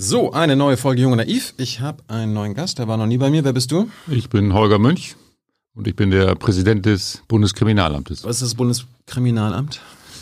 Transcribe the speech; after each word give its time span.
So, 0.00 0.30
eine 0.30 0.54
neue 0.54 0.76
Folge 0.76 1.02
Junge 1.02 1.16
Naiv. 1.16 1.54
Ich 1.56 1.80
habe 1.80 2.04
einen 2.06 2.32
neuen 2.32 2.54
Gast, 2.54 2.78
der 2.78 2.86
war 2.86 2.96
noch 2.96 3.06
nie 3.06 3.18
bei 3.18 3.30
mir. 3.30 3.42
Wer 3.42 3.52
bist 3.52 3.72
du? 3.72 3.90
Ich 4.06 4.30
bin 4.30 4.54
Holger 4.54 4.78
Münch 4.78 5.16
und 5.74 5.88
ich 5.88 5.96
bin 5.96 6.12
der 6.12 6.36
Präsident 6.36 6.86
des 6.86 7.24
Bundeskriminalamtes. 7.26 8.22
Was 8.22 8.36
ist 8.36 8.42
das 8.42 8.54
Bundeskriminalamt? 8.54 9.80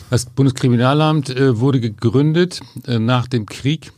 Das 0.09 0.25
Bundeskriminalamt 0.25 1.29
äh, 1.29 1.61
wurde 1.61 1.81
gegründet 1.81 2.63
äh, 2.87 2.99
nach 2.99 3.27
dem 3.27 3.45
Krieg 3.45 3.93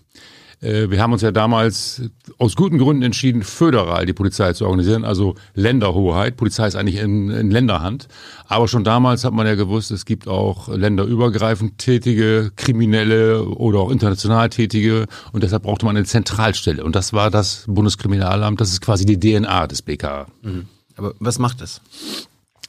wir 0.60 1.00
haben 1.00 1.12
uns 1.12 1.22
ja 1.22 1.30
damals 1.30 2.02
aus 2.38 2.56
guten 2.56 2.78
Gründen 2.78 3.02
entschieden, 3.02 3.42
föderal 3.42 4.06
die 4.06 4.12
Polizei 4.12 4.52
zu 4.54 4.64
organisieren, 4.64 5.04
also 5.04 5.36
Länderhoheit. 5.54 6.36
Polizei 6.36 6.66
ist 6.66 6.74
eigentlich 6.74 6.96
in, 6.96 7.30
in 7.30 7.50
Länderhand. 7.50 8.08
Aber 8.46 8.66
schon 8.66 8.82
damals 8.82 9.24
hat 9.24 9.32
man 9.32 9.46
ja 9.46 9.54
gewusst, 9.54 9.92
es 9.92 10.04
gibt 10.04 10.26
auch 10.26 10.68
länderübergreifend 10.68 11.78
tätige 11.78 12.50
Kriminelle 12.56 13.44
oder 13.44 13.78
auch 13.78 13.90
international 13.90 14.48
tätige. 14.48 15.06
Und 15.32 15.44
deshalb 15.44 15.62
brauchte 15.62 15.86
man 15.86 15.96
eine 15.96 16.06
Zentralstelle. 16.06 16.82
Und 16.82 16.96
das 16.96 17.12
war 17.12 17.30
das 17.30 17.64
Bundeskriminalamt. 17.68 18.60
Das 18.60 18.70
ist 18.70 18.80
quasi 18.80 19.06
die 19.06 19.18
DNA 19.18 19.68
des 19.68 19.82
BKA. 19.82 20.26
Mhm. 20.42 20.66
Aber 20.96 21.14
was 21.20 21.38
macht 21.38 21.62
es? 21.62 21.80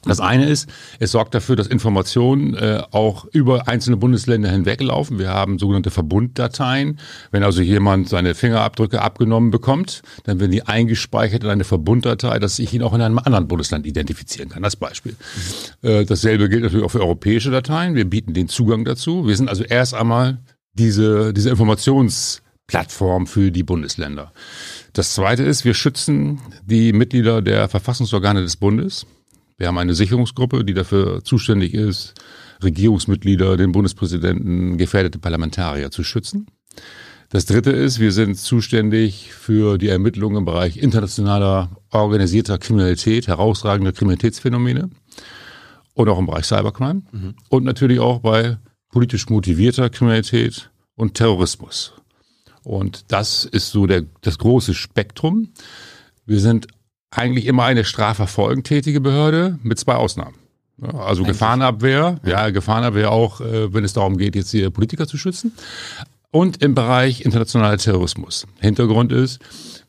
Das 0.02 0.18
eine 0.18 0.46
ist, 0.46 0.68
es 0.98 1.12
sorgt 1.12 1.34
dafür, 1.34 1.56
dass 1.56 1.66
Informationen 1.66 2.54
äh, 2.54 2.82
auch 2.90 3.26
über 3.26 3.68
einzelne 3.68 3.98
Bundesländer 3.98 4.50
hinweglaufen. 4.50 5.18
Wir 5.18 5.28
haben 5.28 5.58
sogenannte 5.58 5.90
Verbunddateien. 5.90 6.98
Wenn 7.30 7.42
also 7.42 7.60
jemand 7.60 8.08
seine 8.08 8.34
Fingerabdrücke 8.34 9.02
abgenommen 9.02 9.50
bekommt, 9.50 10.00
dann 10.24 10.40
werden 10.40 10.52
die 10.52 10.62
eingespeichert 10.62 11.44
in 11.44 11.50
eine 11.50 11.64
Verbunddatei, 11.64 12.38
dass 12.38 12.58
ich 12.58 12.72
ihn 12.72 12.82
auch 12.82 12.94
in 12.94 13.02
einem 13.02 13.18
anderen 13.18 13.46
Bundesland 13.46 13.86
identifizieren 13.86 14.48
kann. 14.48 14.62
Das 14.62 14.76
Beispiel. 14.76 15.16
Äh, 15.82 16.06
dasselbe 16.06 16.48
gilt 16.48 16.62
natürlich 16.62 16.86
auch 16.86 16.90
für 16.90 17.00
europäische 17.00 17.50
Dateien. 17.50 17.94
Wir 17.94 18.08
bieten 18.08 18.32
den 18.32 18.48
Zugang 18.48 18.86
dazu. 18.86 19.26
Wir 19.26 19.36
sind 19.36 19.50
also 19.50 19.64
erst 19.64 19.92
einmal 19.92 20.38
diese, 20.72 21.34
diese 21.34 21.50
Informationsplattform 21.50 23.26
für 23.26 23.50
die 23.50 23.64
Bundesländer. 23.64 24.32
Das 24.94 25.14
zweite 25.14 25.42
ist, 25.42 25.66
wir 25.66 25.74
schützen 25.74 26.40
die 26.64 26.94
Mitglieder 26.94 27.42
der 27.42 27.68
Verfassungsorgane 27.68 28.40
des 28.40 28.56
Bundes. 28.56 29.04
Wir 29.60 29.66
haben 29.66 29.76
eine 29.76 29.92
Sicherungsgruppe, 29.92 30.64
die 30.64 30.72
dafür 30.72 31.22
zuständig 31.22 31.74
ist, 31.74 32.14
Regierungsmitglieder, 32.64 33.58
den 33.58 33.72
Bundespräsidenten, 33.72 34.78
gefährdete 34.78 35.18
Parlamentarier 35.18 35.90
zu 35.90 36.02
schützen. 36.02 36.46
Das 37.28 37.44
dritte 37.44 37.70
ist, 37.70 38.00
wir 38.00 38.10
sind 38.10 38.38
zuständig 38.38 39.34
für 39.34 39.76
die 39.76 39.88
Ermittlungen 39.88 40.38
im 40.38 40.44
Bereich 40.46 40.78
internationaler 40.78 41.76
organisierter 41.90 42.56
Kriminalität, 42.56 43.28
herausragender 43.28 43.92
Kriminalitätsphänomene 43.92 44.88
und 45.92 46.08
auch 46.08 46.18
im 46.18 46.24
Bereich 46.24 46.46
Cybercrime 46.46 47.02
mhm. 47.12 47.34
und 47.50 47.64
natürlich 47.64 48.00
auch 48.00 48.20
bei 48.20 48.56
politisch 48.88 49.28
motivierter 49.28 49.90
Kriminalität 49.90 50.70
und 50.94 51.16
Terrorismus. 51.16 51.92
Und 52.64 53.12
das 53.12 53.44
ist 53.44 53.72
so 53.72 53.86
der, 53.86 54.06
das 54.22 54.38
große 54.38 54.72
Spektrum. 54.72 55.52
Wir 56.24 56.40
sind 56.40 56.66
eigentlich 57.10 57.46
immer 57.46 57.64
eine 57.64 57.84
strafverfolgend 57.84 58.66
tätige 58.66 59.00
Behörde 59.00 59.58
mit 59.62 59.78
zwei 59.78 59.94
Ausnahmen. 59.94 60.36
also 60.80 61.22
eigentlich. 61.22 61.26
Gefahrenabwehr, 61.28 62.20
ja, 62.24 62.50
Gefahrenabwehr 62.50 63.10
auch, 63.10 63.40
äh, 63.40 63.72
wenn 63.74 63.84
es 63.84 63.92
darum 63.92 64.16
geht, 64.16 64.36
jetzt 64.36 64.50
hier 64.50 64.70
Politiker 64.70 65.06
zu 65.06 65.18
schützen. 65.18 65.52
Und 66.30 66.62
im 66.62 66.74
Bereich 66.76 67.22
internationaler 67.24 67.76
Terrorismus. 67.76 68.46
Hintergrund 68.60 69.10
ist, 69.10 69.40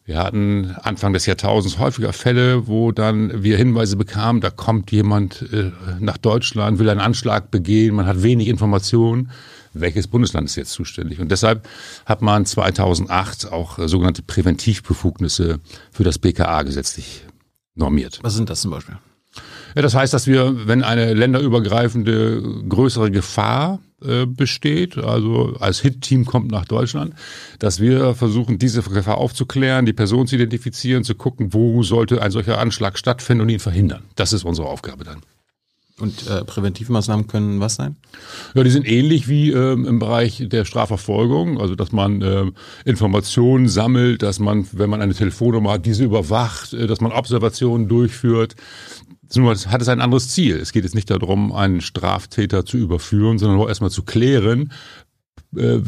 wir 0.06 0.18
hatten 0.18 0.76
Anfang 0.82 1.14
des 1.14 1.28
Jahrtausends 1.28 1.78
häufiger 1.78 2.14
Fälle, 2.14 2.68
wo 2.68 2.92
dann 2.92 3.44
wir 3.44 3.58
Hinweise 3.58 3.96
bekamen, 3.96 4.42
da 4.42 4.50
kommt 4.50 4.92
jemand 4.92 5.46
äh, 5.54 5.72
nach 6.00 6.18
Deutschland, 6.18 6.80
will 6.80 6.90
einen 6.90 7.00
Anschlag 7.00 7.52
begehen, 7.52 7.94
man 7.96 8.08
hat 8.08 8.24
wenig 8.24 8.48
Informationen 8.48 9.30
welches 9.74 10.08
Bundesland 10.08 10.48
ist 10.48 10.56
jetzt 10.56 10.72
zuständig. 10.72 11.20
Und 11.20 11.32
deshalb 11.32 11.68
hat 12.06 12.22
man 12.22 12.46
2008 12.46 13.52
auch 13.52 13.80
äh, 13.80 13.88
sogenannte 13.88 14.22
Präventivbefugnisse 14.22 15.60
für 15.92 16.04
das 16.04 16.20
BKA 16.20 16.64
gesetzlich 16.64 17.26
normiert. 17.76 18.20
Was 18.22 18.36
sind 18.36 18.50
das 18.50 18.62
zum 18.62 18.72
Beispiel? 18.72 18.98
Ja, 19.76 19.82
das 19.82 19.96
heißt, 19.96 20.14
dass 20.14 20.28
wir, 20.28 20.68
wenn 20.68 20.84
eine 20.84 21.14
länderübergreifende 21.14 22.64
größere 22.68 23.10
Gefahr 23.10 23.80
äh, 24.04 24.26
besteht, 24.26 24.98
also 24.98 25.56
als 25.60 25.80
Hit-Team 25.80 26.26
kommt 26.26 26.52
nach 26.52 26.66
Deutschland, 26.66 27.14
dass 27.60 27.80
wir 27.80 28.14
versuchen, 28.16 28.60
diese 28.60 28.82
Gefahr 28.82 29.18
aufzuklären, 29.18 29.86
die 29.86 29.94
Person 29.94 30.28
zu 30.28 30.36
identifizieren, 30.36 31.04
zu 31.04 31.16
gucken, 31.16 31.54
wo 31.54 31.84
sollte 31.84 32.22
ein 32.22 32.32
solcher 32.32 32.58
Anschlag 32.58 32.98
stattfinden 32.98 33.44
und 33.44 33.50
ihn 33.50 33.60
verhindern. 33.60 34.04
Das 34.16 34.34
ist 34.34 34.44
unsere 34.44 34.68
Aufgabe 34.68 35.06
dann. 35.06 35.22
Und 36.02 36.28
äh, 36.28 36.44
Präventivmaßnahmen 36.44 37.28
können 37.28 37.60
was 37.60 37.76
sein? 37.76 37.96
Ja, 38.56 38.64
die 38.64 38.70
sind 38.72 38.88
ähnlich 38.88 39.28
wie 39.28 39.52
ähm, 39.52 39.86
im 39.86 40.00
Bereich 40.00 40.44
der 40.48 40.66
Strafverfolgung, 40.66 41.62
also 41.62 41.76
dass 41.76 41.92
man 41.92 42.22
äh, 42.22 42.46
Informationen 42.86 43.68
sammelt, 43.68 44.24
dass 44.24 44.40
man, 44.40 44.68
wenn 44.72 44.90
man 44.90 45.02
eine 45.02 45.14
Telefonnummer 45.14 45.74
hat, 45.74 45.86
diese 45.86 46.04
überwacht, 46.04 46.74
äh, 46.74 46.88
dass 46.88 47.02
man 47.02 47.12
Observationen 47.12 47.88
durchführt. 47.88 48.56
Nur 49.36 49.56
hat 49.56 49.82
es 49.82 49.88
ein 49.88 50.02
anderes 50.02 50.30
Ziel. 50.30 50.58
Es 50.58 50.72
geht 50.72 50.84
jetzt 50.84 50.96
nicht 50.96 51.10
darum, 51.10 51.54
einen 51.54 51.82
Straftäter 51.82 52.66
zu 52.66 52.78
überführen, 52.78 53.38
sondern 53.38 53.58
nur 53.58 53.70
erstmal 53.70 53.92
zu 53.92 54.04
klären, 54.04 54.72
äh, 55.56 55.80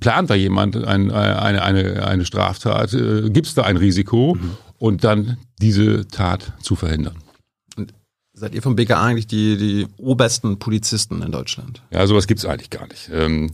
plant 0.00 0.30
da 0.30 0.34
jemand 0.34 0.76
ein, 0.76 1.10
eine, 1.10 1.62
eine, 1.62 2.06
eine 2.06 2.24
Straftat, 2.24 2.94
äh, 2.94 3.30
gibt 3.30 3.46
es 3.46 3.54
da 3.54 3.62
ein 3.62 3.76
Risiko 3.76 4.34
mhm. 4.34 4.56
und 4.78 5.04
dann 5.04 5.36
diese 5.60 6.08
Tat 6.08 6.54
zu 6.62 6.74
verhindern. 6.74 7.16
Seid 8.40 8.54
ihr 8.54 8.62
vom 8.62 8.74
BKA 8.74 9.04
eigentlich 9.04 9.26
die, 9.26 9.58
die 9.58 9.86
obersten 9.98 10.58
Polizisten 10.58 11.20
in 11.20 11.30
Deutschland? 11.30 11.82
Ja, 11.90 12.06
sowas 12.06 12.26
gibt's 12.26 12.46
eigentlich 12.46 12.70
gar 12.70 12.88
nicht. 12.88 13.10
Ähm, 13.12 13.50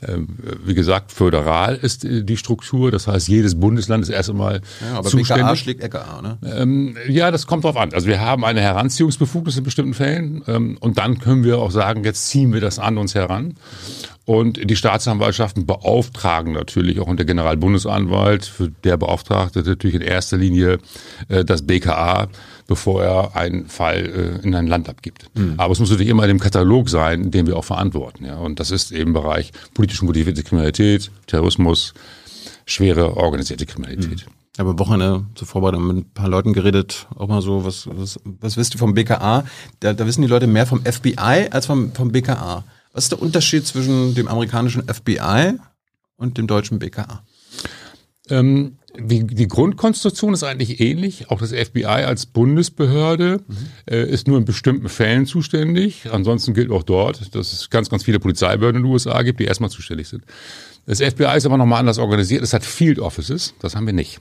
äh, 0.00 0.16
wie 0.64 0.72
gesagt, 0.72 1.12
föderal 1.12 1.76
ist 1.76 2.04
die 2.04 2.36
Struktur, 2.38 2.90
das 2.90 3.06
heißt, 3.06 3.28
jedes 3.28 3.60
Bundesland 3.60 4.02
ist 4.02 4.08
erst 4.08 4.30
einmal 4.30 4.62
ja, 4.80 4.96
aber 4.96 5.10
zuständig. 5.10 5.44
BKA 5.44 5.56
schlägt 5.56 5.82
LKA, 5.82 6.22
ne? 6.22 6.38
Ähm, 6.42 6.96
ja, 7.06 7.30
das 7.30 7.46
kommt 7.46 7.64
drauf 7.64 7.76
an. 7.76 7.92
Also 7.92 8.06
wir 8.06 8.22
haben 8.22 8.46
eine 8.46 8.62
Heranziehungsbefugnis 8.62 9.58
in 9.58 9.64
bestimmten 9.64 9.92
Fällen 9.92 10.42
ähm, 10.46 10.78
und 10.80 10.96
dann 10.96 11.18
können 11.18 11.44
wir 11.44 11.58
auch 11.58 11.70
sagen, 11.70 12.02
jetzt 12.02 12.26
ziehen 12.28 12.54
wir 12.54 12.62
das 12.62 12.78
an 12.78 12.96
uns 12.96 13.14
heran. 13.14 13.56
Und 14.26 14.70
die 14.70 14.76
Staatsanwaltschaften 14.76 15.66
beauftragen 15.66 16.54
natürlich 16.54 16.98
auch 16.98 17.08
unter 17.08 17.26
Generalbundesanwalt, 17.26 18.46
für 18.46 18.70
der 18.70 18.96
beauftragte 18.96 19.62
natürlich 19.62 19.96
in 19.96 20.00
erster 20.00 20.38
Linie 20.38 20.78
äh, 21.28 21.44
das 21.44 21.66
BKA, 21.66 22.28
bevor 22.66 23.02
er 23.02 23.36
einen 23.36 23.66
Fall 23.68 24.40
äh, 24.42 24.46
in 24.46 24.54
ein 24.54 24.66
Land 24.66 24.88
abgibt. 24.88 25.30
Mhm. 25.34 25.54
Aber 25.56 25.72
es 25.72 25.80
muss 25.80 25.90
natürlich 25.90 26.10
immer 26.10 26.24
in 26.24 26.28
dem 26.28 26.40
Katalog 26.40 26.88
sein, 26.88 27.30
den 27.30 27.46
wir 27.46 27.56
auch 27.56 27.64
verantworten. 27.64 28.24
Ja? 28.24 28.36
Und 28.36 28.60
das 28.60 28.70
ist 28.70 28.92
eben 28.92 29.12
Bereich 29.12 29.52
politisch 29.74 30.02
motivierte 30.02 30.42
Kriminalität, 30.42 31.10
Terrorismus, 31.26 31.94
schwere 32.66 33.16
organisierte 33.16 33.66
Kriminalität. 33.66 34.26
Mhm. 34.26 34.32
Ich 34.54 34.60
habe 34.60 34.78
Wochenende 34.78 35.24
zur 35.34 35.48
Vorbereitung 35.48 35.86
mit 35.88 35.96
ein 35.96 36.10
paar 36.14 36.28
Leuten 36.28 36.52
geredet, 36.52 37.08
auch 37.16 37.26
mal 37.26 37.42
so, 37.42 37.64
was, 37.64 37.88
was, 37.90 38.20
was 38.24 38.56
wisst 38.56 38.76
ihr 38.76 38.78
vom 38.78 38.94
BKA? 38.94 39.44
Da, 39.80 39.92
da 39.92 40.06
wissen 40.06 40.22
die 40.22 40.28
Leute 40.28 40.46
mehr 40.46 40.64
vom 40.64 40.80
FBI 40.84 41.48
als 41.50 41.66
vom, 41.66 41.92
vom 41.92 42.12
BKA. 42.12 42.62
Was 42.92 43.06
ist 43.06 43.12
der 43.12 43.20
Unterschied 43.20 43.66
zwischen 43.66 44.14
dem 44.14 44.28
amerikanischen 44.28 44.84
FBI 44.86 45.54
und 46.16 46.38
dem 46.38 46.46
deutschen 46.46 46.78
BKA? 46.78 47.24
Ähm, 48.30 48.78
die, 48.98 49.26
die 49.26 49.48
Grundkonstruktion 49.48 50.34
ist 50.34 50.44
eigentlich 50.44 50.80
ähnlich. 50.80 51.30
Auch 51.30 51.40
das 51.40 51.52
FBI 51.52 51.84
als 51.84 52.26
Bundesbehörde 52.26 53.40
mhm. 53.46 53.56
äh, 53.90 54.04
ist 54.04 54.28
nur 54.28 54.38
in 54.38 54.44
bestimmten 54.44 54.88
Fällen 54.88 55.26
zuständig. 55.26 56.06
Ansonsten 56.10 56.54
gilt 56.54 56.70
auch 56.70 56.82
dort, 56.82 57.34
dass 57.34 57.52
es 57.52 57.70
ganz, 57.70 57.90
ganz 57.90 58.04
viele 58.04 58.20
Polizeibehörden 58.20 58.80
in 58.80 58.86
den 58.86 58.92
USA 58.92 59.22
gibt, 59.22 59.40
die 59.40 59.44
erstmal 59.44 59.70
zuständig 59.70 60.08
sind. 60.08 60.24
Das 60.86 61.00
FBI 61.00 61.36
ist 61.36 61.46
aber 61.46 61.56
nochmal 61.56 61.80
anders 61.80 61.98
organisiert. 61.98 62.42
Es 62.42 62.52
hat 62.52 62.64
Field 62.64 62.98
Offices. 62.98 63.54
Das 63.60 63.74
haben 63.74 63.86
wir 63.86 63.94
nicht. 63.94 64.20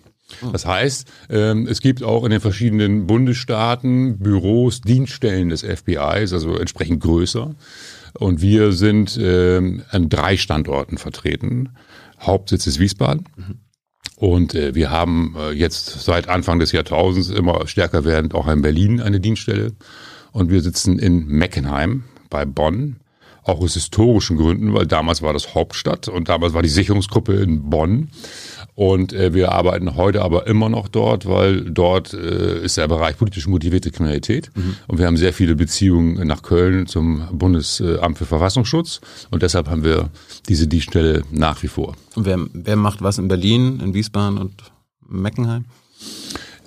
Das 0.51 0.65
heißt, 0.65 1.07
ähm, 1.29 1.67
es 1.67 1.81
gibt 1.81 2.01
auch 2.01 2.23
in 2.23 2.31
den 2.31 2.39
verschiedenen 2.39 3.05
Bundesstaaten 3.05 4.17
Büros, 4.19 4.81
Dienststellen 4.81 5.49
des 5.49 5.63
FBIs, 5.63 6.33
also 6.33 6.55
entsprechend 6.55 7.01
größer. 7.01 7.53
Und 8.17 8.41
wir 8.41 8.71
sind 8.71 9.19
ähm, 9.21 9.83
an 9.89 10.09
drei 10.09 10.37
Standorten 10.37 10.97
vertreten. 10.97 11.69
Hauptsitz 12.19 12.67
ist 12.67 12.79
Wiesbaden. 12.79 13.25
Und 14.23 14.55
äh, 14.55 14.73
wir 14.73 14.89
haben 14.89 15.35
äh, 15.37 15.51
jetzt 15.51 16.01
seit 16.01 16.29
Anfang 16.29 16.57
des 16.57 16.71
Jahrtausends 16.71 17.27
immer 17.27 17.67
stärker 17.67 18.05
werdend 18.05 18.33
auch 18.33 18.47
in 18.47 18.61
Berlin 18.61 19.01
eine 19.01 19.19
Dienststelle. 19.19 19.73
Und 20.31 20.49
wir 20.49 20.61
sitzen 20.61 20.97
in 20.97 21.27
Meckenheim 21.27 22.05
bei 22.29 22.45
Bonn 22.45 23.01
auch 23.43 23.59
aus 23.59 23.73
historischen 23.73 24.37
Gründen, 24.37 24.73
weil 24.73 24.87
damals 24.87 25.21
war 25.23 25.33
das 25.33 25.55
Hauptstadt 25.55 26.07
und 26.07 26.29
damals 26.29 26.53
war 26.53 26.61
die 26.61 26.69
Sicherungsgruppe 26.69 27.33
in 27.33 27.69
Bonn. 27.69 28.11
Und 28.75 29.13
äh, 29.13 29.33
wir 29.33 29.51
arbeiten 29.51 29.95
heute 29.95 30.23
aber 30.23 30.47
immer 30.47 30.67
noch 30.67 30.87
dort, 30.87 31.27
weil 31.27 31.61
dort 31.61 32.13
äh, 32.13 32.63
ist 32.63 32.77
der 32.77 32.87
Bereich 32.87 33.17
politisch 33.17 33.47
motivierte 33.47 33.91
Kriminalität. 33.91 34.49
Mhm. 34.55 34.75
Und 34.87 34.97
wir 34.97 35.05
haben 35.05 35.17
sehr 35.17 35.33
viele 35.33 35.55
Beziehungen 35.55 36.27
nach 36.27 36.41
Köln 36.41 36.87
zum 36.87 37.27
Bundesamt 37.31 38.17
für 38.17 38.25
Verfassungsschutz. 38.25 38.99
Und 39.29 39.43
deshalb 39.43 39.69
haben 39.69 39.83
wir 39.83 40.09
diese 40.49 40.67
Dienststelle 40.67 41.21
nach 41.31 41.61
wie 41.61 41.67
vor. 41.67 41.95
Und 42.15 42.25
wer, 42.25 42.39
wer 42.53 42.75
macht 42.75 43.03
was 43.03 43.19
in 43.19 43.27
Berlin, 43.27 43.79
in 43.79 43.93
Wiesbaden 43.93 44.39
und 44.39 44.53
Meckenheim? 45.07 45.65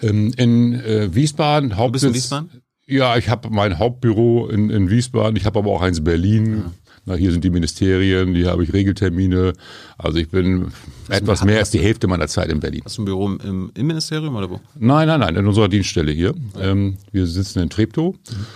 Ähm, 0.00 0.32
in 0.36 0.74
äh, 0.74 1.12
Wiesbaden, 1.12 1.76
Hauptsitz. 1.76 2.02
Du 2.02 2.12
bist 2.12 2.32
in 2.32 2.38
Wiesbaden? 2.38 2.62
Ja, 2.88 3.16
ich 3.16 3.28
habe 3.28 3.50
mein 3.50 3.80
Hauptbüro 3.80 4.46
in, 4.46 4.70
in 4.70 4.88
Wiesbaden, 4.90 5.34
ich 5.34 5.44
habe 5.44 5.58
aber 5.58 5.72
auch 5.72 5.82
eins 5.82 5.98
in 5.98 6.04
Berlin. 6.04 6.56
Ja. 6.56 6.72
Na, 7.06 7.14
hier 7.14 7.30
sind 7.30 7.44
die 7.44 7.50
Ministerien, 7.50 8.34
hier 8.34 8.50
habe 8.50 8.64
ich 8.64 8.72
Regeltermine. 8.72 9.52
Also 9.96 10.18
ich 10.18 10.28
bin 10.28 10.72
etwas 11.08 11.44
mehr 11.44 11.60
als 11.60 11.70
die 11.70 11.78
Hälfte 11.78 12.08
meiner 12.08 12.26
Zeit 12.26 12.50
in 12.50 12.58
Berlin. 12.58 12.82
Hast 12.84 12.98
du 12.98 13.02
ein 13.02 13.04
Büro 13.04 13.28
im, 13.28 13.70
im 13.72 13.86
Ministerium 13.86 14.34
oder 14.34 14.50
wo? 14.50 14.60
Nein, 14.74 15.06
nein, 15.06 15.20
nein, 15.20 15.36
in 15.36 15.46
unserer 15.46 15.68
Dienststelle 15.68 16.10
hier. 16.10 16.34
Ähm, 16.60 16.96
wir 17.12 17.26
sitzen 17.28 17.60
in 17.60 17.70
Treptow. 17.70 18.14
Mhm. 18.14 18.46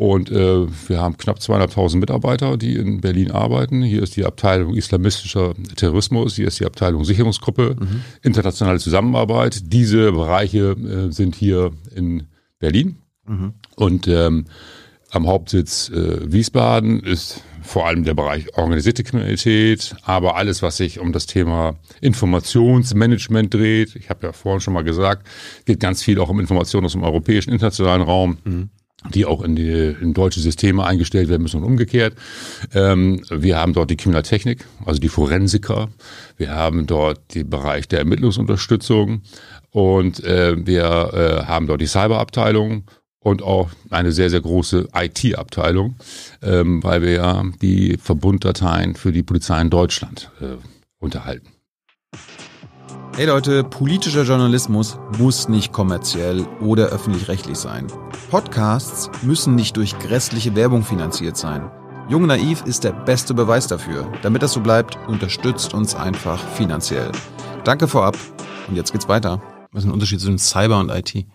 Und 0.00 0.30
äh, 0.30 0.66
wir 0.88 0.98
haben 0.98 1.18
knapp 1.18 1.40
200.000 1.40 1.98
Mitarbeiter, 1.98 2.56
die 2.56 2.74
in 2.74 3.02
Berlin 3.02 3.30
arbeiten. 3.30 3.82
Hier 3.82 4.02
ist 4.02 4.16
die 4.16 4.24
Abteilung 4.24 4.74
islamistischer 4.74 5.52
Terrorismus, 5.76 6.36
hier 6.36 6.48
ist 6.48 6.58
die 6.58 6.64
Abteilung 6.64 7.04
Sicherungsgruppe, 7.04 7.76
mhm. 7.78 8.00
internationale 8.22 8.78
Zusammenarbeit. 8.78 9.60
Diese 9.74 10.10
Bereiche 10.12 10.70
äh, 10.70 11.12
sind 11.12 11.34
hier 11.34 11.72
in 11.94 12.22
Berlin. 12.58 12.96
Mhm. 13.26 13.52
Und 13.76 14.08
ähm, 14.08 14.46
am 15.10 15.26
Hauptsitz 15.26 15.90
äh, 15.90 16.32
Wiesbaden 16.32 17.00
ist 17.00 17.42
vor 17.70 17.86
allem 17.86 18.02
der 18.02 18.14
Bereich 18.14 18.58
organisierte 18.58 19.04
Kriminalität, 19.04 19.94
aber 20.02 20.34
alles, 20.34 20.60
was 20.60 20.76
sich 20.76 20.98
um 20.98 21.12
das 21.12 21.26
Thema 21.26 21.76
Informationsmanagement 22.00 23.54
dreht. 23.54 23.94
Ich 23.94 24.10
habe 24.10 24.26
ja 24.26 24.32
vorhin 24.32 24.60
schon 24.60 24.74
mal 24.74 24.82
gesagt, 24.82 25.24
geht 25.66 25.78
ganz 25.78 26.02
viel 26.02 26.18
auch 26.18 26.28
um 26.28 26.40
Informationen 26.40 26.86
aus 26.86 26.92
dem 26.92 27.04
europäischen 27.04 27.52
internationalen 27.52 28.02
Raum. 28.02 28.38
Mhm 28.44 28.70
die 29.14 29.24
auch 29.24 29.42
in, 29.42 29.56
die, 29.56 29.96
in 29.98 30.12
deutsche 30.12 30.40
Systeme 30.40 30.84
eingestellt 30.84 31.30
werden 31.30 31.40
müssen 31.40 31.62
und 31.62 31.66
umgekehrt. 31.66 32.14
Ähm, 32.74 33.22
wir 33.30 33.56
haben 33.56 33.72
dort 33.72 33.88
die 33.88 33.96
Kriminaltechnik, 33.96 34.66
also 34.84 35.00
die 35.00 35.08
Forensiker. 35.08 35.88
Wir 36.36 36.50
haben 36.50 36.86
dort 36.86 37.34
den 37.34 37.48
Bereich 37.48 37.88
der 37.88 38.00
Ermittlungsunterstützung 38.00 39.22
und 39.70 40.22
äh, 40.22 40.54
wir 40.66 40.84
äh, 41.14 41.46
haben 41.46 41.66
dort 41.66 41.80
die 41.80 41.86
Cyberabteilung 41.86 42.84
und 43.20 43.42
auch 43.42 43.68
eine 43.90 44.12
sehr, 44.12 44.30
sehr 44.30 44.40
große 44.40 44.88
IT-Abteilung, 44.94 45.96
ähm, 46.42 46.82
weil 46.82 47.02
wir 47.02 47.12
ja 47.12 47.44
die 47.60 47.98
Verbunddateien 48.02 48.94
für 48.94 49.12
die 49.12 49.22
Polizei 49.22 49.60
in 49.60 49.70
Deutschland 49.70 50.30
äh, 50.40 50.56
unterhalten. 50.98 51.48
Hey 53.16 53.26
Leute, 53.26 53.64
politischer 53.64 54.22
Journalismus 54.22 54.98
muss 55.18 55.48
nicht 55.48 55.72
kommerziell 55.72 56.46
oder 56.60 56.86
öffentlich-rechtlich 56.86 57.58
sein. 57.58 57.88
Podcasts 58.30 59.10
müssen 59.22 59.54
nicht 59.54 59.76
durch 59.76 59.98
grässliche 59.98 60.54
Werbung 60.54 60.84
finanziert 60.84 61.36
sein. 61.36 61.70
Jung 62.08 62.26
Naiv 62.26 62.64
ist 62.64 62.84
der 62.84 62.92
beste 62.92 63.34
Beweis 63.34 63.66
dafür. 63.66 64.10
Damit 64.22 64.42
das 64.42 64.52
so 64.52 64.60
bleibt, 64.60 64.96
unterstützt 65.06 65.74
uns 65.74 65.94
einfach 65.94 66.42
finanziell. 66.54 67.12
Danke 67.64 67.88
vorab 67.88 68.16
und 68.68 68.76
jetzt 68.76 68.92
geht's 68.92 69.08
weiter. 69.08 69.42
Was 69.70 69.82
ist 69.82 69.86
der 69.86 69.94
Unterschied 69.94 70.20
zwischen 70.20 70.38
Cyber 70.38 70.78
und 70.80 70.88
IT? 70.88 71.26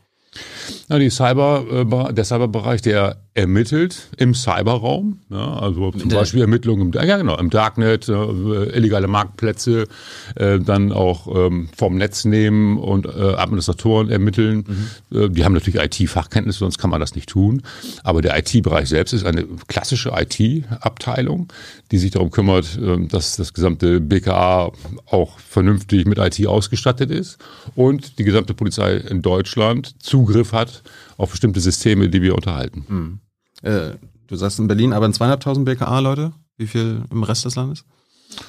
Na, 0.87 0.99
die 0.99 1.09
Cyber, 1.09 1.65
äh, 1.71 2.13
der 2.13 2.25
Cyberbereich, 2.25 2.81
der 2.81 3.17
ermittelt 3.35 4.07
im 4.17 4.33
Cyberraum, 4.33 5.19
ja, 5.29 5.59
also 5.59 5.91
zum 5.91 6.01
Internet. 6.01 6.19
Beispiel 6.19 6.41
Ermittlungen 6.41 6.93
im, 6.93 6.93
ja, 6.93 7.17
genau, 7.17 7.37
im 7.37 7.49
Darknet, 7.49 8.07
äh, 8.07 8.13
illegale 8.13 9.07
Marktplätze, 9.07 9.87
äh, 10.35 10.59
dann 10.59 10.93
auch 10.93 11.27
ähm, 11.35 11.67
vom 11.75 11.97
Netz 11.97 12.23
nehmen 12.23 12.77
und 12.77 13.05
äh, 13.05 13.09
Administratoren 13.09 14.09
ermitteln. 14.09 14.63
Mhm. 15.11 15.17
Äh, 15.17 15.29
die 15.29 15.43
haben 15.43 15.51
natürlich 15.51 15.83
IT-Fachkenntnisse, 15.83 16.59
sonst 16.59 16.77
kann 16.77 16.89
man 16.89 17.01
das 17.01 17.13
nicht 17.13 17.27
tun. 17.27 17.61
Aber 18.03 18.21
der 18.21 18.37
IT-Bereich 18.39 18.87
selbst 18.87 19.11
ist 19.11 19.25
eine 19.25 19.43
klassische 19.67 20.13
IT-Abteilung, 20.15 21.51
die 21.91 21.97
sich 21.97 22.11
darum 22.11 22.31
kümmert, 22.31 22.79
äh, 22.81 23.05
dass 23.05 23.35
das 23.35 23.53
gesamte 23.53 23.99
BKA 23.99 24.71
auch 25.11 25.39
vernünftig 25.39 26.05
mit 26.05 26.19
IT 26.19 26.47
ausgestattet 26.47 27.11
ist 27.11 27.37
und 27.75 28.17
die 28.17 28.23
gesamte 28.23 28.53
Polizei 28.53 28.95
in 28.95 29.21
Deutschland 29.21 29.95
Zugriff 30.01 30.53
hat 30.55 30.81
auf 31.17 31.29
bestimmte 31.29 31.59
Systeme, 31.59 32.09
die 32.09 32.21
wir 32.21 32.33
unterhalten. 32.33 32.85
Mhm. 32.87 33.19
Äh, 33.61 33.91
du 34.27 34.35
sagst 34.35 34.57
in 34.59 34.67
Berlin 34.67 34.93
aber 34.93 35.05
in 35.05 35.13
zweieinhalbtausend 35.13 35.65
BKA, 35.65 35.99
Leute. 35.99 36.33
Wie 36.57 36.67
viel 36.67 37.03
im 37.11 37.23
Rest 37.23 37.45
des 37.45 37.55
Landes? 37.55 37.85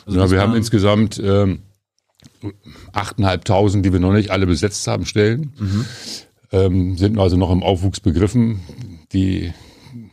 Also 0.06 0.18
ja, 0.18 0.30
wir 0.30 0.40
haben 0.40 0.54
insgesamt 0.54 1.20
ähm, 1.22 1.60
8.500, 2.92 3.82
die 3.82 3.92
wir 3.92 4.00
noch 4.00 4.12
nicht 4.12 4.30
alle 4.30 4.46
besetzt 4.46 4.86
haben, 4.86 5.04
Stellen. 5.06 5.52
Mhm. 5.58 5.84
Ähm, 6.52 6.96
sind 6.96 7.18
also 7.18 7.36
noch 7.36 7.50
im 7.50 7.62
Aufwuchs 7.62 8.00
begriffen. 8.00 8.60
Die 9.12 9.52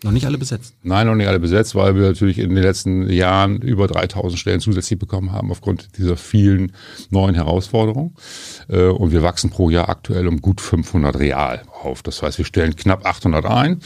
noch 0.03 0.11
nicht 0.11 0.25
alle 0.25 0.37
besetzt? 0.37 0.75
Nein, 0.83 1.07
noch 1.07 1.15
nicht 1.15 1.27
alle 1.27 1.39
besetzt, 1.39 1.75
weil 1.75 1.95
wir 1.95 2.03
natürlich 2.03 2.39
in 2.39 2.53
den 2.53 2.63
letzten 2.63 3.09
Jahren 3.09 3.61
über 3.61 3.87
3000 3.87 4.39
Stellen 4.39 4.59
zusätzlich 4.59 4.99
bekommen 4.99 5.31
haben 5.31 5.51
aufgrund 5.51 5.97
dieser 5.97 6.17
vielen 6.17 6.73
neuen 7.09 7.35
Herausforderungen. 7.35 8.15
Äh, 8.69 8.87
und 8.87 9.11
wir 9.11 9.23
wachsen 9.23 9.49
pro 9.49 9.69
Jahr 9.69 9.89
aktuell 9.89 10.27
um 10.27 10.41
gut 10.41 10.61
500 10.61 11.17
real 11.19 11.63
auf. 11.81 12.03
Das 12.03 12.21
heißt, 12.21 12.37
wir 12.37 12.45
stellen 12.45 12.75
knapp 12.75 13.05
800 13.05 13.45
ein 13.45 13.79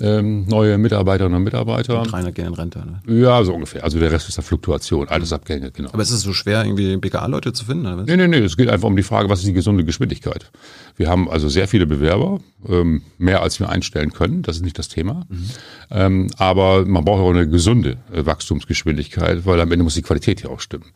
ähm, 0.00 0.46
neue 0.46 0.78
Mitarbeiterinnen 0.78 1.36
und 1.36 1.44
Mitarbeiter. 1.44 2.00
Und 2.00 2.10
300 2.10 2.34
gehen 2.34 2.46
in 2.46 2.54
Rente, 2.54 2.78
ne? 2.80 3.20
Ja, 3.20 3.44
so 3.44 3.54
ungefähr. 3.54 3.84
Also 3.84 3.98
der 3.98 4.10
Rest 4.10 4.28
ist 4.28 4.36
der 4.36 4.44
Fluktuation, 4.44 5.08
Altersabgänge, 5.08 5.70
genau. 5.70 5.90
Aber 5.92 6.02
ist 6.02 6.10
es 6.10 6.22
so 6.22 6.32
schwer, 6.32 6.64
irgendwie 6.64 6.96
BKA-Leute 6.96 7.52
zu 7.52 7.64
finden? 7.64 7.86
Oder 7.86 7.98
was? 7.98 8.06
Nee, 8.06 8.16
nee, 8.16 8.28
nee. 8.28 8.38
Es 8.38 8.56
geht 8.56 8.68
einfach 8.68 8.88
um 8.88 8.96
die 8.96 9.02
Frage, 9.02 9.28
was 9.28 9.40
ist 9.40 9.48
die 9.48 9.52
gesunde 9.52 9.84
Geschwindigkeit? 9.84 10.50
Wir 10.96 11.08
haben 11.08 11.28
also 11.28 11.48
sehr 11.48 11.68
viele 11.68 11.86
Bewerber, 11.86 12.40
ähm, 12.68 13.02
mehr 13.18 13.42
als 13.42 13.60
wir 13.60 13.68
einstellen 13.68 14.12
können. 14.12 14.42
Das 14.42 14.56
ist 14.56 14.62
nicht 14.62 14.78
das 14.78 14.88
Thema. 14.88 15.26
Mhm. 15.28 15.50
Ähm, 15.90 16.30
aber 16.38 16.86
man 16.86 17.04
braucht 17.04 17.20
auch 17.20 17.30
eine 17.30 17.48
gesunde 17.48 17.98
äh, 18.12 18.24
Wachstumsgeschwindigkeit, 18.24 19.44
weil 19.44 19.60
am 19.60 19.70
Ende 19.70 19.84
muss 19.84 19.94
die 19.94 20.02
Qualität 20.02 20.42
ja 20.42 20.50
auch 20.50 20.60
stimmen. 20.60 20.86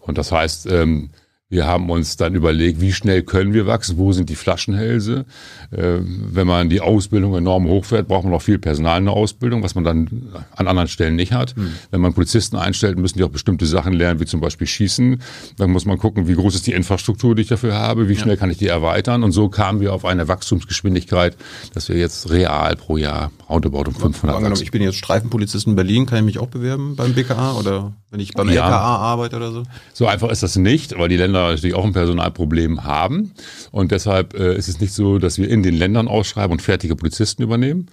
Und 0.00 0.18
das 0.18 0.32
heißt, 0.32 0.66
ähm, 0.66 1.10
wir 1.54 1.66
haben 1.66 1.88
uns 1.88 2.16
dann 2.16 2.34
überlegt, 2.34 2.80
wie 2.80 2.92
schnell 2.92 3.22
können 3.22 3.52
wir 3.52 3.66
wachsen, 3.66 3.96
wo 3.96 4.12
sind 4.12 4.28
die 4.28 4.34
Flaschenhälse. 4.34 5.24
Äh, 5.70 5.98
wenn 6.02 6.48
man 6.48 6.68
die 6.68 6.80
Ausbildung 6.80 7.36
enorm 7.36 7.68
hochfährt, 7.68 8.08
braucht 8.08 8.24
man 8.24 8.34
auch 8.34 8.42
viel 8.42 8.58
Personal 8.58 8.98
in 8.98 9.04
der 9.04 9.14
Ausbildung, 9.14 9.62
was 9.62 9.76
man 9.76 9.84
dann 9.84 10.32
an 10.56 10.66
anderen 10.66 10.88
Stellen 10.88 11.14
nicht 11.14 11.32
hat. 11.32 11.56
Mhm. 11.56 11.72
Wenn 11.92 12.00
man 12.00 12.12
Polizisten 12.12 12.56
einstellt, 12.56 12.98
müssen 12.98 13.18
die 13.18 13.24
auch 13.24 13.30
bestimmte 13.30 13.66
Sachen 13.66 13.92
lernen, 13.92 14.18
wie 14.18 14.26
zum 14.26 14.40
Beispiel 14.40 14.66
Schießen. 14.66 15.22
Dann 15.56 15.70
muss 15.70 15.84
man 15.86 15.96
gucken, 15.96 16.26
wie 16.26 16.34
groß 16.34 16.56
ist 16.56 16.66
die 16.66 16.72
Infrastruktur, 16.72 17.36
die 17.36 17.42
ich 17.42 17.48
dafür 17.48 17.74
habe, 17.74 18.08
wie 18.08 18.16
schnell 18.16 18.34
ja. 18.34 18.36
kann 18.40 18.50
ich 18.50 18.58
die 18.58 18.66
erweitern. 18.66 19.22
Und 19.22 19.30
so 19.30 19.48
kamen 19.48 19.80
wir 19.80 19.94
auf 19.94 20.04
eine 20.04 20.26
Wachstumsgeschwindigkeit, 20.26 21.36
dass 21.72 21.88
wir 21.88 21.96
jetzt 21.96 22.30
real 22.30 22.74
pro 22.74 22.96
Jahr 22.96 23.30
roundabout 23.48 23.84
um 23.86 23.94
500 23.94 24.36
Angenommen, 24.36 24.60
Ich 24.60 24.72
bin 24.72 24.82
jetzt 24.82 24.96
Streifenpolizist 24.96 25.68
in 25.68 25.76
Berlin, 25.76 26.06
kann 26.06 26.18
ich 26.18 26.24
mich 26.24 26.38
auch 26.40 26.48
bewerben 26.48 26.96
beim 26.96 27.14
BKA 27.14 27.52
oder 27.52 27.92
wenn 28.10 28.20
ich 28.20 28.32
beim 28.32 28.48
ja. 28.48 28.64
LKA 28.64 28.96
arbeite 28.96 29.36
oder 29.36 29.52
so? 29.52 29.62
So 29.92 30.06
einfach 30.06 30.30
ist 30.30 30.42
das 30.42 30.56
nicht, 30.56 30.98
weil 30.98 31.08
die 31.08 31.16
Länder 31.16 31.43
natürlich 31.50 31.74
auch 31.74 31.84
ein 31.84 31.92
Personalproblem 31.92 32.84
haben. 32.84 33.32
Und 33.70 33.90
deshalb 33.90 34.34
äh, 34.34 34.56
ist 34.56 34.68
es 34.68 34.80
nicht 34.80 34.92
so, 34.92 35.18
dass 35.18 35.38
wir 35.38 35.48
in 35.48 35.62
den 35.62 35.74
Ländern 35.74 36.08
ausschreiben 36.08 36.52
und 36.52 36.62
fertige 36.62 36.96
Polizisten 36.96 37.42
übernehmen, 37.42 37.86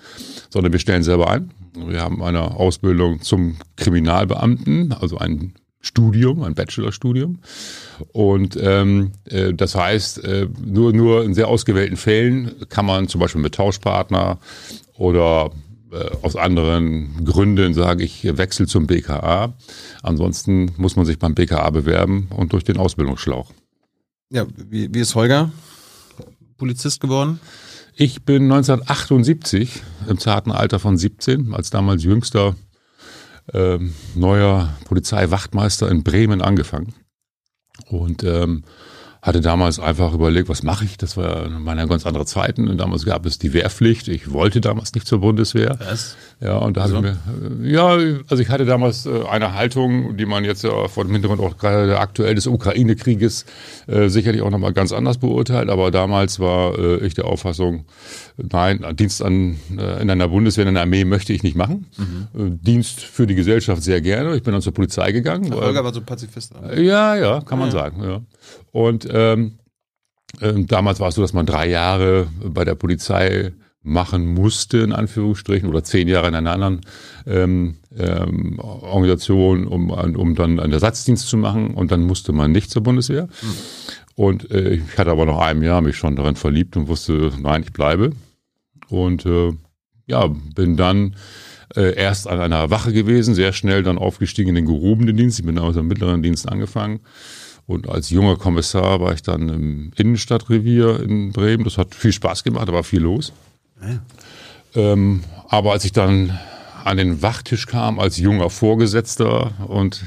sondern 0.49 0.71
wir 0.71 0.79
stellen 0.79 1.03
selber 1.03 1.29
ein. 1.29 1.51
Wir 1.73 2.01
haben 2.01 2.21
eine 2.21 2.55
Ausbildung 2.55 3.21
zum 3.21 3.57
Kriminalbeamten, 3.77 4.93
also 4.93 5.17
ein 5.17 5.53
Studium, 5.81 6.43
ein 6.43 6.53
Bachelorstudium. 6.53 7.39
Und 8.11 8.57
ähm, 8.61 9.11
äh, 9.25 9.53
das 9.53 9.75
heißt, 9.75 10.23
äh, 10.23 10.47
nur, 10.63 10.93
nur 10.93 11.23
in 11.23 11.33
sehr 11.33 11.47
ausgewählten 11.47 11.97
Fällen 11.97 12.51
kann 12.69 12.85
man 12.85 13.07
zum 13.07 13.19
Beispiel 13.19 13.41
mit 13.41 13.55
Tauschpartner 13.55 14.39
oder 14.95 15.51
aus 16.21 16.35
anderen 16.35 17.25
Gründen 17.25 17.73
sage 17.73 18.03
ich, 18.03 18.23
wechsel 18.37 18.67
zum 18.67 18.87
BKA. 18.87 19.53
Ansonsten 20.01 20.71
muss 20.77 20.95
man 20.95 21.05
sich 21.05 21.19
beim 21.19 21.35
BKA 21.35 21.69
bewerben 21.69 22.27
und 22.35 22.53
durch 22.53 22.63
den 22.63 22.77
Ausbildungsschlauch. 22.77 23.51
Ja, 24.29 24.45
wie, 24.55 24.93
wie 24.93 24.99
ist 24.99 25.15
Holger 25.15 25.51
Polizist 26.57 27.01
geworden? 27.01 27.39
Ich 27.95 28.23
bin 28.23 28.43
1978 28.43 29.81
im 30.07 30.17
zarten 30.17 30.51
Alter 30.51 30.79
von 30.79 30.97
17, 30.97 31.53
als 31.53 31.69
damals 31.69 32.03
jüngster 32.03 32.55
äh, 33.53 33.77
neuer 34.15 34.73
Polizeiwachtmeister 34.85 35.89
in 35.89 36.03
Bremen 36.03 36.41
angefangen. 36.41 36.93
Und 37.87 38.23
ähm, 38.23 38.63
hatte 39.21 39.39
damals 39.39 39.79
einfach 39.79 40.13
überlegt, 40.15 40.49
was 40.49 40.63
mache 40.63 40.83
ich? 40.83 40.97
Das 40.97 41.15
war 41.15 41.47
meine 41.47 41.87
ganz 41.87 42.07
andere 42.07 42.25
Zeiten. 42.25 42.67
Und 42.67 42.79
damals 42.79 43.05
gab 43.05 43.27
es 43.27 43.37
die 43.37 43.53
Wehrpflicht. 43.53 44.07
Ich 44.07 44.31
wollte 44.33 44.61
damals 44.61 44.93
nicht 44.95 45.05
zur 45.05 45.19
Bundeswehr. 45.19 45.77
Was? 45.79 46.15
Ja, 46.39 46.57
und 46.57 46.75
da 46.75 46.81
also? 46.81 46.95
habe 46.95 47.09
ich 47.09 47.59
mir, 47.59 47.69
ja, 47.69 47.87
also 48.27 48.41
ich 48.41 48.49
hatte 48.49 48.65
damals 48.65 49.05
äh, 49.05 49.23
eine 49.29 49.53
Haltung, 49.53 50.17
die 50.17 50.25
man 50.25 50.43
jetzt 50.43 50.63
ja 50.63 50.87
vor 50.87 51.03
dem 51.03 51.13
Hintergrund 51.13 51.39
auch 51.39 51.55
gerade 51.59 51.99
aktuell 51.99 52.33
des 52.33 52.47
Ukraine-Krieges 52.47 53.45
äh, 53.85 54.09
sicherlich 54.09 54.41
auch 54.41 54.49
nochmal 54.49 54.73
ganz 54.73 54.91
anders 54.91 55.19
beurteilt. 55.19 55.69
Aber 55.69 55.91
damals 55.91 56.39
war 56.39 56.79
äh, 56.79 57.05
ich 57.05 57.13
der 57.13 57.25
Auffassung, 57.25 57.85
nein, 58.37 58.83
Dienst 58.95 59.21
an, 59.21 59.59
äh, 59.77 60.01
in 60.01 60.09
einer 60.09 60.29
Bundeswehr, 60.29 60.63
in 60.63 60.69
einer 60.69 60.81
Armee 60.81 61.05
möchte 61.05 61.31
ich 61.31 61.43
nicht 61.43 61.55
machen. 61.55 61.85
Mhm. 61.95 62.27
Äh, 62.33 62.57
Dienst 62.59 63.01
für 63.01 63.27
die 63.27 63.35
Gesellschaft 63.35 63.83
sehr 63.83 64.01
gerne. 64.01 64.35
Ich 64.35 64.41
bin 64.41 64.53
dann 64.53 64.63
zur 64.63 64.73
Polizei 64.73 65.11
gegangen. 65.11 65.53
Holger 65.53 65.83
war 65.83 65.93
so 65.93 66.01
Pazifist. 66.01 66.53
Ja, 66.75 67.15
ja, 67.15 67.41
kann 67.41 67.59
man 67.59 67.67
ja. 67.67 67.73
sagen, 67.73 68.03
ja. 68.03 68.21
Und 68.71 69.07
ähm, 69.11 69.59
äh, 70.39 70.53
damals 70.65 70.99
war 70.99 71.09
es 71.09 71.15
so, 71.15 71.21
dass 71.21 71.33
man 71.33 71.45
drei 71.45 71.69
Jahre 71.69 72.27
bei 72.43 72.65
der 72.65 72.75
Polizei 72.75 73.51
machen 73.83 74.33
musste, 74.33 74.77
in 74.79 74.91
Anführungsstrichen, 74.91 75.67
oder 75.67 75.83
zehn 75.83 76.07
Jahre 76.07 76.27
in 76.27 76.35
einer 76.35 76.51
anderen 76.51 76.81
ähm, 77.25 77.77
ähm, 77.97 78.59
Organisation, 78.59 79.67
um, 79.67 79.89
um 79.89 80.35
dann 80.35 80.59
einen 80.59 80.73
Ersatzdienst 80.73 81.27
zu 81.27 81.37
machen. 81.37 81.73
Und 81.73 81.91
dann 81.91 82.03
musste 82.03 82.31
man 82.31 82.51
nicht 82.51 82.69
zur 82.69 82.83
Bundeswehr. 82.83 83.25
Mhm. 83.25 83.55
Und 84.15 84.51
äh, 84.51 84.75
ich 84.75 84.97
hatte 84.97 85.11
aber 85.11 85.25
nach 85.25 85.39
einem 85.39 85.63
Jahr 85.63 85.81
mich 85.81 85.95
schon 85.95 86.15
darin 86.15 86.35
verliebt 86.35 86.77
und 86.77 86.87
wusste, 86.87 87.31
nein, 87.39 87.63
ich 87.63 87.73
bleibe. 87.73 88.11
Und 88.89 89.25
äh, 89.25 89.53
ja, 90.07 90.27
bin 90.55 90.77
dann 90.77 91.15
Äh, 91.73 91.95
erst 91.95 92.27
an 92.27 92.41
einer 92.41 92.69
Wache 92.69 92.91
gewesen, 92.91 93.33
sehr 93.33 93.53
schnell 93.53 93.81
dann 93.81 93.97
aufgestiegen 93.97 94.49
in 94.49 94.55
den 94.55 94.65
gehobenen 94.65 95.15
Dienst. 95.15 95.39
Ich 95.39 95.45
bin 95.45 95.57
aus 95.57 95.75
dem 95.75 95.87
mittleren 95.87 96.21
Dienst 96.21 96.49
angefangen. 96.49 96.99
Und 97.67 97.89
als 97.89 98.09
junger 98.09 98.35
Kommissar 98.35 98.99
war 98.99 99.13
ich 99.13 99.21
dann 99.21 99.49
im 99.49 99.91
Innenstadtrevier 99.95 100.99
in 101.01 101.31
Bremen. 101.31 101.63
Das 101.63 101.77
hat 101.77 101.95
viel 101.95 102.11
Spaß 102.11 102.43
gemacht, 102.43 102.67
da 102.67 102.73
war 102.73 102.83
viel 102.83 103.01
los. 103.01 103.31
Ja. 103.81 103.99
Ähm, 104.73 105.23
aber 105.47 105.71
als 105.71 105.85
ich 105.85 105.91
dann 105.91 106.37
an 106.83 106.97
den 106.97 107.21
Wachtisch 107.21 107.67
kam 107.67 107.99
als 107.99 108.17
junger 108.17 108.49
Vorgesetzter 108.49 109.51
und 109.67 110.01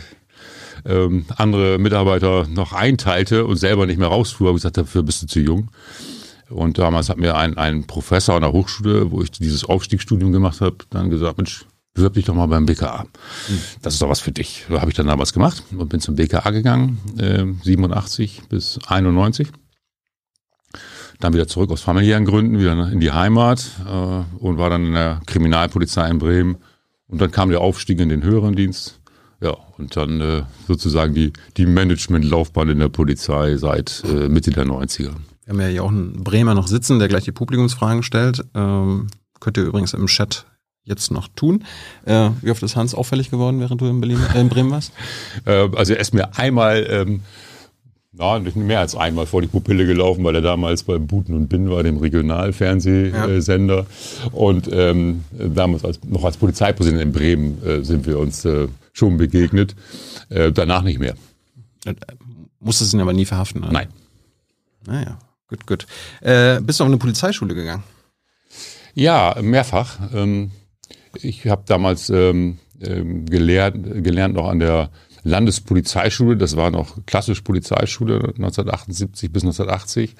ähm, 0.86 1.26
andere 1.36 1.78
Mitarbeiter 1.78 2.46
noch 2.48 2.72
einteilte 2.72 3.46
und 3.46 3.56
selber 3.56 3.86
nicht 3.86 3.98
mehr 3.98 4.08
rausfuhr, 4.08 4.48
habe 4.48 4.58
ich 4.58 4.62
gesagt, 4.62 4.76
dafür 4.76 5.02
bist 5.02 5.22
du 5.22 5.26
zu 5.26 5.40
jung. 5.40 5.70
Und 6.50 6.78
damals 6.78 7.08
hat 7.08 7.16
mir 7.16 7.36
ein, 7.36 7.56
ein 7.56 7.86
Professor 7.86 8.34
an 8.36 8.42
der 8.42 8.52
Hochschule, 8.52 9.10
wo 9.10 9.22
ich 9.22 9.30
dieses 9.30 9.64
Aufstiegsstudium 9.64 10.32
gemacht 10.32 10.60
habe, 10.60 10.76
dann 10.90 11.10
gesagt, 11.10 11.38
Mensch, 11.38 11.64
bewirb 11.94 12.14
dich 12.14 12.24
doch 12.24 12.34
mal 12.34 12.46
beim 12.46 12.66
BKA. 12.66 13.06
Das 13.80 13.94
ist 13.94 14.02
doch 14.02 14.08
was 14.08 14.20
für 14.20 14.32
dich. 14.32 14.66
So 14.68 14.80
habe 14.80 14.90
ich 14.90 14.96
dann 14.96 15.06
damals 15.06 15.32
gemacht 15.32 15.62
und 15.70 15.88
bin 15.88 16.00
zum 16.00 16.16
BKA 16.16 16.50
gegangen, 16.50 16.98
äh, 17.18 17.44
87 17.62 18.42
bis 18.48 18.78
91. 18.86 19.48
Dann 21.20 21.32
wieder 21.32 21.46
zurück 21.46 21.70
aus 21.70 21.80
familiären 21.80 22.24
Gründen, 22.24 22.58
wieder 22.58 22.72
in 22.90 22.98
die 22.98 23.12
Heimat 23.12 23.70
äh, 23.86 24.44
und 24.44 24.58
war 24.58 24.70
dann 24.70 24.86
in 24.86 24.92
der 24.94 25.20
Kriminalpolizei 25.26 26.10
in 26.10 26.18
Bremen. 26.18 26.56
Und 27.06 27.20
dann 27.20 27.30
kam 27.30 27.50
der 27.50 27.60
Aufstieg 27.60 28.00
in 28.00 28.08
den 28.08 28.24
höheren 28.24 28.56
Dienst. 28.56 29.00
Ja, 29.40 29.56
und 29.78 29.96
dann 29.96 30.20
äh, 30.20 30.42
sozusagen 30.66 31.14
die, 31.14 31.32
die 31.56 31.66
Managementlaufbahn 31.66 32.68
in 32.70 32.80
der 32.80 32.88
Polizei 32.88 33.56
seit 33.56 34.02
äh, 34.04 34.28
Mitte 34.28 34.50
der 34.50 34.64
90er. 34.64 35.12
Wir 35.44 35.52
haben 35.52 35.60
ja 35.60 35.66
hier 35.66 35.84
auch 35.84 35.90
einen 35.90 36.24
Bremer 36.24 36.54
noch 36.54 36.66
sitzen, 36.66 36.98
der 36.98 37.08
gleich 37.08 37.24
die 37.24 37.32
Publikumsfragen 37.32 38.02
stellt. 38.02 38.44
Ähm, 38.54 39.08
könnt 39.40 39.58
ihr 39.58 39.64
übrigens 39.64 39.92
im 39.92 40.06
Chat 40.06 40.46
jetzt 40.84 41.10
noch 41.10 41.28
tun. 41.28 41.64
Äh, 42.04 42.30
wie 42.42 42.50
oft 42.50 42.62
ist 42.62 42.76
Hans 42.76 42.94
auffällig 42.94 43.30
geworden, 43.30 43.60
während 43.60 43.80
du 43.80 43.86
in, 43.86 44.00
Berlin, 44.00 44.20
äh, 44.34 44.40
in 44.40 44.48
Bremen 44.48 44.70
warst? 44.70 44.92
äh, 45.46 45.68
also 45.74 45.94
er 45.94 46.00
ist 46.00 46.14
mir 46.14 46.36
einmal, 46.36 46.86
ähm, 46.88 47.20
na, 48.12 48.38
nicht 48.38 48.56
mehr 48.56 48.80
als 48.80 48.94
einmal 48.94 49.26
vor 49.26 49.40
die 49.40 49.48
Pupille 49.48 49.86
gelaufen, 49.86 50.22
weil 50.24 50.36
er 50.36 50.42
damals 50.42 50.84
bei 50.84 50.98
Buten 50.98 51.34
und 51.34 51.48
Bin 51.48 51.70
war, 51.70 51.82
dem 51.82 51.96
Regionalfernsehsender. 51.96 53.76
Ja. 53.76 54.30
Und 54.30 54.68
ähm, 54.70 55.24
damals 55.32 55.84
als, 55.84 56.00
noch 56.04 56.24
als 56.24 56.36
Polizeipräsident 56.36 57.02
in 57.02 57.12
Bremen 57.12 57.62
äh, 57.64 57.82
sind 57.82 58.06
wir 58.06 58.18
uns 58.18 58.44
äh, 58.44 58.68
schon 58.92 59.16
begegnet. 59.16 59.74
Äh, 60.28 60.52
danach 60.52 60.82
nicht 60.82 61.00
mehr. 61.00 61.14
Musstest 62.60 62.94
ihn 62.94 63.00
aber 63.00 63.12
nie 63.12 63.24
verhaften? 63.24 63.62
Oder? 63.62 63.72
Nein. 63.72 63.88
Naja. 64.86 65.18
Gut, 65.48 65.66
gut. 65.66 65.86
Bist 66.20 66.80
du 66.80 66.84
auf 66.84 66.88
eine 66.88 66.96
Polizeischule 66.96 67.54
gegangen? 67.54 67.82
Ja, 68.94 69.36
mehrfach. 69.42 69.98
Ähm, 70.14 70.50
ich 71.22 71.46
habe 71.46 71.62
damals 71.66 72.10
ähm, 72.10 72.58
ähm, 72.80 73.26
gelehrt, 73.26 73.76
gelernt 74.02 74.34
noch 74.34 74.48
an 74.48 74.58
der 74.58 74.90
Landespolizeischule, 75.24 76.36
das 76.36 76.56
war 76.56 76.70
noch 76.70 77.04
klassisch 77.06 77.40
Polizeischule 77.40 78.16
1978 78.36 79.32
bis 79.32 79.42
1980. 79.42 80.16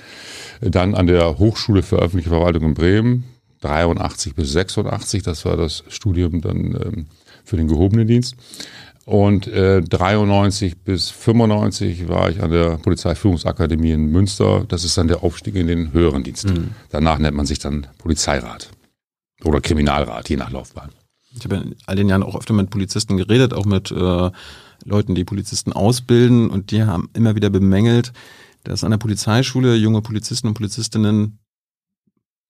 Dann 0.62 0.94
an 0.94 1.06
der 1.06 1.38
Hochschule 1.38 1.82
für 1.82 1.96
öffentliche 1.96 2.30
Verwaltung 2.30 2.64
in 2.64 2.74
Bremen 2.74 3.24
83 3.60 4.34
bis 4.34 4.52
86, 4.52 5.22
das 5.22 5.44
war 5.44 5.56
das 5.56 5.84
Studium 5.88 6.40
dann 6.40 6.78
ähm, 6.84 7.06
für 7.44 7.56
den 7.56 7.68
gehobenen 7.68 8.06
Dienst. 8.06 8.36
Und 9.06 9.46
äh, 9.48 9.82
93 9.82 10.78
bis 10.78 11.10
95 11.10 12.08
war 12.08 12.30
ich 12.30 12.42
an 12.42 12.50
der 12.50 12.78
Polizeiführungsakademie 12.78 13.92
in 13.92 14.10
Münster. 14.10 14.64
Das 14.66 14.84
ist 14.84 14.96
dann 14.96 15.08
der 15.08 15.22
Aufstieg 15.22 15.56
in 15.56 15.66
den 15.66 15.92
höheren 15.92 16.22
Dienst. 16.22 16.48
Mhm. 16.48 16.70
Danach 16.90 17.18
nennt 17.18 17.36
man 17.36 17.44
sich 17.44 17.58
dann 17.58 17.86
Polizeirat 17.98 18.70
oder 19.42 19.60
Kriminalrat, 19.60 20.28
je 20.28 20.36
nach 20.36 20.50
Laufbahn. 20.50 20.90
Ich 21.36 21.44
habe 21.44 21.56
in 21.56 21.76
all 21.86 21.96
den 21.96 22.08
Jahren 22.08 22.22
auch 22.22 22.36
öfter 22.36 22.54
mit 22.54 22.70
Polizisten 22.70 23.16
geredet, 23.16 23.52
auch 23.52 23.64
mit 23.64 23.90
äh, 23.90 24.30
Leuten, 24.84 25.14
die 25.14 25.24
Polizisten 25.24 25.72
ausbilden. 25.72 26.48
Und 26.48 26.70
die 26.70 26.84
haben 26.84 27.10
immer 27.12 27.34
wieder 27.34 27.50
bemängelt, 27.50 28.12
dass 28.62 28.84
an 28.84 28.92
der 28.92 28.98
Polizeischule 28.98 29.74
junge 29.74 30.00
Polizisten 30.00 30.48
und 30.48 30.54
Polizistinnen 30.54 31.38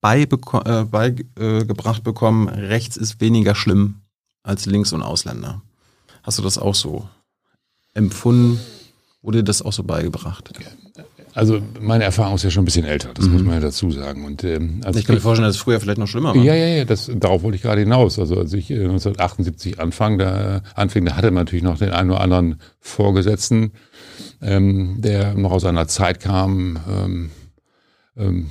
beigebracht 0.00 0.66
äh, 0.66 0.84
beigebracht 0.84 2.00
äh, 2.00 2.02
bekommen, 2.02 2.48
rechts 2.48 2.98
ist 2.98 3.22
weniger 3.22 3.54
schlimm 3.54 4.02
als 4.42 4.66
links 4.66 4.92
und 4.92 5.00
Ausländer. 5.02 5.62
Hast 6.22 6.38
du 6.38 6.42
das 6.42 6.58
auch 6.58 6.74
so 6.74 7.08
empfunden? 7.94 8.60
Wurde 9.22 9.38
dir 9.38 9.44
das 9.44 9.62
auch 9.62 9.72
so 9.72 9.82
beigebracht? 9.82 10.52
Also 11.34 11.60
meine 11.80 12.04
Erfahrung 12.04 12.36
ist 12.36 12.44
ja 12.44 12.50
schon 12.50 12.62
ein 12.62 12.64
bisschen 12.64 12.84
älter, 12.84 13.10
das 13.12 13.26
mhm. 13.26 13.32
muss 13.32 13.42
man 13.42 13.54
ja 13.54 13.60
dazu 13.60 13.90
sagen. 13.90 14.24
Und, 14.24 14.44
ähm, 14.44 14.80
als 14.84 14.96
ich 14.96 15.04
kann 15.04 15.16
mir 15.16 15.20
vorstellen, 15.20 15.48
dass 15.48 15.56
es 15.56 15.62
früher 15.62 15.80
vielleicht 15.80 15.98
noch 15.98 16.06
schlimmer 16.06 16.28
war. 16.34 16.42
Ja, 16.42 16.54
ja, 16.54 16.66
ja, 16.66 16.84
das, 16.84 17.10
darauf 17.12 17.42
wollte 17.42 17.56
ich 17.56 17.62
gerade 17.62 17.80
hinaus. 17.80 18.20
Also 18.20 18.38
als 18.38 18.52
ich 18.52 18.70
1978 18.70 19.80
anfang, 19.80 20.18
da, 20.18 20.62
anfing, 20.76 21.04
da 21.04 21.16
hatte 21.16 21.32
man 21.32 21.44
natürlich 21.44 21.64
noch 21.64 21.78
den 21.78 21.90
einen 21.90 22.10
oder 22.10 22.20
anderen 22.20 22.60
Vorgesetzten, 22.78 23.72
ähm, 24.40 25.00
der 25.00 25.34
noch 25.34 25.50
aus 25.50 25.64
einer 25.64 25.88
Zeit 25.88 26.20
kam. 26.20 26.78
Ähm, 26.88 27.30
ähm, 28.16 28.50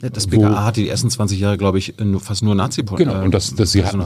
das 0.00 0.26
BKA 0.26 0.64
hatte 0.64 0.80
die 0.80 0.88
ersten 0.88 1.10
20 1.10 1.38
Jahre, 1.38 1.58
glaube 1.58 1.76
ich, 1.76 1.94
fast 2.20 2.42
nur 2.42 2.54
nazi 2.54 2.82
Genau, 2.82 3.22
und 3.22 3.34
das, 3.34 3.54
das 3.54 3.72
sie 3.72 3.84
hatten, 3.84 3.98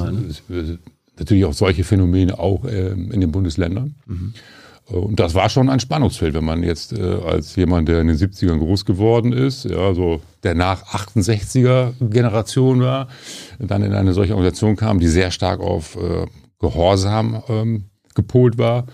ne? 0.48 0.78
natürlich 1.16 1.44
auch 1.44 1.52
solche 1.52 1.84
Phänomene 1.84 2.40
auch 2.40 2.64
äh, 2.64 2.88
in 2.88 3.20
den 3.20 3.30
Bundesländern. 3.30 3.94
Mhm. 4.06 4.34
Und 4.86 5.18
das 5.18 5.34
war 5.34 5.48
schon 5.48 5.70
ein 5.70 5.80
Spannungsfeld, 5.80 6.34
wenn 6.34 6.44
man 6.44 6.62
jetzt 6.62 6.92
äh, 6.92 7.02
als 7.02 7.56
jemand, 7.56 7.88
der 7.88 8.02
in 8.02 8.08
den 8.08 8.16
70ern 8.16 8.58
groß 8.58 8.84
geworden 8.84 9.32
ist, 9.32 9.64
ja, 9.64 9.94
so 9.94 10.20
der 10.42 10.54
nach 10.54 10.84
68er 10.84 11.94
Generation 12.00 12.82
war, 12.82 13.08
dann 13.58 13.82
in 13.82 13.94
eine 13.94 14.12
solche 14.12 14.34
Organisation 14.34 14.76
kam, 14.76 15.00
die 15.00 15.08
sehr 15.08 15.30
stark 15.30 15.60
auf 15.60 15.96
äh, 15.96 16.26
Gehorsam 16.58 17.42
ähm, 17.48 17.84
gepolt 18.14 18.58
war. 18.58 18.86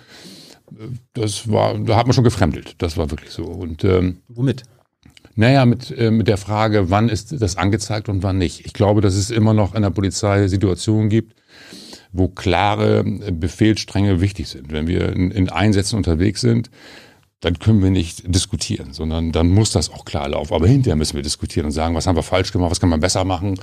Das 1.13 1.51
war, 1.51 1.77
da 1.79 1.97
hat 1.97 2.07
man 2.07 2.15
schon 2.15 2.25
gefremdelt. 2.25 2.77
Das 2.79 2.97
war 2.97 3.11
wirklich 3.11 3.31
so. 3.31 3.45
Und 3.45 3.83
ähm, 3.83 4.19
womit? 4.29 4.63
Naja, 5.35 5.65
mit, 5.67 5.91
äh, 5.97 6.11
mit 6.11 6.29
der 6.29 6.37
Frage, 6.37 6.91
wann 6.91 7.09
ist 7.09 7.41
das 7.41 7.57
angezeigt 7.57 8.09
und 8.09 8.23
wann 8.23 8.39
nicht. 8.39 8.65
Ich 8.65 8.73
glaube, 8.73 9.01
dass 9.01 9.15
es 9.15 9.31
immer 9.31 9.55
noch 9.55 9.75
in 9.75 9.83
der 9.83 9.91
Polizei 9.91 10.47
Situationen 10.47 11.09
gibt, 11.09 11.40
wo 12.13 12.29
klare 12.29 13.05
Befehlsstränge 13.05 14.21
wichtig 14.21 14.49
sind. 14.49 14.73
Wenn 14.73 14.87
wir 14.87 15.13
in, 15.13 15.31
in 15.31 15.49
Einsätzen 15.49 15.97
unterwegs 15.97 16.41
sind, 16.41 16.71
dann 17.41 17.59
können 17.59 17.83
wir 17.83 17.91
nicht 17.91 18.35
diskutieren, 18.35 18.93
sondern 18.93 19.33
dann 19.33 19.49
muss 19.49 19.73
das 19.73 19.91
auch 19.91 20.05
klar 20.05 20.29
laufen. 20.29 20.53
Aber 20.53 20.69
hinterher 20.69 20.97
müssen 20.97 21.17
wir 21.17 21.23
diskutieren 21.23 21.67
und 21.67 21.73
sagen, 21.73 21.95
was 21.95 22.07
haben 22.07 22.17
wir 22.17 22.23
falsch 22.23 22.53
gemacht, 22.53 22.71
was 22.71 22.81
kann 22.81 22.91
man 22.91 23.01
besser 23.01 23.25
machen. 23.25 23.59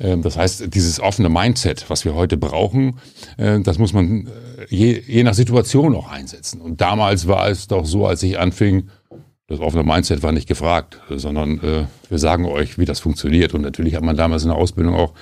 Ähm, 0.00 0.22
das 0.22 0.36
heißt, 0.36 0.74
dieses 0.74 0.98
offene 0.98 1.28
Mindset, 1.28 1.88
was 1.88 2.04
wir 2.04 2.14
heute 2.14 2.36
brauchen, 2.36 2.98
äh, 3.36 3.60
das 3.60 3.78
muss 3.78 3.92
man 3.92 4.26
äh, 4.26 4.30
je, 4.68 5.00
je 5.06 5.22
nach 5.22 5.34
Situation 5.34 5.94
auch 5.94 6.10
einsetzen. 6.10 6.60
Und 6.60 6.80
damals 6.80 7.28
war 7.28 7.48
es 7.48 7.68
doch 7.68 7.86
so, 7.86 8.04
als 8.06 8.22
ich 8.24 8.38
anfing, 8.38 8.88
das 9.46 9.60
offene 9.60 9.84
Mindset 9.84 10.22
war 10.22 10.32
nicht 10.32 10.48
gefragt, 10.48 11.00
sondern 11.08 11.58
äh, 11.62 11.86
wir 12.08 12.18
sagen 12.18 12.46
euch, 12.46 12.78
wie 12.78 12.84
das 12.84 12.98
funktioniert. 12.98 13.54
Und 13.54 13.62
natürlich 13.62 13.94
hat 13.94 14.02
man 14.02 14.16
damals 14.16 14.42
in 14.42 14.48
der 14.48 14.58
Ausbildung 14.58 14.94
auch 14.94 15.12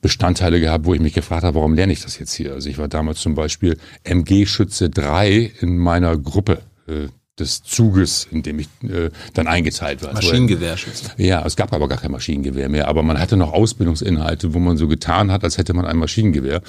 Bestandteile 0.00 0.60
gehabt, 0.60 0.84
wo 0.84 0.94
ich 0.94 1.00
mich 1.00 1.14
gefragt 1.14 1.44
habe, 1.44 1.56
warum 1.56 1.74
lerne 1.74 1.92
ich 1.92 2.02
das 2.02 2.18
jetzt 2.18 2.32
hier? 2.32 2.52
Also 2.52 2.68
ich 2.68 2.78
war 2.78 2.88
damals 2.88 3.20
zum 3.20 3.34
Beispiel 3.34 3.76
MG-Schütze 4.04 4.90
3 4.90 5.52
in 5.60 5.78
meiner 5.78 6.16
Gruppe. 6.16 6.62
Äh, 6.86 7.08
des 7.38 7.62
Zuges, 7.62 8.26
in 8.30 8.42
dem 8.42 8.58
ich 8.58 8.68
äh, 8.82 9.10
dann 9.34 9.46
eingeteilt 9.46 10.02
war. 10.02 10.12
Maschinengewehrschütze. 10.12 11.12
Ja, 11.16 11.44
es 11.44 11.56
gab 11.56 11.72
aber 11.72 11.88
gar 11.88 11.98
kein 11.98 12.10
Maschinengewehr 12.10 12.68
mehr, 12.68 12.88
aber 12.88 13.02
man 13.02 13.18
hatte 13.18 13.36
noch 13.36 13.52
Ausbildungsinhalte, 13.52 14.54
wo 14.54 14.58
man 14.58 14.76
so 14.76 14.88
getan 14.88 15.30
hat, 15.30 15.44
als 15.44 15.58
hätte 15.58 15.74
man 15.74 15.86
ein 15.86 15.96
Maschinengewehr. 15.96 16.62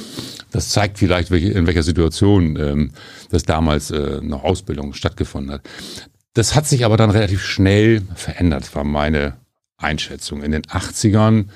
Das 0.51 0.69
zeigt 0.69 0.99
vielleicht, 0.99 1.31
welche, 1.31 1.49
in 1.49 1.67
welcher 1.67 1.83
Situation 1.83 2.55
ähm, 2.57 2.91
das 3.29 3.43
damals 3.43 3.91
äh, 3.91 4.19
noch 4.21 4.43
Ausbildung 4.43 4.93
stattgefunden 4.93 5.51
hat. 5.51 5.61
Das 6.33 6.55
hat 6.55 6.67
sich 6.67 6.85
aber 6.85 6.97
dann 6.97 7.09
relativ 7.09 7.43
schnell 7.43 8.01
verändert, 8.15 8.75
war 8.75 8.83
meine 8.83 9.33
Einschätzung. 9.77 10.43
In 10.43 10.51
den 10.51 10.63
80ern 10.63 11.27
ähm, 11.29 11.49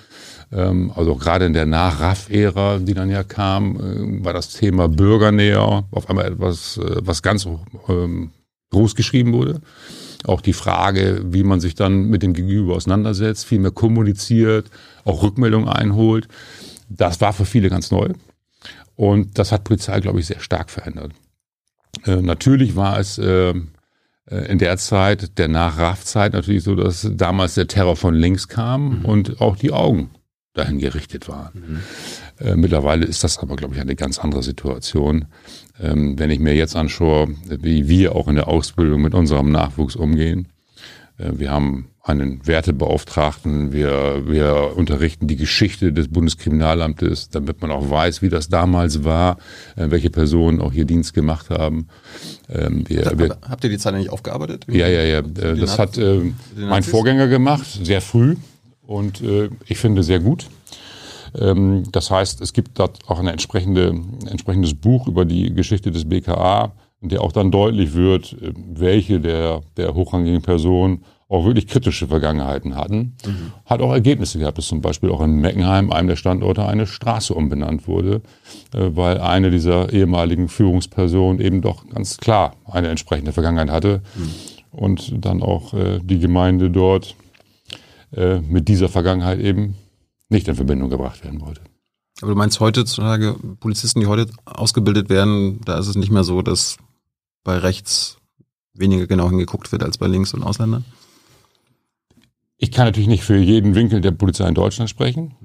also 0.96 1.16
gerade 1.16 1.46
in 1.46 1.54
der 1.54 1.66
Nach-RAF-Ära, 1.66 2.80
die 2.80 2.94
dann 2.94 3.10
ja 3.10 3.24
kam, 3.24 3.76
äh, 3.76 4.24
war 4.24 4.34
das 4.34 4.50
Thema 4.50 4.88
Bürgernäher 4.88 5.86
auf 5.90 6.10
einmal 6.10 6.26
etwas, 6.26 6.78
äh, 6.78 6.98
was 7.02 7.22
ganz 7.24 7.48
ähm, 7.90 8.32
groß 8.70 8.96
geschrieben 8.96 9.34
wurde. 9.34 9.62
Auch 10.26 10.42
die 10.42 10.54
Frage, 10.54 11.22
wie 11.26 11.44
man 11.44 11.60
sich 11.60 11.76
dann 11.76 12.10
mit 12.10 12.24
dem 12.24 12.34
Gegenüber 12.34 12.76
auseinandersetzt, 12.76 13.46
viel 13.46 13.60
mehr 13.60 13.72
kommuniziert, 13.72 14.70
auch 15.06 15.24
Rückmeldungen 15.24 15.68
einholt. 15.68 16.28
Das 16.88 17.20
war 17.20 17.34
für 17.34 17.46
viele 17.46 17.70
ganz 17.70 17.92
neu. 17.92 18.10
Und 18.96 19.40
das 19.40 19.52
hat 19.52 19.64
Polizei, 19.64 20.00
glaube 20.02 20.20
ich, 20.20 20.28
sehr 20.28 20.40
stark 20.40 20.70
verändert. 20.70 21.14
Äh, 22.06 22.18
natürlich 22.18 22.76
war 22.76 23.00
es 23.00 23.18
äh, 23.18 23.54
in 24.28 24.60
der 24.60 24.78
Zeit, 24.78 25.38
der 25.38 25.48
Nach-RAF-Zeit 25.48 26.34
natürlich 26.34 26.64
so, 26.64 26.76
dass 26.76 27.10
damals 27.12 27.56
der 27.56 27.68
Terror 27.68 27.96
von 27.96 28.14
links 28.14 28.48
kam 28.48 29.00
mhm. 29.00 29.06
und 29.06 29.42
auch 29.42 29.56
die 29.58 29.72
Augen 29.72 30.12
dahin 30.54 30.80
gerichtet 30.80 31.28
waren. 31.28 31.82
Mhm. 32.40 32.46
Äh, 32.46 32.56
mittlerweile 32.56 33.06
ist 33.06 33.24
das 33.24 33.40
aber, 33.40 33.56
glaube 33.56 33.76
ich, 33.76 33.82
eine 33.82 33.96
ganz 33.96 34.20
andere 34.20 34.44
Situation. 34.44 35.26
Ähm, 35.82 36.18
wenn 36.20 36.30
ich 36.30 36.40
mir 36.40 36.56
jetzt 36.56 36.76
anschaue, 36.76 37.30
wie 37.48 37.88
wir 37.88 38.16
auch 38.16 38.28
in 38.28 38.36
der 38.36 38.48
Ausbildung 38.48 39.02
mit 39.02 39.14
unserem 39.14 39.52
Nachwuchs 39.52 39.96
umgehen, 39.96 40.48
Äh, 41.18 41.40
wir 41.40 41.52
haben 41.52 41.90
einen 42.02 42.46
Wertebeauftragten, 42.46 43.72
wir, 43.72 44.24
wir 44.28 44.76
unterrichten 44.76 45.28
die 45.28 45.38
Geschichte 45.38 45.94
des 45.94 46.10
Bundeskriminalamtes, 46.10 47.30
damit 47.30 47.62
man 47.62 47.72
auch 47.72 47.90
weiß, 47.90 48.22
wie 48.22 48.30
das 48.30 48.50
damals 48.50 49.04
war, 49.04 49.38
äh, 49.76 49.90
welche 49.90 50.10
Personen 50.10 50.60
auch 50.60 50.74
hier 50.74 50.86
Dienst 50.86 51.14
gemacht 51.14 51.50
haben. 51.50 51.88
Ähm, 52.50 52.84
wir, 52.90 53.18
wir, 53.18 53.38
habt 53.48 53.64
ihr 53.64 53.70
die 53.70 53.78
Zeit 53.78 53.94
nicht 53.94 54.10
aufgearbeitet? 54.10 54.66
Ja, 54.68 54.88
ja, 54.88 55.04
ja. 55.04 55.22
Das 55.22 55.80
hat 55.80 55.98
äh, 55.98 56.34
mein 56.58 56.84
Vorgänger 56.84 57.28
gemacht, 57.28 57.68
sehr 57.84 58.02
früh 58.02 58.36
und 58.86 59.22
äh, 59.22 59.50
ich 59.68 59.78
finde 59.78 60.04
sehr 60.04 60.20
gut. 60.20 60.48
Ähm, 61.40 61.84
das 61.92 62.12
heißt, 62.12 62.42
es 62.42 62.54
gibt 62.54 62.80
dort 62.80 63.00
auch 63.08 63.20
ein 63.20 63.28
entsprechende, 63.28 63.96
entsprechendes 64.30 64.74
Buch 64.74 65.08
über 65.08 65.26
die 65.26 65.54
Geschichte 65.54 65.92
des 65.92 66.08
BKA, 66.08 66.74
in 67.02 67.10
der 67.10 67.22
auch 67.22 67.32
dann 67.32 67.52
deutlich 67.52 67.94
wird, 67.94 68.34
äh, 68.34 68.54
welche 68.56 69.20
der, 69.20 69.62
der 69.78 69.94
hochrangigen 69.94 70.42
Personen 70.42 71.04
auch 71.30 71.46
wirklich 71.46 71.68
kritische 71.68 72.08
Vergangenheiten 72.08 72.76
hatten. 72.76 73.16
Mhm. 73.26 73.54
Hat 73.66 73.82
auch 73.82 73.92
Ergebnisse 73.92 74.38
gehabt, 74.38 74.60
dass 74.60 74.68
zum 74.68 74.82
Beispiel 74.82 75.10
auch 75.10 75.22
in 75.22 75.38
Meckenheim, 75.38 75.92
einem 75.92 76.08
der 76.08 76.16
Standorte, 76.16 76.66
eine 76.66 76.86
Straße 76.86 77.34
umbenannt 77.34 77.88
wurde, 77.88 78.22
äh, 78.74 78.90
weil 78.96 79.20
eine 79.20 79.50
dieser 79.50 79.92
ehemaligen 79.92 80.48
Führungspersonen 80.48 81.42
eben 81.42 81.62
doch 81.62 81.88
ganz 81.90 82.18
klar 82.18 82.56
eine 82.66 82.90
entsprechende 82.90 83.32
Vergangenheit 83.32 83.72
hatte 83.72 84.02
mhm. 84.16 84.30
und 84.72 85.26
dann 85.26 85.42
auch 85.42 85.74
äh, 85.74 86.00
die 86.04 86.20
Gemeinde 86.20 86.70
dort 86.70 87.16
mit 88.16 88.68
dieser 88.68 88.90
Vergangenheit 88.90 89.40
eben 89.40 89.76
nicht 90.30 90.48
in 90.48 90.56
Verbindung 90.56 90.90
gebracht 90.90 91.24
werden 91.24 91.42
wollte. 91.42 91.62
Aber 92.22 92.32
du 92.32 92.38
meinst 92.38 92.60
heutzutage, 92.60 93.36
Polizisten, 93.60 94.00
die 94.00 94.08
heute 94.08 94.28
ausgebildet 94.46 95.10
werden, 95.10 95.62
da 95.66 95.78
ist 95.80 95.88
es 95.88 95.96
nicht 95.96 96.12
mehr 96.12 96.24
so, 96.24 96.42
dass 96.42 96.78
bei 97.44 97.58
rechts 97.58 98.18
weniger 98.74 99.08
genau 99.08 99.30
hingeguckt 99.30 99.72
wird 99.72 99.84
als 99.84 99.98
bei 99.98 100.08
links 100.08 100.34
und 100.34 100.44
Ausländern? 100.44 100.86
Ich 102.58 102.72
kann 102.72 102.86
natürlich 102.86 103.10
nicht 103.10 103.24
für 103.24 103.38
jeden 103.38 103.76
Winkel 103.76 104.00
der 104.00 104.12
Polizei 104.12 104.48
in 104.48 104.56
Deutschland 104.56 104.90
sprechen, 104.90 105.36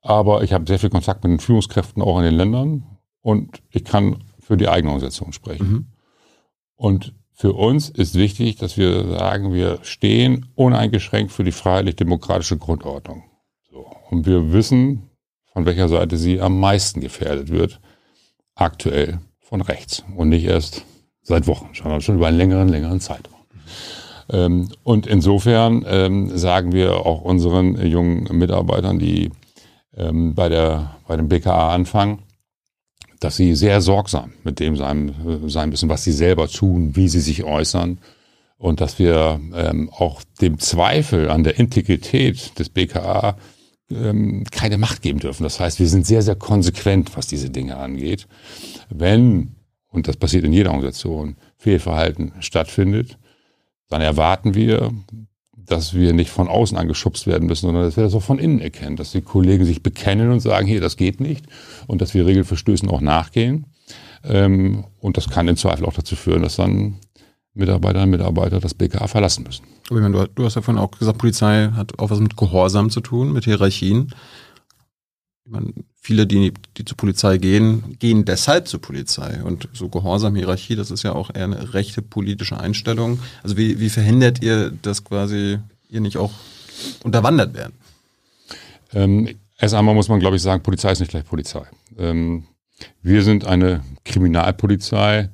aber 0.00 0.42
ich 0.42 0.52
habe 0.52 0.64
sehr 0.66 0.78
viel 0.78 0.90
Kontakt 0.90 1.22
mit 1.24 1.32
den 1.32 1.40
Führungskräften 1.40 2.02
auch 2.02 2.18
in 2.18 2.24
den 2.24 2.34
Ländern 2.34 2.86
und 3.20 3.60
ich 3.70 3.84
kann 3.84 4.24
für 4.38 4.56
die 4.56 4.68
eigene 4.68 4.92
Organisation 4.92 5.32
sprechen. 5.32 5.70
Mhm. 5.70 5.86
Und 6.76 7.14
für 7.38 7.52
uns 7.52 7.88
ist 7.88 8.16
wichtig, 8.16 8.56
dass 8.56 8.76
wir 8.76 9.06
sagen, 9.16 9.52
wir 9.54 9.78
stehen 9.82 10.46
uneingeschränkt 10.56 11.30
für 11.30 11.44
die 11.44 11.52
freiheitlich-demokratische 11.52 12.56
Grundordnung. 12.58 13.22
Und 14.10 14.26
wir 14.26 14.52
wissen, 14.52 15.10
von 15.52 15.64
welcher 15.64 15.88
Seite 15.88 16.16
sie 16.16 16.40
am 16.40 16.58
meisten 16.58 17.00
gefährdet 17.00 17.50
wird, 17.50 17.78
aktuell 18.56 19.20
von 19.38 19.60
rechts 19.60 20.02
und 20.16 20.30
nicht 20.30 20.46
erst 20.46 20.84
seit 21.22 21.46
Wochen, 21.46 21.70
sondern 21.80 22.00
schon 22.00 22.16
über 22.16 22.26
einen 22.26 22.38
längeren, 22.38 22.68
längeren 22.68 22.98
Zeitraum. 22.98 23.38
Ähm, 24.30 24.70
und 24.82 25.06
insofern 25.06 25.84
ähm, 25.86 26.36
sagen 26.36 26.72
wir 26.72 27.06
auch 27.06 27.22
unseren 27.22 27.80
jungen 27.86 28.24
Mitarbeitern, 28.36 28.98
die 28.98 29.30
ähm, 29.96 30.34
bei, 30.34 30.48
der, 30.48 30.96
bei 31.06 31.16
dem 31.16 31.28
BKA 31.28 31.72
anfangen, 31.72 32.18
dass 33.20 33.36
sie 33.36 33.54
sehr 33.54 33.80
sorgsam 33.80 34.32
mit 34.44 34.60
dem 34.60 34.76
sein, 34.76 35.14
sein 35.46 35.70
müssen, 35.70 35.88
was 35.88 36.04
sie 36.04 36.12
selber 36.12 36.48
tun, 36.48 36.96
wie 36.96 37.08
sie 37.08 37.20
sich 37.20 37.44
äußern 37.44 37.98
und 38.58 38.80
dass 38.80 38.98
wir 38.98 39.40
ähm, 39.54 39.90
auch 39.90 40.22
dem 40.40 40.58
Zweifel 40.58 41.30
an 41.30 41.44
der 41.44 41.58
Integrität 41.58 42.58
des 42.58 42.68
BKA 42.68 43.36
ähm, 43.90 44.44
keine 44.50 44.78
Macht 44.78 45.02
geben 45.02 45.20
dürfen. 45.20 45.44
Das 45.44 45.60
heißt, 45.60 45.78
wir 45.78 45.88
sind 45.88 46.06
sehr, 46.06 46.22
sehr 46.22 46.36
konsequent, 46.36 47.16
was 47.16 47.26
diese 47.26 47.50
Dinge 47.50 47.76
angeht. 47.76 48.26
Wenn, 48.90 49.56
und 49.90 50.08
das 50.08 50.16
passiert 50.16 50.44
in 50.44 50.52
jeder 50.52 50.70
Organisation, 50.70 51.36
Fehlverhalten 51.56 52.32
stattfindet, 52.40 53.18
dann 53.88 54.02
erwarten 54.02 54.54
wir, 54.54 54.92
dass 55.68 55.94
wir 55.94 56.12
nicht 56.12 56.30
von 56.30 56.48
außen 56.48 56.76
angeschubst 56.76 57.26
werden 57.26 57.46
müssen, 57.46 57.66
sondern 57.66 57.84
dass 57.84 57.96
wir 57.96 58.04
das 58.04 58.14
auch 58.14 58.22
von 58.22 58.38
innen 58.38 58.60
erkennen, 58.60 58.96
dass 58.96 59.12
die 59.12 59.20
Kollegen 59.20 59.64
sich 59.64 59.82
bekennen 59.82 60.30
und 60.30 60.40
sagen, 60.40 60.66
hier, 60.66 60.80
das 60.80 60.96
geht 60.96 61.20
nicht 61.20 61.46
und 61.86 62.00
dass 62.00 62.14
wir 62.14 62.26
Regelverstößen 62.26 62.88
auch 62.88 63.00
nachgehen. 63.00 63.66
Ähm, 64.24 64.84
und 65.00 65.16
das 65.16 65.28
kann 65.28 65.46
im 65.46 65.56
Zweifel 65.56 65.84
auch 65.84 65.94
dazu 65.94 66.16
führen, 66.16 66.42
dass 66.42 66.56
dann 66.56 66.96
Mitarbeiterinnen 67.54 68.14
und 68.14 68.18
Mitarbeiter 68.18 68.60
das 68.60 68.74
BKA 68.74 69.06
verlassen 69.08 69.44
müssen. 69.44 69.64
Aber 69.88 69.98
ich 69.98 70.02
meine, 70.02 70.16
du, 70.16 70.28
du 70.34 70.44
hast 70.44 70.54
ja 70.54 70.62
vorhin 70.62 70.82
auch 70.82 70.90
gesagt, 70.90 71.18
Polizei 71.18 71.70
hat 71.74 71.98
auch 71.98 72.10
was 72.10 72.20
mit 72.20 72.36
Gehorsam 72.36 72.90
zu 72.90 73.00
tun, 73.00 73.32
mit 73.32 73.44
Hierarchien. 73.44 74.12
Ich 75.44 75.50
meine, 75.50 75.72
viele, 76.00 76.26
die, 76.26 76.52
die 76.76 76.84
zur 76.84 76.96
Polizei 76.96 77.38
gehen, 77.38 77.96
gehen 77.98 78.24
deshalb 78.24 78.68
zur 78.68 78.80
Polizei. 78.80 79.42
Und 79.42 79.68
so 79.72 79.88
Gehorsam, 79.88 80.36
Hierarchie, 80.36 80.76
das 80.76 80.90
ist 80.90 81.02
ja 81.02 81.12
auch 81.12 81.34
eher 81.34 81.44
eine 81.44 81.74
rechte 81.74 82.02
politische 82.02 82.58
Einstellung. 82.58 83.18
Also 83.42 83.56
wie, 83.56 83.80
wie 83.80 83.90
verhindert 83.90 84.42
ihr, 84.42 84.70
dass 84.70 85.04
quasi 85.04 85.58
ihr 85.88 86.00
nicht 86.00 86.16
auch 86.16 86.32
unterwandert 87.02 87.54
werden? 87.54 87.74
Ähm, 88.94 89.28
erst 89.58 89.74
einmal 89.74 89.94
muss 89.94 90.08
man, 90.08 90.20
glaube 90.20 90.36
ich, 90.36 90.42
sagen, 90.42 90.62
Polizei 90.62 90.92
ist 90.92 91.00
nicht 91.00 91.10
gleich 91.10 91.24
Polizei. 91.24 91.64
Ähm, 91.98 92.44
wir 93.02 93.22
sind 93.22 93.44
eine 93.44 93.82
Kriminalpolizei, 94.04 95.30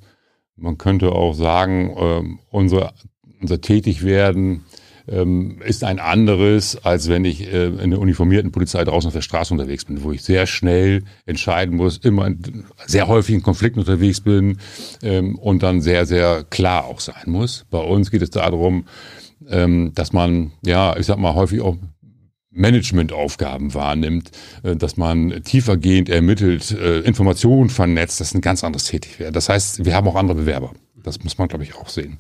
man 0.57 0.79
könnte 0.79 1.12
auch 1.12 1.35
sagen, 1.35 1.90
äh, 1.96 2.22
unser, 2.50 2.94
unser 3.40 3.61
Tätigwerden 3.61 4.64
ähm, 5.09 5.61
ist 5.64 5.85
ein 5.85 5.99
anderes, 5.99 6.77
als 6.85 7.09
wenn 7.09 7.25
ich 7.25 7.53
äh, 7.53 7.67
in 7.67 7.90
der 7.90 8.01
uniformierten 8.01 8.53
Polizei 8.53 8.85
draußen 8.85 9.09
auf 9.09 9.14
der 9.14 9.21
Straße 9.21 9.53
unterwegs 9.53 9.85
bin, 9.85 10.03
wo 10.03 10.12
ich 10.12 10.23
sehr 10.23 10.47
schnell 10.47 11.03
entscheiden 11.27 11.77
muss, 11.77 11.99
immer 11.99 12.31
sehr 12.87 13.07
häufig 13.09 13.35
in 13.35 13.43
Konflikten 13.43 13.81
unterwegs 13.81 14.21
bin 14.21 14.59
ähm, 15.03 15.37
und 15.37 15.62
dann 15.62 15.81
sehr, 15.81 16.07
sehr 16.07 16.45
klar 16.45 16.85
auch 16.87 17.01
sein 17.01 17.25
muss. 17.27 17.67
Bei 17.71 17.79
uns 17.79 18.11
geht 18.11 18.23
es 18.23 18.31
darum, 18.31 18.87
ähm, 19.49 19.93
dass 19.95 20.12
man, 20.12 20.53
ja, 20.64 20.97
ich 20.97 21.07
sag 21.07 21.19
mal, 21.19 21.35
häufig 21.35 21.61
auch 21.61 21.77
Managementaufgaben 22.51 23.75
wahrnimmt, 23.75 24.31
äh, 24.62 24.77
dass 24.77 24.97
man 24.97 25.43
tiefergehend 25.45 26.09
ermittelt, 26.09 26.71
äh, 26.71 27.01
Informationen 27.01 27.69
vernetzt, 27.69 28.21
das 28.21 28.29
ist 28.29 28.35
ein 28.35 28.40
ganz 28.40 28.64
anderes 28.64 28.87
Tätigwerden. 28.87 29.35
Das 29.35 29.49
heißt, 29.49 29.85
wir 29.85 29.95
haben 29.95 30.09
auch 30.09 30.17
andere 30.17 30.38
Bewerber. 30.38 30.73
Das 31.03 31.23
muss 31.23 31.37
man, 31.37 31.49
glaube 31.49 31.64
ich, 31.64 31.75
auch 31.75 31.88
sehen. 31.88 32.19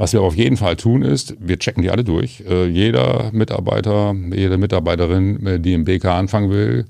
Was 0.00 0.14
wir 0.14 0.22
auf 0.22 0.34
jeden 0.34 0.56
Fall 0.56 0.76
tun 0.76 1.02
ist, 1.02 1.36
wir 1.38 1.58
checken 1.58 1.82
die 1.82 1.90
alle 1.90 2.04
durch. 2.04 2.42
Äh, 2.48 2.68
jeder 2.68 3.30
Mitarbeiter, 3.32 4.14
jede 4.34 4.56
Mitarbeiterin, 4.56 5.62
die 5.62 5.74
im 5.74 5.84
BK 5.84 6.18
anfangen 6.18 6.48
will, 6.48 6.86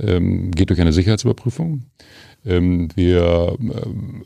ähm, 0.00 0.50
geht 0.52 0.70
durch 0.70 0.80
eine 0.80 0.94
Sicherheitsüberprüfung. 0.94 1.82
Ähm, 2.46 2.88
wir 2.94 3.54
ähm, 3.60 4.24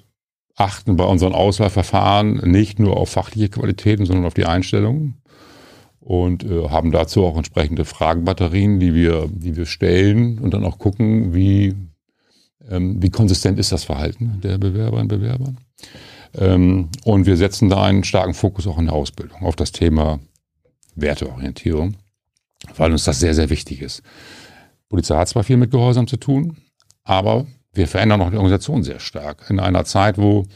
achten 0.55 0.95
bei 0.95 1.03
unseren 1.03 1.33
Auswahlverfahren 1.33 2.49
nicht 2.49 2.79
nur 2.79 2.97
auf 2.97 3.09
fachliche 3.09 3.49
Qualitäten, 3.49 4.07
sondern 4.07 4.27
auf 4.27 4.35
die 4.35 4.47
Einstellung 4.47 5.15
und 5.99 6.45
äh, 6.45 6.69
haben 6.69 6.93
dazu 6.93 7.25
auch 7.25 7.37
entsprechende 7.37 7.85
Fragenbatterien, 7.85 8.79
die 8.79 8.95
wir, 8.95 9.29
die 9.33 9.57
wir 9.57 9.67
stellen 9.67 10.39
und 10.39 10.55
dann 10.55 10.65
auch 10.65 10.79
gucken, 10.79 11.35
wie, 11.35 11.75
ähm, 12.71 13.03
wie 13.03 13.11
konsistent 13.11 13.59
ist 13.59 13.73
das 13.73 13.83
Verhalten 13.83 14.39
der 14.45 14.59
Bewerberinnen 14.59 15.11
und 15.11 15.19
Bewerber. 15.21 15.55
Ähm, 16.35 16.89
und 17.05 17.27
wir 17.27 17.37
setzen 17.37 17.69
da 17.69 17.83
einen 17.83 18.05
starken 18.05 18.35
Fokus 18.35 18.67
auch 18.67 18.79
in 18.79 18.87
der 18.87 18.95
Ausbildung 18.95 19.43
auf 19.43 19.57
das 19.57 19.73
Thema 19.73 20.21
Werteorientierung, 20.95 21.97
weil 22.77 22.93
uns 22.93 23.05
das 23.05 23.21
sehr, 23.21 23.35
sehr 23.35 23.51
wichtig 23.51 23.83
ist. 23.83 24.03
Polizei 24.89 25.17
hat 25.17 25.29
zwar 25.29 25.45
viel 25.45 25.57
mit 25.57 25.71
Gehorsam 25.71 26.07
zu 26.07 26.17
tun, 26.17 26.59
aber 27.05 27.47
wir 27.73 27.89
verändern 27.89 28.21
auch 28.21 28.31
die 28.31 28.37
Organisation 28.37 28.83
sehr 28.83 29.01
stark. 29.01 29.47
In 29.49 29.59
einer 29.59 29.85
Zeit, 29.85 30.19
wo 30.19 30.47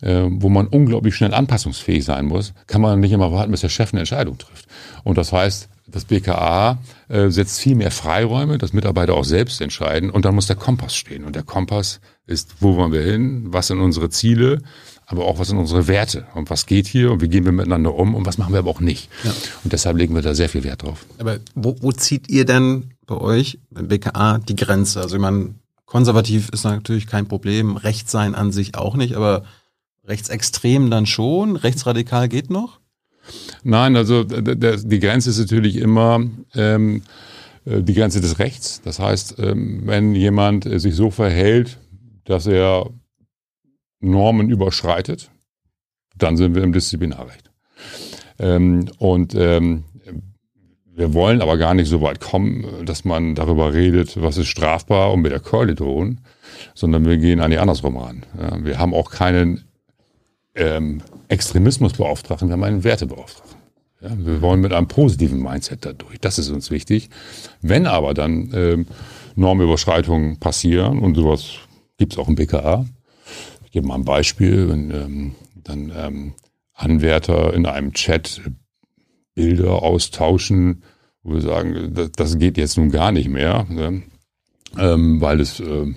äh, 0.00 0.26
wo 0.28 0.48
man 0.48 0.66
unglaublich 0.66 1.14
schnell 1.14 1.34
anpassungsfähig 1.34 2.04
sein 2.04 2.26
muss, 2.26 2.54
kann 2.66 2.80
man 2.80 3.00
nicht 3.00 3.12
immer 3.12 3.32
warten, 3.32 3.50
bis 3.50 3.62
der 3.62 3.68
Chef 3.68 3.92
eine 3.92 4.00
Entscheidung 4.00 4.38
trifft. 4.38 4.66
Und 5.04 5.18
das 5.18 5.32
heißt, 5.32 5.68
das 5.86 6.04
BKA 6.04 6.78
äh, 7.08 7.30
setzt 7.30 7.60
viel 7.60 7.74
mehr 7.74 7.90
Freiräume, 7.90 8.58
dass 8.58 8.72
Mitarbeiter 8.72 9.14
auch 9.14 9.24
selbst 9.24 9.60
entscheiden. 9.60 10.10
Und 10.10 10.24
dann 10.24 10.34
muss 10.34 10.46
der 10.46 10.56
Kompass 10.56 10.94
stehen. 10.94 11.24
Und 11.24 11.34
der 11.34 11.44
Kompass 11.44 12.00
ist, 12.26 12.56
wo 12.60 12.76
wollen 12.76 12.92
wir 12.92 13.02
hin? 13.02 13.46
Was 13.46 13.68
sind 13.68 13.80
unsere 13.80 14.10
Ziele? 14.10 14.60
Aber 15.10 15.24
auch, 15.24 15.38
was 15.38 15.48
sind 15.48 15.56
unsere 15.56 15.88
Werte? 15.88 16.26
Und 16.34 16.50
was 16.50 16.66
geht 16.66 16.86
hier? 16.86 17.10
Und 17.10 17.22
wie 17.22 17.28
gehen 17.28 17.46
wir 17.46 17.52
miteinander 17.52 17.94
um? 17.94 18.14
Und 18.14 18.26
was 18.26 18.36
machen 18.36 18.52
wir 18.52 18.58
aber 18.58 18.68
auch 18.68 18.80
nicht? 18.80 19.08
Ja. 19.24 19.32
Und 19.64 19.72
deshalb 19.72 19.96
legen 19.96 20.14
wir 20.14 20.20
da 20.20 20.34
sehr 20.34 20.50
viel 20.50 20.64
Wert 20.64 20.82
drauf. 20.82 21.06
Aber 21.18 21.38
wo, 21.54 21.76
wo 21.80 21.92
zieht 21.92 22.28
ihr 22.28 22.44
denn 22.44 22.90
bei 23.06 23.16
euch, 23.16 23.58
beim 23.70 23.88
BKA, 23.88 24.36
die 24.36 24.54
Grenze? 24.54 25.00
Also 25.00 25.16
ich 25.16 25.22
meine, 25.22 25.54
konservativ 25.86 26.50
ist 26.50 26.64
natürlich 26.64 27.06
kein 27.06 27.26
Problem, 27.26 27.78
Recht 27.78 28.10
sein 28.10 28.34
an 28.34 28.52
sich 28.52 28.76
auch 28.76 28.96
nicht, 28.96 29.16
aber 29.16 29.44
rechtsextrem 30.04 30.90
dann 30.90 31.06
schon, 31.06 31.56
rechtsradikal 31.56 32.28
geht 32.28 32.50
noch? 32.50 32.78
Nein, 33.62 33.96
also 33.96 34.24
die 34.24 35.00
Grenze 35.00 35.30
ist 35.30 35.38
natürlich 35.38 35.76
immer 35.76 36.22
ähm, 36.54 37.02
äh, 37.64 37.82
die 37.82 37.94
Grenze 37.94 38.20
des 38.20 38.38
Rechts. 38.38 38.82
Das 38.84 38.98
heißt, 38.98 39.36
ähm, 39.38 39.82
wenn 39.84 40.14
jemand 40.14 40.64
sich 40.80 40.94
so 40.94 41.10
verhält, 41.10 41.78
dass 42.24 42.46
er 42.46 42.90
Normen 44.00 44.50
überschreitet, 44.50 45.30
dann 46.16 46.36
sind 46.36 46.54
wir 46.54 46.62
im 46.62 46.72
Disziplinarrecht. 46.72 47.50
Ähm, 48.38 48.88
und 48.98 49.34
ähm, 49.34 49.84
wir 50.98 51.14
wollen 51.14 51.42
aber 51.42 51.56
gar 51.58 51.74
nicht 51.74 51.88
so 51.88 52.02
weit 52.02 52.20
kommen, 52.20 52.84
dass 52.84 53.04
man 53.04 53.36
darüber 53.36 53.72
redet, 53.72 54.20
was 54.20 54.36
ist 54.36 54.48
strafbar 54.48 55.12
und 55.12 55.20
mit 55.20 55.30
der 55.30 55.40
Keule 55.40 55.76
drohen, 55.76 56.20
sondern 56.74 57.04
wir 57.04 57.18
gehen 57.18 57.40
eigentlich 57.40 57.60
andersrum 57.60 57.96
ran. 57.96 58.24
Ja, 58.36 58.64
wir 58.64 58.78
haben 58.78 58.94
auch 58.94 59.10
keinen 59.10 59.64
ähm, 60.56 61.02
Extremismusbeauftragten, 61.28 62.48
wir 62.48 62.54
haben 62.54 62.64
einen 62.64 62.82
Wertebeauftragten. 62.82 63.58
Ja, 64.00 64.10
wir 64.16 64.42
wollen 64.42 64.60
mit 64.60 64.72
einem 64.72 64.88
positiven 64.88 65.40
Mindset 65.40 65.84
dadurch. 65.84 66.20
Das 66.20 66.38
ist 66.38 66.50
uns 66.50 66.70
wichtig. 66.70 67.10
Wenn 67.62 67.86
aber 67.86 68.14
dann 68.14 68.50
ähm, 68.52 68.86
Normüberschreitungen 69.34 70.38
passieren 70.38 70.98
und 70.98 71.14
sowas 71.14 71.44
gibt 71.96 72.12
es 72.12 72.18
auch 72.18 72.28
im 72.28 72.34
BKA. 72.34 72.86
Ich 73.68 73.72
gebe 73.72 73.86
mal 73.86 73.96
ein 73.96 74.04
Beispiel, 74.06 74.70
wenn 74.70 74.90
ähm, 74.90 75.34
dann 75.54 75.92
ähm, 75.94 76.32
Anwärter 76.72 77.52
in 77.52 77.66
einem 77.66 77.92
Chat 77.92 78.40
Bilder 79.34 79.82
austauschen, 79.82 80.84
wo 81.22 81.34
wir 81.34 81.42
sagen, 81.42 81.92
das, 81.92 82.12
das 82.12 82.38
geht 82.38 82.56
jetzt 82.56 82.78
nun 82.78 82.90
gar 82.90 83.12
nicht 83.12 83.28
mehr, 83.28 83.66
ne? 83.68 84.04
ähm, 84.78 85.20
weil 85.20 85.42
es 85.42 85.60
äh, 85.60 85.94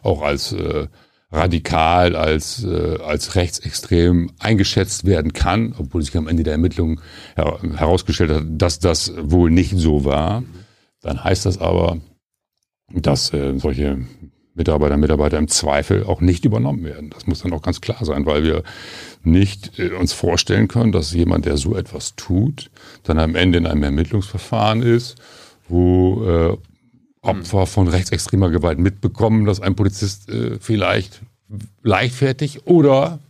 auch 0.00 0.22
als 0.22 0.52
äh, 0.52 0.86
radikal, 1.32 2.14
als, 2.14 2.62
äh, 2.62 2.98
als 3.04 3.34
rechtsextrem 3.34 4.30
eingeschätzt 4.38 5.04
werden 5.04 5.32
kann, 5.32 5.74
obwohl 5.76 6.02
sich 6.02 6.16
am 6.16 6.28
Ende 6.28 6.44
der 6.44 6.52
Ermittlung 6.52 7.00
her 7.34 7.58
herausgestellt 7.74 8.30
hat, 8.30 8.44
dass 8.46 8.78
das 8.78 9.12
wohl 9.16 9.50
nicht 9.50 9.76
so 9.76 10.04
war. 10.04 10.44
Dann 11.00 11.24
heißt 11.24 11.46
das 11.46 11.58
aber, 11.58 11.98
dass 12.92 13.32
äh, 13.32 13.58
solche 13.58 14.06
Mitarbeiter 14.58 14.96
Mitarbeiter 14.96 15.38
im 15.38 15.48
Zweifel 15.48 16.04
auch 16.04 16.20
nicht 16.20 16.44
übernommen 16.44 16.84
werden. 16.84 17.10
Das 17.10 17.26
muss 17.26 17.42
dann 17.42 17.52
auch 17.52 17.62
ganz 17.62 17.80
klar 17.80 18.04
sein, 18.04 18.26
weil 18.26 18.42
wir 18.42 18.62
nicht 19.22 19.78
äh, 19.78 19.92
uns 19.92 20.12
vorstellen 20.12 20.68
können, 20.68 20.92
dass 20.92 21.12
jemand, 21.12 21.46
der 21.46 21.56
so 21.56 21.76
etwas 21.76 22.16
tut, 22.16 22.70
dann 23.04 23.18
am 23.18 23.34
Ende 23.34 23.58
in 23.58 23.66
einem 23.66 23.82
Ermittlungsverfahren 23.82 24.82
ist, 24.82 25.16
wo 25.68 26.24
äh, 26.24 26.56
Opfer 27.22 27.66
von 27.66 27.88
rechtsextremer 27.88 28.50
Gewalt 28.50 28.78
mitbekommen, 28.78 29.44
dass 29.44 29.60
ein 29.60 29.74
Polizist 29.74 30.28
äh, 30.28 30.58
vielleicht 30.60 31.20
leichtfertig 31.82 32.66
oder 32.66 33.20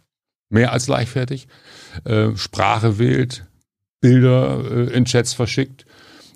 mehr 0.50 0.72
als 0.72 0.88
leichtfertig 0.88 1.48
äh, 2.04 2.36
Sprache 2.36 2.98
wählt, 2.98 3.46
Bilder 4.00 4.64
äh, 4.70 4.96
in 4.96 5.04
Chats 5.04 5.32
verschickt, 5.32 5.84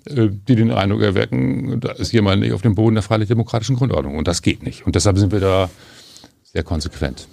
die 0.05 0.55
den 0.55 0.71
Eindruck 0.71 1.01
erwecken, 1.01 1.79
da 1.79 1.91
ist 1.91 2.11
jemand 2.11 2.41
nicht 2.41 2.53
auf 2.53 2.61
dem 2.61 2.75
Boden 2.75 2.95
der 2.95 3.03
freiheitlich-demokratischen 3.03 3.75
Grundordnung. 3.75 4.17
Und 4.17 4.27
das 4.27 4.41
geht 4.41 4.63
nicht. 4.63 4.85
Und 4.85 4.95
deshalb 4.95 5.17
sind 5.17 5.31
wir 5.31 5.39
da 5.39 5.69
sehr 6.43 6.63
konsequent. 6.63 7.27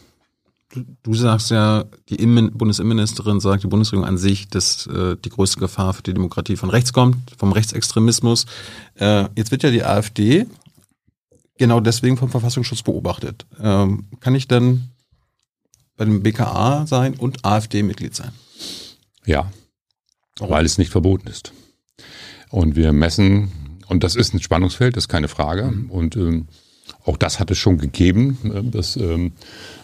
Du, 0.72 0.84
du 1.02 1.14
sagst 1.14 1.50
ja, 1.50 1.84
die 2.08 2.14
Innen 2.14 2.56
Bundesinnenministerin 2.56 3.40
sagt, 3.40 3.64
die 3.64 3.68
Bundesregierung 3.68 4.08
an 4.08 4.18
sich, 4.18 4.48
dass 4.48 4.86
äh, 4.86 5.16
die 5.16 5.30
größte 5.30 5.58
Gefahr 5.58 5.94
für 5.94 6.02
die 6.02 6.14
Demokratie 6.14 6.56
von 6.56 6.70
rechts 6.70 6.92
kommt, 6.92 7.16
vom 7.36 7.52
Rechtsextremismus. 7.52 8.46
Äh, 8.94 9.24
jetzt 9.34 9.50
wird 9.50 9.64
ja 9.64 9.70
die 9.70 9.82
AfD 9.82 10.46
genau 11.58 11.80
deswegen 11.80 12.16
vom 12.16 12.30
Verfassungsschutz 12.30 12.82
beobachtet. 12.82 13.46
Ähm, 13.60 14.06
kann 14.20 14.34
ich 14.36 14.46
dann 14.46 14.90
bei 15.96 16.04
dem 16.04 16.22
BKA 16.22 16.86
sein 16.86 17.14
und 17.14 17.44
AfD-Mitglied 17.44 18.14
sein? 18.14 18.30
Ja, 19.26 19.50
Warum? 20.38 20.54
weil 20.54 20.64
es 20.64 20.78
nicht 20.78 20.90
verboten 20.90 21.26
ist. 21.26 21.52
Und 22.50 22.76
wir 22.76 22.92
messen, 22.92 23.50
und 23.88 24.04
das 24.04 24.16
ist 24.16 24.34
ein 24.34 24.40
Spannungsfeld, 24.40 24.96
das 24.96 25.04
ist 25.04 25.08
keine 25.08 25.28
Frage. 25.28 25.64
Mhm. 25.64 25.90
Und 25.90 26.16
ähm, 26.16 26.48
auch 27.04 27.16
das 27.16 27.40
hat 27.40 27.50
es 27.50 27.58
schon 27.58 27.78
gegeben, 27.78 28.38
äh, 28.44 28.62
dass 28.62 28.96
ähm, 28.96 29.32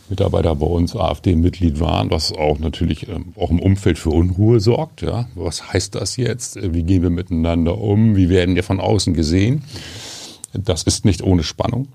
Mitarbeiter 0.08 0.54
bei 0.54 0.66
uns 0.66 0.94
AfD-Mitglied 0.94 1.80
waren, 1.80 2.10
was 2.10 2.32
auch 2.32 2.58
natürlich 2.58 3.08
ähm, 3.08 3.32
auch 3.36 3.50
im 3.50 3.60
Umfeld 3.60 3.98
für 3.98 4.10
Unruhe 4.10 4.60
sorgt. 4.60 5.02
Ja, 5.02 5.28
was 5.34 5.72
heißt 5.72 5.94
das 5.94 6.16
jetzt? 6.16 6.56
Wie 6.60 6.82
gehen 6.82 7.02
wir 7.02 7.10
miteinander 7.10 7.78
um? 7.78 8.16
Wie 8.16 8.28
werden 8.28 8.54
wir 8.54 8.62
von 8.62 8.80
außen 8.80 9.14
gesehen? 9.14 9.64
Das 10.52 10.84
ist 10.84 11.04
nicht 11.04 11.22
ohne 11.22 11.42
Spannung. 11.42 11.88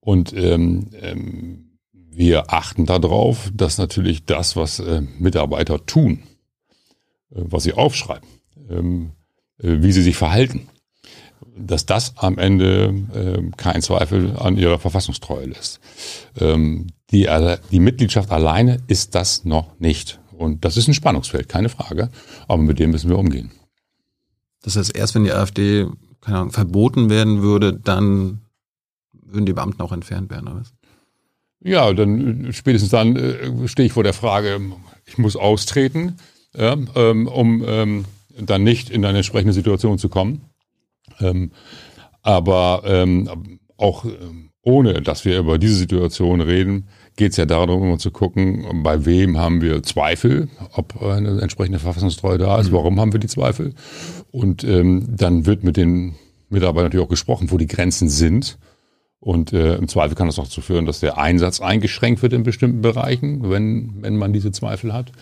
Und 0.00 0.32
ähm, 0.32 0.90
ähm, 1.00 1.78
wir 1.92 2.52
achten 2.52 2.86
darauf, 2.86 3.50
dass 3.54 3.78
natürlich 3.78 4.24
das, 4.24 4.56
was 4.56 4.80
äh, 4.80 5.02
Mitarbeiter 5.18 5.86
tun, 5.86 6.24
äh, 7.30 7.42
was 7.44 7.62
sie 7.62 7.72
aufschreiben, 7.72 8.28
ähm, 8.68 9.12
äh, 9.12 9.21
wie 9.62 9.92
sie 9.92 10.02
sich 10.02 10.16
verhalten, 10.16 10.68
dass 11.56 11.86
das 11.86 12.14
am 12.16 12.38
Ende 12.38 12.94
äh, 13.14 13.50
kein 13.56 13.82
Zweifel 13.82 14.36
an 14.36 14.56
ihrer 14.56 14.78
Verfassungstreue 14.78 15.46
lässt. 15.46 15.80
Ähm, 16.38 16.88
die, 17.10 17.28
die 17.70 17.80
Mitgliedschaft 17.80 18.30
alleine 18.30 18.78
ist 18.86 19.14
das 19.14 19.44
noch 19.44 19.78
nicht. 19.78 20.18
Und 20.32 20.64
das 20.64 20.76
ist 20.76 20.88
ein 20.88 20.94
Spannungsfeld, 20.94 21.48
keine 21.48 21.68
Frage. 21.68 22.10
Aber 22.48 22.62
mit 22.62 22.78
dem 22.78 22.90
müssen 22.90 23.10
wir 23.10 23.18
umgehen. 23.18 23.52
Das 24.62 24.76
heißt, 24.76 24.96
erst 24.96 25.14
wenn 25.14 25.24
die 25.24 25.32
AfD 25.32 25.86
keine 26.22 26.38
Ahnung, 26.38 26.52
verboten 26.52 27.10
werden 27.10 27.42
würde, 27.42 27.74
dann 27.74 28.40
würden 29.12 29.46
die 29.46 29.52
Beamten 29.52 29.82
auch 29.82 29.92
entfernt 29.92 30.30
werden, 30.30 30.48
oder 30.48 30.60
was? 30.60 30.72
Ja, 31.60 31.92
dann 31.92 32.46
äh, 32.46 32.52
spätestens 32.52 32.90
dann 32.90 33.16
äh, 33.16 33.68
stehe 33.68 33.86
ich 33.86 33.92
vor 33.92 34.04
der 34.04 34.14
Frage, 34.14 34.60
ich 35.04 35.18
muss 35.18 35.36
austreten, 35.36 36.16
ja, 36.56 36.76
ähm, 36.94 37.26
um 37.26 37.64
ähm, 37.66 38.04
dann 38.40 38.62
nicht 38.62 38.90
in 38.90 39.04
eine 39.04 39.18
entsprechende 39.18 39.52
Situation 39.52 39.98
zu 39.98 40.08
kommen. 40.08 40.42
Ähm, 41.20 41.52
aber 42.22 42.82
ähm, 42.86 43.58
auch 43.76 44.04
ähm, 44.04 44.50
ohne, 44.62 45.02
dass 45.02 45.24
wir 45.24 45.38
über 45.38 45.58
diese 45.58 45.74
Situation 45.74 46.40
reden, 46.40 46.88
geht 47.16 47.32
es 47.32 47.36
ja 47.36 47.46
darum, 47.46 47.82
immer 47.82 47.98
zu 47.98 48.10
gucken, 48.10 48.82
bei 48.82 49.04
wem 49.04 49.36
haben 49.36 49.60
wir 49.60 49.82
Zweifel, 49.82 50.48
ob 50.72 51.02
eine 51.02 51.40
entsprechende 51.40 51.78
Verfassungstreue 51.78 52.38
da 52.38 52.58
ist, 52.60 52.70
mhm. 52.70 52.76
warum 52.76 53.00
haben 53.00 53.12
wir 53.12 53.20
die 53.20 53.26
Zweifel. 53.26 53.74
Und 54.30 54.64
ähm, 54.64 55.06
dann 55.08 55.46
wird 55.46 55.64
mit 55.64 55.76
den 55.76 56.14
Mitarbeitern 56.48 56.86
natürlich 56.86 57.04
auch 57.04 57.10
gesprochen, 57.10 57.50
wo 57.50 57.58
die 57.58 57.66
Grenzen 57.66 58.08
sind. 58.08 58.58
Und 59.18 59.52
äh, 59.52 59.76
im 59.76 59.88
Zweifel 59.88 60.16
kann 60.16 60.26
das 60.26 60.38
auch 60.38 60.44
dazu 60.44 60.60
führen, 60.60 60.86
dass 60.86 61.00
der 61.00 61.18
Einsatz 61.18 61.60
eingeschränkt 61.60 62.22
wird 62.22 62.32
in 62.32 62.42
bestimmten 62.42 62.82
Bereichen, 62.82 63.48
wenn, 63.50 64.02
wenn 64.02 64.16
man 64.16 64.32
diese 64.32 64.52
Zweifel 64.52 64.92
hat. 64.92 65.12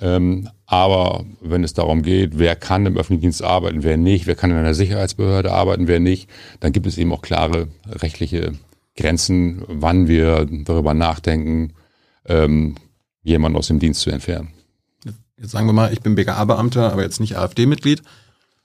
Ähm, 0.00 0.48
aber 0.66 1.24
wenn 1.40 1.64
es 1.64 1.74
darum 1.74 2.02
geht, 2.02 2.38
wer 2.38 2.56
kann 2.56 2.86
im 2.86 2.96
öffentlichen 2.96 3.22
Dienst 3.22 3.42
arbeiten, 3.42 3.82
wer 3.82 3.96
nicht, 3.96 4.26
wer 4.26 4.34
kann 4.34 4.50
in 4.50 4.56
einer 4.56 4.74
Sicherheitsbehörde 4.74 5.52
arbeiten, 5.52 5.88
wer 5.88 6.00
nicht, 6.00 6.30
dann 6.60 6.72
gibt 6.72 6.86
es 6.86 6.96
eben 6.96 7.12
auch 7.12 7.22
klare 7.22 7.68
rechtliche 7.86 8.52
Grenzen, 8.96 9.62
wann 9.66 10.08
wir 10.08 10.46
darüber 10.64 10.94
nachdenken, 10.94 11.74
ähm, 12.26 12.76
jemanden 13.22 13.58
aus 13.58 13.66
dem 13.66 13.78
Dienst 13.78 14.00
zu 14.00 14.10
entfernen. 14.10 14.48
Jetzt 15.36 15.52
sagen 15.52 15.66
wir 15.66 15.72
mal, 15.72 15.92
ich 15.92 16.00
bin 16.00 16.14
BKA-Beamter, 16.14 16.92
aber 16.92 17.02
jetzt 17.02 17.20
nicht 17.20 17.36
AfD-Mitglied, 17.36 18.02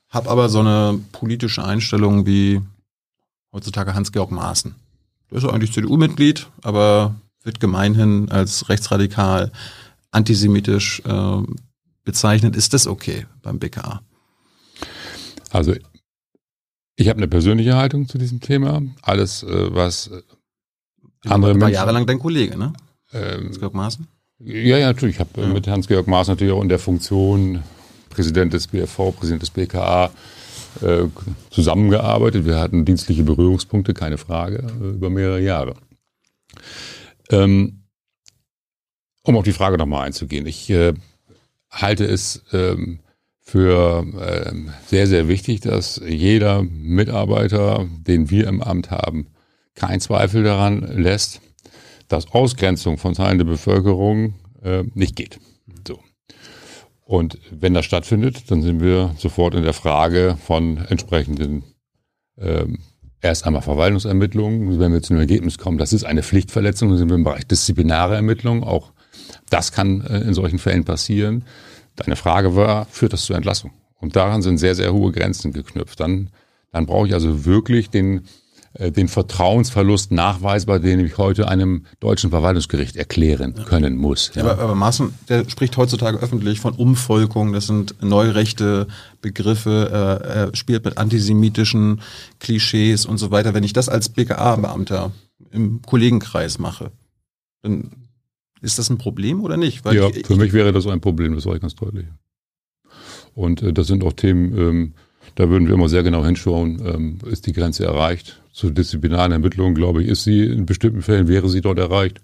habe 0.08 0.30
aber 0.30 0.48
so 0.48 0.60
eine 0.60 1.00
politische 1.12 1.64
Einstellung 1.64 2.26
wie 2.26 2.60
heutzutage 3.52 3.94
Hans-Georg 3.94 4.30
Maaßen. 4.30 4.74
Der 5.30 5.38
ist 5.38 5.44
eigentlich 5.44 5.72
CDU-Mitglied, 5.72 6.48
aber 6.62 7.16
wird 7.42 7.60
gemeinhin 7.60 8.30
als 8.30 8.68
rechtsradikal 8.68 9.52
antisemitisch 10.10 11.02
äh, 11.04 11.42
bezeichnet. 12.04 12.56
Ist 12.56 12.74
das 12.74 12.86
okay 12.86 13.26
beim 13.42 13.58
BKA? 13.58 14.02
Also 15.50 15.74
ich 16.96 17.08
habe 17.08 17.18
eine 17.18 17.28
persönliche 17.28 17.76
Haltung 17.76 18.08
zu 18.08 18.18
diesem 18.18 18.40
Thema. 18.40 18.82
Alles, 19.02 19.42
äh, 19.42 19.74
was 19.74 20.08
äh, 20.08 20.22
andere 21.28 21.52
Menschen... 21.52 21.60
War 21.62 21.70
jahrelang 21.70 22.06
dein 22.06 22.18
Kollege, 22.18 22.56
ne? 22.56 22.72
Ähm, 23.12 23.46
Hans-Georg 23.46 23.74
Maaßen? 23.74 24.06
Ja, 24.38 24.78
ja, 24.78 24.86
natürlich. 24.86 25.16
Ich 25.16 25.20
habe 25.20 25.40
ja. 25.40 25.46
mit 25.46 25.66
Hans-Georg 25.66 26.06
Maaßen 26.06 26.32
natürlich 26.32 26.52
auch 26.52 26.62
in 26.62 26.68
der 26.68 26.78
Funktion 26.78 27.62
Präsident 28.08 28.54
des 28.54 28.68
BFV, 28.68 29.12
Präsident 29.14 29.42
des 29.42 29.50
BKA 29.50 30.10
äh, 30.80 31.04
zusammengearbeitet. 31.50 32.46
Wir 32.46 32.58
hatten 32.58 32.84
dienstliche 32.84 33.22
Berührungspunkte, 33.22 33.92
keine 33.92 34.18
Frage, 34.18 34.66
äh, 34.80 34.88
über 34.88 35.10
mehrere 35.10 35.40
Jahre. 35.40 35.74
Ähm, 37.30 37.82
um 39.26 39.36
auf 39.36 39.44
die 39.44 39.52
Frage 39.52 39.76
nochmal 39.76 40.06
einzugehen. 40.06 40.46
Ich 40.46 40.70
äh, 40.70 40.94
halte 41.70 42.04
es 42.04 42.44
ähm, 42.52 43.00
für 43.40 44.04
ähm, 44.18 44.70
sehr, 44.86 45.06
sehr 45.06 45.28
wichtig, 45.28 45.60
dass 45.60 46.00
jeder 46.04 46.62
Mitarbeiter, 46.62 47.86
den 48.06 48.30
wir 48.30 48.46
im 48.46 48.62
Amt 48.62 48.90
haben, 48.90 49.28
keinen 49.74 50.00
Zweifel 50.00 50.42
daran 50.42 50.80
lässt, 50.80 51.40
dass 52.08 52.32
Ausgrenzung 52.32 52.98
von 52.98 53.14
Teilen 53.14 53.38
der 53.38 53.44
Bevölkerung 53.44 54.34
äh, 54.62 54.84
nicht 54.94 55.16
geht. 55.16 55.38
So. 55.86 56.00
Und 57.04 57.38
wenn 57.50 57.74
das 57.74 57.84
stattfindet, 57.84 58.50
dann 58.50 58.62
sind 58.62 58.80
wir 58.80 59.14
sofort 59.18 59.54
in 59.54 59.62
der 59.62 59.74
Frage 59.74 60.36
von 60.44 60.78
entsprechenden 60.78 61.64
ähm, 62.38 62.78
erst 63.20 63.46
einmal 63.46 63.62
Verwaltungsermittlungen. 63.62 64.78
Wenn 64.78 64.92
wir 64.92 65.02
zu 65.02 65.12
einem 65.12 65.20
Ergebnis 65.20 65.58
kommen, 65.58 65.78
das 65.78 65.92
ist 65.92 66.04
eine 66.04 66.22
Pflichtverletzung, 66.22 66.88
dann 66.88 66.98
sind 66.98 67.08
wir 67.08 67.16
im 67.16 67.24
Bereich 67.24 67.46
disziplinare 67.46 68.14
Ermittlungen, 68.14 68.64
auch 68.64 68.92
das 69.50 69.72
kann 69.72 70.00
äh, 70.02 70.20
in 70.20 70.34
solchen 70.34 70.58
Fällen 70.58 70.84
passieren. 70.84 71.44
Deine 71.96 72.16
Frage 72.16 72.54
war, 72.56 72.86
führt 72.86 73.12
das 73.12 73.24
zur 73.24 73.36
Entlassung? 73.36 73.72
Und 73.98 74.16
daran 74.16 74.42
sind 74.42 74.58
sehr, 74.58 74.74
sehr 74.74 74.92
hohe 74.92 75.12
Grenzen 75.12 75.52
geknüpft. 75.52 75.98
Dann, 76.00 76.30
dann 76.72 76.86
brauche 76.86 77.06
ich 77.06 77.14
also 77.14 77.44
wirklich 77.46 77.88
den, 77.88 78.26
äh, 78.74 78.92
den 78.92 79.08
Vertrauensverlust 79.08 80.12
nachweisbar, 80.12 80.78
den 80.78 81.00
ich 81.00 81.16
heute 81.16 81.48
einem 81.48 81.86
deutschen 82.00 82.30
Verwaltungsgericht 82.30 82.96
erklären 82.96 83.54
können 83.66 83.96
muss. 83.96 84.32
Ja. 84.34 84.42
Aber, 84.42 84.62
aber 84.62 84.74
Maaßen, 84.74 85.14
der 85.28 85.48
spricht 85.48 85.76
heutzutage 85.76 86.18
öffentlich 86.18 86.60
von 86.60 86.74
Umvolkung, 86.74 87.52
das 87.52 87.66
sind 87.66 88.02
neurechte 88.02 88.86
Begriffe, 89.22 90.20
äh, 90.22 90.28
er 90.28 90.56
spielt 90.56 90.84
mit 90.84 90.98
antisemitischen 90.98 92.02
Klischees 92.38 93.06
und 93.06 93.16
so 93.18 93.30
weiter. 93.30 93.54
Wenn 93.54 93.64
ich 93.64 93.72
das 93.72 93.88
als 93.88 94.10
BKA-Beamter 94.10 95.12
im 95.50 95.80
Kollegenkreis 95.82 96.58
mache, 96.58 96.92
dann 97.62 98.05
Ist 98.66 98.80
das 98.80 98.90
ein 98.90 98.98
Problem 98.98 99.44
oder 99.44 99.56
nicht? 99.56 99.84
Weil 99.84 99.94
ja, 99.94 100.08
ich, 100.08 100.26
für 100.26 100.34
mich 100.34 100.52
wäre 100.52 100.72
das 100.72 100.88
ein 100.88 101.00
Problem, 101.00 101.36
das 101.36 101.44
sage 101.44 101.56
ich 101.56 101.62
ganz 101.62 101.76
deutlich. 101.76 102.06
Und 103.32 103.62
äh, 103.62 103.72
das 103.72 103.86
sind 103.86 104.02
auch 104.02 104.12
Themen, 104.12 104.58
ähm, 104.58 104.94
da 105.36 105.48
würden 105.48 105.68
wir 105.68 105.74
immer 105.74 105.88
sehr 105.88 106.02
genau 106.02 106.24
hinschauen, 106.24 106.82
ähm, 106.84 107.18
ist 107.30 107.46
die 107.46 107.52
Grenze 107.52 107.84
erreicht. 107.84 108.42
Zur 108.52 108.72
disziplinaren 108.72 109.30
Ermittlung, 109.30 109.74
glaube 109.74 110.02
ich, 110.02 110.08
ist 110.08 110.24
sie 110.24 110.44
in 110.44 110.66
bestimmten 110.66 111.02
Fällen, 111.02 111.28
wäre 111.28 111.48
sie 111.48 111.60
dort 111.60 111.78
erreicht. 111.78 112.20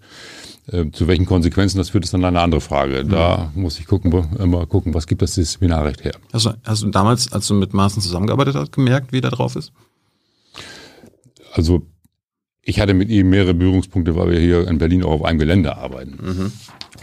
Äh, 0.67 0.91
zu 0.91 1.07
welchen 1.07 1.25
Konsequenzen 1.25 1.77
das 1.77 1.91
führt, 1.91 2.03
ist 2.03 2.13
dann 2.13 2.25
eine 2.25 2.41
andere 2.41 2.59
Frage. 2.59 3.05
Da 3.05 3.49
mhm. 3.55 3.61
muss 3.61 3.79
ich 3.79 3.85
gucken, 3.85 4.11
immer 4.37 4.65
gucken, 4.65 4.93
was 4.93 5.07
gibt 5.07 5.21
das 5.21 5.35
Disziplinarrecht 5.35 6.03
her. 6.03 6.15
Also 6.33 6.51
hast 6.65 6.83
du 6.83 6.89
damals, 6.89 7.31
als 7.31 7.47
du 7.47 7.53
mit 7.53 7.73
Maaßen 7.73 8.01
zusammengearbeitet 8.01 8.55
hast, 8.55 8.73
gemerkt, 8.73 9.13
wie 9.13 9.21
da 9.21 9.29
drauf 9.29 9.55
ist? 9.55 9.71
Also 11.53 11.85
ich 12.63 12.79
hatte 12.79 12.93
mit 12.93 13.09
ihm 13.09 13.29
mehrere 13.29 13.53
Berührungspunkte, 13.53 14.15
weil 14.15 14.31
wir 14.31 14.39
hier 14.39 14.67
in 14.67 14.77
Berlin 14.77 15.03
auch 15.03 15.11
auf 15.11 15.23
einem 15.23 15.39
Gelände 15.39 15.75
arbeiten. 15.77 16.17
Mhm. 16.21 16.51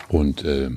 Und 0.09 0.45
äh, 0.45 0.71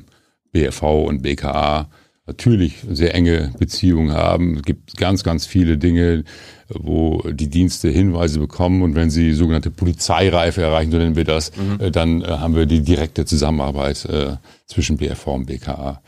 BFV 0.52 1.06
und 1.06 1.22
BKA 1.22 1.90
natürlich 2.26 2.76
sehr 2.90 3.14
enge 3.16 3.54
Beziehungen 3.60 4.14
haben. 4.14 4.58
Es 4.58 4.64
gibt 4.64 4.96
ganz, 4.98 5.24
ganz 5.24 5.46
viele 5.46 5.78
Dinge, 5.78 6.24
wo 6.70 7.22
die 7.30 7.50
Dienste 7.50 7.90
Hinweise 7.90 8.40
bekommen 8.40 8.82
und 8.82 8.96
wenn 8.96 9.10
sie 9.10 9.34
sogenannte 9.34 9.72
Polizeireife 9.72 10.62
erreichen, 10.62 10.92
so 10.92 10.98
nennen 10.98 11.16
wir 11.16 11.26
das, 11.26 11.52
mhm. 11.56 11.80
Äh, 11.80 11.92
dann 11.92 12.22
äh, 12.22 12.28
haben 12.28 12.56
wir 12.56 12.66
die 12.66 12.82
direkte 12.82 13.26
Zusammenarbeit 13.26 14.06
äh, 14.06 14.38
zwischen 14.66 14.98
BFV 14.98 15.28
und 15.28 15.46
BKA. 15.48 16.02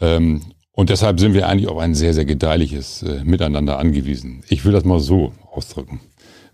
Ähm, 0.00 0.42
und 0.72 0.90
deshalb 0.90 1.20
sind 1.20 1.34
wir 1.34 1.48
eigentlich 1.48 1.68
auf 1.68 1.78
ein 1.78 1.94
sehr, 1.94 2.14
sehr 2.14 2.24
gedeihliches 2.24 3.02
äh, 3.02 3.22
Miteinander 3.24 3.78
angewiesen. 3.78 4.42
Ich 4.48 4.64
will 4.64 4.72
das 4.72 4.84
mal 4.84 5.00
so 5.00 5.32
ausdrücken. 5.52 6.00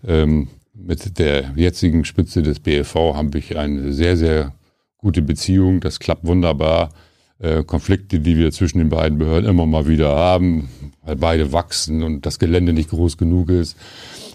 Ähm, 0.07 0.47
mit 0.85 1.19
der 1.19 1.53
jetzigen 1.55 2.05
Spitze 2.05 2.41
des 2.41 2.59
BFV 2.59 3.15
habe 3.15 3.37
ich 3.37 3.57
eine 3.57 3.93
sehr, 3.93 4.17
sehr 4.17 4.53
gute 4.97 5.21
Beziehung. 5.21 5.79
Das 5.79 5.99
klappt 5.99 6.25
wunderbar. 6.25 6.91
Äh, 7.39 7.63
Konflikte, 7.63 8.19
die 8.19 8.37
wir 8.37 8.51
zwischen 8.51 8.77
den 8.77 8.89
beiden 8.89 9.17
Behörden 9.17 9.49
immer 9.49 9.65
mal 9.65 9.87
wieder 9.87 10.15
haben, 10.15 10.69
weil 11.03 11.15
beide 11.15 11.51
wachsen 11.51 12.03
und 12.03 12.25
das 12.25 12.37
Gelände 12.37 12.73
nicht 12.73 12.89
groß 12.89 13.17
genug 13.17 13.49
ist, 13.49 13.77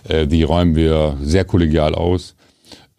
äh, 0.09 0.27
die 0.27 0.43
räumen 0.43 0.75
wir 0.75 1.17
sehr 1.23 1.45
kollegial 1.45 1.95
aus. 1.95 2.35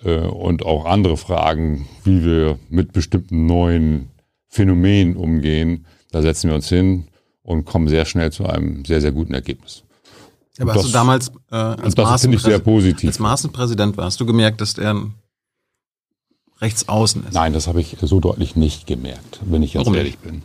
Äh, 0.03 0.19
und 0.19 0.65
auch 0.65 0.85
andere 0.85 1.17
Fragen, 1.17 1.87
wie 2.03 2.23
wir 2.23 2.59
mit 2.69 2.93
bestimmten 2.93 3.45
neuen 3.45 4.09
Phänomenen 4.47 5.15
umgehen, 5.15 5.85
da 6.11 6.21
setzen 6.21 6.49
wir 6.49 6.55
uns 6.55 6.69
hin 6.69 7.07
und 7.41 7.65
kommen 7.65 7.87
sehr 7.87 8.05
schnell 8.05 8.31
zu 8.31 8.45
einem 8.45 8.85
sehr, 8.85 9.01
sehr 9.01 9.11
guten 9.11 9.33
Ergebnis. 9.33 9.83
Aber 10.59 10.73
hast 10.73 10.85
du 10.85 10.91
damals 10.91 11.31
äh, 11.51 11.55
als, 11.55 11.95
das 11.95 12.23
ich 12.25 12.41
sehr 12.41 12.59
positiv. 12.59 13.07
als 13.07 13.19
Maßenpräsident 13.19 13.97
war, 13.97 14.05
hast 14.05 14.19
du 14.19 14.25
gemerkt, 14.25 14.61
dass 14.61 14.73
der 14.73 14.95
rechts 16.59 16.89
außen 16.89 17.25
ist? 17.25 17.33
Nein, 17.33 17.53
das 17.53 17.67
habe 17.67 17.81
ich 17.81 17.97
so 18.01 18.19
deutlich 18.19 18.55
nicht 18.55 18.87
gemerkt, 18.87 19.39
wenn 19.45 19.61
ich 19.61 19.73
jetzt 19.73 19.81
Warum 19.81 19.95
ehrlich 19.95 20.17
bin. 20.17 20.41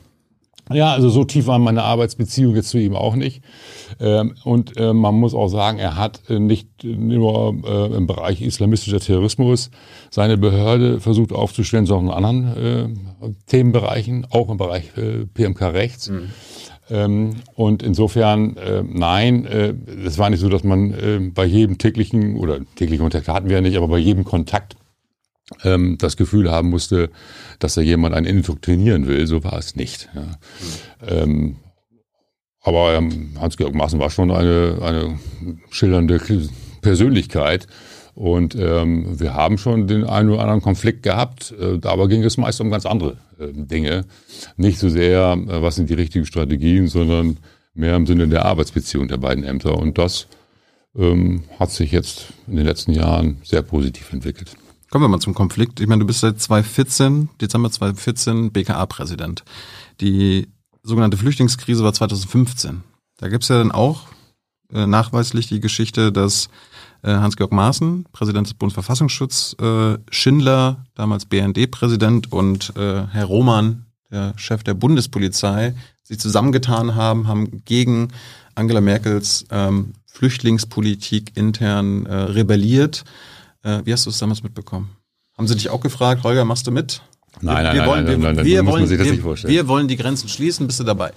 Ja, 0.73 0.93
also 0.93 1.11
so 1.11 1.25
tief 1.25 1.47
war 1.47 1.59
meine 1.59 1.83
Arbeitsbeziehung 1.83 2.55
jetzt 2.55 2.71
zu 2.71 2.79
ihm 2.79 2.95
auch 2.95 3.15
nicht. 3.15 3.43
Ähm, 4.01 4.35
und 4.45 4.77
äh, 4.77 4.93
man 4.93 5.15
muss 5.15 5.35
auch 5.35 5.49
sagen, 5.49 5.79
er 5.79 5.97
hat 5.97 6.21
äh, 6.29 6.39
nicht 6.39 6.69
nur 6.85 7.57
äh, 7.65 7.97
im 7.97 8.07
Bereich 8.07 8.41
islamistischer 8.41 9.01
Terrorismus 9.01 9.71
seine 10.11 10.39
Behörde 10.39 11.01
versucht 11.01 11.33
aufzustellen, 11.33 11.87
sondern 11.87 12.17
in 12.17 12.25
anderen 12.25 13.17
Themenbereichen, 13.47 14.27
auch 14.31 14.51
im 14.51 14.57
Bereich 14.57 14.91
PMK 15.35 15.63
Rechts. 15.63 16.09
Mhm. 16.09 16.31
Ähm, 16.93 17.37
und 17.55 17.83
insofern, 17.83 18.59
äh, 18.59 18.83
nein, 18.87 19.47
äh, 19.47 19.73
es 20.05 20.19
war 20.19 20.29
nicht 20.29 20.41
so, 20.41 20.51
dass 20.51 20.63
man 20.63 20.93
äh, 20.93 21.31
bei 21.35 21.47
jedem 21.47 21.79
täglichen 21.79 22.37
oder 22.37 22.61
täglichen 22.77 23.05
Kontakt 23.05 23.29
hatten 23.29 23.49
wir 23.49 23.57
ja 23.57 23.63
nicht, 23.63 23.79
aber 23.79 23.89
bei 23.89 23.97
jedem 23.97 24.25
Kontakt 24.25 24.77
ähm, 25.65 25.97
das 25.99 26.19
Gefühl 26.19 26.51
haben 26.51 26.69
musste, 26.69 27.09
dass 27.61 27.75
da 27.75 27.81
jemand 27.81 28.15
einen 28.15 28.27
indoktrinieren 28.27 29.07
will. 29.07 29.27
So 29.27 29.43
war 29.43 29.57
es 29.59 29.75
nicht. 29.75 30.11
Ja. 30.15 31.27
Mhm. 31.27 31.57
Aber 32.61 32.95
ähm, 32.95 33.37
Hans-Georg 33.41 33.75
Maaßen 33.75 33.99
war 33.99 34.11
schon 34.11 34.31
eine, 34.31 34.79
eine 34.83 35.19
schillernde 35.71 36.21
Persönlichkeit. 36.81 37.67
Und 38.15 38.55
ähm, 38.55 39.19
wir 39.19 39.35
haben 39.35 39.57
schon 39.57 39.87
den 39.87 40.05
einen 40.05 40.29
oder 40.29 40.41
anderen 40.41 40.61
Konflikt 40.61 41.03
gehabt, 41.03 41.55
äh, 41.59 41.79
aber 41.87 42.09
ging 42.09 42.23
es 42.23 42.37
meist 42.37 42.61
um 42.61 42.71
ganz 42.71 42.85
andere 42.85 43.17
äh, 43.39 43.53
Dinge. 43.53 44.05
Nicht 44.57 44.79
so 44.79 44.89
sehr, 44.89 45.33
äh, 45.33 45.63
was 45.63 45.77
sind 45.77 45.89
die 45.89 45.95
richtigen 45.95 46.27
Strategien, 46.27 46.89
sondern 46.89 47.39
mehr 47.75 47.97
im 47.97 48.07
Sinne 48.07 48.29
der 48.29 48.45
Arbeitsbeziehung 48.45 49.09
der 49.09 49.17
beiden 49.17 49.45
Ämter. 49.45 49.79
Und 49.79 49.97
das 49.97 50.27
ähm, 50.95 51.45
hat 51.59 51.71
sich 51.71 51.91
jetzt 51.91 52.27
in 52.47 52.57
den 52.57 52.67
letzten 52.67 52.93
Jahren 52.93 53.39
sehr 53.45 53.63
positiv 53.63 54.13
entwickelt. 54.13 54.57
Kommen 54.91 55.05
wir 55.05 55.09
mal 55.09 55.21
zum 55.21 55.33
Konflikt. 55.33 55.81
Ich 55.81 55.87
meine, 55.87 56.01
du 56.01 56.07
bist 56.07 56.21
seit 56.21 56.39
2014, 56.39 57.31
Dezember 57.41 57.71
2014 57.71 58.53
BKA-Präsident. 58.53 59.43
Die 60.03 60.49
sogenannte 60.83 61.17
Flüchtlingskrise 61.17 61.83
war 61.83 61.95
2015. 61.95 62.83
Da 63.17 63.29
gibt 63.29 63.45
es 63.45 63.49
ja 63.49 63.57
dann 63.57 63.73
auch 63.73 64.09
äh, 64.71 64.87
nachweislich 64.87 65.47
die 65.47 65.61
Geschichte, 65.61 66.13
dass 66.13 66.51
Hans-Georg 67.09 67.53
Maaßen, 67.53 68.07
Präsident 68.13 68.47
des 68.47 68.55
Bundesverfassungsschutzes, 68.55 69.57
äh, 69.61 69.99
Schindler, 70.11 70.85
damals 70.95 71.27
BND-Präsident 71.27 72.33
und 72.33 72.73
äh, 72.77 73.07
Herr 73.07 73.25
Roman, 73.25 73.87
der 74.11 74.35
Chef 74.37 74.63
der 74.63 74.75
Bundespolizei, 74.75 75.75
sich 76.03 76.19
zusammengetan 76.19 76.95
haben, 76.95 77.27
haben 77.27 77.63
gegen 77.65 78.09
Angela 78.55 78.81
Merkels 78.81 79.47
ähm, 79.51 79.95
Flüchtlingspolitik 80.07 81.33
intern 81.37 82.07
äh, 82.07 82.15
rebelliert 82.15 83.05
äh, 83.63 83.81
wie 83.85 83.93
hast 83.93 84.07
du 84.07 84.11
es 84.11 84.19
damals 84.19 84.43
mitbekommen? 84.43 84.91
Haben 85.37 85.47
sie 85.47 85.55
dich 85.55 85.71
auch 85.71 85.81
gefragt, 85.81 86.25
Holger, 86.25 86.45
machst 86.45 86.67
du 86.67 86.71
mit? 86.71 87.03
Nein, 87.41 87.65
nein, 87.65 87.77
wir 87.77 87.87
wollen, 87.87 88.05
nein, 88.05 88.21
nein, 88.21 88.37
nein, 88.37 88.45
wir, 88.45 88.67
wollen, 88.67 88.89
wir, 88.89 89.49
wir 89.49 89.69
wollen 89.69 89.89
die 89.89 89.97
Grenzen 89.97 90.29
schließen, 90.29 90.67
bist 90.67 90.81
du 90.81 90.85
dabei? 90.85 91.13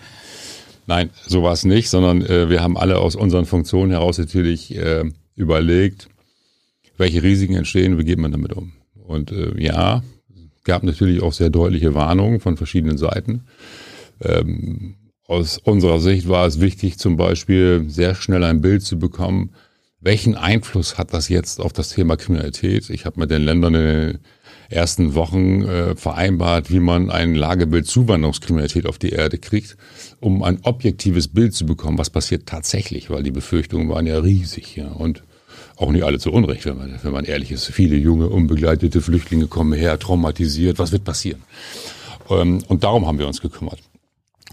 Nein, 0.88 1.10
so 1.28 1.44
war 1.44 1.52
es 1.52 1.66
nicht, 1.66 1.90
sondern 1.90 2.22
äh, 2.22 2.50
wir 2.50 2.62
haben 2.62 2.78
alle 2.78 3.00
aus 3.00 3.16
unseren 3.16 3.46
Funktionen 3.46 3.92
heraus 3.92 4.18
natürlich 4.18 4.76
äh, 4.76 5.04
überlegt, 5.36 6.10
welche 6.98 7.24
Risiken 7.24 7.56
entstehen, 7.56 7.98
wie 7.98 8.06
geht 8.06 8.20
man 8.20 8.32
damit 8.32 8.54
um. 8.54 8.74
Und 8.96 9.32
äh, 9.32 9.62
ja, 9.62 10.04
gab 10.64 10.84
natürlich 10.84 11.22
auch 11.22 11.34
sehr 11.34 11.50
deutliche 11.50 11.94
Warnungen 11.94 12.40
von 12.40 12.58
verschiedenen 12.58 12.98
Seiten. 12.98 13.44
Ähm, 14.22 14.96
aus 15.28 15.58
unserer 15.58 16.00
Sicht 16.00 16.28
war 16.28 16.46
es 16.46 16.60
wichtig, 16.60 16.98
zum 16.98 17.18
Beispiel 17.18 17.86
sehr 17.88 18.16
schnell 18.16 18.44
ein 18.44 18.62
Bild 18.62 18.84
zu 18.84 19.00
bekommen, 19.00 19.52
welchen 20.06 20.36
Einfluss 20.36 21.00
hat 21.00 21.14
das 21.14 21.30
jetzt 21.30 21.60
auf 21.60 21.74
das 21.74 21.90
Thema 21.90 22.16
Kriminalität? 22.16 22.92
Ich 22.92 23.06
habe 23.06 23.20
mit 23.20 23.32
den 23.32 23.42
Ländern 23.42 23.74
in 23.74 23.82
den 23.82 24.20
ersten 24.70 25.16
Wochen 25.16 25.64
äh, 25.64 25.96
vereinbart, 25.96 26.72
wie 26.72 26.80
man 26.80 27.10
ein 27.10 27.36
Lagebild 27.36 27.88
Zuwanderungskriminalität 27.88 28.86
auf 28.86 28.98
die 28.98 29.10
Erde 29.10 29.38
kriegt, 29.38 29.78
um 30.20 30.44
ein 30.44 30.60
objektives 30.64 31.28
Bild 31.28 31.54
zu 31.54 31.66
bekommen, 31.66 31.98
was 31.98 32.10
passiert 32.10 32.46
tatsächlich, 32.46 33.10
weil 33.10 33.24
die 33.24 33.32
Befürchtungen 33.32 33.90
waren 33.90 34.08
ja 34.08 34.18
riesig. 34.20 34.76
Ja. 34.76 34.88
Und 34.88 35.24
auch 35.78 35.92
nicht 35.92 36.04
alle 36.04 36.20
zu 36.20 36.32
Unrecht, 36.32 36.66
wenn 36.66 36.78
man, 36.78 37.00
wenn 37.02 37.12
man 37.12 37.26
ehrlich 37.26 37.52
ist. 37.52 37.66
Viele 37.66 37.96
junge, 37.96 38.30
unbegleitete 38.30 39.02
Flüchtlinge 39.02 39.48
kommen 39.48 39.74
her, 39.74 40.00
traumatisiert. 40.00 40.80
Was 40.80 40.92
wird 40.92 41.04
passieren? 41.04 41.44
Ähm, 42.30 42.60
und 42.68 42.84
darum 42.84 43.06
haben 43.06 43.20
wir 43.20 43.28
uns 43.28 43.42
gekümmert. 43.42 43.80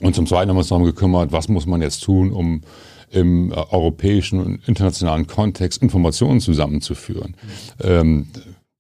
Und 0.01 0.15
zum 0.15 0.27
Zweiten 0.27 0.49
haben 0.49 0.57
wir 0.57 0.61
uns 0.61 0.69
darum 0.69 0.85
gekümmert, 0.85 1.31
was 1.33 1.49
muss 1.49 1.67
man 1.67 1.81
jetzt 1.81 2.03
tun, 2.03 2.33
um 2.33 2.63
im 3.11 3.53
äh, 3.53 3.55
europäischen 3.55 4.41
und 4.41 4.67
internationalen 4.67 5.27
Kontext 5.27 5.83
Informationen 5.83 6.41
zusammenzuführen. 6.41 7.37
Ähm, 7.81 8.27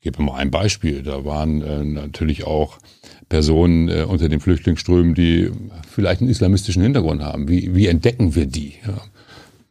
gebe 0.02 0.22
mal 0.22 0.36
ein 0.36 0.50
Beispiel. 0.50 1.02
Da 1.02 1.24
waren 1.24 1.62
äh, 1.62 1.84
natürlich 1.84 2.44
auch 2.44 2.78
Personen 3.28 3.88
äh, 3.88 4.04
unter 4.06 4.28
den 4.28 4.40
Flüchtlingsströmen, 4.40 5.14
die 5.14 5.50
vielleicht 5.88 6.20
einen 6.20 6.30
islamistischen 6.30 6.82
Hintergrund 6.82 7.22
haben. 7.22 7.48
Wie, 7.48 7.74
wie 7.74 7.86
entdecken 7.86 8.34
wir 8.34 8.46
die? 8.46 8.74
Ja. 8.86 9.00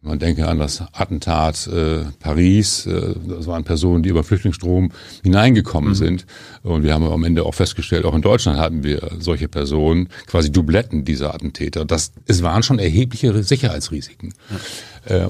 Man 0.04 0.18
denke 0.18 0.48
an 0.48 0.58
das 0.58 0.82
Attentat 0.94 1.68
äh, 1.68 2.06
Paris. 2.20 2.88
Äh, 2.88 3.14
das 3.28 3.46
waren 3.46 3.64
Personen, 3.64 4.02
die 4.02 4.10
über 4.10 4.24
Flüchtlingsstrom 4.24 4.92
hineingekommen 5.22 5.92
mhm. 5.92 5.96
sind. 5.96 6.26
Und 6.64 6.84
wir 6.84 6.94
haben 6.94 7.04
am 7.04 7.24
Ende 7.24 7.44
auch 7.46 7.54
festgestellt, 7.54 8.06
auch 8.06 8.16
in 8.16 8.24
Deutschland 8.24 8.58
hatten 8.58 8.84
wir 8.84 9.12
solche 9.20 9.48
Personen, 9.48 10.10
quasi 10.26 10.52
Dubletten 10.52 11.06
dieser 11.06 11.36
Attentäter. 11.36 11.86
Das, 11.86 12.14
es 12.26 12.42
waren 12.42 12.64
schon 12.64 12.80
erhebliche 12.80 13.44
Sicherheitsrisiken. 13.44 14.34
Ja. 15.08 15.26
Äh, 15.26 15.30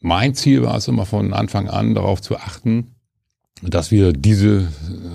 mein 0.00 0.34
Ziel 0.34 0.62
war 0.62 0.78
es 0.78 0.88
immer 0.88 1.04
von 1.04 1.34
Anfang 1.34 1.68
an 1.68 1.94
darauf 1.94 2.22
zu 2.22 2.38
achten, 2.38 2.94
dass 3.62 3.90
wir 3.90 4.12
diese 4.12 4.68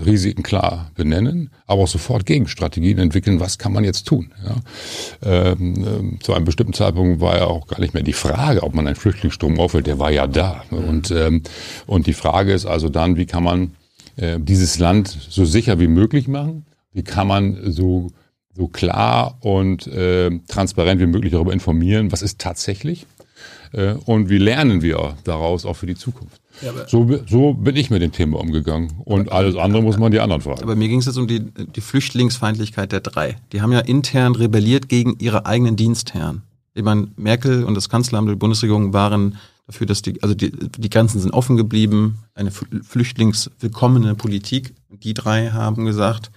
Risiken 0.05 0.43
klar 0.43 0.91
benennen, 0.95 1.49
aber 1.65 1.83
auch 1.83 1.87
sofort 1.87 2.25
Gegenstrategien 2.25 2.99
entwickeln, 2.99 3.39
was 3.39 3.57
kann 3.57 3.73
man 3.73 3.83
jetzt 3.83 4.07
tun. 4.07 4.31
Ja. 4.43 5.51
Ähm, 5.51 5.85
ähm, 5.85 6.19
zu 6.21 6.33
einem 6.33 6.45
bestimmten 6.45 6.73
Zeitpunkt 6.73 7.21
war 7.21 7.37
ja 7.37 7.45
auch 7.45 7.67
gar 7.67 7.79
nicht 7.79 7.93
mehr 7.93 8.03
die 8.03 8.13
Frage, 8.13 8.63
ob 8.63 8.75
man 8.75 8.85
einen 8.85 8.95
Flüchtlingsstrom 8.95 9.59
aufhält, 9.59 9.87
der 9.87 9.99
war 9.99 10.11
ja 10.11 10.27
da. 10.27 10.63
Und, 10.69 11.11
ähm, 11.11 11.41
und 11.87 12.07
die 12.07 12.13
Frage 12.13 12.53
ist 12.53 12.65
also 12.65 12.89
dann, 12.89 13.17
wie 13.17 13.25
kann 13.25 13.43
man 13.43 13.71
äh, 14.17 14.39
dieses 14.39 14.77
Land 14.79 15.07
so 15.07 15.45
sicher 15.45 15.79
wie 15.79 15.87
möglich 15.87 16.27
machen? 16.27 16.65
Wie 16.93 17.03
kann 17.03 17.27
man 17.27 17.71
so, 17.71 18.11
so 18.53 18.67
klar 18.67 19.37
und 19.41 19.87
äh, 19.87 20.29
transparent 20.47 21.01
wie 21.01 21.07
möglich 21.07 21.31
darüber 21.31 21.51
informieren, 21.51 22.11
was 22.11 22.21
ist 22.21 22.39
tatsächlich? 22.39 23.05
Äh, 23.73 23.93
und 24.05 24.29
wie 24.29 24.37
lernen 24.37 24.81
wir 24.81 25.17
daraus 25.23 25.65
auch 25.65 25.75
für 25.75 25.87
die 25.87 25.95
Zukunft? 25.95 26.41
Ja, 26.61 26.71
so, 26.87 27.19
so 27.27 27.53
bin 27.53 27.75
ich 27.75 27.89
mit 27.89 28.01
dem 28.01 28.11
Thema 28.11 28.39
umgegangen. 28.39 28.93
Und 29.03 29.31
alles 29.31 29.55
andere 29.55 29.81
muss 29.81 29.97
man 29.97 30.11
die 30.11 30.19
anderen 30.19 30.41
fragen. 30.41 30.63
Aber 30.63 30.75
mir 30.75 30.87
ging 30.87 30.99
es 30.99 31.05
jetzt 31.05 31.17
um 31.17 31.27
die, 31.27 31.41
die 31.41 31.81
Flüchtlingsfeindlichkeit 31.81 32.91
der 32.91 33.01
drei. 33.01 33.37
Die 33.51 33.61
haben 33.61 33.71
ja 33.71 33.79
intern 33.79 34.35
rebelliert 34.35 34.89
gegen 34.89 35.17
ihre 35.19 35.45
eigenen 35.45 35.75
Dienstherren. 35.75 36.43
Ich 36.73 36.83
meine, 36.83 37.09
Merkel 37.15 37.63
und 37.63 37.75
das 37.75 37.89
Kanzleramt 37.89 38.29
der 38.29 38.35
Bundesregierung 38.35 38.93
waren 38.93 39.37
dafür, 39.67 39.87
dass 39.87 40.01
die, 40.01 40.21
also 40.21 40.35
die, 40.35 40.51
die 40.51 40.89
Grenzen 40.89 41.19
sind 41.19 41.31
offen 41.31 41.57
geblieben, 41.57 42.19
eine 42.33 42.51
flüchtlingswillkommene 42.51 44.15
Politik. 44.15 44.75
Die 44.89 45.13
drei 45.13 45.49
haben 45.51 45.85
gesagt, 45.85 46.31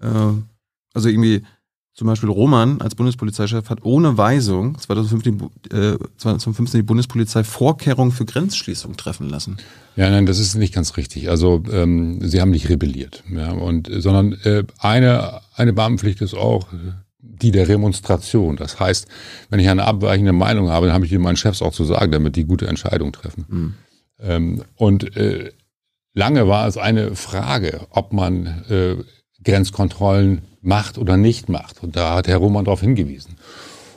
äh, 0.00 0.06
also 0.94 1.08
irgendwie 1.08 1.42
zum 1.94 2.06
Beispiel 2.06 2.30
Roman 2.30 2.80
als 2.80 2.94
Bundespolizeichef 2.94 3.68
hat 3.68 3.84
ohne 3.84 4.16
Weisung 4.16 4.78
2015, 4.78 5.50
äh, 5.70 5.98
2015 6.16 6.78
die 6.80 6.86
Bundespolizei 6.86 7.44
Vorkehrungen 7.44 8.12
für 8.12 8.24
Grenzschließung 8.24 8.96
treffen 8.96 9.28
lassen. 9.28 9.58
Ja, 9.96 10.08
nein, 10.08 10.24
das 10.24 10.38
ist 10.38 10.54
nicht 10.54 10.72
ganz 10.72 10.96
richtig. 10.96 11.28
Also 11.28 11.62
ähm, 11.70 12.26
sie 12.26 12.40
haben 12.40 12.50
nicht 12.50 12.70
rebelliert, 12.70 13.22
ja, 13.30 13.52
und 13.52 13.90
sondern 13.92 14.32
äh, 14.44 14.64
eine 14.78 15.40
eine 15.54 15.74
Beamtenpflicht 15.74 16.22
ist 16.22 16.34
auch 16.34 16.68
die 17.22 17.50
der 17.50 17.68
Remonstration. 17.68 18.56
Das 18.56 18.80
heißt, 18.80 19.06
wenn 19.50 19.60
ich 19.60 19.68
eine 19.68 19.84
abweichende 19.84 20.32
Meinung 20.32 20.70
habe, 20.70 20.86
dann 20.86 20.94
habe 20.94 21.04
ich 21.04 21.10
die 21.10 21.18
meinen 21.18 21.36
Chefs 21.36 21.62
auch 21.62 21.72
zu 21.72 21.84
sagen, 21.84 22.12
damit 22.12 22.36
die 22.36 22.44
gute 22.44 22.66
Entscheidung 22.66 23.12
treffen. 23.12 23.44
Mhm. 23.48 23.74
Ähm, 24.20 24.64
und 24.76 25.16
äh, 25.16 25.52
lange 26.14 26.48
war 26.48 26.66
es 26.66 26.76
eine 26.76 27.14
Frage, 27.16 27.86
ob 27.90 28.12
man 28.12 28.64
äh, 28.68 28.96
Grenzkontrollen 29.44 30.42
macht 30.60 30.98
oder 30.98 31.16
nicht 31.16 31.48
macht. 31.48 31.82
Und 31.82 31.96
da 31.96 32.14
hat 32.14 32.28
Herr 32.28 32.38
Roman 32.38 32.64
darauf 32.64 32.80
hingewiesen. 32.80 33.36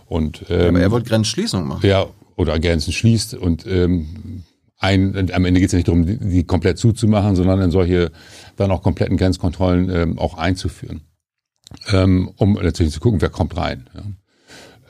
Und, 0.07 0.45
ähm, 0.49 0.69
Aber 0.69 0.81
er 0.81 0.91
wollte 0.91 1.09
Grenzschließung 1.09 1.67
machen. 1.67 1.87
Ja, 1.87 2.07
oder 2.35 2.59
Grenzen 2.59 2.91
schließt 2.91 3.35
und 3.35 3.65
ähm, 3.65 4.43
ein, 4.77 5.31
am 5.31 5.45
Ende 5.45 5.59
geht 5.59 5.67
es 5.67 5.71
ja 5.71 5.77
nicht 5.77 5.87
darum, 5.87 6.05
die, 6.05 6.17
die, 6.17 6.43
komplett 6.43 6.77
zuzumachen, 6.77 7.35
sondern 7.35 7.61
in 7.61 7.71
solche 7.71 8.11
dann 8.57 8.71
auch 8.71 8.81
kompletten 8.81 9.17
Grenzkontrollen 9.17 9.89
ähm, 9.89 10.19
auch 10.19 10.37
einzuführen. 10.37 11.01
Ähm, 11.87 12.29
um 12.35 12.53
natürlich 12.53 12.93
zu 12.93 12.99
gucken, 12.99 13.21
wer 13.21 13.29
kommt 13.29 13.55
rein. 13.57 13.89
Ja. 13.93 14.03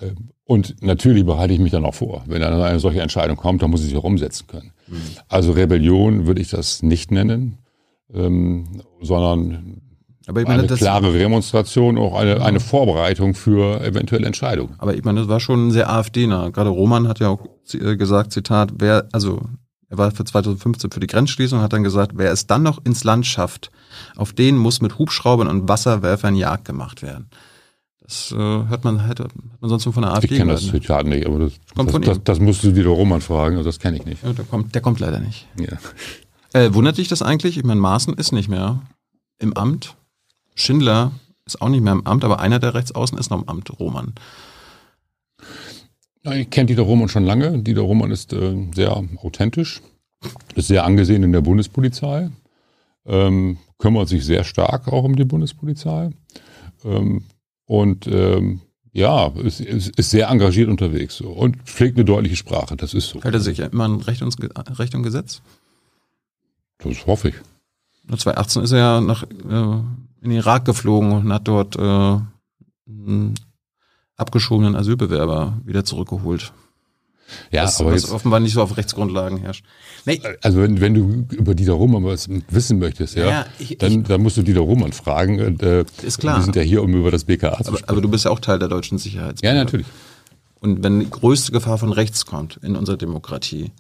Ähm, 0.08 0.32
und 0.44 0.84
natürlich 0.84 1.26
behalte 1.26 1.54
ich 1.54 1.60
mich 1.60 1.72
dann 1.72 1.86
auch 1.86 1.96
vor. 1.96 2.24
Wenn 2.28 2.42
dann 2.42 2.62
eine 2.62 2.80
solche 2.80 3.02
Entscheidung 3.02 3.38
kommt, 3.38 3.62
dann 3.62 3.72
muss 3.72 3.84
ich 3.84 3.90
sie 3.90 3.98
auch 3.98 4.04
umsetzen 4.04 4.48
können. 4.48 4.72
Mhm. 4.88 5.02
Also 5.28 5.52
Rebellion 5.54 6.28
würde 6.28 6.42
ich 6.42 6.50
das 6.50 6.84
nicht 6.84 7.12
nennen, 7.12 7.60
ähm, 8.14 8.82
sondern 9.02 9.82
aber 10.28 10.42
ich 10.42 10.48
meine, 10.48 10.64
eine 10.64 10.76
klare 10.76 11.14
Remonstration, 11.14 11.98
auch 11.98 12.16
eine, 12.16 12.42
eine 12.42 12.60
Vorbereitung 12.60 13.36
für 13.36 13.82
eventuelle 13.82 14.26
Entscheidungen. 14.26 14.74
Aber 14.80 14.96
ich 14.96 15.04
meine, 15.04 15.20
das 15.20 15.30
war 15.30 15.40
schon 15.40 15.72
sehr 15.72 15.90
AfD-nah. 15.90 16.50
Gerade 16.50 16.70
Roman 16.70 17.08
hat 17.08 17.20
ja 17.20 17.30
auch 17.30 17.46
äh, 17.74 17.96
gesagt, 17.96 18.34
Zitat, 18.34 18.74
wer, 18.78 19.08
also 19.12 19.42
er 19.90 19.98
war 19.98 20.12
für 20.12 20.26
2015 20.26 20.92
für 20.92 21.00
die 21.00 21.08
Grenzschließung, 21.08 21.62
hat 21.62 21.74
dann 21.74 21.84
gesagt, 21.84 22.14
wer 22.16 22.32
es 22.32 22.48
dann 22.48 22.64
noch 22.64 22.84
ins 22.84 23.04
Land 23.04 23.26
schafft, 23.26 23.72
auf 24.16 24.34
den 24.34 24.58
muss 24.58 24.82
mit 24.82 24.98
Hubschraubern 24.98 25.48
und 25.48 25.70
Wasserwerfern 25.70 26.36
Jagd 26.36 26.66
gemacht 26.66 27.02
werden. 27.04 27.30
Das 28.02 28.32
äh, 28.32 28.36
hört 28.38 28.84
man 28.84 29.04
halt, 29.04 29.20
hat 29.20 29.32
man 29.60 29.70
sonst 29.70 29.86
nur 29.86 29.94
von 29.94 30.04
der 30.04 30.14
AfD. 30.14 30.34
Ich 30.34 30.38
kenne 30.40 30.54
das 30.54 30.68
Zitat 30.68 31.08
nicht, 31.08 31.26
aber 31.26 31.40
das, 31.40 31.54
kommt 31.76 31.90
das, 31.90 31.94
von 31.94 32.02
das, 32.02 32.24
das 32.24 32.40
musst 32.40 32.64
du 32.64 32.72
doch 32.72 32.98
Roman 32.98 33.22
fragen, 33.22 33.58
also 33.58 33.68
das 33.68 33.80
kenne 33.80 33.98
ich 33.98 34.06
nicht. 34.06 34.24
Ja, 34.24 34.34
der, 34.34 34.46
kommt, 34.46 34.76
der 34.76 34.82
kommt 34.82 35.00
leider 35.00 35.20
nicht. 35.20 35.48
Ja. 35.60 35.78
Äh, 36.54 36.74
wundert 36.74 36.98
dich 36.98 37.08
das 37.08 37.22
eigentlich? 37.22 37.58
Ich 37.58 37.64
meine, 37.64 37.82
Maaßen 37.82 38.14
ist 38.14 38.32
nicht 38.32 38.48
mehr 38.48 38.82
im 39.40 39.54
Amt. 39.54 39.96
Schindler 40.56 41.12
ist 41.46 41.62
auch 41.62 41.70
nicht 41.70 41.84
mehr 41.84 41.94
im 41.94 42.06
Amt, 42.08 42.24
aber 42.24 42.40
einer 42.40 42.60
der 42.60 42.74
Rechtsaußen 42.74 43.18
ist 43.18 43.30
noch 43.30 43.42
im 43.42 43.50
Amt, 43.50 43.80
Roman. 43.80 44.14
Ich 46.24 46.50
kenne 46.50 46.66
Dieter 46.66 46.82
Roman 46.82 47.08
schon 47.08 47.24
lange. 47.24 47.60
Dieter 47.60 47.82
Roman 47.82 48.10
ist 48.10 48.34
äh, 48.34 48.56
sehr 48.74 48.98
authentisch, 49.18 49.82
ist 50.56 50.68
sehr 50.68 50.84
angesehen 50.84 51.22
in 51.22 51.32
der 51.32 51.42
Bundespolizei, 51.42 52.32
ähm, 53.06 53.58
kümmert 53.78 54.10
sich 54.10 54.26
sehr 54.26 54.44
stark 54.44 54.88
auch 54.88 55.04
um 55.04 55.16
die 55.16 55.26
Bundespolizei 55.26 56.10
ähm, 56.84 57.26
und 57.66 58.08
ähm, 58.08 58.62
ja, 58.92 59.28
ist, 59.28 59.60
ist, 59.60 60.00
ist, 60.00 60.10
sehr 60.10 60.30
engagiert 60.30 60.70
unterwegs 60.70 61.18
so, 61.18 61.30
und 61.30 61.58
pflegt 61.64 61.98
eine 61.98 62.06
deutliche 62.06 62.38
Sprache. 62.38 62.78
Das 62.78 62.94
ist 62.94 63.10
so. 63.10 63.22
Hält 63.22 63.34
er 63.34 63.42
sich 63.42 63.60
immer 63.60 63.84
an 63.84 64.00
Recht 64.00 64.22
und, 64.22 64.38
Recht 64.80 64.96
und 64.96 65.04
Gesetz? 65.04 65.42
Das 66.78 67.06
hoffe 67.06 67.30
ich. 67.30 67.36
2018 68.08 68.64
ist 68.64 68.72
er 68.72 68.78
ja 68.78 69.02
nach 69.02 69.24
äh, 69.24 69.84
in 70.26 70.32
den 70.32 70.40
Irak 70.40 70.66
geflogen 70.66 71.12
und 71.12 71.32
hat 71.32 71.48
dort 71.48 71.76
äh, 71.76 72.20
einen 72.88 73.36
abgeschobenen 74.18 74.76
Asylbewerber 74.76 75.62
wieder 75.66 75.84
zurückgeholt. 75.84 76.54
Ja, 77.52 77.64
das, 77.64 77.82
aber 77.82 77.92
was 77.92 78.04
jetzt, 78.04 78.12
offenbar 78.12 78.40
nicht 78.40 78.54
so 78.54 78.62
auf 78.62 78.78
Rechtsgrundlagen 78.78 79.40
herrscht. 79.40 79.66
Nee. 80.06 80.22
Also 80.42 80.62
wenn, 80.62 80.80
wenn 80.80 80.94
du 80.94 81.26
über 81.36 81.56
Dieter 81.56 81.74
Roman 81.74 82.04
was 82.04 82.30
wissen 82.50 82.78
möchtest, 82.78 83.16
ja, 83.16 83.26
ja 83.28 83.46
ich, 83.58 83.78
dann, 83.80 83.92
ich, 83.92 84.04
dann 84.04 84.22
musst 84.22 84.38
du 84.38 84.44
Dieter 84.44 84.60
Roman 84.60 84.94
fragen. 84.94 85.42
Und, 85.42 85.64
äh, 85.64 85.86
ist 86.04 86.20
klar. 86.20 86.38
Wir 86.38 86.44
sind 86.44 86.56
ja 86.56 86.62
hier, 86.62 86.84
um 86.84 86.94
über 86.94 87.10
das 87.10 87.24
BKA 87.24 87.58
zu 87.58 87.72
sprechen. 87.72 87.90
Aber 87.90 88.02
du 88.02 88.10
bist 88.10 88.26
ja 88.26 88.32
auch 88.32 88.40
Teil 88.40 88.60
der 88.60 88.68
deutschen 88.68 89.00
Sicherheitsbehörde. 89.00 89.58
Ja, 89.58 89.64
natürlich. 89.64 89.88
Und 90.60 90.84
wenn 90.84 91.00
die 91.00 91.10
größte 91.10 91.52
Gefahr 91.52 91.78
von 91.78 91.92
rechts 91.92 92.26
kommt 92.26 92.58
in 92.58 92.76
unserer 92.76 92.98
Demokratie, 92.98 93.72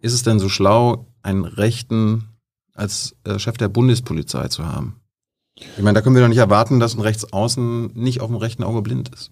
ist 0.00 0.12
es 0.12 0.22
denn 0.22 0.38
so 0.38 0.50
schlau, 0.50 1.06
einen 1.22 1.44
Rechten 1.44 2.28
als 2.74 3.16
äh, 3.24 3.38
Chef 3.38 3.56
der 3.56 3.68
Bundespolizei 3.68 4.48
zu 4.48 4.66
haben? 4.66 5.00
Ich 5.56 5.82
meine, 5.82 5.94
da 5.94 6.00
können 6.00 6.16
wir 6.16 6.22
doch 6.22 6.28
nicht 6.28 6.38
erwarten, 6.38 6.80
dass 6.80 6.94
ein 6.94 7.00
Rechtsaußen 7.00 7.92
nicht 7.94 8.20
auf 8.20 8.28
dem 8.28 8.36
rechten 8.36 8.64
Auge 8.64 8.82
blind 8.82 9.10
ist. 9.10 9.30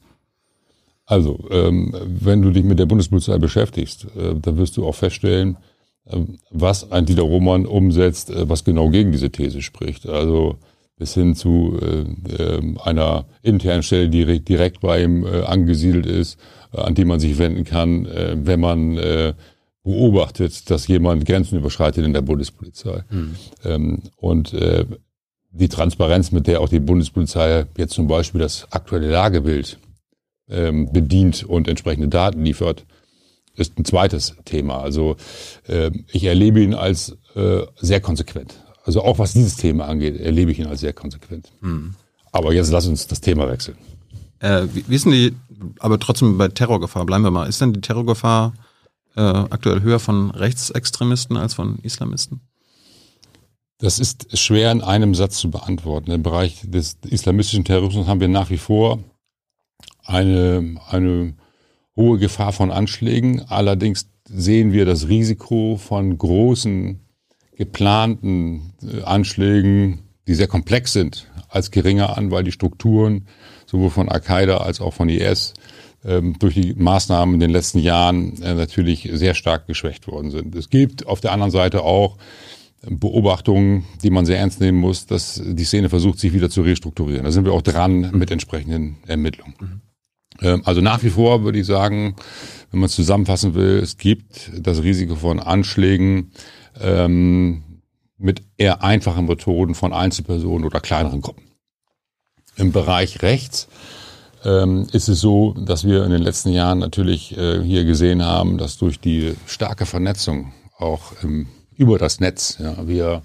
Also, 1.05 1.45
ähm, 1.51 1.95
wenn 2.07 2.43
du 2.43 2.51
dich 2.51 2.65
mit 2.65 2.79
der 2.79 2.87
Bundespolizei 2.87 3.39
beschäftigst, 3.39 4.07
äh, 4.17 4.35
dann 4.41 4.57
wirst 4.57 4.77
du 4.77 4.87
auch 4.87 4.95
feststellen, 4.95 5.57
äh, 6.07 6.19
was 6.51 6.93
ein 6.93 7.07
Dieter 7.07 7.23
Roman 7.23 7.67
umsetzt, 7.67 8.31
äh, 8.31 8.49
was 8.49 8.65
genau 8.65 8.89
gegen 8.91 9.11
diese 9.13 9.31
These 9.31 9.63
spricht. 9.63 10.09
Also 10.09 10.59
bis 10.97 11.15
hin 11.15 11.35
zu 11.35 11.77
äh, 11.81 12.05
ähm, 12.41 12.79
einer 12.83 13.27
internen 13.43 13.83
Stelle, 13.83 14.09
die 14.09 14.41
direkt, 14.45 14.81
bei 14.81 15.03
ihm 15.03 15.27
äh, 15.27 15.43
angesiedelt 15.43 16.07
ist, 16.07 16.39
äh, 16.73 16.81
an 16.81 16.95
die 16.95 17.05
man 17.05 17.19
sich 17.19 17.39
wenden 17.39 17.65
kann, 17.65 18.07
wenn 18.07 18.61
man 18.61 19.35
beobachtet, 19.83 20.71
dass 20.71 20.87
jemand 20.87 21.27
Grenzen 21.27 21.59
überschreitet 21.59 22.05
in 22.05 22.13
der 22.13 22.23
Bundespolizei. 22.23 23.03
Mhm. 23.11 23.35
Ähm, 23.65 24.03
und 24.17 24.55
die 25.53 25.69
Transparenz, 25.69 26.33
mit 26.33 26.47
der 26.47 26.61
auch 26.61 26.69
die 26.69 26.81
Bundespolizei 26.81 27.67
jetzt 27.77 27.95
zum 27.95 28.09
Beispiel 28.09 28.41
das 28.41 28.67
aktuelle 28.71 29.11
Lagebild 29.11 29.79
ähm, 30.49 30.93
bedient 30.93 31.45
und 31.45 31.69
entsprechende 31.69 32.09
Daten 32.09 32.45
liefert, 32.45 32.85
ist 33.55 33.79
ein 33.79 33.85
zweites 33.85 34.35
Thema. 34.45 34.79
Also 34.79 35.17
äh, 35.67 35.91
ich 36.11 36.25
erlebe 36.25 36.61
ihn 36.61 36.75
als 36.75 37.17
äh, 37.35 37.61
sehr 37.77 38.01
konsequent. 38.01 38.55
Also 38.85 39.03
auch 39.03 39.19
was 39.19 39.35
dieses 39.35 39.57
Thema 39.57 39.87
angeht, 39.87 40.19
erlebe 40.19 40.51
ich 40.51 40.59
ihn 40.59 40.67
als 40.67 40.81
sehr 40.81 40.95
konsequent. 40.95 41.53
Mhm. 41.61 41.95
Aber 42.33 42.53
jetzt 42.55 42.73
lass 42.73 42.87
uns 42.87 43.07
das 43.07 43.21
Thema 43.21 43.49
wechseln. 43.49 43.77
Äh, 44.41 44.67
wie, 44.73 44.95
ist 44.95 45.05
denn 45.05 45.13
die, 45.13 45.35
aber 45.79 45.99
trotzdem 45.99 46.39
bei 46.39 46.49
Terrorgefahr, 46.49 47.05
bleiben 47.05 47.25
wir 47.25 47.31
mal, 47.31 47.49
ist 47.49 47.61
denn 47.61 47.75
die 47.75 47.81
Terrorgefahr 47.81 48.55
äh, 49.17 49.21
aktuell 49.21 49.83
höher 49.83 50.01
von 50.01 50.31
Rechtsextremisten 50.31 51.37
als 51.37 51.55
von 51.55 51.79
Islamisten? 51.83 52.41
Das 53.83 53.99
ist 53.99 54.39
schwer 54.39 54.71
in 54.71 54.81
einem 54.81 55.13
Satz 55.17 55.39
zu 55.39 55.51
beantworten. 55.51 56.13
Im 56.13 56.23
Bereich 56.23 56.61
des 56.63 56.99
islamistischen 57.05 57.65
Terrorismus 57.65 58.07
haben 58.07 58.21
wir 58.21 58.29
nach 58.29 58.49
wie 58.49 58.57
vor 58.57 59.01
eine, 60.05 60.77
eine 60.89 61.35
hohe 61.97 62.19
Gefahr 62.19 62.53
von 62.53 62.71
Anschlägen. 62.71 63.43
Allerdings 63.49 64.09
sehen 64.29 64.73
wir 64.73 64.85
das 64.85 65.09
Risiko 65.09 65.81
von 65.83 66.17
großen 66.17 67.01
geplanten 67.57 68.73
äh, 68.85 69.03
Anschlägen, 69.03 70.05
die 70.29 70.35
sehr 70.35 70.47
komplex 70.47 70.93
sind, 70.93 71.27
als 71.49 71.73
geringer 71.73 72.17
an, 72.17 72.31
weil 72.31 72.45
die 72.45 72.53
Strukturen 72.53 73.27
sowohl 73.67 73.91
von 73.91 74.09
Al-Qaida 74.09 74.59
als 74.59 74.81
auch 74.81 74.95
von 74.95 75.09
IS 75.09 75.55
ähm, 76.05 76.37
durch 76.39 76.55
die 76.55 76.75
Maßnahmen 76.75 77.35
in 77.35 77.41
den 77.41 77.51
letzten 77.51 77.81
Jahren 77.81 78.41
äh, 78.43 78.55
natürlich 78.55 79.11
sehr 79.13 79.35
stark 79.35 79.67
geschwächt 79.67 80.07
worden 80.07 80.31
sind. 80.31 80.55
Es 80.55 80.71
gibt 80.71 81.05
auf 81.09 81.21
der 81.21 81.33
anderen 81.33 81.51
Seite 81.51 81.83
auch 81.83 82.17
Beobachtungen, 82.89 83.85
die 84.03 84.11
man 84.11 84.27
sehr 84.27 84.39
ernst 84.39 84.61
nehmen 84.61 84.79
muss, 84.79 85.07
dass 85.07 85.41
die 85.45 85.65
Szene 85.65 85.89
versucht, 85.89 86.19
sich 86.19 86.33
wieder 86.33 86.51
zu 86.51 86.63
restrukturieren. 86.63 87.25
Da 87.25 87.31
sind 87.31 87.45
wir 87.45 87.53
auch 87.53 87.63
dran 87.63 88.11
mit 88.13 88.31
entsprechenden 88.31 88.97
Ermittlungen. 89.07 89.55
Mhm. 89.61 90.63
Also 90.65 90.81
nach 90.81 91.03
wie 91.05 91.11
vor 91.11 91.45
würde 91.45 91.61
ich 91.61 91.67
sagen, 91.67 92.17
wenn 92.71 92.81
man 92.81 92.87
es 92.87 92.95
zusammenfassen 92.95 93.55
will, 93.55 93.79
es 93.79 93.99
gibt 93.99 94.51
das 94.59 94.83
Risiko 94.83 95.15
von 95.15 95.39
Anschlägen 95.39 96.33
ähm, 96.81 97.63
mit 98.19 98.43
eher 98.57 98.83
einfachen 98.83 99.27
Methoden 99.27 99.75
von 99.75 99.93
Einzelpersonen 99.93 100.65
oder 100.65 100.81
kleineren 100.81 101.21
Gruppen. 101.21 101.45
Im 102.57 102.73
Bereich 102.73 103.23
rechts 103.23 103.69
ähm, 104.45 104.87
ist 104.93 105.09
es 105.09 105.21
so, 105.21 105.53
dass 105.53 105.85
wir 105.85 106.05
in 106.05 106.11
den 106.11 106.23
letzten 106.23 106.51
Jahren 106.51 106.79
natürlich 106.79 107.37
äh, 107.37 107.63
hier 107.63 107.85
gesehen 107.85 108.23
haben, 108.23 108.59
dass 108.59 108.79
durch 108.79 108.99
die 108.99 109.35
starke 109.47 109.87
Vernetzung 109.87 110.53
auch 110.79 111.13
im 111.23 111.47
über 111.77 111.99
das 111.99 112.21
Netz. 112.21 112.59
Ja. 112.59 112.87
Wir 112.87 113.23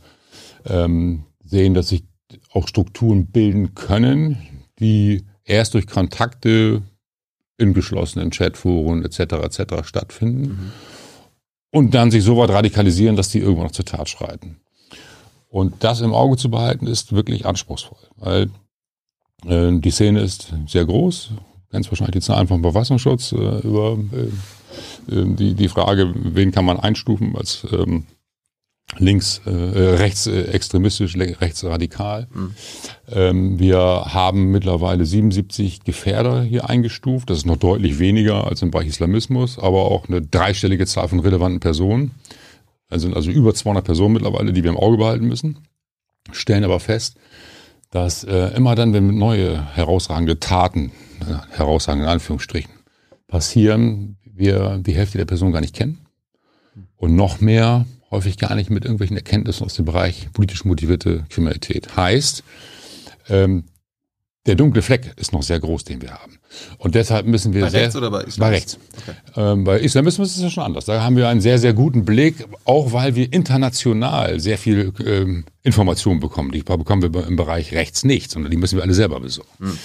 ähm, 0.66 1.24
sehen, 1.44 1.74
dass 1.74 1.90
sich 1.90 2.04
auch 2.52 2.68
Strukturen 2.68 3.28
bilden 3.28 3.74
können, 3.76 4.38
die 4.80 5.26
erst 5.44 5.74
durch 5.74 5.88
Kontakte 5.88 6.82
in 7.58 7.74
geschlossenen 7.74 8.30
Chatforen 8.32 9.04
etc. 9.04 9.20
etc. 9.20 9.88
stattfinden. 9.88 10.42
Mhm. 10.42 10.72
und 11.72 11.94
dann 11.94 12.12
sich 12.12 12.24
so 12.24 12.38
weit 12.38 12.50
radikalisieren, 12.50 13.16
dass 13.16 13.30
die 13.30 13.40
irgendwann 13.40 13.66
noch 13.66 13.72
zur 13.72 13.86
Tat 13.86 14.10
schreiten. 14.10 14.58
Und 15.50 15.84
das 15.84 16.02
im 16.02 16.14
Auge 16.14 16.38
zu 16.38 16.50
behalten, 16.50 16.88
ist 16.88 17.14
wirklich 17.14 17.46
anspruchsvoll, 17.46 18.00
weil 18.16 18.50
äh, 19.46 19.72
die 19.80 19.92
Szene 19.92 20.22
ist 20.22 20.54
sehr 20.68 20.86
groß. 20.86 21.32
Ganz 21.70 21.90
wahrscheinlich 21.90 22.14
die 22.14 22.22
Zahlen 22.22 22.48
vom 22.48 22.62
Verfassungsschutz 22.62 23.32
äh, 23.34 23.60
über 23.60 23.98
äh, 24.14 25.14
äh, 25.14 25.36
die, 25.36 25.54
die 25.54 25.68
Frage, 25.68 26.14
wen 26.16 26.52
kann 26.52 26.66
man 26.66 26.80
einstufen 26.80 27.36
als 27.36 27.66
ähm, 27.72 28.06
links, 28.98 29.42
äh, 29.46 29.96
äh, 29.96 30.44
extremistisch, 30.52 31.18
rechtsradikal. 31.18 32.28
Mhm. 32.34 32.56
Ähm, 33.12 33.60
wir 33.60 33.80
haben 33.80 34.52
mittlerweile 34.52 35.06
77 35.06 35.84
Gefährder 35.84 36.42
hier 36.42 36.70
eingestuft. 36.70 37.30
Das 37.30 37.40
ist 37.40 37.46
noch 37.46 37.58
deutlich 37.58 38.00
weniger 38.00 38.48
als 38.48 38.62
im 38.62 38.72
Bereich 38.72 38.88
Islamismus, 38.88 39.60
aber 39.60 39.86
auch 39.86 40.08
eine 40.08 40.22
dreistellige 40.22 40.86
Zahl 40.86 41.08
von 41.10 41.20
relevanten 41.20 41.60
Personen. 41.60 42.12
Es 42.90 43.02
sind 43.02 43.16
also 43.16 43.30
über 43.30 43.54
200 43.54 43.84
Personen 43.84 44.14
mittlerweile, 44.14 44.54
die 44.54 44.64
wir 44.64 44.72
im 44.72 44.78
Auge 44.78 44.98
behalten 44.98 45.28
müssen. 45.28 45.60
Stellen 46.32 46.64
aber 46.64 46.80
fest, 46.80 47.18
dass 47.92 48.24
äh, 48.24 48.56
immer 48.56 48.76
dann, 48.76 48.94
wenn 48.94 49.18
neue 49.18 49.76
herausragende 49.76 50.40
Taten, 50.40 50.92
äh, 51.22 51.56
herausragende 51.56 52.06
in 52.06 52.12
Anführungsstrichen, 52.12 52.72
passieren, 53.28 54.18
wir 54.24 54.78
die 54.78 54.96
Hälfte 54.96 55.18
der 55.18 55.26
Personen 55.26 55.52
gar 55.52 55.62
nicht 55.62 55.76
kennen. 55.76 56.06
Und 56.96 57.16
noch 57.16 57.42
mehr 57.42 57.86
häufig 58.12 58.38
gar 58.38 58.56
nicht 58.56 58.70
mit 58.70 58.86
irgendwelchen 58.86 59.18
Erkenntnissen 59.18 59.66
aus 59.66 59.76
dem 59.76 59.86
Bereich 59.86 60.30
politisch 60.34 60.66
motivierte 60.66 61.26
Kriminalität. 61.30 61.96
Heißt, 61.96 62.44
ähm, 63.30 63.66
der 64.48 64.56
dunkle 64.56 64.82
Fleck 64.82 65.14
ist 65.18 65.34
noch 65.34 65.44
sehr 65.44 65.60
groß, 65.60 65.84
den 65.84 66.02
wir 66.02 66.12
haben. 66.12 66.40
Und 66.78 66.96
deshalb 66.96 67.28
müssen 67.28 67.54
wir 67.54 67.64
bei 67.64 67.70
sehr, 67.70 67.82
rechts 67.82 67.96
oder 67.96 68.10
bei 68.10 68.24
Islamismus? 68.24 68.40
Bei 68.40 68.50
rechts. 68.50 68.78
Okay. 69.36 69.52
Ähm, 69.52 69.64
bei 69.66 69.80
Islamismus 69.80 70.30
ist 70.30 70.38
es 70.38 70.44
ja 70.44 70.50
schon 70.50 70.64
anders. 70.64 70.86
Da 70.86 71.04
haben 71.04 71.18
wir 71.18 71.28
einen 71.28 71.42
sehr, 71.42 71.60
sehr 71.60 71.74
guten 71.74 72.06
Blick, 72.06 72.46
auch 72.64 72.94
weil 72.94 73.16
wir 73.16 73.32
international 73.32 74.40
sehr 74.40 74.58
viel 74.58 74.94
ähm, 75.06 75.44
Informationen 75.64 76.22
bekommen. 76.22 76.52
Die 76.52 76.64
bekommen 76.64 77.14
wir 77.14 77.28
im 77.28 77.36
Bereich 77.36 77.74
rechts 77.74 78.06
nicht, 78.06 78.32
sondern 78.32 78.50
die 78.50 78.58
müssen 78.58 78.78
wir 78.78 78.84
alle 78.84 78.94
selber 78.94 79.20
besorgen. 79.20 79.50
Hm. 79.60 79.78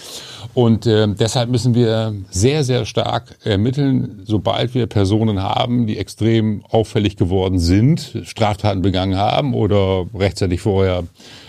Und 0.55 0.87
äh, 0.87 1.09
deshalb 1.09 1.51
müssen 1.51 1.75
wir 1.75 2.15
sehr, 2.31 2.63
sehr 2.63 2.85
stark 2.87 3.37
ermitteln, 3.43 4.23
sobald 4.25 4.75
wir 4.75 4.87
Personen 4.87 5.43
haben, 5.43 5.87
die 5.87 5.99
extrem 5.99 6.65
auffällig 6.67 7.17
geworden 7.17 7.59
sind, 7.59 8.19
Straftaten 8.25 8.83
begangen 8.83 9.17
haben 9.17 9.55
oder 9.55 10.07
rechtzeitig 10.15 10.61
vorher 10.61 11.05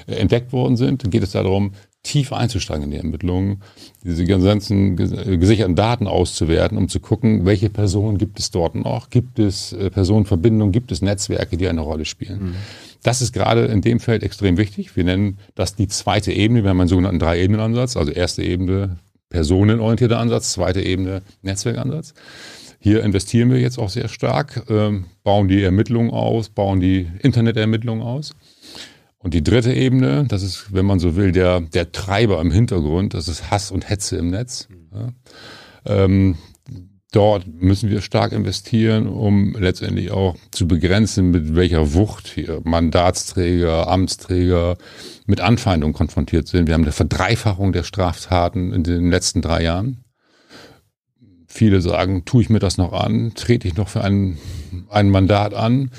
äh, 0.08 0.16
entdeckt 0.16 0.52
worden 0.52 0.78
sind, 0.78 1.04
dann 1.04 1.12
geht 1.12 1.24
es 1.24 1.32
darum, 1.32 1.74
tief 2.04 2.34
einzusteigen 2.34 2.84
in 2.84 2.92
die 2.92 2.98
Ermittlungen, 2.98 3.62
diese 4.04 4.26
ganzen 4.26 4.98
gesicherten 4.98 5.76
Daten 5.76 6.08
auszuwerten, 6.08 6.78
um 6.78 6.90
zu 6.90 7.00
gucken, 7.00 7.46
welche 7.46 7.70
Personen 7.70 8.18
gibt 8.18 8.40
es 8.40 8.52
dort 8.52 8.76
noch, 8.76 9.10
gibt 9.10 9.40
es 9.40 9.72
äh, 9.72 9.90
Personenverbindungen, 9.90 10.74
gibt 10.74 10.92
es 10.92 11.02
Netzwerke, 11.02 11.56
die 11.56 11.68
eine 11.68 11.82
Rolle 11.82 12.04
spielen. 12.04 12.44
Mhm. 12.44 12.56
Das 13.04 13.22
ist 13.22 13.32
gerade 13.34 13.66
in 13.66 13.82
dem 13.82 14.00
Feld 14.00 14.22
extrem 14.24 14.58
wichtig. 14.58 14.96
Wir 14.96 15.06
nennen 15.06 15.38
das 15.56 15.76
die 15.76 15.88
zweite 15.88 16.32
Ebene. 16.32 16.64
Wir 16.64 16.70
haben 16.70 16.80
einen 16.80 16.90
sogenannten 16.90 17.20
Drei-Ebenen-Ansatz. 17.20 17.98
Also 17.98 18.12
erste 18.12 18.44
Ebene 18.44 18.98
personenorientierter 19.30 20.20
Ansatz, 20.20 20.54
zweite 20.54 20.82
Ebene 20.82 21.22
Netzwerkansatz. 21.42 22.14
Hier 22.80 23.04
investieren 23.04 23.50
wir 23.50 23.60
jetzt 23.60 23.80
auch 23.80 23.90
sehr 23.90 24.10
stark, 24.10 24.64
ähm, 24.70 25.06
bauen 25.24 25.48
die 25.48 25.64
Ermittlungen 25.64 26.12
aus, 26.12 26.50
bauen 26.50 26.80
die 26.80 27.08
Internetermittlungen 27.22 28.04
aus. 28.04 28.36
Und 29.24 29.34
die 29.34 29.42
dritte 29.42 29.74
Ebene, 29.74 30.26
das 30.28 30.44
ist, 30.44 30.74
wenn 30.74 30.86
man 30.86 31.00
so 31.00 31.16
will, 31.16 31.32
der, 31.32 31.62
der 31.62 31.94
Treiber 31.94 32.42
im 32.42 32.52
Hintergrund, 32.52 33.14
das 33.14 33.30
ist 33.30 33.50
Hass 33.50 33.72
und 33.72 33.90
Hetze 33.90 34.18
im 34.18 34.30
Netz. 34.30 34.68
Ja. 34.94 35.14
Ähm, 35.86 36.36
dort 37.14 37.48
müssen 37.48 37.90
wir 37.90 38.02
stark 38.02 38.34
investieren, 38.34 39.08
um 39.08 39.56
letztendlich 39.58 40.12
auch 40.12 40.36
zu 40.52 40.68
begrenzen, 40.68 41.32
mit 41.32 41.56
welcher 41.56 41.94
Wucht 41.94 42.28
hier 42.28 42.60
Mandatsträger, 42.66 43.88
Amtsträger 43.88 44.78
mit 45.26 45.40
Anfeindungen 45.40 45.94
konfrontiert 45.94 46.50
sind. 46.50 46.68
Wir 46.68 46.74
haben 46.74 46.84
eine 46.84 46.92
Verdreifachung 46.92 47.72
der 47.72 47.84
Straftaten 47.84 48.74
in 48.74 48.84
den 48.84 49.10
letzten 49.10 49.42
drei 49.42 49.64
Jahren. 49.64 50.04
Viele 51.48 51.80
sagen, 51.80 52.26
tue 52.26 52.42
ich 52.42 52.50
mir 52.50 52.60
das 52.60 52.78
noch 52.78 52.92
an, 52.92 53.34
trete 53.36 53.70
ich 53.70 53.78
noch 53.78 53.88
für 53.88 54.04
ein, 54.04 54.38
ein 54.90 55.10
Mandat 55.10 55.54
an. 55.54 55.92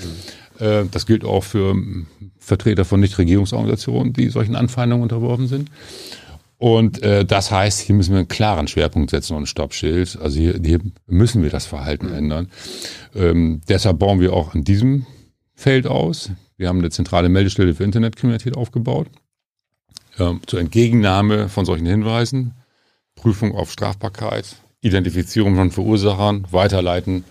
Mhm. 0.58 0.90
Das 0.90 1.06
gilt 1.06 1.24
auch 1.24 1.42
für 1.42 1.74
Vertreter 2.44 2.84
von 2.84 3.00
Nichtregierungsorganisationen, 3.00 4.12
die 4.12 4.28
solchen 4.28 4.54
Anfeindungen 4.54 5.02
unterworfen 5.02 5.48
sind. 5.48 5.70
Und 6.58 7.02
äh, 7.02 7.24
das 7.24 7.50
heißt, 7.50 7.80
hier 7.80 7.94
müssen 7.94 8.12
wir 8.12 8.18
einen 8.18 8.28
klaren 8.28 8.68
Schwerpunkt 8.68 9.10
setzen 9.10 9.34
und 9.34 9.42
ein 9.42 9.46
Stoppschild. 9.46 10.18
Also 10.20 10.38
hier, 10.38 10.60
hier 10.62 10.80
müssen 11.06 11.42
wir 11.42 11.50
das 11.50 11.66
Verhalten 11.66 12.06
mhm. 12.06 12.14
ändern. 12.14 12.50
Ähm, 13.14 13.60
deshalb 13.68 13.98
bauen 13.98 14.20
wir 14.20 14.32
auch 14.32 14.54
an 14.54 14.64
diesem 14.64 15.06
Feld 15.54 15.86
aus. 15.86 16.30
Wir 16.56 16.68
haben 16.68 16.78
eine 16.78 16.90
zentrale 16.90 17.28
Meldestelle 17.28 17.74
für 17.74 17.84
Internetkriminalität 17.84 18.56
aufgebaut. 18.56 19.08
Ähm, 20.18 20.40
zur 20.46 20.60
Entgegennahme 20.60 21.48
von 21.48 21.64
solchen 21.64 21.86
Hinweisen, 21.86 22.52
Prüfung 23.16 23.54
auf 23.54 23.72
Strafbarkeit, 23.72 24.56
Identifizierung 24.80 25.56
von 25.56 25.70
Verursachern, 25.70 26.46
Weiterleiten 26.50 27.24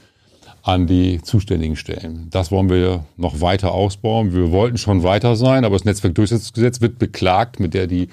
an 0.64 0.88
die 0.88 1.22
zuständigen 1.22 1.76
Stellen. 1.76 2.28
Das 2.32 2.50
wollen 2.50 2.70
wir 2.70 3.06
noch 3.18 3.42
weiter 3.42 3.74
ausbauen. 3.74 4.34
Wir 4.34 4.52
wollten 4.52 4.78
schon 4.78 5.04
weiter 5.04 5.36
sein, 5.36 5.66
aber 5.66 5.76
das 5.76 5.84
Netzwerkdurchsetzungsgesetz 5.84 6.80
wird 6.80 7.00
beklagt, 7.00 7.60
mit 7.60 7.74
der 7.74 7.86
die 7.86 8.08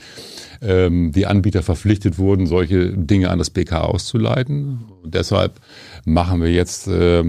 ähm, 0.60 1.12
die 1.12 1.26
Anbieter 1.26 1.62
verpflichtet 1.62 2.18
wurden, 2.18 2.48
solche 2.48 2.90
Dinge 2.96 3.30
an 3.30 3.38
das 3.38 3.50
BK 3.50 3.82
auszuleiten. 3.82 4.80
Und 5.02 5.14
deshalb 5.14 5.60
machen 6.04 6.42
wir 6.42 6.50
jetzt 6.50 6.88
äh, 6.88 7.24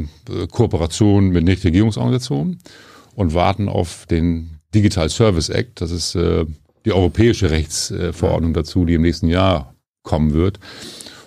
Kooperationen 0.50 1.30
mit 1.30 1.44
Nichtregierungsorganisationen 1.44 2.58
und 3.14 3.36
warten 3.36 3.70
auf 3.70 4.08
den 4.08 4.60
Digital 4.74 5.10
Service 5.10 5.50
Act. 5.50 5.82
Das 5.82 5.92
ist 5.92 6.16
äh, 6.16 6.46
die 6.84 6.94
europäische 6.94 7.52
Rechtsverordnung 7.52 8.54
dazu, 8.54 8.86
die 8.86 8.96
im 8.96 9.04
nächsten 9.04 9.28
Jahr 9.28 9.76
kommen 10.02 10.34
wird. 10.34 10.60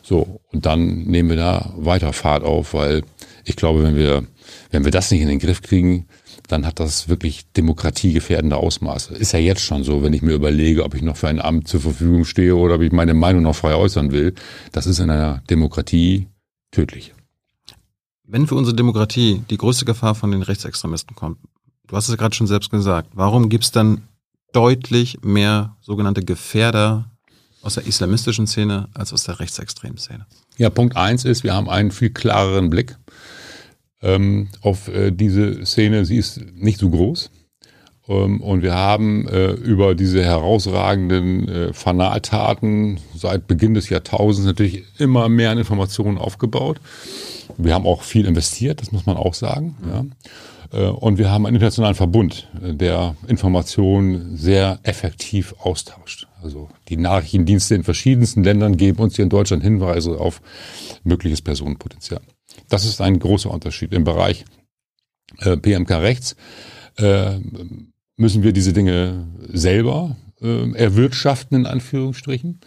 So, 0.02 0.40
und 0.52 0.66
dann 0.66 1.04
nehmen 1.04 1.30
wir 1.30 1.36
da 1.36 1.72
weiter 1.76 2.12
Fahrt 2.12 2.42
auf, 2.42 2.74
weil 2.74 3.04
ich 3.44 3.56
glaube, 3.56 3.82
wenn 3.82 3.96
wir, 3.96 4.24
wenn 4.70 4.84
wir 4.84 4.90
das 4.90 5.10
nicht 5.10 5.20
in 5.20 5.28
den 5.28 5.38
Griff 5.38 5.62
kriegen, 5.62 6.06
dann 6.48 6.66
hat 6.66 6.80
das 6.80 7.08
wirklich 7.08 7.50
demokratiegefährdende 7.52 8.56
Ausmaße. 8.56 9.14
Ist 9.14 9.32
ja 9.32 9.38
jetzt 9.38 9.62
schon 9.62 9.84
so, 9.84 10.02
wenn 10.02 10.12
ich 10.12 10.22
mir 10.22 10.34
überlege, 10.34 10.84
ob 10.84 10.94
ich 10.94 11.02
noch 11.02 11.16
für 11.16 11.28
ein 11.28 11.40
Amt 11.40 11.68
zur 11.68 11.80
Verfügung 11.80 12.24
stehe 12.24 12.56
oder 12.56 12.76
ob 12.76 12.82
ich 12.82 12.92
meine 12.92 13.14
Meinung 13.14 13.42
noch 13.42 13.56
frei 13.56 13.74
äußern 13.74 14.12
will. 14.12 14.34
Das 14.72 14.86
ist 14.86 14.98
in 14.98 15.10
einer 15.10 15.42
Demokratie 15.48 16.28
tödlich. 16.70 17.14
Wenn 18.26 18.46
für 18.46 18.54
unsere 18.54 18.76
Demokratie 18.76 19.42
die 19.50 19.56
größte 19.56 19.84
Gefahr 19.84 20.14
von 20.14 20.30
den 20.30 20.42
Rechtsextremisten 20.42 21.14
kommt, 21.14 21.38
du 21.86 21.96
hast 21.96 22.08
es 22.08 22.16
gerade 22.16 22.34
schon 22.34 22.46
selbst 22.46 22.70
gesagt, 22.70 23.10
warum 23.14 23.48
gibt 23.48 23.64
es 23.64 23.70
dann 23.70 24.02
deutlich 24.52 25.18
mehr 25.22 25.76
sogenannte 25.80 26.24
Gefährder 26.24 27.10
aus 27.64 27.74
der 27.74 27.86
islamistischen 27.86 28.46
Szene 28.46 28.88
als 28.94 29.12
aus 29.12 29.24
der 29.24 29.40
rechtsextremen 29.40 29.98
Szene? 29.98 30.26
Ja, 30.56 30.70
Punkt 30.70 30.96
eins 30.96 31.24
ist, 31.24 31.44
wir 31.44 31.54
haben 31.54 31.68
einen 31.68 31.90
viel 31.90 32.10
klareren 32.10 32.70
Blick 32.70 32.96
ähm, 34.02 34.48
auf 34.60 34.88
äh, 34.88 35.10
diese 35.10 35.64
Szene. 35.64 36.04
Sie 36.04 36.16
ist 36.16 36.40
nicht 36.54 36.78
so 36.78 36.90
groß. 36.90 37.30
Ähm, 38.08 38.40
und 38.40 38.62
wir 38.62 38.74
haben 38.74 39.26
äh, 39.28 39.52
über 39.52 39.94
diese 39.94 40.22
herausragenden 40.22 41.48
äh, 41.48 41.72
Fanaltaten 41.72 43.00
seit 43.14 43.46
Beginn 43.46 43.74
des 43.74 43.88
Jahrtausends 43.88 44.46
natürlich 44.46 44.84
immer 44.98 45.28
mehr 45.28 45.50
an 45.50 45.58
Informationen 45.58 46.18
aufgebaut. 46.18 46.80
Wir 47.56 47.74
haben 47.74 47.86
auch 47.86 48.02
viel 48.02 48.26
investiert, 48.26 48.80
das 48.80 48.92
muss 48.92 49.06
man 49.06 49.16
auch 49.16 49.34
sagen. 49.34 49.76
Ja. 49.90 50.04
Äh, 50.74 50.88
und 50.88 51.18
wir 51.18 51.30
haben 51.30 51.46
einen 51.46 51.56
internationalen 51.56 51.94
Verbund, 51.94 52.48
äh, 52.62 52.74
der 52.74 53.16
Informationen 53.26 54.36
sehr 54.36 54.80
effektiv 54.82 55.54
austauscht. 55.58 56.26
Also 56.44 56.68
die 56.90 56.98
Nachrichtendienste 56.98 57.74
in 57.74 57.84
verschiedensten 57.84 58.44
Ländern 58.44 58.76
geben 58.76 58.98
uns 58.98 59.16
hier 59.16 59.22
in 59.22 59.30
Deutschland 59.30 59.62
Hinweise 59.62 60.20
auf 60.20 60.42
mögliches 61.02 61.40
Personenpotenzial. 61.40 62.20
Das 62.68 62.84
ist 62.84 63.00
ein 63.00 63.18
großer 63.18 63.50
Unterschied. 63.50 63.94
Im 63.94 64.04
Bereich 64.04 64.44
äh, 65.38 65.56
PMK 65.56 65.90
Rechts 65.90 66.36
äh, 66.98 67.38
müssen 68.16 68.42
wir 68.42 68.52
diese 68.52 68.74
Dinge 68.74 69.26
selber 69.48 70.16
äh, 70.44 70.76
erwirtschaften, 70.76 71.56
in 71.56 71.66
Anführungsstrichen. 71.66 72.60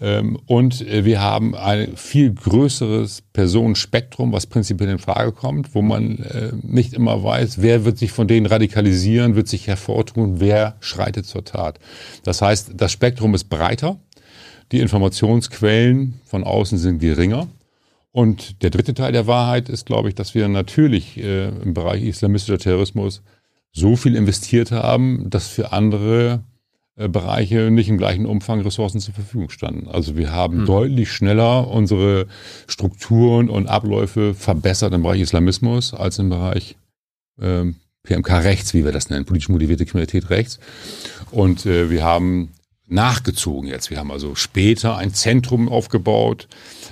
Ähm, 0.00 0.38
und 0.46 0.86
äh, 0.86 1.04
wir 1.04 1.20
haben 1.20 1.54
ein 1.54 1.96
viel 1.96 2.32
größeres 2.32 3.22
Personenspektrum, 3.32 4.32
was 4.32 4.46
prinzipiell 4.46 4.90
in 4.90 4.98
Frage 4.98 5.32
kommt, 5.32 5.74
wo 5.74 5.82
man 5.82 6.18
äh, 6.18 6.52
nicht 6.62 6.94
immer 6.94 7.22
weiß, 7.22 7.62
wer 7.62 7.84
wird 7.84 7.98
sich 7.98 8.10
von 8.12 8.26
denen 8.26 8.46
radikalisieren, 8.46 9.36
wird 9.36 9.48
sich 9.48 9.66
hervortun, 9.66 10.40
wer 10.40 10.76
schreitet 10.80 11.26
zur 11.26 11.44
Tat. 11.44 11.78
Das 12.24 12.42
heißt, 12.42 12.72
das 12.74 12.92
Spektrum 12.92 13.34
ist 13.34 13.44
breiter, 13.44 13.98
die 14.72 14.80
Informationsquellen 14.80 16.20
von 16.24 16.44
außen 16.44 16.78
sind 16.78 16.98
geringer. 16.98 17.48
Und 18.12 18.62
der 18.62 18.70
dritte 18.70 18.94
Teil 18.94 19.12
der 19.12 19.26
Wahrheit 19.26 19.68
ist, 19.68 19.86
glaube 19.86 20.08
ich, 20.08 20.14
dass 20.14 20.34
wir 20.34 20.48
natürlich 20.48 21.16
äh, 21.18 21.48
im 21.48 21.74
Bereich 21.74 22.02
islamistischer 22.02 22.58
Terrorismus 22.58 23.22
so 23.72 23.96
viel 23.96 24.16
investiert 24.16 24.72
haben, 24.72 25.30
dass 25.30 25.48
für 25.48 25.72
andere 25.72 26.42
Bereiche 27.08 27.70
nicht 27.70 27.88
im 27.88 27.98
gleichen 27.98 28.26
Umfang 28.26 28.60
Ressourcen 28.60 29.00
zur 29.00 29.14
Verfügung 29.14 29.50
standen. 29.50 29.88
Also 29.88 30.16
wir 30.16 30.32
haben 30.32 30.58
hm. 30.58 30.66
deutlich 30.66 31.12
schneller 31.12 31.68
unsere 31.68 32.26
Strukturen 32.66 33.48
und 33.48 33.68
Abläufe 33.68 34.34
verbessert 34.34 34.92
im 34.92 35.02
Bereich 35.02 35.20
Islamismus 35.20 35.94
als 35.94 36.18
im 36.18 36.30
Bereich 36.30 36.76
ähm, 37.40 37.76
PMK 38.02 38.30
rechts, 38.44 38.74
wie 38.74 38.84
wir 38.84 38.92
das 38.92 39.10
nennen, 39.10 39.24
politisch 39.24 39.48
motivierte 39.48 39.86
Kriminalität 39.86 40.30
rechts. 40.30 40.58
Und 41.30 41.66
äh, 41.66 41.90
wir 41.90 42.02
haben 42.02 42.50
nachgezogen 42.90 43.68
jetzt. 43.68 43.90
Wir 43.90 43.98
haben 43.98 44.10
also 44.10 44.34
später 44.34 44.96
ein 44.96 45.14
Zentrum 45.14 45.68
aufgebaut, 45.68 46.48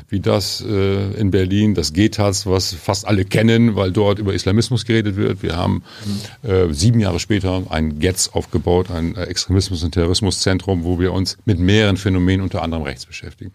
wie 0.09 0.20
das 0.20 0.64
äh, 0.66 1.12
in 1.20 1.30
Berlin, 1.30 1.74
das 1.74 1.92
GETAS, 1.92 2.46
was 2.46 2.72
fast 2.72 3.06
alle 3.06 3.24
kennen, 3.24 3.76
weil 3.76 3.92
dort 3.92 4.18
über 4.18 4.32
Islamismus 4.32 4.84
geredet 4.84 5.16
wird. 5.16 5.42
Wir 5.42 5.56
haben 5.56 5.82
äh, 6.42 6.72
sieben 6.72 7.00
Jahre 7.00 7.20
später 7.20 7.64
ein 7.68 7.98
GETS 7.98 8.30
aufgebaut, 8.30 8.90
ein 8.90 9.16
Extremismus- 9.16 9.84
und 9.84 9.92
Terrorismuszentrum, 9.92 10.84
wo 10.84 10.98
wir 10.98 11.12
uns 11.12 11.36
mit 11.44 11.59
mehreren 11.59 11.96
Phänomenen 11.96 12.42
unter 12.42 12.62
anderem 12.62 12.84
rechts 12.84 13.04
beschäftigen. 13.04 13.52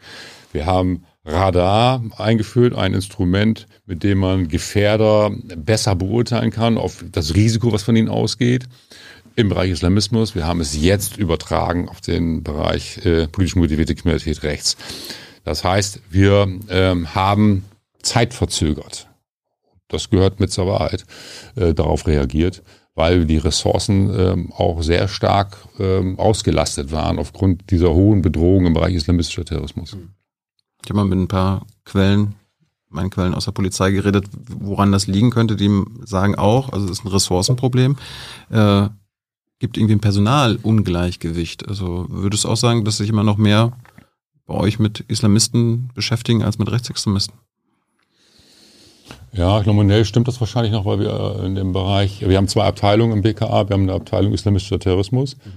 Wir 0.51 0.65
haben 0.65 1.05
Radar 1.25 2.03
eingeführt, 2.17 2.75
ein 2.75 2.93
Instrument, 2.93 3.65
mit 3.85 4.03
dem 4.03 4.19
man 4.19 4.47
Gefährder 4.47 5.31
besser 5.55 5.95
beurteilen 5.95 6.51
kann 6.51 6.77
auf 6.77 7.03
das 7.11 7.33
Risiko, 7.33 7.71
was 7.71 7.83
von 7.83 7.95
ihnen 7.95 8.09
ausgeht 8.09 8.65
im 9.35 9.49
Bereich 9.49 9.71
Islamismus. 9.71 10.35
Wir 10.35 10.45
haben 10.45 10.61
es 10.61 10.79
jetzt 10.79 11.17
übertragen 11.17 11.89
auf 11.89 12.01
den 12.01 12.43
Bereich 12.43 13.03
äh, 13.05 13.27
politisch 13.27 13.55
motivierte 13.55 13.95
Kriminalität 13.95 14.43
rechts. 14.43 14.77
Das 15.43 15.63
heißt, 15.63 16.01
wir 16.09 16.47
ähm, 16.69 17.13
haben 17.13 17.65
zeitverzögert, 18.01 19.07
das 19.87 20.09
gehört 20.09 20.39
mit 20.39 20.51
zur 20.51 20.67
Wahrheit, 20.67 21.05
äh, 21.55 21.73
darauf 21.73 22.07
reagiert, 22.07 22.63
weil 22.95 23.25
die 23.25 23.37
Ressourcen 23.37 24.13
ähm, 24.17 24.53
auch 24.53 24.81
sehr 24.83 25.07
stark 25.07 25.57
ähm, 25.79 26.19
ausgelastet 26.19 26.91
waren 26.91 27.19
aufgrund 27.19 27.71
dieser 27.71 27.93
hohen 27.93 28.21
Bedrohung 28.21 28.65
im 28.65 28.73
Bereich 28.73 28.93
islamistischer 28.93 29.45
Terrorismus. 29.45 29.97
Ich 30.83 30.89
habe 30.89 30.97
mal 30.97 31.05
mit 31.05 31.17
ein 31.17 31.27
paar 31.27 31.65
Quellen, 31.85 32.35
meinen 32.89 33.09
Quellen 33.09 33.33
aus 33.33 33.45
der 33.45 33.51
Polizei 33.53 33.91
geredet, 33.91 34.25
woran 34.47 34.91
das 34.91 35.07
liegen 35.07 35.31
könnte. 35.31 35.55
Die 35.55 35.83
sagen 36.05 36.35
auch, 36.35 36.69
also 36.71 36.85
es 36.85 36.91
ist 36.91 37.05
ein 37.05 37.09
Ressourcenproblem. 37.09 37.97
Äh, 38.51 38.89
gibt 39.59 39.77
irgendwie 39.77 39.95
ein 39.95 40.01
Personalungleichgewicht. 40.01 41.69
Also 41.69 42.05
würdest 42.09 42.43
du 42.43 42.49
auch 42.49 42.57
sagen, 42.57 42.83
dass 42.83 42.97
sich 42.97 43.09
immer 43.09 43.23
noch 43.23 43.37
mehr 43.37 43.71
bei 44.45 44.55
euch 44.55 44.79
mit 44.79 45.01
Islamisten 45.01 45.89
beschäftigen 45.93 46.43
als 46.43 46.57
mit 46.57 46.71
Rechtsextremisten? 46.71 47.35
Ja, 49.31 49.63
nominell 49.63 50.05
stimmt 50.05 50.27
das 50.27 50.39
wahrscheinlich 50.39 50.71
noch, 50.71 50.85
weil 50.85 50.99
wir 50.99 51.43
in 51.43 51.55
dem 51.55 51.73
Bereich, 51.73 52.21
wir 52.27 52.37
haben 52.37 52.47
zwei 52.47 52.65
Abteilungen 52.65 53.17
im 53.17 53.21
BKA, 53.23 53.67
wir 53.67 53.73
haben 53.73 53.83
eine 53.83 53.93
Abteilung 53.93 54.33
islamistischer 54.33 54.79
Terrorismus 54.79 55.37
mhm. 55.37 55.51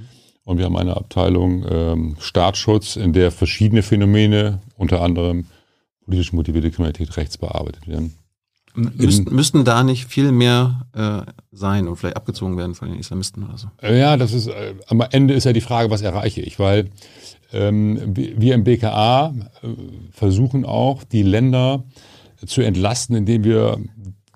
und 0.44 0.58
wir 0.58 0.64
haben 0.64 0.76
eine 0.76 0.96
Abteilung 0.96 1.64
ähm, 1.68 2.16
Staatsschutz, 2.18 2.96
in 2.96 3.12
der 3.12 3.30
verschiedene 3.30 3.82
Phänomene, 3.82 4.60
unter 4.76 5.02
anderem 5.02 5.46
politisch 6.04 6.32
motivierte 6.32 6.70
Kriminalität 6.70 7.16
rechts 7.16 7.36
bearbeitet 7.36 7.86
werden. 7.86 8.14
Müssten, 8.74 9.34
müssten 9.34 9.64
da 9.64 9.82
nicht 9.82 10.04
viel 10.04 10.32
mehr 10.32 10.86
äh, 10.92 11.32
sein 11.50 11.88
und 11.88 11.96
vielleicht 11.96 12.16
abgezogen 12.16 12.58
werden 12.58 12.74
von 12.74 12.90
den 12.90 12.98
Islamisten 12.98 13.44
oder 13.44 13.56
so? 13.56 13.68
Ja, 13.82 14.18
das 14.18 14.34
ist, 14.34 14.48
äh, 14.48 14.74
am 14.88 15.00
Ende 15.00 15.32
ist 15.32 15.44
ja 15.44 15.54
die 15.54 15.62
Frage, 15.62 15.90
was 15.90 16.02
erreiche 16.02 16.42
ich, 16.42 16.58
weil 16.58 16.90
wir 17.60 18.54
im 18.54 18.64
BKA 18.64 19.34
äh, 19.62 19.68
versuchen 20.12 20.64
auch, 20.64 21.04
die 21.04 21.22
Länder 21.22 21.84
zu 22.44 22.62
entlasten, 22.62 23.16
indem 23.16 23.44
wir 23.44 23.78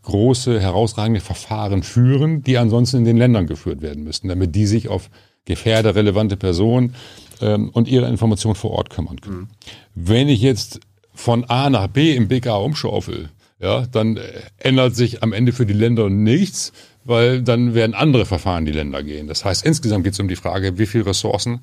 große, 0.02 0.60
herausragende 0.60 1.20
Verfahren 1.20 1.82
führen, 1.82 2.42
die 2.42 2.58
ansonsten 2.58 2.98
in 2.98 3.04
den 3.04 3.16
Ländern 3.16 3.46
geführt 3.46 3.82
werden 3.82 4.04
müssten, 4.04 4.28
damit 4.28 4.54
die 4.54 4.66
sich 4.66 4.88
auf 4.88 5.10
gefährderrelevante 5.44 6.36
Personen 6.36 6.94
ähm, 7.40 7.70
und 7.70 7.88
ihre 7.88 8.08
Informationen 8.08 8.54
vor 8.54 8.72
Ort 8.72 8.90
kümmern 8.90 9.20
können. 9.20 9.36
Mhm. 9.36 9.48
Wenn 9.94 10.28
ich 10.28 10.40
jetzt 10.40 10.80
von 11.12 11.44
A 11.44 11.70
nach 11.70 11.88
B 11.88 12.14
im 12.14 12.28
BKA 12.28 12.56
umschaufel, 12.56 13.30
ja, 13.60 13.86
dann 13.86 14.16
äh, 14.16 14.22
ändert 14.58 14.96
sich 14.96 15.22
am 15.22 15.32
Ende 15.32 15.52
für 15.52 15.66
die 15.66 15.74
Länder 15.74 16.08
nichts, 16.08 16.72
weil 17.04 17.42
dann 17.42 17.74
werden 17.74 17.94
andere 17.94 18.26
Verfahren 18.26 18.64
die 18.64 18.72
Länder 18.72 19.02
gehen. 19.02 19.26
Das 19.26 19.44
heißt, 19.44 19.64
insgesamt 19.64 20.04
geht 20.04 20.14
es 20.14 20.20
um 20.20 20.28
die 20.28 20.36
Frage, 20.36 20.78
wie 20.78 20.86
viele 20.86 21.06
Ressourcen 21.06 21.60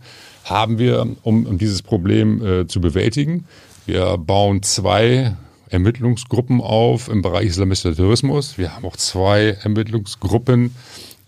haben 0.50 0.78
wir, 0.78 1.06
um, 1.24 1.46
um 1.46 1.58
dieses 1.58 1.82
Problem 1.82 2.46
äh, 2.46 2.68
zu 2.68 2.82
bewältigen. 2.82 3.46
Wir 3.86 4.18
bauen 4.18 4.64
zwei 4.64 5.36
Ermittlungsgruppen 5.70 6.62
auf 6.62 7.10
im 7.10 7.22
Bereich 7.22 7.48
islamistischer 7.48 7.96
Terrorismus. 7.96 8.58
Wir 8.58 8.76
haben 8.76 8.86
auch 8.86 8.98
zwei 8.98 9.58
Ermittlungsgruppen, 9.62 10.76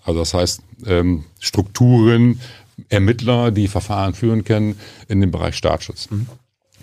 also 0.04 0.20
das 0.20 0.34
heißt 0.34 0.62
ähm, 0.86 1.26
Strukturen, 1.40 2.40
Ermittler, 2.88 3.52
die 3.52 3.68
Verfahren 3.68 4.14
führen 4.14 4.46
können 4.46 4.80
in 5.10 5.20
dem 5.20 5.32
Bereich 5.32 5.56
Staatsschutz. 5.56 6.10
Mhm. 6.10 6.28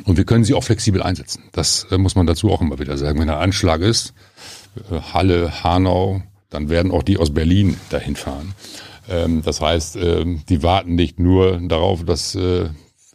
Und 0.05 0.19
wir 0.19 0.25
können 0.25 0.45
sie 0.45 0.53
auch 0.53 0.65
flexibel 0.65 1.03
einsetzen. 1.03 1.45
Das 1.53 1.87
äh, 1.91 1.97
muss 1.97 2.15
man 2.15 2.27
dazu 2.27 2.51
auch 2.51 2.61
immer 2.61 2.79
wieder 2.79 2.99
sagen. 2.99 3.19
Wenn 3.19 3.31
ein 3.31 3.39
Anschlag 3.39 3.81
ist, 3.81 4.13
äh, 4.91 5.01
Halle, 5.13 5.65
Hanau, 5.65 6.23
dann 6.51 6.69
werden 6.69 6.93
auch 6.93 7.03
die 7.03 7.17
aus 7.17 7.33
Berlin 7.33 7.77
dahin 7.91 8.17
fahren. 8.17 8.55
Ähm, 9.09 9.43
das 9.43 9.61
heißt, 9.61 9.97
äh, 9.97 10.25
die 10.49 10.63
warten 10.63 10.95
nicht 10.95 11.19
nur 11.19 11.59
darauf, 11.59 12.05
dass 12.05 12.35
äh, 12.35 12.69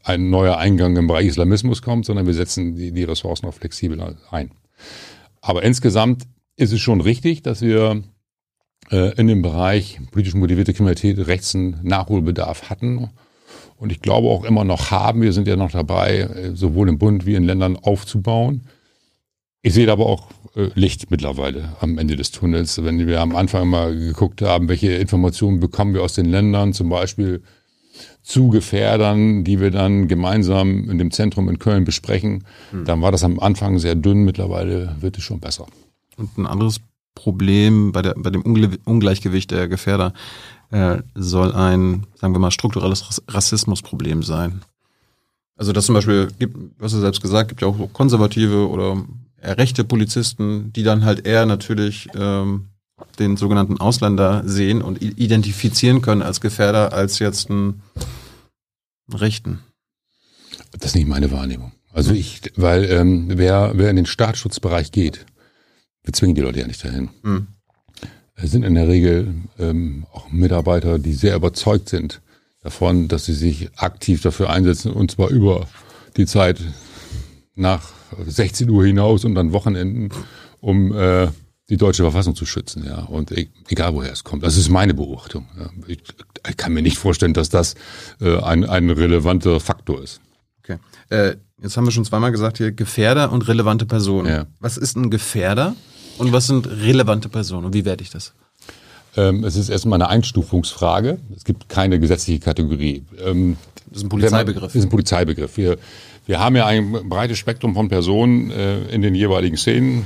ein 0.03 0.29
neuer 0.29 0.57
Eingang 0.57 0.95
im 0.97 1.07
Bereich 1.07 1.27
Islamismus 1.27 1.81
kommt, 1.81 2.05
sondern 2.05 2.25
wir 2.25 2.33
setzen 2.33 2.75
die, 2.75 2.91
die 2.91 3.03
Ressourcen 3.03 3.45
auch 3.47 3.53
flexibel 3.53 4.17
ein. 4.31 4.51
Aber 5.41 5.63
insgesamt 5.63 6.23
ist 6.55 6.71
es 6.71 6.79
schon 6.79 7.01
richtig, 7.01 7.43
dass 7.43 7.61
wir 7.61 8.03
äh, 8.91 9.15
in 9.15 9.27
dem 9.27 9.41
Bereich 9.41 9.99
politisch 10.11 10.33
motivierte 10.33 10.73
Kriminalität 10.73 11.17
rechts 11.27 11.55
einen 11.55 11.79
Nachholbedarf 11.83 12.69
hatten. 12.69 13.09
Und 13.77 13.91
ich 13.91 14.01
glaube 14.01 14.27
auch 14.27 14.43
immer 14.43 14.63
noch 14.63 14.91
haben. 14.91 15.21
Wir 15.21 15.33
sind 15.33 15.47
ja 15.47 15.55
noch 15.55 15.71
dabei, 15.71 16.19
äh, 16.19 16.55
sowohl 16.55 16.89
im 16.89 16.97
Bund 16.97 17.25
wie 17.25 17.35
in 17.35 17.43
Ländern 17.43 17.77
aufzubauen. 17.77 18.63
Ich 19.61 19.73
sehe 19.73 19.91
aber 19.91 20.05
auch 20.07 20.29
äh, 20.55 20.69
Licht 20.75 21.11
mittlerweile 21.11 21.75
am 21.79 21.97
Ende 21.97 22.15
des 22.15 22.31
Tunnels. 22.31 22.83
Wenn 22.83 23.05
wir 23.07 23.21
am 23.21 23.35
Anfang 23.35 23.69
mal 23.69 23.95
geguckt 23.95 24.41
haben, 24.41 24.69
welche 24.69 24.93
Informationen 24.93 25.59
bekommen 25.59 25.93
wir 25.93 26.03
aus 26.03 26.13
den 26.13 26.25
Ländern, 26.25 26.73
zum 26.73 26.89
Beispiel 26.89 27.43
zu 28.23 28.49
Gefährdern, 28.49 29.43
die 29.43 29.59
wir 29.59 29.71
dann 29.71 30.07
gemeinsam 30.07 30.89
in 30.89 30.97
dem 30.97 31.11
Zentrum 31.11 31.49
in 31.49 31.59
Köln 31.59 31.83
besprechen. 31.83 32.45
Hm. 32.71 32.85
Dann 32.85 33.01
war 33.01 33.11
das 33.11 33.23
am 33.23 33.39
Anfang 33.39 33.79
sehr 33.79 33.95
dünn, 33.95 34.23
mittlerweile 34.23 34.95
wird 34.99 35.17
es 35.17 35.23
schon 35.23 35.39
besser. 35.39 35.67
Und 36.17 36.37
ein 36.37 36.47
anderes 36.47 36.81
Problem 37.15 37.91
bei, 37.91 38.01
der, 38.01 38.15
bei 38.17 38.29
dem 38.29 38.41
Ungleichgewicht 38.41 39.51
der 39.51 39.67
Gefährder 39.67 40.13
äh, 40.71 40.97
soll 41.15 41.51
ein, 41.51 42.07
sagen 42.15 42.33
wir 42.33 42.39
mal, 42.39 42.51
strukturelles 42.51 43.21
Rassismusproblem 43.27 44.23
sein. 44.23 44.61
Also 45.57 45.73
das 45.73 45.85
zum 45.85 45.95
Beispiel 45.95 46.29
gibt, 46.39 46.57
was 46.79 46.93
du 46.93 46.99
selbst 46.99 47.21
gesagt, 47.21 47.49
gibt 47.49 47.61
ja 47.61 47.67
auch 47.67 47.93
konservative 47.93 48.67
oder 48.69 49.03
rechte 49.41 49.83
Polizisten, 49.83 50.71
die 50.73 50.83
dann 50.83 51.05
halt 51.05 51.25
eher 51.25 51.45
natürlich 51.45 52.07
ähm, 52.15 52.67
den 53.19 53.37
sogenannten 53.37 53.79
Ausländer 53.79 54.43
sehen 54.45 54.81
und 54.81 55.01
identifizieren 55.01 56.01
können 56.01 56.21
als 56.21 56.41
Gefährder 56.41 56.93
als 56.93 57.19
jetzt 57.19 57.49
einen 57.49 57.81
Rechten. 59.11 59.59
Das 60.71 60.91
ist 60.91 60.95
nicht 60.95 61.07
meine 61.07 61.31
Wahrnehmung. 61.31 61.71
Also 61.93 62.13
ich, 62.13 62.41
weil 62.55 62.85
ähm, 62.85 63.25
wer, 63.27 63.73
wer 63.75 63.89
in 63.89 63.97
den 63.97 64.05
Staatsschutzbereich 64.05 64.91
geht, 64.91 65.25
wir 66.03 66.13
zwingen 66.13 66.35
die 66.35 66.41
Leute 66.41 66.59
ja 66.59 66.67
nicht 66.67 66.83
dahin. 66.83 67.09
Mhm. 67.23 67.47
Es 68.35 68.51
sind 68.51 68.63
in 68.63 68.75
der 68.75 68.87
Regel 68.87 69.35
ähm, 69.59 70.05
auch 70.13 70.31
Mitarbeiter, 70.31 70.97
die 70.97 71.13
sehr 71.13 71.35
überzeugt 71.35 71.89
sind 71.89 72.21
davon, 72.61 73.07
dass 73.07 73.25
sie 73.25 73.33
sich 73.33 73.69
aktiv 73.75 74.21
dafür 74.21 74.49
einsetzen 74.49 74.93
und 74.93 75.11
zwar 75.11 75.29
über 75.29 75.67
die 76.17 76.25
Zeit 76.25 76.59
nach 77.55 77.81
16 78.25 78.69
Uhr 78.69 78.85
hinaus 78.85 79.25
und 79.25 79.37
an 79.37 79.51
Wochenenden, 79.53 80.09
um 80.59 80.93
äh, 80.93 81.27
die 81.69 81.77
deutsche 81.77 82.03
Verfassung 82.03 82.35
zu 82.35 82.45
schützen, 82.45 82.85
ja. 82.85 83.03
Und 83.03 83.31
e-, 83.31 83.49
egal 83.69 83.93
woher 83.93 84.11
es 84.11 84.23
kommt. 84.23 84.43
Das 84.43 84.57
ist 84.57 84.69
meine 84.69 84.93
Beobachtung. 84.93 85.47
Ja. 85.57 85.69
Ich, 85.87 85.99
ich, 86.47 86.57
kann 86.57 86.73
mir 86.73 86.81
nicht 86.81 86.97
vorstellen, 86.97 87.33
dass 87.33 87.49
das 87.49 87.75
äh, 88.19 88.37
ein, 88.39 88.65
ein 88.65 88.89
relevanter 88.89 89.59
Faktor 89.59 90.03
ist. 90.03 90.19
Okay. 90.59 90.77
Äh, 91.09 91.37
jetzt 91.61 91.77
haben 91.77 91.85
wir 91.85 91.91
schon 91.91 92.05
zweimal 92.05 92.31
gesagt 92.31 92.57
hier 92.57 92.71
Gefährder 92.73 93.31
und 93.31 93.47
relevante 93.47 93.85
Personen. 93.85 94.27
Ja. 94.27 94.47
Was 94.59 94.77
ist 94.77 94.97
ein 94.97 95.09
Gefährder 95.09 95.75
und 96.17 96.33
was 96.33 96.47
sind 96.47 96.67
relevante 96.67 97.29
Personen 97.29 97.65
und 97.65 97.73
wie 97.73 97.85
werde 97.85 98.03
ich 98.03 98.09
das? 98.09 98.33
Ähm, 99.15 99.43
es 99.43 99.55
ist 99.55 99.69
erstmal 99.69 100.01
eine 100.01 100.09
Einstufungsfrage. 100.09 101.19
Es 101.35 101.43
gibt 101.43 101.67
keine 101.69 101.99
gesetzliche 101.99 102.39
Kategorie. 102.39 103.05
Ähm, 103.23 103.57
das 103.87 103.97
ist 103.99 104.03
ein 104.03 104.09
Polizeibegriff. 104.09 104.63
Das 104.63 104.75
ist 104.75 104.83
ein 104.83 104.89
Polizeibegriff. 104.89 105.57
Wir, 105.57 105.77
wir 106.25 106.39
haben 106.39 106.55
ja 106.55 106.65
ein 106.65 107.09
breites 107.09 107.37
Spektrum 107.37 107.73
von 107.73 107.89
Personen 107.89 108.51
äh, 108.51 108.83
in 108.89 109.01
den 109.01 109.15
jeweiligen 109.15 109.57
Szenen 109.57 110.05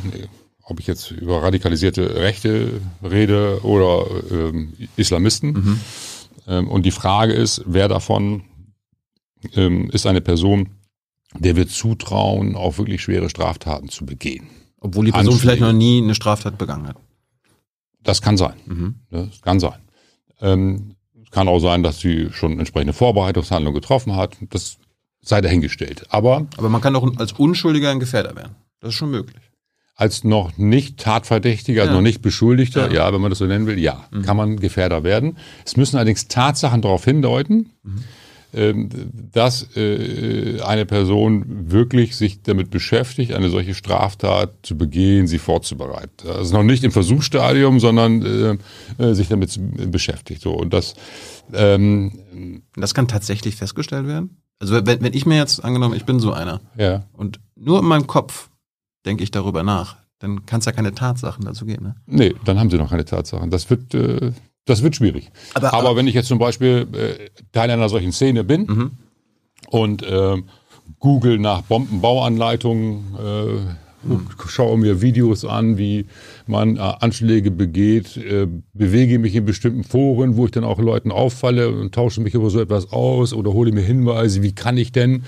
ob 0.66 0.80
ich 0.80 0.88
jetzt 0.88 1.12
über 1.12 1.44
radikalisierte 1.44 2.16
Rechte 2.16 2.82
rede 3.04 3.60
oder 3.64 4.06
ähm, 4.32 4.74
Islamisten. 4.96 5.52
Mhm. 5.52 5.80
Ähm, 6.48 6.68
und 6.68 6.86
die 6.86 6.92
Frage 6.92 7.34
ist, 7.34 7.62
wer 7.68 7.88
davon 7.88 8.44
ähm, 9.54 9.90
ist 9.92 10.08
eine 10.08 10.22
Person, 10.22 10.70
der 11.38 11.56
wir 11.56 11.68
zutrauen, 11.68 12.56
auch 12.56 12.80
wirklich 12.80 13.04
schwere 13.04 13.30
Straftaten 13.30 13.90
zu 13.90 14.06
begehen. 14.06 14.48
Obwohl 14.80 15.06
die 15.06 15.12
Person 15.12 15.34
Anschläge. 15.34 15.58
vielleicht 15.58 15.62
noch 15.62 15.78
nie 15.78 16.02
eine 16.02 16.16
Straftat 16.16 16.58
begangen 16.58 16.88
hat. 16.88 16.98
Das 18.02 18.22
kann 18.22 18.38
sein. 18.38 18.56
Mhm. 18.66 18.96
Das 19.12 19.42
kann 19.42 19.60
sein. 19.60 19.82
Ähm, 20.42 20.96
kann 21.30 21.48
auch 21.48 21.60
sein, 21.60 21.84
dass 21.84 22.00
sie 22.00 22.30
schon 22.32 22.58
entsprechende 22.58 22.94
Vorbereitungshandlungen 22.94 23.80
getroffen 23.80 24.16
hat. 24.16 24.38
Das 24.50 24.78
sei 25.26 25.42
dahingestellt. 25.42 26.06
Aber, 26.10 26.46
Aber 26.58 26.70
man 26.70 26.80
kann 26.82 26.96
auch 26.96 27.06
als 27.18 27.34
Unschuldiger 27.34 27.90
ein 27.92 28.00
Gefährder 28.00 28.36
werden. 28.36 28.56
Das 28.80 28.90
ist 28.90 28.96
schon 28.96 29.12
möglich. 29.12 29.42
als 29.98 30.26
noch 30.26 30.58
nicht 30.58 30.98
Tatverdächtiger, 31.00 31.84
also 31.84 31.94
Ja. 31.94 31.96
noch 31.96 32.04
nicht 32.04 32.22
Beschuldigter, 32.22 32.88
Ja. 32.92 33.06
ja. 33.08 33.14
wenn 33.14 33.22
man 33.22 33.30
das 33.32 33.40
so 33.40 33.46
nennen 33.46 33.66
will, 33.66 33.80
ja, 33.80 34.06
kann 34.26 34.36
man 34.36 34.58
Gefährder 34.60 35.04
werden. 35.06 35.38
Es 35.66 35.78
müssen 35.78 35.96
allerdings 35.96 36.28
Tatsachen 36.28 36.82
darauf 36.82 37.06
hindeuten, 37.06 37.70
ähm, 38.54 38.90
dass 39.32 39.74
äh, 39.78 40.60
eine 40.66 40.86
Person 40.86 41.72
wirklich 41.72 42.18
sich 42.18 42.42
damit 42.42 42.72
beschäftigt, 42.72 43.32
eine 43.34 43.50
solche 43.50 43.74
Straftat 43.74 44.52
zu 44.64 44.78
begehen, 44.78 45.28
sie 45.28 45.40
vorzubereiten. 45.40 46.28
Also 46.28 46.54
noch 46.58 46.64
nicht 46.64 46.84
im 46.84 46.92
Versuchsstadium, 46.92 47.80
sondern 47.80 48.60
äh, 49.00 49.04
äh, 49.04 49.14
sich 49.14 49.30
damit 49.30 49.58
beschäftigt. 49.92 50.42
So 50.42 50.52
und 50.52 50.74
das 50.74 50.94
ähm, 51.54 52.64
Das 52.76 52.94
kann 52.94 53.08
tatsächlich 53.08 53.56
festgestellt 53.56 54.08
werden? 54.08 54.42
Also 54.60 54.74
wenn, 54.86 55.02
wenn 55.02 55.14
ich 55.14 55.26
mir 55.26 55.38
jetzt 55.38 55.64
angenommen, 55.64 55.96
ich 55.96 56.06
bin 56.06 56.20
so 56.20 56.32
einer 56.34 56.62
ja. 56.78 57.04
und 57.14 57.40
nur 57.56 57.80
in 57.80 57.86
meinem 57.86 58.08
Kopf 58.08 58.50
denke 59.06 59.24
ich 59.24 59.32
darüber 59.32 59.64
nach, 59.64 59.98
dann 60.20 60.46
kann 60.46 60.60
es 60.60 60.66
ja 60.66 60.72
keine 60.72 60.94
Tatsachen 60.96 61.44
dazu 61.46 61.66
geben. 61.66 61.84
Ne? 61.86 61.96
Nee, 62.06 62.36
dann 62.46 62.58
haben 62.60 62.70
sie 62.70 62.78
noch 62.78 62.90
keine 62.90 63.06
Tatsachen. 63.06 63.52
Das 63.52 63.70
wird, 63.70 63.94
äh, 63.94 64.32
das 64.66 64.82
wird 64.82 64.96
schwierig. 64.96 65.30
Aber- 65.54 65.68
Aber, 65.74 65.78
aber- 65.90 65.96
wenn 65.98 66.08
ich 66.08 66.16
jetzt 66.16 66.28
zum 66.30 66.40
Beispiel 66.40 66.88
äh, 66.94 67.30
Teil 67.52 67.70
einer 67.70 67.90
solchen 67.90 68.12
Szene 68.14 68.44
bin 68.44 68.62
Mhm. 68.66 68.92
und 69.70 70.04
ähm, 70.08 70.46
google 71.00 71.38
nach 71.38 71.62
Bombenbauanleitungen, 71.64 73.16
äh, 73.18 73.76
und 74.08 74.28
schaue 74.48 74.78
mir 74.78 75.02
Videos 75.02 75.46
an, 75.46 75.78
wie 75.80 76.06
man 76.48 76.78
äh, 76.78 76.80
Anschläge 76.80 77.52
begeht, 77.52 78.18
äh, 78.18 78.48
bewege 78.74 79.20
mich 79.20 79.36
in 79.36 79.46
bestimmten 79.46 79.84
Foren, 79.84 80.38
wo 80.38 80.46
ich 80.46 80.52
dann 80.52 80.64
auch 80.64 80.80
Leuten 80.80 81.12
auffalle 81.12 81.70
und 81.70 81.94
tausche 81.94 82.22
mich 82.22 82.34
über 82.34 82.50
so 82.50 82.60
etwas 82.60 82.92
aus 82.92 83.34
oder 83.34 83.54
hole 83.54 83.72
mir 83.72 83.82
Hinweise, 83.82 84.42
wie 84.44 84.54
kann 84.54 84.78
ich 84.78 84.92
denn, 84.92 85.24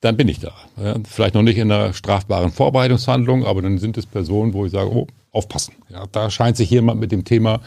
dann 0.00 0.16
bin 0.16 0.28
ich 0.28 0.40
da. 0.40 0.52
Ja, 0.82 0.96
vielleicht 1.04 1.34
noch 1.34 1.42
nicht 1.42 1.58
in 1.58 1.70
einer 1.70 1.92
strafbaren 1.92 2.50
Vorbereitungshandlung, 2.50 3.46
aber 3.46 3.62
dann 3.62 3.78
sind 3.78 3.96
es 3.96 4.06
Personen, 4.06 4.52
wo 4.52 4.66
ich 4.66 4.72
sage, 4.72 4.90
oh, 4.92 5.06
aufpassen. 5.30 5.74
Ja, 5.88 6.06
da 6.10 6.28
scheint 6.30 6.56
sich 6.56 6.70
jemand 6.70 7.00
mit 7.00 7.12
dem 7.12 7.24
Thema 7.24 7.60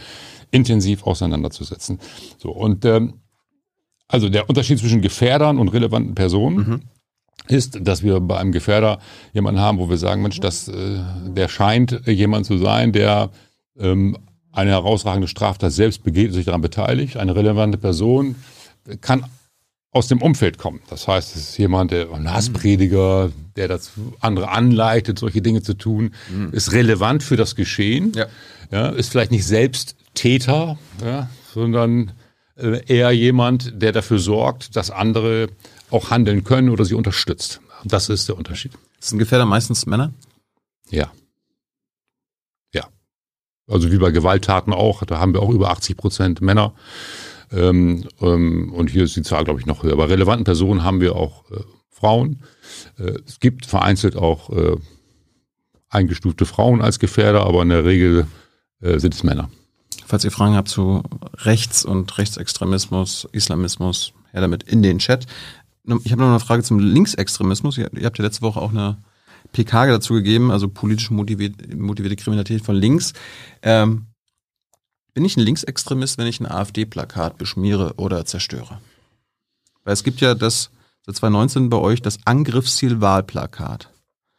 intensiv 0.51 1.03
auseinanderzusetzen. 1.03 1.99
So, 2.37 2.51
und 2.51 2.85
ähm, 2.85 3.15
also 4.07 4.29
der 4.29 4.49
Unterschied 4.49 4.79
zwischen 4.79 5.01
Gefährdern 5.01 5.57
und 5.57 5.69
relevanten 5.69 6.13
Personen 6.13 6.89
ist, 7.47 7.79
dass 7.81 8.03
wir 8.03 8.19
bei 8.19 8.37
einem 8.37 8.51
Gefährder 8.51 8.99
jemanden 9.33 9.61
haben, 9.61 9.77
wo 9.77 9.89
wir 9.89 9.97
sagen, 9.97 10.21
Mensch, 10.21 10.39
das, 10.39 10.67
äh, 10.67 10.99
der 11.27 11.47
scheint 11.47 12.01
jemand 12.05 12.45
zu 12.45 12.57
sein, 12.57 12.91
der 12.91 13.31
ähm, 13.77 14.17
eine 14.51 14.71
herausragende 14.71 15.27
Straftat 15.27 15.71
selbst 15.71 16.03
begeht 16.03 16.27
und 16.27 16.33
sich 16.33 16.45
daran 16.45 16.61
beteiligt. 16.61 17.17
Eine 17.17 17.35
relevante 17.35 17.77
Person 17.77 18.35
kann 19.01 19.25
aus 19.91 20.07
dem 20.07 20.21
Umfeld 20.21 20.57
kommen. 20.57 20.81
Das 20.89 21.07
heißt, 21.07 21.35
es 21.35 21.49
ist 21.49 21.57
jemand, 21.57 21.91
der 21.91 22.11
ein 22.11 22.31
Hassprediger, 22.31 23.31
der 23.55 23.69
das 23.69 23.91
andere 24.19 24.49
anleitet, 24.49 25.19
solche 25.19 25.41
Dinge 25.41 25.61
zu 25.61 25.73
tun, 25.73 26.11
ist 26.51 26.73
relevant 26.73 27.23
für 27.23 27.37
das 27.37 27.55
Geschehen. 27.55 28.11
Ja. 28.13 28.27
Ja, 28.71 28.89
ist 28.89 29.11
vielleicht 29.11 29.31
nicht 29.31 29.45
selbst 29.45 29.95
Täter, 30.13 30.77
ja, 31.03 31.29
sondern 31.53 32.11
äh, 32.57 32.81
eher 32.87 33.11
jemand, 33.11 33.81
der 33.81 33.91
dafür 33.91 34.19
sorgt, 34.19 34.75
dass 34.75 34.91
andere 34.91 35.49
auch 35.91 36.09
handeln 36.09 36.43
können 36.43 36.69
oder 36.69 36.85
sie 36.85 36.95
unterstützt. 36.95 37.61
Das 37.83 38.09
ist 38.09 38.27
der 38.27 38.37
Unterschied. 38.37 38.71
Sind 38.99 39.19
Gefährder 39.19 39.45
meistens 39.45 39.85
Männer? 39.85 40.13
Ja. 40.89 41.11
Ja. 42.73 42.87
Also 43.67 43.91
wie 43.91 43.97
bei 43.97 44.11
Gewalttaten 44.11 44.73
auch, 44.73 45.03
da 45.03 45.19
haben 45.19 45.33
wir 45.33 45.41
auch 45.41 45.49
über 45.49 45.69
80 45.69 45.97
Prozent 45.97 46.41
Männer. 46.41 46.73
Ähm, 47.51 48.07
ähm, 48.21 48.73
und 48.73 48.89
hier 48.89 49.03
ist 49.03 49.15
die 49.15 49.21
Zahl, 49.21 49.43
glaube 49.43 49.59
ich, 49.59 49.65
noch 49.65 49.83
höher. 49.83 49.95
Bei 49.95 50.05
relevanten 50.05 50.45
Personen 50.45 50.83
haben 50.83 50.99
wir 50.99 51.15
auch 51.15 51.49
äh, 51.51 51.59
Frauen. 51.89 52.41
Äh, 52.97 53.19
es 53.25 53.39
gibt 53.39 53.65
vereinzelt 53.65 54.15
auch 54.15 54.49
äh, 54.49 54.77
eingestufte 55.89 56.45
Frauen 56.45 56.81
als 56.81 56.99
Gefährder, 56.99 57.45
aber 57.45 57.61
in 57.61 57.69
der 57.69 57.85
Regel 57.85 58.27
äh, 58.81 58.99
sind 58.99 59.13
es 59.13 59.23
Männer. 59.23 59.49
Falls 60.07 60.23
ihr 60.23 60.31
Fragen 60.31 60.55
habt 60.55 60.67
zu 60.67 61.03
Rechts- 61.37 61.85
und 61.85 62.17
Rechtsextremismus, 62.17 63.27
Islamismus, 63.31 64.13
her 64.35 64.41
damit 64.41 64.63
in 64.63 64.83
den 64.83 64.99
Chat. 64.99 65.25
Ich 66.03 66.11
habe 66.11 66.21
noch 66.21 66.29
eine 66.29 66.39
Frage 66.39 66.63
zum 66.63 66.79
Linksextremismus. 66.79 67.77
Ihr, 67.77 67.85
habt 67.85 68.17
ja 68.17 68.23
letzte 68.23 68.41
Woche 68.41 68.59
auch 68.59 68.71
eine 68.71 68.97
PK 69.51 69.85
dazu 69.87 70.13
gegeben, 70.13 70.51
also 70.51 70.67
politisch 70.67 71.11
motivierte, 71.11 71.75
motivierte 71.75 72.15
Kriminalität 72.15 72.63
von 72.63 72.75
links. 72.75 73.13
Ähm, 73.61 74.07
bin 75.13 75.23
ich 75.23 75.37
ein 75.37 75.41
Linksextremist, 75.41 76.17
wenn 76.17 76.27
ich 76.27 76.39
ein 76.39 76.49
AfD-Plakat 76.49 77.37
beschmiere 77.37 77.93
oder 77.97 78.25
zerstöre? 78.25 78.79
Weil 79.83 79.93
es 79.93 80.03
gibt 80.03 80.21
ja 80.21 80.33
das, 80.33 80.71
seit 81.05 81.15
2019 81.15 81.69
bei 81.69 81.77
euch, 81.77 82.01
das 82.01 82.17
Angriffsziel 82.25 82.99
Wahlplakat. 82.99 83.91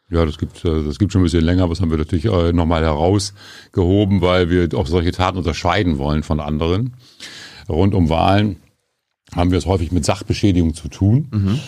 Ja, 0.09 0.25
das 0.25 0.37
gibt 0.37 0.63
äh, 0.63 0.83
das 0.83 0.99
gibt 0.99 1.11
schon 1.11 1.21
ein 1.21 1.23
bisschen 1.25 1.43
länger, 1.43 1.63
aber 1.63 1.73
das 1.73 1.81
haben 1.81 1.91
wir 1.91 1.97
natürlich 1.97 2.25
äh, 2.25 2.53
nochmal 2.53 2.83
herausgehoben, 2.83 4.21
weil 4.21 4.49
wir 4.49 4.69
auch 4.77 4.87
solche 4.87 5.11
Taten 5.11 5.37
unterscheiden 5.37 5.97
wollen 5.97 6.23
von 6.23 6.39
anderen. 6.39 6.93
Rund 7.67 7.93
um 7.93 8.09
Wahlen 8.09 8.57
haben 9.35 9.51
wir 9.51 9.57
es 9.57 9.65
häufig 9.65 9.91
mit 9.91 10.05
Sachbeschädigung 10.05 10.73
zu 10.73 10.87
tun. 10.87 11.59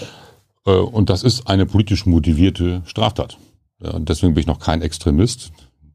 Äh, 0.65 0.71
Und 0.71 1.09
das 1.09 1.23
ist 1.23 1.47
eine 1.47 1.65
politisch 1.65 2.05
motivierte 2.05 2.81
Straftat. 2.85 3.37
Ja, 3.81 3.91
und 3.91 4.09
deswegen 4.09 4.33
bin 4.33 4.41
ich 4.41 4.47
noch 4.47 4.59
kein 4.59 4.81
Extremist. 4.81 5.51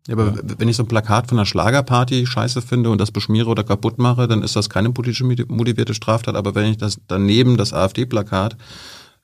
Ja, 0.06 0.14
aber 0.14 0.38
wenn 0.58 0.68
ich 0.68 0.76
so 0.76 0.82
ein 0.82 0.88
Plakat 0.88 1.28
von 1.28 1.38
einer 1.38 1.46
Schlagerparty 1.46 2.26
scheiße 2.26 2.60
finde 2.60 2.90
und 2.90 3.00
das 3.00 3.10
beschmiere 3.10 3.48
oder 3.48 3.64
kaputt 3.64 3.98
mache, 3.98 4.28
dann 4.28 4.42
ist 4.42 4.54
das 4.54 4.68
keine 4.68 4.90
politisch 4.90 5.22
motivierte 5.22 5.94
Straftat. 5.94 6.34
Aber 6.34 6.54
wenn 6.54 6.70
ich 6.70 6.76
das 6.76 7.00
daneben 7.08 7.56
das 7.56 7.72
AfD-Plakat 7.72 8.56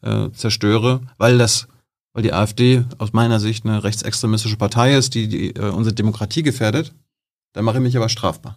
äh, 0.02 0.30
zerstöre, 0.32 1.00
weil 1.18 1.36
das, 1.36 1.68
weil 2.14 2.22
die 2.22 2.32
AfD 2.32 2.84
aus 2.96 3.12
meiner 3.12 3.40
Sicht 3.40 3.66
eine 3.66 3.84
rechtsextremistische 3.84 4.56
Partei 4.56 4.96
ist, 4.96 5.14
die, 5.14 5.28
die 5.28 5.54
äh, 5.54 5.68
unsere 5.70 5.94
Demokratie 5.94 6.42
gefährdet, 6.42 6.94
dann 7.52 7.64
mache 7.64 7.76
ich 7.76 7.82
mich 7.82 7.96
aber 7.96 8.08
strafbar. 8.08 8.56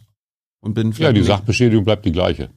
Und 0.61 0.75
bin 0.75 0.93
Ja, 0.93 1.11
die 1.11 1.23
Sachbeschädigung 1.23 1.83
bleibt 1.83 2.05
die 2.05 2.13
gleiche. 2.13 2.49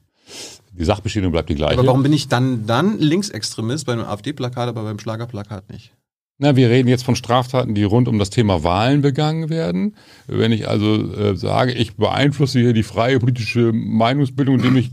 Die 0.77 0.85
Sachbeschädigung 0.85 1.31
bleibt 1.31 1.49
die 1.49 1.55
gleiche. 1.55 1.79
Aber 1.79 1.87
warum 1.87 2.03
bin 2.03 2.13
ich 2.13 2.27
dann, 2.27 2.67
dann 2.67 2.99
Linksextremist 2.99 3.85
bei 3.85 3.93
einem 3.93 4.05
AfD-Plakat, 4.05 4.69
aber 4.69 4.83
beim 4.83 4.99
Schlagerplakat 4.99 5.69
nicht? 5.69 5.93
Na, 6.39 6.55
wir 6.55 6.69
reden 6.69 6.87
jetzt 6.87 7.03
von 7.03 7.15
Straftaten, 7.15 7.73
die 7.73 7.83
rund 7.83 8.07
um 8.07 8.19
das 8.19 8.29
Thema 8.29 8.63
Wahlen 8.63 9.01
begangen 9.01 9.49
werden. 9.49 9.95
Wenn 10.27 10.51
ich 10.51 10.67
also 10.67 11.13
äh, 11.15 11.35
sage, 11.35 11.73
ich 11.73 11.95
beeinflusse 11.95 12.59
hier 12.59 12.73
die 12.73 12.83
freie 12.83 13.19
politische 13.19 13.71
Meinungsbildung, 13.73 14.57
indem 14.57 14.75
ich 14.77 14.91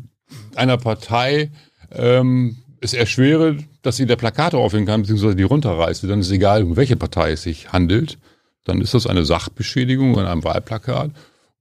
einer 0.55 0.79
Partei 0.79 1.51
ähm, 1.93 2.57
es 2.81 2.95
erschwere, 2.95 3.59
dass 3.83 3.97
sie 3.99 4.07
der 4.07 4.17
Plakate 4.17 4.57
aufhängen 4.57 4.87
kann, 4.87 5.03
beziehungsweise 5.03 5.37
die 5.37 5.43
runterreiße, 5.43 6.07
dann 6.07 6.21
ist 6.21 6.31
egal, 6.31 6.63
um 6.63 6.77
welche 6.77 6.97
Partei 6.97 7.33
es 7.33 7.43
sich 7.43 7.73
handelt, 7.73 8.19
dann 8.65 8.81
ist 8.81 8.95
das 8.95 9.07
eine 9.07 9.27
Sachbeschädigung 9.27 10.19
an 10.19 10.27
einem 10.27 10.45
Wahlplakat. 10.45 11.11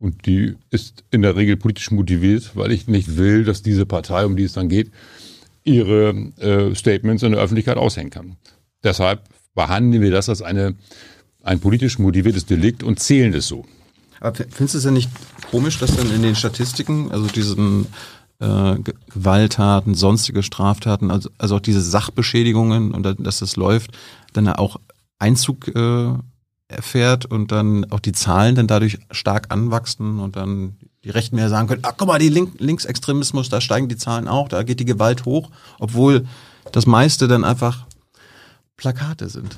Und 0.03 0.25
die 0.25 0.55
ist 0.69 1.05
in 1.11 1.21
der 1.21 1.37
Regel 1.37 1.55
politisch 1.55 1.89
motiviert, 1.89 2.51
weil 2.55 2.73
ich 2.73 2.87
nicht 2.87 3.15
will, 3.15 3.45
dass 3.45 3.61
diese 3.61 3.85
Partei, 3.85 4.25
um 4.25 4.35
die 4.35 4.43
es 4.43 4.51
dann 4.51 4.67
geht, 4.67 4.91
ihre 5.63 6.09
äh, 6.39 6.75
Statements 6.75 7.23
in 7.23 7.31
der 7.31 7.39
Öffentlichkeit 7.39 7.77
aushängen 7.77 8.09
kann. 8.09 8.35
Deshalb 8.83 9.21
behandeln 9.55 10.03
wir 10.03 10.11
das 10.11 10.27
als 10.27 10.41
eine, 10.41 10.75
ein 11.41 11.61
politisch 11.61 11.99
motiviertes 11.99 12.45
Delikt 12.45 12.83
und 12.83 12.99
zählen 12.99 13.33
es 13.33 13.47
so. 13.47 13.63
Aber 14.19 14.35
findest 14.35 14.73
du 14.73 14.77
es 14.79 14.83
ja 14.83 14.91
nicht 14.91 15.09
komisch, 15.49 15.79
dass 15.79 15.95
dann 15.95 16.13
in 16.13 16.21
den 16.21 16.35
Statistiken, 16.35 17.09
also 17.09 17.27
diesen 17.27 17.85
äh, 18.39 18.75
Ge- 18.79 18.95
Gewalttaten, 19.09 19.95
sonstige 19.95 20.43
Straftaten, 20.43 21.11
also, 21.11 21.29
also 21.37 21.55
auch 21.55 21.61
diese 21.61 21.81
Sachbeschädigungen 21.81 22.91
und 22.93 23.03
dass 23.25 23.39
das 23.39 23.55
läuft, 23.55 23.97
dann 24.33 24.49
auch 24.49 24.81
Einzug 25.17 25.69
äh, 25.73 26.13
erfährt 26.73 27.25
und 27.25 27.51
dann 27.51 27.89
auch 27.91 27.99
die 27.99 28.11
Zahlen 28.11 28.55
dann 28.55 28.67
dadurch 28.67 28.99
stark 29.11 29.47
anwachsen 29.49 30.19
und 30.19 30.35
dann 30.35 30.77
die 31.03 31.09
Rechten 31.09 31.35
mehr 31.35 31.49
sagen 31.49 31.67
können, 31.67 31.81
ach 31.83 31.93
guck 31.97 32.07
mal, 32.07 32.19
die 32.19 32.29
Link 32.29 32.59
Linksextremismus, 32.59 33.49
da 33.49 33.61
steigen 33.61 33.89
die 33.89 33.97
Zahlen 33.97 34.27
auch, 34.27 34.47
da 34.47 34.63
geht 34.63 34.79
die 34.79 34.85
Gewalt 34.85 35.25
hoch, 35.25 35.49
obwohl 35.79 36.25
das 36.71 36.85
meiste 36.85 37.27
dann 37.27 37.43
einfach 37.43 37.85
Plakate 38.77 39.29
sind. 39.29 39.57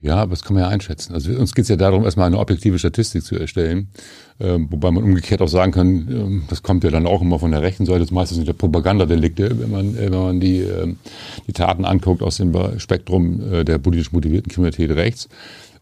Ja, 0.00 0.16
aber 0.16 0.30
das 0.30 0.44
kann 0.44 0.54
man 0.54 0.62
ja 0.62 0.68
einschätzen. 0.68 1.12
Also 1.12 1.32
uns 1.32 1.56
geht 1.56 1.64
es 1.64 1.68
ja 1.68 1.76
darum, 1.76 2.04
erstmal 2.04 2.28
eine 2.28 2.38
objektive 2.38 2.78
Statistik 2.78 3.24
zu 3.24 3.34
erstellen, 3.34 3.88
ähm, 4.38 4.68
wobei 4.70 4.92
man 4.92 5.02
umgekehrt 5.02 5.42
auch 5.42 5.48
sagen 5.48 5.72
kann, 5.72 5.88
ähm, 6.08 6.42
das 6.48 6.62
kommt 6.62 6.84
ja 6.84 6.90
dann 6.90 7.04
auch 7.04 7.20
immer 7.20 7.40
von 7.40 7.50
der 7.50 7.62
rechten 7.62 7.84
Seite, 7.84 8.00
das 8.00 8.12
meiste 8.12 8.36
sind 8.36 8.46
ja 8.46 8.52
Propagandadelikte, 8.52 9.58
wenn 9.58 9.70
man, 9.70 9.96
äh, 9.96 10.12
wenn 10.12 10.22
man 10.22 10.40
die, 10.40 10.60
ähm, 10.60 10.98
die 11.48 11.52
Taten 11.52 11.84
anguckt 11.84 12.22
aus 12.22 12.36
dem 12.36 12.54
Spektrum 12.78 13.52
äh, 13.52 13.64
der 13.64 13.78
politisch 13.78 14.12
motivierten 14.12 14.52
Kriminalität 14.52 14.92
rechts. 14.92 15.28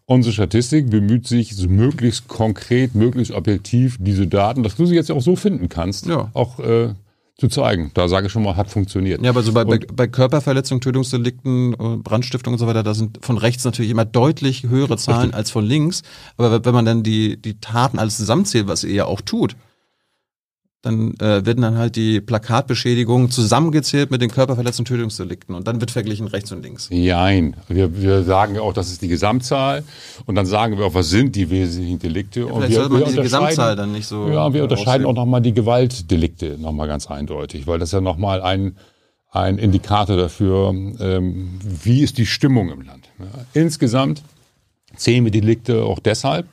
Unsere 0.09 0.33
Statistik 0.33 0.89
bemüht 0.89 1.27
sich, 1.27 1.57
so 1.57 1.69
möglichst 1.69 2.29
konkret, 2.29 2.95
möglichst 2.95 3.33
objektiv 3.33 3.97
diese 3.99 4.29
Daten, 4.29 4.63
dass 4.63 4.77
du 4.77 4.87
sie 4.87 4.95
jetzt 4.95 5.11
auch 5.11 5.21
so 5.21 5.35
finden 5.35 5.69
kannst, 5.69 6.07
Ja. 6.07 6.31
auch 6.33 6.61
äh, 6.61 6.95
zu 7.39 7.49
zeigen. 7.49 7.91
Da 7.93 8.09
sage 8.09 8.29
ich 8.29 8.33
schon 8.33 8.45
mal, 8.45 8.57
hat 8.57 8.71
funktioniert. 8.71 9.21
Ja, 9.23 9.31
aber 9.31 9.43
so 9.43 9.53
bei, 9.53 9.65
Und- 9.65 9.95
bei 9.97 10.07
Körperverletzungen, 10.07 10.81
Tötungsdelikten, 10.81 11.75
äh, 11.75 11.97
Brandstiftung 11.97 12.55
und 12.55 12.59
so 12.61 12.67
weiter, 12.69 12.85
da 12.85 12.95
sind 12.95 13.19
von 13.21 13.37
rechts 13.37 13.65
natürlich 13.65 13.91
immer 13.91 14.05
deutlich 14.05 14.63
höhere 14.63 14.97
Zahlen 14.97 15.35
als 15.35 15.51
von 15.51 15.65
links. 15.65 16.03
Aber 16.37 16.65
wenn 16.65 16.73
man 16.75 16.85
dann 16.85 17.03
die, 17.03 17.37
die 17.37 17.59
Taten 17.61 17.99
alles 17.99 18.17
zusammenzählt, 18.17 18.69
was 18.69 18.85
ihr 18.85 18.95
ja 18.95 19.05
auch 19.07 19.21
tut, 19.21 19.57
dann 20.87 21.15
äh, 21.15 21.45
werden 21.45 21.63
dann 21.63 21.77
halt 21.77 21.97
die 21.97 22.21
Plakatbeschädigungen 22.21 23.31
zusammengezählt 23.31 24.11
mit 24.11 24.23
den 24.23 24.31
Körperverletzungen 24.31 24.87
und 24.87 24.97
Tötungsdelikten 24.97 25.55
und 25.55 25.67
dann 25.67 25.81
wird 25.81 25.91
verglichen 25.91 26.29
rechts 26.29 26.53
und 26.53 26.63
links. 26.63 26.89
Nein, 26.91 27.57
wir, 27.69 28.01
wir 28.01 28.23
sagen 28.23 28.55
ja 28.55 28.61
auch, 28.61 28.73
das 28.73 28.91
ist 28.91 29.03
die 29.03 29.09
Gesamtzahl 29.09 29.83
und 30.27 30.37
dann 30.37 30.47
sagen 30.47 30.79
wir 30.79 30.87
auch, 30.87 30.95
was 30.95 31.11
sind 31.11 31.35
die 31.35 31.51
wesentlichen 31.51 31.99
Delikte. 31.99 32.41
Ja, 32.41 32.47
und 32.47 32.69
wir, 32.69 32.75
sollte 32.75 32.93
man 32.93 33.05
diese 33.05 33.23
Gesamtzahl 33.23 33.75
dann 33.75 33.93
nicht 33.93 34.07
so. 34.07 34.29
Ja, 34.29 34.55
wir 34.55 34.63
unterscheiden 34.63 35.07
auch 35.07 35.15
nochmal 35.15 35.43
die 35.43 35.53
Gewaltdelikte 35.53 36.57
nochmal 36.59 36.87
ganz 36.87 37.11
eindeutig, 37.11 37.67
weil 37.67 37.79
das 37.79 37.91
ja 37.93 38.01
nochmal 38.01 38.41
ein, 38.43 38.77
ein 39.31 39.59
Indikator 39.59 40.17
dafür, 40.17 40.71
ähm, 40.71 41.59
wie 41.61 42.03
ist 42.03 42.19
die 42.19 42.27
Stimmung 42.27 42.71
im 42.71 42.83
Land. 42.83 43.09
Ja, 43.19 43.27
insgesamt 43.55 44.23
zählen 44.95 45.25
wir 45.25 45.33
Delikte 45.33 45.83
auch 45.85 45.99
deshalb, 45.99 46.47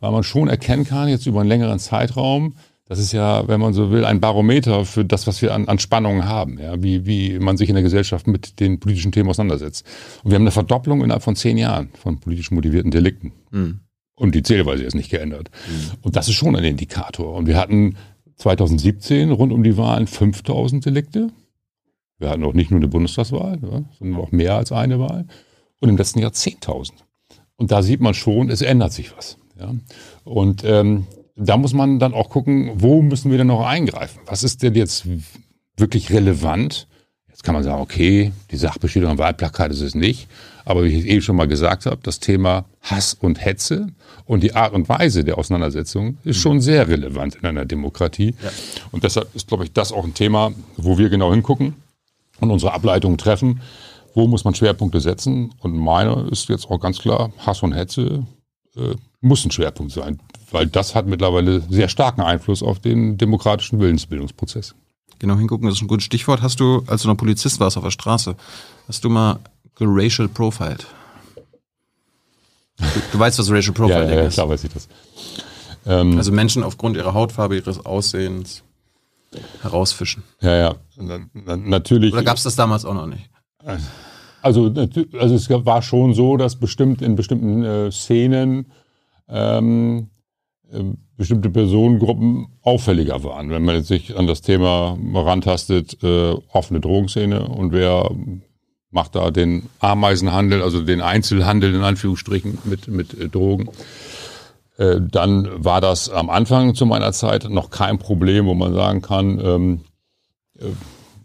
weil 0.00 0.10
man 0.10 0.24
schon 0.24 0.48
erkennen 0.48 0.84
kann, 0.84 1.08
jetzt 1.08 1.26
über 1.26 1.40
einen 1.40 1.48
längeren 1.48 1.78
Zeitraum, 1.78 2.54
das 2.90 2.98
ist 2.98 3.12
ja, 3.12 3.46
wenn 3.46 3.60
man 3.60 3.72
so 3.72 3.92
will, 3.92 4.04
ein 4.04 4.18
Barometer 4.18 4.84
für 4.84 5.04
das, 5.04 5.28
was 5.28 5.40
wir 5.42 5.54
an, 5.54 5.68
an 5.68 5.78
Spannungen 5.78 6.24
haben, 6.24 6.58
ja, 6.58 6.82
wie, 6.82 7.06
wie 7.06 7.38
man 7.38 7.56
sich 7.56 7.68
in 7.68 7.76
der 7.76 7.84
Gesellschaft 7.84 8.26
mit 8.26 8.58
den 8.58 8.80
politischen 8.80 9.12
Themen 9.12 9.30
auseinandersetzt. 9.30 9.86
Und 10.24 10.32
wir 10.32 10.34
haben 10.34 10.42
eine 10.42 10.50
Verdopplung 10.50 11.04
innerhalb 11.04 11.22
von 11.22 11.36
zehn 11.36 11.56
Jahren 11.56 11.90
von 11.94 12.18
politisch 12.18 12.50
motivierten 12.50 12.90
Delikten. 12.90 13.30
Mhm. 13.52 13.78
Und 14.16 14.34
die 14.34 14.42
Zählweise 14.42 14.82
ist 14.82 14.96
nicht 14.96 15.08
geändert. 15.08 15.52
Mhm. 15.68 15.98
Und 16.02 16.16
das 16.16 16.26
ist 16.26 16.34
schon 16.34 16.56
ein 16.56 16.64
Indikator. 16.64 17.36
Und 17.36 17.46
wir 17.46 17.56
hatten 17.58 17.94
2017 18.38 19.30
rund 19.30 19.52
um 19.52 19.62
die 19.62 19.76
Wahlen 19.76 20.08
5000 20.08 20.84
Delikte. 20.84 21.28
Wir 22.18 22.30
hatten 22.30 22.42
auch 22.42 22.54
nicht 22.54 22.72
nur 22.72 22.80
eine 22.80 22.88
Bundestagswahl, 22.88 23.60
ja, 23.62 23.84
sondern 24.00 24.20
auch 24.20 24.32
mehr 24.32 24.56
als 24.56 24.72
eine 24.72 24.98
Wahl. 24.98 25.26
Und 25.78 25.90
im 25.90 25.96
letzten 25.96 26.18
Jahr 26.18 26.32
10.000. 26.32 26.90
Und 27.54 27.70
da 27.70 27.82
sieht 27.82 28.00
man 28.00 28.14
schon, 28.14 28.50
es 28.50 28.62
ändert 28.62 28.92
sich 28.92 29.16
was. 29.16 29.38
Ja. 29.60 29.76
Und 30.24 30.64
ähm, 30.64 31.06
da 31.46 31.56
muss 31.56 31.72
man 31.72 31.98
dann 31.98 32.14
auch 32.14 32.28
gucken, 32.28 32.70
wo 32.74 33.02
müssen 33.02 33.30
wir 33.30 33.38
denn 33.38 33.46
noch 33.46 33.66
eingreifen? 33.66 34.20
Was 34.26 34.42
ist 34.42 34.62
denn 34.62 34.74
jetzt 34.74 35.06
wirklich 35.76 36.10
relevant? 36.10 36.86
Jetzt 37.28 37.44
kann 37.44 37.54
man 37.54 37.64
sagen, 37.64 37.80
okay, 37.80 38.32
die 38.50 38.56
Sachbeschädigung 38.56 39.12
am 39.12 39.18
Wahlplakat 39.18 39.70
ist 39.70 39.80
es 39.80 39.94
nicht. 39.94 40.28
Aber 40.66 40.84
wie 40.84 40.88
ich 40.88 41.06
eben 41.06 41.22
schon 41.22 41.36
mal 41.36 41.48
gesagt 41.48 41.86
habe, 41.86 41.98
das 42.02 42.20
Thema 42.20 42.66
Hass 42.82 43.14
und 43.14 43.42
Hetze 43.42 43.88
und 44.26 44.42
die 44.42 44.54
Art 44.54 44.74
und 44.74 44.88
Weise 44.90 45.24
der 45.24 45.38
Auseinandersetzung 45.38 46.18
ist 46.24 46.38
schon 46.38 46.60
sehr 46.60 46.88
relevant 46.88 47.36
in 47.36 47.46
einer 47.46 47.64
Demokratie. 47.64 48.34
Ja. 48.42 48.50
Und 48.90 49.04
deshalb 49.04 49.34
ist, 49.34 49.48
glaube 49.48 49.64
ich, 49.64 49.72
das 49.72 49.92
auch 49.92 50.04
ein 50.04 50.14
Thema, 50.14 50.52
wo 50.76 50.98
wir 50.98 51.08
genau 51.08 51.32
hingucken 51.32 51.74
und 52.40 52.50
unsere 52.50 52.74
Ableitungen 52.74 53.16
treffen. 53.16 53.62
Wo 54.14 54.26
muss 54.26 54.44
man 54.44 54.54
Schwerpunkte 54.54 55.00
setzen? 55.00 55.54
Und 55.60 55.74
meine 55.74 56.28
ist 56.30 56.48
jetzt 56.50 56.68
auch 56.68 56.78
ganz 56.78 56.98
klar, 56.98 57.32
Hass 57.38 57.62
und 57.62 57.72
Hetze 57.72 58.26
äh, 58.76 58.94
muss 59.20 59.44
ein 59.44 59.50
Schwerpunkt 59.50 59.92
sein 59.92 60.20
weil 60.52 60.66
das 60.66 60.94
hat 60.94 61.06
mittlerweile 61.06 61.60
sehr 61.68 61.88
starken 61.88 62.20
Einfluss 62.20 62.62
auf 62.62 62.78
den 62.78 63.18
demokratischen 63.18 63.80
Willensbildungsprozess. 63.80 64.74
Genau 65.18 65.36
hingucken, 65.36 65.66
das 65.68 65.76
ist 65.76 65.82
ein 65.82 65.88
gutes 65.88 66.04
Stichwort. 66.04 66.42
Hast 66.42 66.60
du, 66.60 66.82
als 66.86 67.02
du 67.02 67.08
noch 67.08 67.16
Polizist 67.16 67.60
warst 67.60 67.76
auf 67.76 67.84
der 67.84 67.90
Straße, 67.90 68.36
hast 68.88 69.04
du 69.04 69.10
mal 69.10 69.38
geracial 69.76 70.28
profiled? 70.28 70.86
Du, 72.78 72.84
du 73.12 73.18
weißt, 73.18 73.38
was 73.38 73.50
Racial 73.50 73.74
Profiling 73.74 74.08
ja, 74.08 74.14
ja, 74.14 74.22
ist. 74.22 74.34
klar 74.34 74.48
weiß 74.48 74.64
ich 74.64 74.72
das. 74.72 74.88
Ähm, 75.84 76.16
also 76.16 76.32
Menschen 76.32 76.62
aufgrund 76.62 76.96
ihrer 76.96 77.12
Hautfarbe, 77.12 77.56
ihres 77.56 77.84
Aussehens 77.84 78.62
herausfischen. 79.60 80.22
Ja, 80.40 80.56
ja, 80.56 80.74
na, 80.96 81.20
na, 81.34 81.56
natürlich. 81.56 82.12
Oder 82.14 82.22
gab 82.22 82.38
es 82.38 82.42
das 82.42 82.56
damals 82.56 82.86
auch 82.86 82.94
noch 82.94 83.06
nicht? 83.06 83.28
Also, 84.42 84.72
also 85.18 85.34
es 85.34 85.50
war 85.50 85.82
schon 85.82 86.14
so, 86.14 86.36
dass 86.36 86.56
bestimmt 86.56 87.02
in 87.02 87.16
bestimmten 87.16 87.64
äh, 87.64 87.90
Szenen 87.90 88.66
ähm, 89.28 90.08
ähm, 90.72 90.98
bestimmte 91.16 91.50
Personengruppen 91.50 92.46
auffälliger 92.62 93.22
waren. 93.24 93.50
Wenn 93.50 93.64
man 93.64 93.82
sich 93.82 94.16
an 94.16 94.26
das 94.26 94.40
Thema 94.40 94.96
rantastet, 95.12 96.02
äh, 96.02 96.34
offene 96.52 96.80
Drogenszene 96.80 97.46
und 97.46 97.72
wer 97.72 98.10
macht 98.90 99.14
da 99.14 99.30
den 99.30 99.68
Ameisenhandel, 99.80 100.62
also 100.62 100.82
den 100.82 101.00
Einzelhandel 101.00 101.74
in 101.74 101.82
Anführungsstrichen 101.82 102.58
mit, 102.64 102.88
mit 102.88 103.18
äh, 103.18 103.28
Drogen, 103.28 103.68
äh, 104.78 105.00
dann 105.00 105.48
war 105.62 105.80
das 105.80 106.08
am 106.08 106.30
Anfang 106.30 106.74
zu 106.74 106.86
meiner 106.86 107.12
Zeit 107.12 107.48
noch 107.50 107.70
kein 107.70 107.98
Problem, 107.98 108.46
wo 108.46 108.54
man 108.54 108.72
sagen 108.72 109.02
kann, 109.02 109.40
ähm, 109.44 109.80
äh, 110.58 110.66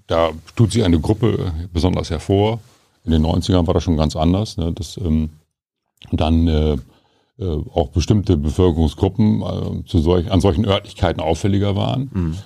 da 0.07 0.31
tut 0.55 0.73
sich 0.73 0.83
eine 0.83 0.99
Gruppe 0.99 1.53
besonders 1.71 2.09
hervor. 2.09 2.59
In 3.05 3.11
den 3.11 3.25
90ern 3.25 3.67
war 3.67 3.73
das 3.73 3.83
schon 3.83 3.97
ganz 3.97 4.15
anders. 4.15 4.57
Ne? 4.57 4.71
Das, 4.73 4.97
ähm, 4.97 5.29
dann 6.11 6.47
äh, 6.47 6.77
äh, 7.37 7.57
auch 7.73 7.89
bestimmte 7.89 8.37
Bevölkerungsgruppen 8.37 9.41
äh, 9.41 9.85
zu 9.85 9.99
solch, 9.99 10.31
an 10.31 10.41
solchen 10.41 10.65
Örtlichkeiten 10.65 11.21
auffälliger 11.21 11.75
waren. 11.75 12.09
Mhm. 12.13 12.37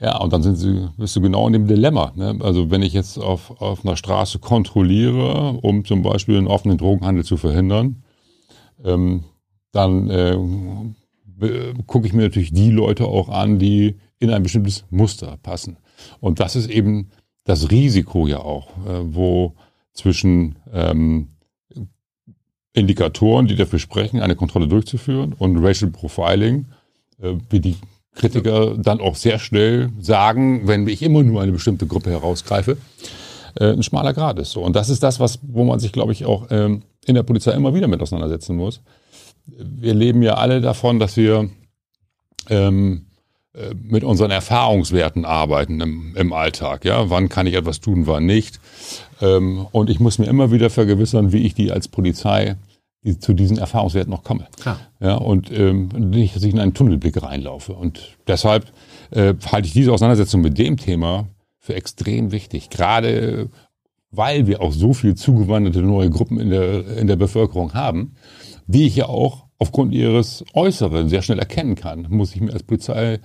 Ja, 0.00 0.18
und 0.18 0.32
dann 0.32 0.42
sind 0.42 0.56
sie, 0.56 0.88
bist 0.98 1.16
du 1.16 1.22
genau 1.22 1.46
in 1.46 1.54
dem 1.54 1.66
Dilemma. 1.66 2.12
Ne? 2.14 2.38
Also 2.40 2.70
wenn 2.70 2.82
ich 2.82 2.92
jetzt 2.92 3.18
auf, 3.18 3.60
auf 3.62 3.84
einer 3.84 3.96
Straße 3.96 4.38
kontrolliere, 4.38 5.58
um 5.62 5.84
zum 5.84 6.02
Beispiel 6.02 6.36
einen 6.36 6.48
offenen 6.48 6.76
Drogenhandel 6.76 7.24
zu 7.24 7.38
verhindern, 7.38 8.02
ähm, 8.84 9.24
dann 9.72 10.10
äh, 10.10 10.38
gucke 11.86 12.06
ich 12.06 12.12
mir 12.12 12.22
natürlich 12.22 12.52
die 12.52 12.70
Leute 12.70 13.06
auch 13.06 13.30
an, 13.30 13.58
die 13.58 13.96
in 14.18 14.30
ein 14.30 14.42
bestimmtes 14.42 14.84
Muster 14.90 15.38
passen. 15.42 15.78
Und 16.20 16.40
das 16.40 16.56
ist 16.56 16.68
eben 16.68 17.10
das 17.44 17.70
Risiko 17.70 18.26
ja 18.26 18.38
auch, 18.38 18.68
äh, 18.86 19.00
wo 19.02 19.54
zwischen 19.96 20.56
ähm, 20.72 21.28
Indikatoren, 22.72 23.46
die 23.46 23.56
dafür 23.56 23.78
sprechen, 23.78 24.20
eine 24.20 24.36
Kontrolle 24.36 24.68
durchzuführen 24.68 25.32
und 25.32 25.56
Racial 25.58 25.90
Profiling, 25.90 26.66
äh, 27.20 27.34
wie 27.50 27.60
die 27.60 27.76
Kritiker 28.14 28.76
dann 28.76 29.00
auch 29.00 29.16
sehr 29.16 29.38
schnell 29.38 29.90
sagen, 30.00 30.66
wenn 30.66 30.86
ich 30.86 31.02
immer 31.02 31.22
nur 31.22 31.42
eine 31.42 31.52
bestimmte 31.52 31.86
Gruppe 31.86 32.10
herausgreife, 32.10 32.76
äh, 33.58 33.72
ein 33.72 33.82
schmaler 33.82 34.12
Grad 34.12 34.38
ist. 34.38 34.52
So. 34.52 34.62
Und 34.62 34.76
das 34.76 34.88
ist 34.88 35.02
das, 35.02 35.20
was, 35.20 35.38
wo 35.42 35.64
man 35.64 35.80
sich, 35.80 35.92
glaube 35.92 36.12
ich, 36.12 36.24
auch 36.24 36.46
ähm, 36.50 36.82
in 37.06 37.14
der 37.14 37.22
Polizei 37.22 37.52
immer 37.52 37.74
wieder 37.74 37.88
mit 37.88 38.00
auseinandersetzen 38.00 38.56
muss. 38.56 38.80
Wir 39.46 39.94
leben 39.94 40.22
ja 40.22 40.34
alle 40.34 40.60
davon, 40.60 40.98
dass 40.98 41.16
wir 41.16 41.48
ähm, 42.48 43.06
äh, 43.06 43.15
mit 43.82 44.04
unseren 44.04 44.30
Erfahrungswerten 44.30 45.24
arbeiten 45.24 45.80
im, 45.80 46.14
im 46.16 46.32
Alltag. 46.32 46.84
Ja, 46.84 47.10
wann 47.10 47.28
kann 47.28 47.46
ich 47.46 47.54
etwas 47.54 47.80
tun, 47.80 48.06
wann 48.06 48.26
nicht? 48.26 48.60
Ähm, 49.20 49.66
und 49.72 49.90
ich 49.90 50.00
muss 50.00 50.18
mir 50.18 50.26
immer 50.26 50.50
wieder 50.52 50.70
vergewissern, 50.70 51.32
wie 51.32 51.46
ich 51.46 51.54
die 51.54 51.72
als 51.72 51.88
Polizei 51.88 52.56
die, 53.02 53.18
zu 53.18 53.32
diesen 53.32 53.56
Erfahrungswerten 53.56 54.10
noch 54.10 54.24
komme. 54.24 54.48
Klar. 54.60 54.80
Ja, 55.00 55.14
und 55.14 55.50
ähm, 55.50 55.88
nicht, 55.88 56.36
dass 56.36 56.42
ich 56.42 56.52
in 56.52 56.60
einen 56.60 56.74
Tunnelblick 56.74 57.22
reinlaufe. 57.22 57.72
Und 57.72 58.16
deshalb 58.26 58.72
äh, 59.10 59.34
halte 59.50 59.68
ich 59.68 59.72
diese 59.72 59.92
Auseinandersetzung 59.92 60.40
mit 60.40 60.58
dem 60.58 60.76
Thema 60.76 61.28
für 61.58 61.74
extrem 61.74 62.32
wichtig. 62.32 62.68
Gerade 62.68 63.48
weil 64.10 64.46
wir 64.46 64.62
auch 64.62 64.72
so 64.72 64.92
viel 64.92 65.14
zugewanderte 65.14 65.82
neue 65.82 66.10
Gruppen 66.10 66.38
in 66.40 66.50
der, 66.50 66.96
in 66.96 67.06
der 67.06 67.16
Bevölkerung 67.16 67.74
haben, 67.74 68.14
die 68.66 68.86
ich 68.86 68.96
ja 68.96 69.06
auch 69.06 69.46
aufgrund 69.58 69.94
ihres 69.94 70.44
Äußeren 70.54 71.08
sehr 71.08 71.22
schnell 71.22 71.38
erkennen 71.38 71.74
kann, 71.74 72.06
muss 72.10 72.34
ich 72.34 72.40
mir 72.40 72.52
als 72.52 72.62
Polizei 72.62 73.20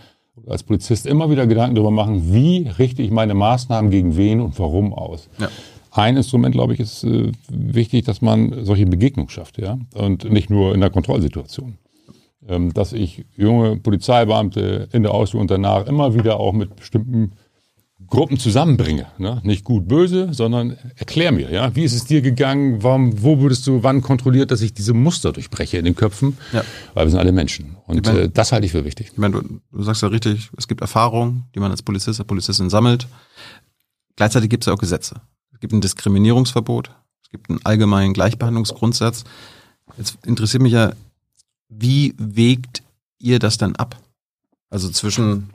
als 0.48 0.64
Polizist 0.64 1.06
immer 1.06 1.30
wieder 1.30 1.48
Gedanken 1.48 1.76
darüber 1.76 1.92
machen, 1.92 2.34
wie 2.34 2.68
richte 2.80 3.02
ich 3.02 3.12
meine 3.12 3.34
Maßnahmen 3.34 3.92
gegen 3.92 4.18
wen 4.18 4.42
und 4.42 4.58
warum 4.60 4.94
aus. 4.94 5.30
Ja 5.40 5.50
ein 5.92 6.18
Instrument, 6.18 6.56
glaube 6.56 6.74
ich, 6.74 6.80
ist 6.80 7.04
äh, 7.04 7.32
wichtig, 7.50 8.06
dass 8.06 8.22
man 8.22 8.66
solche 8.66 8.86
Begegnungen 8.86 9.30
schafft, 9.30 9.58
ja, 9.58 9.78
und 9.94 10.30
nicht 10.32 10.50
nur 10.50 10.74
in 10.74 10.82
der 10.82 10.90
Kontrollsituation. 10.90 11.78
Ähm, 12.48 12.74
dass 12.74 12.94
ich 12.94 13.26
junge 13.36 13.78
Polizeibeamte 13.78 14.88
in 14.94 15.04
der 15.04 15.14
Ausbildung 15.14 15.42
und 15.42 15.52
danach 15.52 15.86
immer 15.86 16.16
wieder 16.16 16.40
auch 16.40 16.54
mit 16.54 16.76
bestimmten 16.76 17.34
Gruppen 18.08 18.38
zusammenbringe. 18.38 19.08
Ne? 19.18 19.40
Nicht 19.44 19.64
gut 19.64 19.88
böse, 19.88 20.34
sondern 20.34 20.78
erklär 20.96 21.32
mir, 21.32 21.52
ja, 21.52 21.76
wie 21.76 21.84
ist 21.84 21.94
es 21.94 22.06
dir 22.06 22.22
gegangen, 22.22 22.84
warum, 22.84 23.24
wo 23.24 23.40
würdest 23.40 23.66
du 23.68 23.84
wann 23.84 24.02
kontrolliert, 24.02 24.52
dass 24.52 24.62
ich 24.62 24.74
diese 24.74 24.94
Muster 24.94 25.32
durchbreche 25.32 25.78
in 25.78 25.86
den 25.86 25.96
Köpfen? 25.96 26.38
Ja. 26.52 26.64
Weil 26.94 27.06
wir 27.06 27.12
sind 27.12 27.20
alle 27.20 27.32
Menschen. 27.32 27.78
Und 27.88 28.06
meine, 28.06 28.22
äh, 28.22 28.30
das 28.30 28.52
halte 28.52 28.66
ich 28.66 28.72
für 28.72 28.84
wichtig. 28.84 29.12
Ich 29.14 29.18
meine, 29.18 29.42
du, 29.42 29.62
du 29.72 29.84
sagst 29.84 30.02
ja 30.02 30.10
richtig, 30.10 30.50
es 30.58 30.68
gibt 30.68 30.82
Erfahrungen, 30.82 31.46
die 31.56 31.60
man 31.60 31.72
als 31.72 31.82
Polizist, 31.82 32.20
als 32.20 32.28
Polizistin 32.28 32.70
sammelt. 32.70 33.08
Gleichzeitig 34.18 34.50
gibt 34.50 34.64
es 34.64 34.68
ja 34.68 34.74
auch 34.74 34.80
Gesetze 34.80 35.22
gibt 35.62 35.72
ein 35.72 35.80
Diskriminierungsverbot, 35.80 36.92
es 37.24 37.30
gibt 37.30 37.50
einen 37.50 37.64
allgemeinen 37.64 38.14
Gleichbehandlungsgrundsatz. 38.14 39.24
Jetzt 39.98 40.18
interessiert 40.26 40.62
mich 40.62 40.74
ja, 40.74 40.92
wie 41.70 42.14
wägt 42.18 42.84
ihr 43.20 43.40
das 43.40 43.58
dann 43.58 43.76
ab? 43.78 43.98
Also 44.70 44.90
zwischen, 44.90 45.54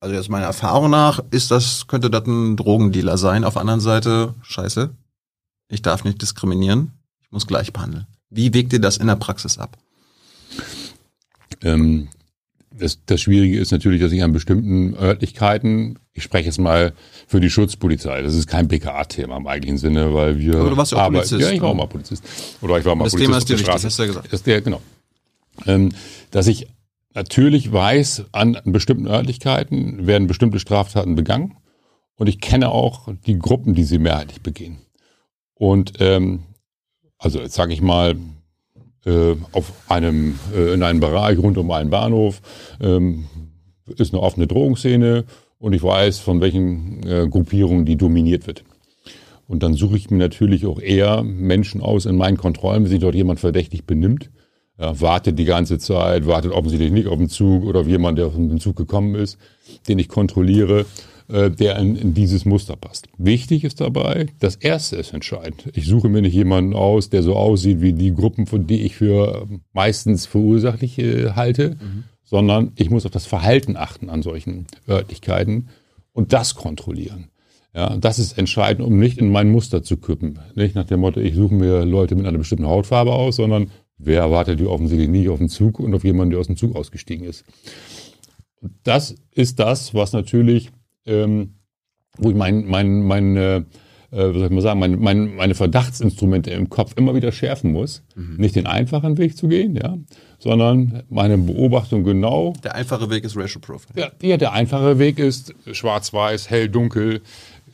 also 0.00 0.14
jetzt 0.14 0.28
meiner 0.28 0.46
Erfahrung 0.46 0.90
nach, 0.90 1.20
ist 1.30 1.50
das, 1.50 1.86
könnte 1.86 2.10
das 2.10 2.26
ein 2.26 2.56
Drogendealer 2.56 3.18
sein. 3.18 3.44
Auf 3.44 3.54
der 3.54 3.62
anderen 3.62 3.80
Seite, 3.80 4.34
scheiße, 4.42 4.90
ich 5.68 5.82
darf 5.82 6.04
nicht 6.04 6.22
diskriminieren, 6.22 6.92
ich 7.20 7.30
muss 7.30 7.46
gleich 7.46 7.72
behandeln. 7.72 8.06
Wie 8.30 8.54
wägt 8.54 8.72
ihr 8.72 8.80
das 8.80 8.96
in 8.96 9.06
der 9.06 9.16
Praxis 9.16 9.58
ab? 9.58 9.76
Ähm, 11.62 12.08
das, 12.70 13.00
das 13.06 13.20
Schwierige 13.20 13.58
ist 13.58 13.72
natürlich, 13.72 14.00
dass 14.00 14.12
ich 14.12 14.22
an 14.22 14.32
bestimmten 14.32 14.94
Örtlichkeiten, 14.94 15.98
ich 16.12 16.22
spreche 16.22 16.46
jetzt 16.46 16.58
mal 16.58 16.92
für 17.26 17.40
die 17.40 17.50
Schutzpolizei, 17.50 18.22
das 18.22 18.34
ist 18.34 18.46
kein 18.46 18.68
BKA-Thema 18.68 19.36
im 19.36 19.46
eigentlichen 19.46 19.78
Sinne, 19.78 20.14
weil 20.14 20.38
wir. 20.38 20.56
Aber 20.56 20.70
du 20.70 20.76
warst 20.76 20.92
ja 20.92 20.98
auch 20.98 21.02
aber, 21.02 21.18
Polizist. 21.18 21.40
Ja, 21.40 21.50
ich 21.50 21.60
war 21.60 21.70
auch 21.70 21.74
mal 21.74 21.86
Polizist. 21.86 22.22
Oder 22.60 22.78
ich 22.78 22.84
war 22.84 22.94
mal 22.94 23.04
das 23.04 23.14
Polizist. 23.14 23.16
Das 23.16 23.26
Thema 23.26 23.38
ist 23.38 23.48
dir 23.48 23.58
wichtig, 23.58 23.84
hast 23.84 23.98
du 23.98 24.02
ja 24.02 24.06
gesagt. 24.06 24.32
Das, 24.32 24.42
der, 24.42 24.60
genau. 24.60 24.80
Ähm, 25.66 25.90
dass 26.30 26.46
ich 26.46 26.68
natürlich 27.18 27.72
weiß, 27.72 28.26
an 28.30 28.56
bestimmten 28.64 29.08
Örtlichkeiten 29.08 30.06
werden 30.06 30.28
bestimmte 30.28 30.60
Straftaten 30.60 31.16
begangen. 31.16 31.56
Und 32.16 32.28
ich 32.28 32.40
kenne 32.40 32.70
auch 32.70 33.08
die 33.26 33.38
Gruppen, 33.38 33.74
die 33.74 33.82
sie 33.82 33.98
mehrheitlich 33.98 34.40
begehen. 34.40 34.78
Und 35.54 35.94
ähm, 35.98 36.44
also 37.18 37.40
jetzt 37.40 37.54
sage 37.54 37.72
ich 37.72 37.82
mal, 37.82 38.16
äh, 39.04 39.34
auf 39.52 39.72
einem, 39.88 40.38
äh, 40.54 40.74
in 40.74 40.82
einem 40.84 41.00
Bereich 41.00 41.38
rund 41.38 41.58
um 41.58 41.70
einen 41.72 41.90
Bahnhof 41.90 42.40
ähm, 42.80 43.26
ist 43.96 44.12
eine 44.12 44.22
offene 44.22 44.46
Drogenszene 44.46 45.24
und 45.58 45.72
ich 45.72 45.82
weiß, 45.82 46.20
von 46.20 46.40
welchen 46.40 47.02
äh, 47.04 47.26
Gruppierungen 47.28 47.84
die 47.84 47.96
dominiert 47.96 48.46
wird. 48.46 48.64
Und 49.48 49.62
dann 49.64 49.74
suche 49.74 49.96
ich 49.96 50.10
mir 50.10 50.18
natürlich 50.18 50.66
auch 50.66 50.80
eher 50.80 51.24
Menschen 51.24 51.80
aus 51.80 52.06
in 52.06 52.16
meinen 52.16 52.36
Kontrollen, 52.36 52.84
wenn 52.84 52.90
sich 52.90 53.00
dort 53.00 53.14
jemand 53.16 53.40
verdächtig 53.40 53.86
benimmt. 53.86 54.30
Ja, 54.78 55.00
wartet 55.00 55.38
die 55.38 55.44
ganze 55.44 55.78
Zeit, 55.78 56.26
wartet 56.26 56.52
offensichtlich 56.52 56.92
nicht 56.92 57.08
auf 57.08 57.18
den 57.18 57.28
Zug 57.28 57.64
oder 57.64 57.80
auf 57.80 57.88
jemand, 57.88 58.16
der 58.16 58.26
auf 58.26 58.34
den 58.36 58.60
Zug 58.60 58.76
gekommen 58.76 59.16
ist, 59.16 59.36
den 59.88 59.98
ich 59.98 60.08
kontrolliere, 60.08 60.86
äh, 61.28 61.50
der 61.50 61.76
in, 61.78 61.96
in 61.96 62.14
dieses 62.14 62.44
Muster 62.44 62.76
passt. 62.76 63.08
Wichtig 63.18 63.64
ist 63.64 63.80
dabei, 63.80 64.28
das 64.38 64.56
Erste 64.56 64.96
ist 64.96 65.12
entscheidend. 65.12 65.68
Ich 65.74 65.86
suche 65.86 66.08
mir 66.08 66.22
nicht 66.22 66.32
jemanden 66.32 66.74
aus, 66.74 67.10
der 67.10 67.22
so 67.22 67.34
aussieht 67.34 67.80
wie 67.80 67.92
die 67.92 68.14
Gruppen, 68.14 68.46
von 68.46 68.66
die 68.66 68.82
ich 68.82 68.96
für 68.96 69.42
ähm, 69.42 69.60
meistens 69.72 70.26
verursächlich 70.26 70.98
äh, 70.98 71.32
halte, 71.32 71.70
mhm. 71.70 72.04
sondern 72.24 72.72
ich 72.76 72.88
muss 72.88 73.04
auf 73.04 73.10
das 73.10 73.26
Verhalten 73.26 73.76
achten 73.76 74.08
an 74.08 74.22
solchen 74.22 74.66
Örtlichkeiten 74.88 75.68
und 76.12 76.32
das 76.32 76.54
kontrollieren. 76.54 77.28
Ja, 77.74 77.96
das 77.96 78.18
ist 78.18 78.38
entscheidend, 78.38 78.86
um 78.86 78.98
nicht 78.98 79.18
in 79.18 79.30
mein 79.30 79.50
Muster 79.50 79.82
zu 79.82 79.98
kippen. 79.98 80.38
Nicht 80.54 80.74
nach 80.74 80.86
dem 80.86 81.00
Motto, 81.00 81.20
ich 81.20 81.34
suche 81.34 81.54
mir 81.54 81.84
Leute 81.84 82.14
mit 82.14 82.26
einer 82.26 82.38
bestimmten 82.38 82.66
Hautfarbe 82.66 83.12
aus, 83.12 83.36
sondern 83.36 83.70
wer 83.98 84.20
erwartet 84.20 84.60
die 84.60 84.66
offensichtlich 84.66 85.08
nicht 85.08 85.28
auf 85.28 85.38
den 85.38 85.48
Zug 85.48 85.80
und 85.80 85.94
auf 85.94 86.04
jemanden, 86.04 86.30
der 86.30 86.40
aus 86.40 86.46
dem 86.46 86.56
Zug 86.56 86.74
ausgestiegen 86.76 87.26
ist. 87.26 87.44
Das 88.82 89.14
ist 89.32 89.58
das, 89.58 89.94
was 89.94 90.12
natürlich, 90.12 90.70
ähm, 91.06 91.54
wo 92.16 92.30
ich 92.30 92.36
mein, 92.36 92.66
mein, 92.66 93.02
mein 93.02 93.36
äh, 93.36 93.62
äh, 94.10 94.32
wie 94.32 94.38
soll 94.38 94.46
ich 94.46 94.52
mal 94.52 94.60
sagen, 94.60 94.80
meine, 94.80 94.96
meine, 94.96 95.26
meine 95.26 95.54
Verdachtsinstrumente 95.54 96.50
im 96.50 96.70
Kopf 96.70 96.94
immer 96.96 97.14
wieder 97.14 97.32
schärfen 97.32 97.72
muss. 97.72 98.02
Mhm. 98.14 98.36
Nicht 98.38 98.56
den 98.56 98.66
einfachen 98.66 99.18
Weg 99.18 99.36
zu 99.36 99.48
gehen, 99.48 99.76
ja, 99.76 99.98
sondern 100.38 101.02
meine 101.10 101.36
Beobachtung 101.36 102.04
genau. 102.04 102.54
Der 102.64 102.74
einfache 102.74 103.10
Weg 103.10 103.24
ist 103.24 103.36
Racial 103.36 103.60
Profiling. 103.60 103.96
Ja, 103.96 104.28
ja 104.28 104.36
der 104.36 104.52
einfache 104.52 104.98
Weg 104.98 105.18
ist 105.18 105.54
schwarz-weiß, 105.70 106.48
hell, 106.48 106.68
dunkel, 106.68 107.20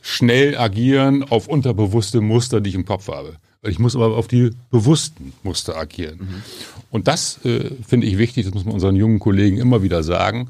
schnell 0.01 0.57
agieren 0.57 1.23
auf 1.23 1.47
unterbewusste 1.47 2.21
Muster, 2.21 2.59
die 2.61 2.69
ich 2.69 2.75
im 2.75 2.85
Kopf 2.85 3.07
habe. 3.07 3.37
Ich 3.67 3.79
muss 3.79 3.95
aber 3.95 4.15
auf 4.15 4.27
die 4.27 4.51
bewussten 4.71 5.33
Muster 5.43 5.77
agieren. 5.77 6.19
Mhm. 6.19 6.43
Und 6.91 7.07
das 7.07 7.43
äh, 7.45 7.71
finde 7.87 8.07
ich 8.07 8.17
wichtig, 8.17 8.45
das 8.45 8.53
muss 8.53 8.65
man 8.65 8.73
unseren 8.73 8.95
jungen 8.95 9.19
Kollegen 9.19 9.57
immer 9.57 9.81
wieder 9.83 10.03
sagen, 10.03 10.49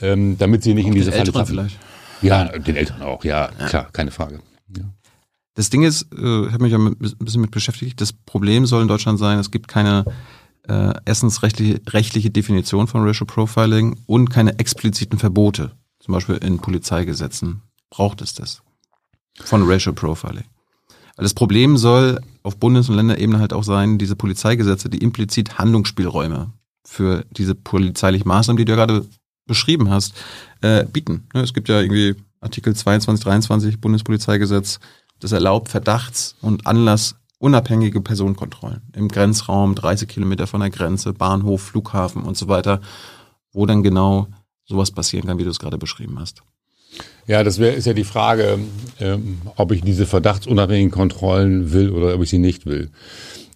ähm, 0.00 0.38
damit 0.38 0.62
sie 0.62 0.74
nicht 0.74 0.84
auch 0.84 0.88
in 0.88 0.94
diese 0.94 1.12
Falle 1.12 1.32
tappen. 1.32 1.46
vielleicht. 1.46 1.78
Ja, 2.22 2.44
den 2.46 2.76
Eltern 2.76 3.02
auch, 3.02 3.24
ja, 3.24 3.50
ja. 3.58 3.66
klar, 3.66 3.88
keine 3.92 4.12
Frage. 4.12 4.40
Ja. 4.76 4.84
Das 5.54 5.70
Ding 5.70 5.82
ist, 5.82 6.06
äh, 6.12 6.46
ich 6.46 6.52
habe 6.52 6.62
mich 6.62 6.72
ja 6.72 6.78
ein 6.78 6.96
bisschen 6.96 7.40
mit 7.40 7.50
beschäftigt, 7.50 8.00
das 8.00 8.12
Problem 8.12 8.64
soll 8.64 8.82
in 8.82 8.88
Deutschland 8.88 9.18
sein, 9.18 9.38
es 9.38 9.50
gibt 9.50 9.68
keine 9.68 10.04
äh, 10.68 10.92
erstens 11.04 11.42
rechtliche, 11.42 11.80
rechtliche 11.88 12.30
Definition 12.30 12.86
von 12.86 13.02
Racial 13.04 13.26
Profiling 13.26 13.96
und 14.06 14.30
keine 14.30 14.58
expliziten 14.58 15.18
Verbote, 15.18 15.72
zum 15.98 16.14
Beispiel 16.14 16.36
in 16.36 16.58
Polizeigesetzen. 16.58 17.62
Braucht 17.90 18.22
es 18.22 18.34
das? 18.34 18.62
von 19.40 19.62
Racial 19.68 19.94
Profiling. 19.94 20.44
Das 21.22 21.34
Problem 21.34 21.76
soll 21.76 22.20
auf 22.42 22.56
Bundes- 22.56 22.88
und 22.88 22.96
Länderebene 22.96 23.38
halt 23.38 23.52
auch 23.52 23.62
sein, 23.62 23.98
diese 23.98 24.16
Polizeigesetze, 24.16 24.88
die 24.88 24.98
implizit 24.98 25.58
Handlungsspielräume 25.58 26.50
für 26.84 27.24
diese 27.30 27.54
polizeilichen 27.54 28.26
Maßnahmen, 28.26 28.56
die 28.56 28.64
du 28.64 28.72
ja 28.72 28.84
gerade 28.84 29.06
beschrieben 29.46 29.90
hast, 29.90 30.14
äh, 30.62 30.84
bieten. 30.84 31.28
Ne, 31.34 31.42
es 31.42 31.54
gibt 31.54 31.68
ja 31.68 31.80
irgendwie 31.80 32.16
Artikel 32.40 32.74
22, 32.74 33.24
23 33.24 33.80
Bundespolizeigesetz, 33.80 34.80
das 35.20 35.32
erlaubt 35.32 35.68
Verdachts- 35.68 36.34
und 36.40 36.66
Anlass 36.66 37.14
unabhängige 37.38 38.00
Personenkontrollen 38.00 38.82
im 38.94 39.08
Grenzraum, 39.08 39.74
30 39.74 40.08
Kilometer 40.08 40.46
von 40.46 40.60
der 40.60 40.70
Grenze, 40.70 41.12
Bahnhof, 41.12 41.62
Flughafen 41.62 42.22
und 42.22 42.36
so 42.36 42.48
weiter, 42.48 42.80
wo 43.52 43.66
dann 43.66 43.82
genau 43.82 44.28
sowas 44.64 44.90
passieren 44.90 45.26
kann, 45.26 45.38
wie 45.38 45.44
du 45.44 45.50
es 45.50 45.58
gerade 45.58 45.78
beschrieben 45.78 46.18
hast. 46.18 46.42
Ja, 47.26 47.44
das 47.44 47.58
wär, 47.58 47.74
ist 47.74 47.86
ja 47.86 47.92
die 47.92 48.04
Frage, 48.04 48.58
ähm, 49.00 49.38
ob 49.56 49.72
ich 49.72 49.82
diese 49.82 50.06
verdachtsunabhängigen 50.06 50.90
Kontrollen 50.90 51.72
will 51.72 51.90
oder 51.90 52.14
ob 52.14 52.22
ich 52.22 52.30
sie 52.30 52.38
nicht 52.38 52.66
will. 52.66 52.90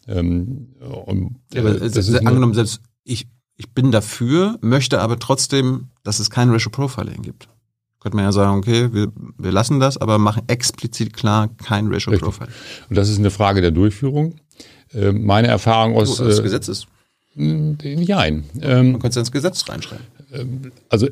Ähm, 0.07 0.68
und, 1.05 1.37
äh, 1.53 1.62
ja, 1.62 1.72
das 1.72 1.97
ist 1.97 2.14
angenommen, 2.14 2.55
selbst 2.55 2.80
ich, 3.03 3.26
ich 3.57 3.70
bin 3.70 3.91
dafür, 3.91 4.57
möchte 4.61 5.01
aber 5.01 5.18
trotzdem, 5.18 5.89
dass 6.05 6.20
es 6.20 6.30
kein 6.30 6.51
Racial 6.51 6.70
Profiling 6.70 7.22
gibt. 7.22 7.49
Könnte 8.01 8.16
man 8.16 8.24
ja 8.24 8.32
sagen, 8.32 8.59
okay, 8.59 8.93
wir, 8.93 9.09
wir 9.37 9.51
lassen 9.51 9.80
das, 9.80 9.97
aber 9.97 10.18
machen 10.18 10.43
explizit 10.47 11.12
klar 11.12 11.49
kein 11.57 11.87
Racial 11.87 12.14
Richtig. 12.14 12.20
Profiling. 12.20 12.55
Und 12.89 12.97
das 12.97 13.09
ist 13.09 13.18
eine 13.18 13.30
Frage 13.30 13.61
der 13.61 13.72
Durchführung. 13.72 14.37
Äh, 14.93 15.11
meine 15.11 15.49
Erfahrung 15.49 15.97
aus... 15.97 16.16
Du, 16.16 16.24
das 16.24 16.39
äh, 16.39 16.43
Gesetz 16.43 16.68
ist. 16.68 16.87
Nein. 17.34 18.45
Ähm, 18.62 18.93
man 18.93 19.01
könnte 19.01 19.09
es 19.09 19.16
ins 19.16 19.32
Gesetz 19.32 19.68
reinschreiben. 19.68 20.07
Ähm, 20.32 20.72
also 20.89 21.09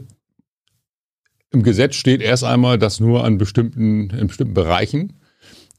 im 1.54 1.62
Gesetz 1.62 1.94
steht 1.94 2.20
erst 2.20 2.44
einmal, 2.44 2.78
dass 2.78 3.00
nur 3.00 3.24
an 3.24 3.38
bestimmten, 3.38 4.10
in 4.10 4.26
bestimmten 4.26 4.54
Bereichen 4.54 5.14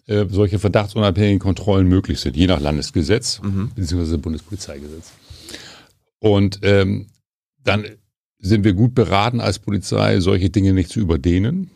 äh, 0.07 0.25
solche 0.29 0.57
verdachtsunabhängigen 0.57 1.39
Kontrollen 1.39 1.87
möglich 1.87 2.19
sind, 2.19 2.37
je 2.37 2.47
nach 2.47 2.59
Landesgesetz 2.59 3.41
mhm. 3.41 3.71
bzw. 3.75 4.17
Bundespolizeigesetz. 4.17 5.11
Und 6.19 6.59
ähm, 6.63 7.07
dann 7.63 7.85
sind 8.39 8.63
wir 8.63 8.73
gut 8.73 8.95
beraten 8.95 9.41
als 9.41 9.59
Polizei, 9.59 10.19
solche 10.19 10.49
Dinge 10.49 10.73
nicht 10.73 10.89
zu 10.89 10.99
überdehnen. 10.99 11.71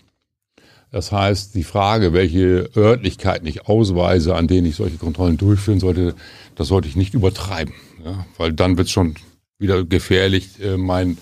Das 0.91 1.11
heißt, 1.11 1.53
die 1.53 1.63
Frage, 1.63 2.13
welche 2.13 2.69
Örtlichkeiten 2.75 3.47
ich 3.47 3.67
ausweise, 3.67 4.35
an 4.35 4.47
denen 4.47 4.65
ich 4.65 4.75
solche 4.75 4.97
Kontrollen 4.97 5.37
durchführen 5.37 5.79
sollte, 5.79 6.15
das 6.55 6.67
sollte 6.67 6.87
ich 6.87 6.95
nicht 6.95 7.13
übertreiben. 7.13 7.73
Ja? 8.03 8.25
Weil 8.37 8.53
dann 8.53 8.77
wird 8.77 8.87
es 8.87 8.93
schon 8.93 9.15
wieder 9.59 9.83
gefährlich, 9.83 10.61
äh, 10.61 10.77
mein 10.77 11.17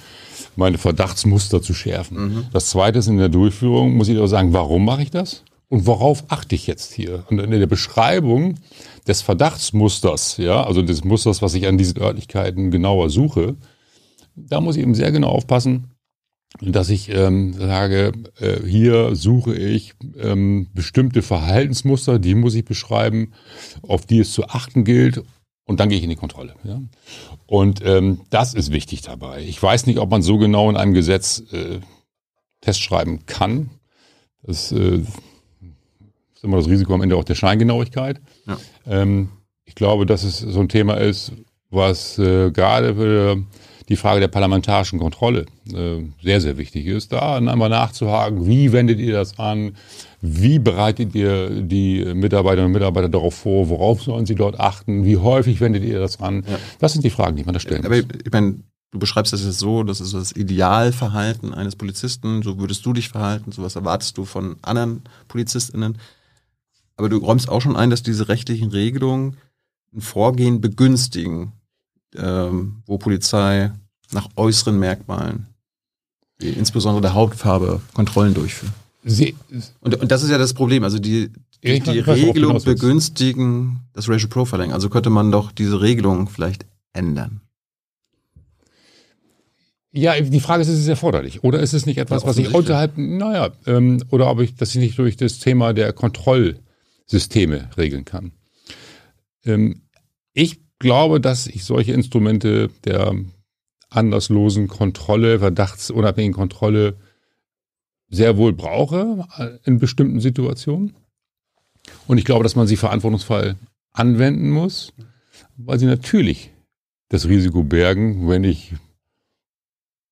meine 0.57 0.77
Verdachtsmuster 0.77 1.61
zu 1.61 1.73
schärfen. 1.73 2.17
Mhm. 2.17 2.45
Das 2.51 2.67
zweite 2.67 2.99
ist 2.99 3.07
in 3.07 3.17
der 3.17 3.29
Durchführung, 3.29 3.95
muss 3.95 4.09
ich 4.09 4.17
auch 4.17 4.27
sagen, 4.27 4.53
warum 4.53 4.83
mache 4.85 5.03
ich 5.03 5.11
das? 5.11 5.43
Und 5.69 5.85
worauf 5.85 6.25
achte 6.29 6.55
ich 6.55 6.65
jetzt 6.67 6.93
hier? 6.93 7.25
Und 7.29 7.39
in 7.39 7.51
der 7.51 7.67
Beschreibung 7.67 8.55
des 9.07 9.21
Verdachtsmusters, 9.21 10.37
ja, 10.37 10.63
also 10.63 10.81
des 10.81 11.03
Musters, 11.03 11.41
was 11.41 11.53
ich 11.53 11.67
an 11.67 11.77
diesen 11.77 12.01
Örtlichkeiten 12.01 12.71
genauer 12.71 13.09
suche, 13.09 13.55
da 14.35 14.61
muss 14.61 14.75
ich 14.77 14.83
eben 14.83 14.95
sehr 14.95 15.11
genau 15.11 15.29
aufpassen, 15.29 15.91
dass 16.61 16.89
ich 16.89 17.09
ähm, 17.09 17.53
sage, 17.53 18.13
äh, 18.39 18.65
hier 18.65 19.15
suche 19.15 19.55
ich 19.55 19.93
ähm, 20.17 20.67
bestimmte 20.73 21.21
Verhaltensmuster, 21.21 22.19
die 22.19 22.35
muss 22.35 22.55
ich 22.55 22.65
beschreiben, 22.65 23.33
auf 23.81 24.05
die 24.05 24.19
es 24.19 24.31
zu 24.31 24.47
achten 24.47 24.85
gilt 24.85 25.23
und 25.67 25.79
dann 25.79 25.89
gehe 25.89 25.97
ich 25.97 26.03
in 26.03 26.09
die 26.09 26.15
Kontrolle. 26.15 26.55
Ja? 26.63 26.81
Und 27.45 27.81
ähm, 27.85 28.21
das 28.29 28.53
ist 28.53 28.71
wichtig 28.71 29.01
dabei. 29.01 29.43
Ich 29.43 29.61
weiß 29.61 29.85
nicht, 29.85 29.99
ob 29.99 30.09
man 30.09 30.21
so 30.21 30.37
genau 30.37 30.69
in 30.69 30.77
einem 30.77 30.93
Gesetz 30.93 31.43
äh, 31.51 31.81
Test 32.61 32.81
schreiben 32.81 33.25
kann. 33.25 33.69
Das 34.41 34.71
äh, 34.71 35.03
ist 36.33 36.43
immer 36.43 36.57
das 36.57 36.67
Risiko 36.67 36.93
am 36.93 37.01
Ende 37.01 37.17
auch 37.17 37.25
der 37.25 37.35
Scheingenauigkeit. 37.35 38.21
Ja. 38.47 38.57
Ähm, 38.87 39.29
ich 39.65 39.75
glaube, 39.75 40.05
dass 40.05 40.23
es 40.23 40.39
so 40.39 40.59
ein 40.59 40.69
Thema 40.69 40.95
ist, 40.95 41.33
was 41.69 42.17
äh, 42.17 42.49
gerade 42.51 42.95
für 42.95 43.43
die 43.89 43.95
Frage 43.95 44.19
der 44.19 44.27
parlamentarischen 44.27 44.99
Kontrolle 44.99 45.45
äh, 45.73 46.03
sehr, 46.21 46.41
sehr 46.41 46.57
wichtig 46.57 46.87
ist, 46.87 47.13
da 47.13 47.37
einmal 47.37 47.69
nachzuhaken, 47.69 48.45
wie 48.45 48.71
wendet 48.71 48.99
ihr 48.99 49.13
das 49.13 49.39
an, 49.39 49.75
wie 50.21 50.59
bereitet 50.59 51.15
ihr 51.15 51.49
die 51.49 52.03
Mitarbeiterinnen 52.13 52.67
und 52.67 52.73
Mitarbeiter 52.73 53.09
darauf 53.09 53.35
vor, 53.35 53.69
worauf 53.69 54.01
sollen 54.03 54.25
sie 54.25 54.35
dort 54.35 54.59
achten, 54.59 55.05
wie 55.05 55.17
häufig 55.17 55.61
wendet 55.61 55.83
ihr 55.83 55.99
das 55.99 56.19
an? 56.19 56.43
Ja. 56.47 56.59
Das 56.79 56.93
sind 56.93 57.05
die 57.05 57.09
Fragen, 57.09 57.37
die 57.37 57.43
man 57.43 57.53
da 57.53 57.59
stellen 57.59 57.85
Aber 57.85 57.95
muss. 57.95 58.05
ich 58.25 58.31
meine, 58.31 58.63
du 58.91 58.99
beschreibst 58.99 59.31
das 59.31 59.45
jetzt 59.45 59.59
so, 59.59 59.83
das 59.83 60.01
ist 60.01 60.13
das 60.13 60.31
Idealverhalten 60.31 61.53
eines 61.53 61.75
Polizisten, 61.75 62.41
so 62.41 62.59
würdest 62.59 62.85
du 62.85 62.93
dich 62.93 63.09
verhalten, 63.09 63.51
sowas 63.51 63.75
erwartest 63.75 64.17
du 64.17 64.25
von 64.25 64.57
anderen 64.61 65.03
PolizistInnen. 65.27 65.97
Aber 66.97 67.09
du 67.09 67.17
räumst 67.17 67.47
auch 67.47 67.61
schon 67.61 67.75
ein, 67.75 67.89
dass 67.89 68.01
diese 68.01 68.27
rechtlichen 68.27 68.71
Regelungen 68.71 69.37
ein 69.93 70.01
Vorgehen 70.01 70.61
begünstigen, 70.61 71.53
ähm, 72.17 72.83
wo 72.85 72.97
Polizei 72.97 73.71
nach 74.11 74.27
äußeren 74.35 74.77
Merkmalen, 74.77 75.47
wie 76.39 76.49
insbesondere 76.49 77.01
der 77.01 77.13
Hautfarbe, 77.13 77.81
Kontrollen 77.93 78.33
durchführt. 78.33 78.71
Sie, 79.03 79.35
und, 79.79 79.95
und 79.95 80.11
das 80.11 80.23
ist 80.23 80.29
ja 80.29 80.37
das 80.37 80.53
Problem. 80.53 80.83
Also 80.83 80.99
die, 80.99 81.31
die, 81.63 81.79
die 81.79 81.99
Regelung 81.99 82.61
begünstigen 82.63 83.79
das 83.93 84.09
Racial 84.09 84.29
Profiling. 84.29 84.73
Also 84.73 84.89
könnte 84.89 85.09
man 85.09 85.31
doch 85.31 85.51
diese 85.51 85.81
Regelung 85.81 86.29
vielleicht 86.29 86.65
ändern. 86.93 87.41
Ja, 89.91 90.19
die 90.19 90.39
Frage 90.39 90.61
ist, 90.61 90.67
ist 90.67 90.79
es 90.79 90.87
erforderlich? 90.87 91.43
Oder 91.43 91.59
ist 91.59 91.73
es 91.73 91.85
nicht 91.85 91.97
etwas, 91.97 92.21
ja, 92.21 92.29
was 92.29 92.37
ich 92.37 92.53
unterhalb, 92.53 92.97
naja, 92.97 93.49
ähm, 93.65 94.03
oder 94.11 94.29
ob 94.29 94.41
ich 94.41 94.55
das 94.55 94.75
nicht 94.75 94.99
durch 94.99 95.17
das 95.17 95.39
Thema 95.39 95.73
der 95.73 95.93
Kontrollsysteme 95.93 97.69
regeln 97.77 98.05
kann? 98.05 98.31
Ähm, 99.43 99.81
ich 100.33 100.59
glaube, 100.79 101.19
dass 101.19 101.47
ich 101.47 101.63
solche 101.63 101.93
Instrumente 101.93 102.69
der 102.85 103.15
anlasslosen 103.89 104.67
Kontrolle, 104.67 105.39
verdachtsunabhängigen 105.39 106.35
Kontrolle 106.35 106.97
sehr 108.09 108.37
wohl 108.37 108.53
brauche 108.53 109.25
äh, 109.37 109.57
in 109.63 109.79
bestimmten 109.79 110.19
Situationen. 110.19 110.95
Und 112.05 112.17
ich 112.17 112.25
glaube, 112.25 112.43
dass 112.43 112.55
man 112.55 112.67
sie 112.67 112.77
verantwortungsvoll 112.77 113.55
anwenden 113.91 114.49
muss, 114.49 114.93
weil 115.55 115.79
sie 115.79 115.85
natürlich 115.85 116.51
das 117.09 117.27
Risiko 117.27 117.63
bergen, 117.63 118.27
wenn 118.27 118.43
ich 118.43 118.73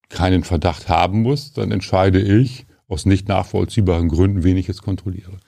keinen 0.09 0.43
Verdacht 0.43 0.88
haben 0.88 1.22
muss, 1.22 1.53
dann 1.53 1.72
entscheide 1.72 2.22
ich 2.22 2.66
aus 2.88 3.05
nicht 3.05 3.28
nachvollziehbaren 3.28 4.09
Gründen, 4.09 4.43
wen 4.43 4.57
ich 4.57 4.68
jetzt 4.68 4.84
kontrolliere. 4.84 5.39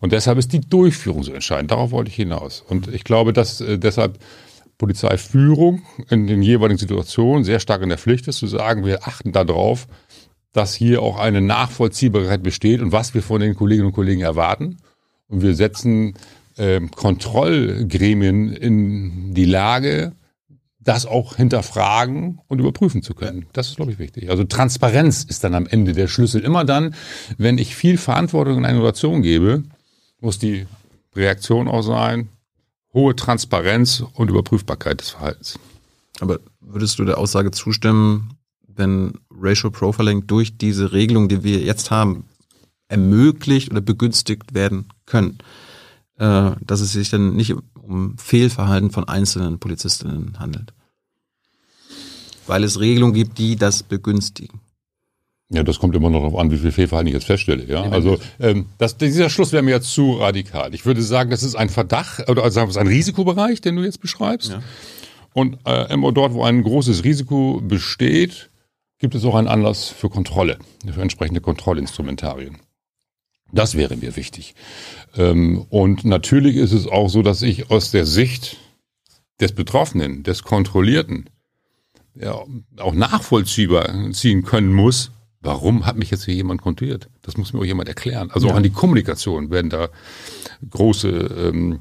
Und 0.00 0.12
deshalb 0.12 0.38
ist 0.38 0.52
die 0.52 0.60
Durchführung 0.60 1.22
so 1.22 1.32
entscheidend. 1.32 1.70
Darauf 1.70 1.90
wollte 1.90 2.08
ich 2.08 2.16
hinaus. 2.16 2.64
Und 2.66 2.88
ich 2.88 3.04
glaube, 3.04 3.32
dass 3.32 3.60
äh, 3.60 3.78
deshalb 3.78 4.18
Polizeiführung 4.80 5.82
in 6.08 6.26
den 6.26 6.42
jeweiligen 6.42 6.78
Situationen 6.78 7.44
sehr 7.44 7.60
stark 7.60 7.82
in 7.82 7.90
der 7.90 7.98
Pflicht 7.98 8.26
ist, 8.28 8.38
zu 8.38 8.46
sagen, 8.46 8.86
wir 8.86 9.06
achten 9.06 9.30
darauf, 9.30 9.86
dass 10.54 10.74
hier 10.74 11.02
auch 11.02 11.18
eine 11.18 11.42
Nachvollziehbarkeit 11.42 12.42
besteht 12.42 12.80
und 12.80 12.90
was 12.90 13.12
wir 13.12 13.22
von 13.22 13.42
den 13.42 13.54
Kolleginnen 13.54 13.88
und 13.88 13.92
Kollegen 13.92 14.22
erwarten. 14.22 14.78
Und 15.28 15.42
wir 15.42 15.54
setzen 15.54 16.14
äh, 16.56 16.80
Kontrollgremien 16.80 18.52
in 18.52 19.34
die 19.34 19.44
Lage, 19.44 20.12
das 20.80 21.04
auch 21.04 21.36
hinterfragen 21.36 22.40
und 22.48 22.58
überprüfen 22.58 23.02
zu 23.02 23.12
können. 23.12 23.44
Das 23.52 23.68
ist, 23.68 23.76
glaube 23.76 23.92
ich, 23.92 23.98
wichtig. 23.98 24.30
Also 24.30 24.44
Transparenz 24.44 25.24
ist 25.24 25.44
dann 25.44 25.54
am 25.54 25.66
Ende 25.66 25.92
der 25.92 26.08
Schlüssel. 26.08 26.40
Immer 26.40 26.64
dann, 26.64 26.94
wenn 27.36 27.58
ich 27.58 27.76
viel 27.76 27.98
Verantwortung 27.98 28.56
in 28.56 28.64
eine 28.64 28.78
Innovation 28.78 29.20
gebe, 29.20 29.62
muss 30.20 30.38
die 30.38 30.66
Reaktion 31.14 31.68
auch 31.68 31.82
sein, 31.82 32.30
hohe 32.92 33.14
Transparenz 33.14 34.02
und 34.14 34.30
Überprüfbarkeit 34.30 35.00
des 35.00 35.10
Verhaltens. 35.10 35.58
Aber 36.20 36.40
würdest 36.60 36.98
du 36.98 37.04
der 37.04 37.18
Aussage 37.18 37.50
zustimmen, 37.50 38.36
wenn 38.66 39.14
Racial 39.30 39.70
Profiling 39.70 40.26
durch 40.26 40.56
diese 40.58 40.92
Regelung, 40.92 41.28
die 41.28 41.42
wir 41.42 41.60
jetzt 41.60 41.90
haben, 41.90 42.24
ermöglicht 42.88 43.70
oder 43.70 43.80
begünstigt 43.80 44.54
werden 44.54 44.88
können, 45.06 45.38
äh, 46.18 46.52
dass 46.60 46.80
es 46.80 46.92
sich 46.92 47.10
dann 47.10 47.34
nicht 47.34 47.54
um 47.74 48.18
Fehlverhalten 48.18 48.90
von 48.90 49.04
einzelnen 49.04 49.58
Polizistinnen 49.58 50.38
handelt? 50.38 50.72
Weil 52.46 52.64
es 52.64 52.80
Regelungen 52.80 53.14
gibt, 53.14 53.38
die 53.38 53.56
das 53.56 53.82
begünstigen. 53.82 54.60
Ja, 55.52 55.64
das 55.64 55.80
kommt 55.80 55.96
immer 55.96 56.10
noch 56.10 56.20
darauf 56.20 56.38
an, 56.38 56.52
wie 56.52 56.58
viel 56.58 56.70
Fehlverhalten 56.70 57.08
ich 57.08 57.14
jetzt 57.14 57.26
feststelle. 57.26 57.64
Ja, 57.64 57.82
also 57.90 58.18
ähm, 58.38 58.66
das, 58.78 58.96
dieser 58.96 59.28
Schluss 59.28 59.52
wäre 59.52 59.64
mir 59.64 59.72
jetzt 59.72 59.92
zu 59.92 60.12
radikal. 60.12 60.72
Ich 60.74 60.86
würde 60.86 61.02
sagen, 61.02 61.30
das 61.30 61.42
ist 61.42 61.56
ein 61.56 61.68
Verdacht 61.68 62.28
oder 62.30 62.44
also 62.44 62.54
sagen 62.54 62.72
wir, 62.72 62.80
ein 62.80 62.86
Risikobereich, 62.86 63.60
den 63.60 63.74
du 63.74 63.82
jetzt 63.82 64.00
beschreibst. 64.00 64.50
Ja. 64.50 64.62
Und 65.32 65.58
äh, 65.66 65.92
immer 65.92 66.12
dort, 66.12 66.34
wo 66.34 66.44
ein 66.44 66.62
großes 66.62 67.02
Risiko 67.02 67.60
besteht, 67.60 68.50
gibt 68.98 69.16
es 69.16 69.24
auch 69.24 69.34
einen 69.34 69.48
Anlass 69.48 69.88
für 69.88 70.08
Kontrolle, 70.08 70.58
für 70.88 71.02
entsprechende 71.02 71.40
Kontrollinstrumentarien. 71.40 72.58
Das 73.52 73.76
wäre 73.76 73.96
mir 73.96 74.14
wichtig. 74.14 74.54
Ähm, 75.16 75.66
und 75.68 76.04
natürlich 76.04 76.56
ist 76.56 76.72
es 76.72 76.86
auch 76.86 77.08
so, 77.08 77.22
dass 77.22 77.42
ich 77.42 77.70
aus 77.70 77.90
der 77.90 78.06
Sicht 78.06 78.56
des 79.40 79.52
Betroffenen, 79.52 80.22
des 80.22 80.44
Kontrollierten, 80.44 81.28
ja, 82.14 82.38
auch 82.76 82.94
nachvollziehbar 82.94 84.12
ziehen 84.12 84.44
können 84.44 84.72
muss, 84.72 85.10
warum 85.40 85.86
hat 85.86 85.96
mich 85.96 86.10
jetzt 86.10 86.24
hier 86.24 86.34
jemand 86.34 86.62
kontrolliert? 86.62 87.08
Das 87.22 87.36
muss 87.36 87.52
mir 87.52 87.60
auch 87.60 87.64
jemand 87.64 87.88
erklären. 87.88 88.30
Also 88.30 88.46
ja. 88.46 88.52
auch 88.52 88.56
an 88.56 88.62
die 88.62 88.70
Kommunikation 88.70 89.50
werden 89.50 89.70
da 89.70 89.88
große, 90.68 91.08
ähm, 91.08 91.80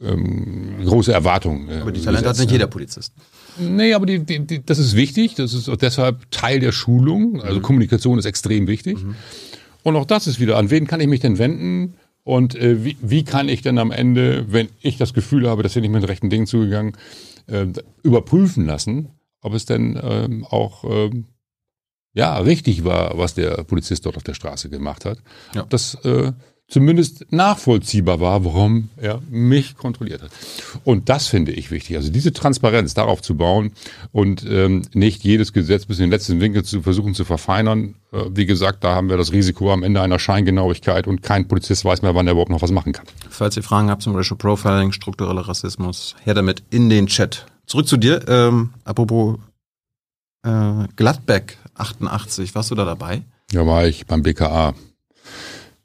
ähm, 0.00 0.84
große 0.84 1.12
Erwartungen. 1.12 1.68
Äh, 1.68 1.80
aber 1.80 1.92
die 1.92 2.00
Talente 2.00 2.28
hat 2.28 2.38
nicht 2.38 2.50
jeder 2.50 2.68
Polizist. 2.68 3.12
Nee, 3.58 3.94
aber 3.94 4.06
die, 4.06 4.20
die, 4.20 4.46
die, 4.46 4.64
das 4.64 4.78
ist 4.78 4.94
wichtig. 4.96 5.34
Das 5.34 5.52
ist 5.52 5.68
auch 5.68 5.76
deshalb 5.76 6.30
Teil 6.30 6.60
der 6.60 6.72
Schulung. 6.72 7.42
Also 7.42 7.58
mhm. 7.58 7.62
Kommunikation 7.62 8.18
ist 8.18 8.24
extrem 8.24 8.66
wichtig. 8.66 9.02
Mhm. 9.02 9.16
Und 9.82 9.96
auch 9.96 10.04
das 10.04 10.26
ist 10.26 10.40
wieder, 10.40 10.56
an 10.56 10.70
wen 10.70 10.86
kann 10.86 11.00
ich 11.00 11.08
mich 11.08 11.20
denn 11.20 11.38
wenden? 11.38 11.94
Und 12.22 12.54
äh, 12.54 12.84
wie, 12.84 12.96
wie 13.00 13.24
kann 13.24 13.48
ich 13.48 13.62
denn 13.62 13.78
am 13.78 13.90
Ende, 13.90 14.46
wenn 14.52 14.68
ich 14.80 14.98
das 14.98 15.14
Gefühl 15.14 15.48
habe, 15.48 15.62
dass 15.62 15.74
wir 15.74 15.82
nicht 15.82 15.90
mit 15.90 16.02
den 16.02 16.08
rechten 16.08 16.30
Dingen 16.30 16.46
zugegangen, 16.46 16.92
äh, 17.46 17.66
überprüfen 18.02 18.66
lassen, 18.66 19.08
ob 19.40 19.54
es 19.54 19.64
denn 19.64 19.98
ähm, 20.02 20.44
auch 20.44 20.84
ähm, 20.84 21.24
ja, 22.20 22.36
richtig 22.36 22.84
war, 22.84 23.16
was 23.16 23.32
der 23.32 23.64
Polizist 23.64 24.04
dort 24.04 24.18
auf 24.18 24.22
der 24.22 24.34
Straße 24.34 24.68
gemacht 24.68 25.06
hat. 25.06 25.16
Ja. 25.54 25.64
Das 25.70 25.94
äh, 26.04 26.32
zumindest 26.68 27.32
nachvollziehbar 27.32 28.20
war, 28.20 28.44
warum 28.44 28.90
er 28.98 29.22
mich 29.30 29.74
kontrolliert 29.74 30.20
hat. 30.20 30.30
Und 30.84 31.08
das 31.08 31.28
finde 31.28 31.52
ich 31.52 31.70
wichtig. 31.70 31.96
Also 31.96 32.12
diese 32.12 32.34
Transparenz 32.34 32.92
darauf 32.92 33.22
zu 33.22 33.36
bauen 33.36 33.72
und 34.12 34.44
ähm, 34.46 34.82
nicht 34.92 35.24
jedes 35.24 35.54
Gesetz 35.54 35.86
bis 35.86 35.98
in 35.98 36.04
den 36.04 36.10
letzten 36.10 36.40
Winkel 36.42 36.62
zu 36.62 36.82
versuchen 36.82 37.14
zu 37.14 37.24
verfeinern. 37.24 37.94
Äh, 38.12 38.24
wie 38.34 38.44
gesagt, 38.44 38.84
da 38.84 38.94
haben 38.94 39.08
wir 39.08 39.16
das 39.16 39.32
Risiko 39.32 39.72
am 39.72 39.82
Ende 39.82 40.02
einer 40.02 40.18
Scheingenauigkeit 40.18 41.06
und 41.06 41.22
kein 41.22 41.48
Polizist 41.48 41.86
weiß 41.86 42.02
mehr, 42.02 42.14
wann 42.14 42.26
er 42.26 42.32
überhaupt 42.32 42.50
noch 42.50 42.60
was 42.60 42.70
machen 42.70 42.92
kann. 42.92 43.06
Falls 43.30 43.56
ihr 43.56 43.62
Fragen 43.62 43.88
habt 43.88 44.02
zum 44.02 44.14
Racial 44.14 44.36
Profiling, 44.36 44.92
struktureller 44.92 45.48
Rassismus, 45.48 46.16
her 46.22 46.34
damit 46.34 46.64
in 46.68 46.90
den 46.90 47.06
Chat. 47.06 47.46
Zurück 47.64 47.88
zu 47.88 47.96
dir. 47.96 48.28
Ähm, 48.28 48.74
apropos 48.84 49.38
äh, 50.42 50.86
Gladbeck 50.96 51.56
88. 51.80 52.54
Warst 52.54 52.70
du 52.70 52.74
da 52.74 52.84
dabei? 52.84 53.22
Ja, 53.52 53.66
war 53.66 53.86
ich 53.86 54.06
beim 54.06 54.22
BKA. 54.22 54.74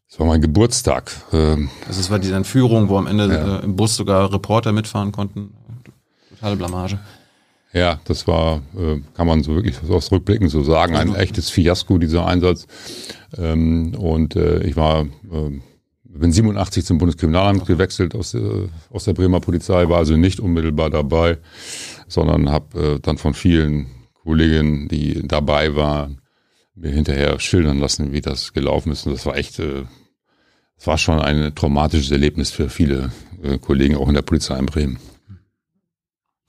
Das 0.09 0.19
war 0.19 0.27
mein 0.27 0.41
Geburtstag. 0.41 1.11
Ähm, 1.33 1.69
also 1.87 1.99
es 1.99 2.09
war 2.09 2.19
diese 2.19 2.35
Entführung, 2.35 2.89
wo 2.89 2.97
am 2.97 3.07
Ende 3.07 3.27
ja. 3.27 3.59
äh, 3.59 3.63
im 3.63 3.75
Bus 3.75 3.95
sogar 3.95 4.31
Reporter 4.31 4.71
mitfahren 4.71 5.11
konnten. 5.11 5.53
Totale 6.29 6.55
Blamage. 6.55 6.99
Ja, 7.75 7.99
das 8.05 8.25
war, 8.25 8.61
äh, 8.77 9.01
kann 9.15 9.27
man 9.27 9.43
so 9.43 9.53
wirklich 9.53 9.75
aus 9.89 10.09
Rückblicken 10.09 10.47
so 10.47 10.63
sagen, 10.63 10.95
ein 10.95 11.13
echtes 11.13 11.49
Fiasko, 11.49 11.97
dieser 11.97 12.25
Einsatz. 12.25 12.67
Ähm, 13.37 13.93
und 13.95 14.37
äh, 14.37 14.63
ich 14.63 14.77
war, 14.77 15.01
äh, 15.01 15.59
bin 16.05 16.31
87 16.31 16.85
zum 16.85 16.97
Bundeskriminalamt 16.97 17.65
gewechselt 17.65 18.15
aus, 18.15 18.31
der, 18.31 18.69
aus 18.91 19.03
der 19.03 19.11
Bremer 19.11 19.41
Polizei, 19.41 19.89
war 19.89 19.97
also 19.97 20.15
nicht 20.15 20.39
unmittelbar 20.39 20.89
dabei, 20.89 21.39
sondern 22.07 22.49
habe 22.49 23.01
dann 23.01 23.17
von 23.17 23.33
vielen 23.33 23.87
Kollegin, 24.25 24.87
die 24.87 25.25
dabei 25.25 25.75
war, 25.75 26.09
mir 26.73 26.91
hinterher 26.91 27.39
schildern 27.39 27.79
lassen, 27.79 28.11
wie 28.11 28.21
das 28.21 28.51
gelaufen 28.51 28.91
ist. 28.91 29.05
Und 29.05 29.13
das 29.13 29.25
war 29.25 29.37
echt, 29.37 29.59
äh, 29.59 29.83
das 30.75 30.87
war 30.87 30.97
schon 30.97 31.21
ein 31.21 31.55
traumatisches 31.55 32.11
Erlebnis 32.11 32.51
für 32.51 32.69
viele 32.69 33.11
äh, 33.41 33.57
Kollegen, 33.59 33.95
auch 33.95 34.09
in 34.09 34.15
der 34.15 34.23
Polizei 34.23 34.57
in 34.57 34.65
Bremen. 34.65 34.99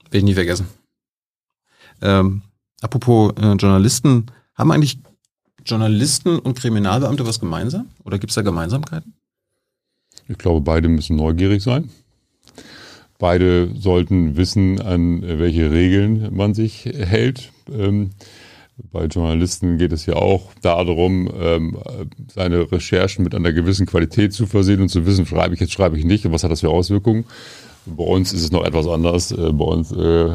Will 0.09 0.19
ich 0.19 0.23
nie 0.23 0.33
vergessen. 0.33 0.67
Ähm, 2.01 2.41
apropos 2.81 3.33
äh, 3.37 3.53
Journalisten, 3.53 4.25
haben 4.55 4.71
eigentlich 4.71 4.99
Journalisten 5.65 6.39
und 6.39 6.57
Kriminalbeamte 6.57 7.25
was 7.25 7.39
gemeinsam? 7.39 7.89
Oder 8.03 8.17
gibt 8.19 8.31
es 8.31 8.35
da 8.35 8.41
Gemeinsamkeiten? 8.41 9.13
Ich 10.27 10.37
glaube, 10.37 10.61
beide 10.61 10.89
müssen 10.89 11.15
neugierig 11.15 11.61
sein. 11.61 11.89
Beide 13.19 13.71
sollten 13.75 14.35
wissen, 14.35 14.81
an 14.81 15.21
welche 15.21 15.71
Regeln 15.71 16.35
man 16.35 16.53
sich 16.53 16.85
hält. 16.85 17.51
Ähm, 17.69 18.11
bei 18.91 19.05
Journalisten 19.05 19.77
geht 19.77 19.91
es 19.91 20.05
ja 20.05 20.15
auch 20.15 20.51
darum, 20.61 21.31
ähm, 21.39 21.77
seine 22.31 22.71
Recherchen 22.71 23.23
mit 23.23 23.33
einer 23.33 23.51
gewissen 23.51 23.87
Qualität 23.87 24.33
zu 24.33 24.45
versehen 24.45 24.81
und 24.81 24.89
zu 24.89 25.05
wissen, 25.05 25.25
schreibe 25.25 25.55
ich 25.55 25.59
jetzt, 25.59 25.73
schreibe 25.73 25.97
ich 25.97 26.05
nicht 26.05 26.25
und 26.25 26.31
was 26.31 26.43
hat 26.43 26.51
das 26.51 26.61
für 26.61 26.69
Auswirkungen. 26.69 27.25
Bei 27.87 28.03
uns 28.03 28.33
ist 28.33 28.43
es 28.43 28.51
noch 28.51 28.63
etwas 28.63 28.87
anders. 28.87 29.31
Äh, 29.31 29.51
bei 29.53 29.65
uns 29.65 29.91
äh, 29.91 30.29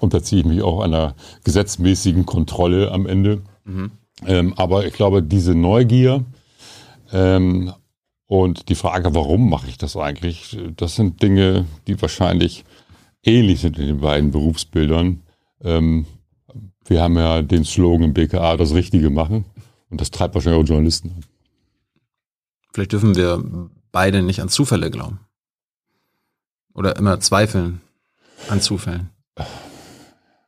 unterziehe 0.00 0.40
ich 0.40 0.46
mich 0.46 0.62
auch 0.62 0.80
einer 0.80 1.14
gesetzmäßigen 1.44 2.26
Kontrolle 2.26 2.90
am 2.90 3.06
Ende. 3.06 3.42
Mhm. 3.64 3.92
Ähm, 4.26 4.54
aber 4.56 4.86
ich 4.86 4.94
glaube, 4.94 5.22
diese 5.22 5.54
Neugier 5.54 6.24
ähm, 7.12 7.72
und 8.26 8.68
die 8.68 8.74
Frage, 8.74 9.14
warum 9.14 9.48
mache 9.48 9.68
ich 9.68 9.78
das 9.78 9.96
eigentlich, 9.96 10.58
das 10.76 10.96
sind 10.96 11.22
Dinge, 11.22 11.66
die 11.86 12.00
wahrscheinlich 12.00 12.64
ähnlich 13.22 13.60
sind 13.60 13.78
in 13.78 13.86
den 13.86 14.00
beiden 14.00 14.32
Berufsbildern. 14.32 15.22
Ähm, 15.62 16.06
wir 16.88 17.02
haben 17.02 17.16
ja 17.16 17.42
den 17.42 17.64
Slogan 17.64 18.02
im 18.02 18.14
BKA, 18.14 18.56
das 18.56 18.74
Richtige 18.74 19.10
machen. 19.10 19.44
Und 19.90 20.00
das 20.00 20.10
treibt 20.10 20.34
wahrscheinlich 20.34 20.62
auch 20.62 20.68
Journalisten 20.68 21.10
an. 21.10 21.24
Vielleicht 22.72 22.92
dürfen 22.92 23.16
wir 23.16 23.42
beide 23.90 24.22
nicht 24.22 24.40
an 24.40 24.48
Zufälle 24.48 24.90
glauben. 24.90 25.20
Oder 26.74 26.96
immer 26.96 27.18
zweifeln 27.20 27.80
an 28.48 28.60
Zufällen. 28.60 29.10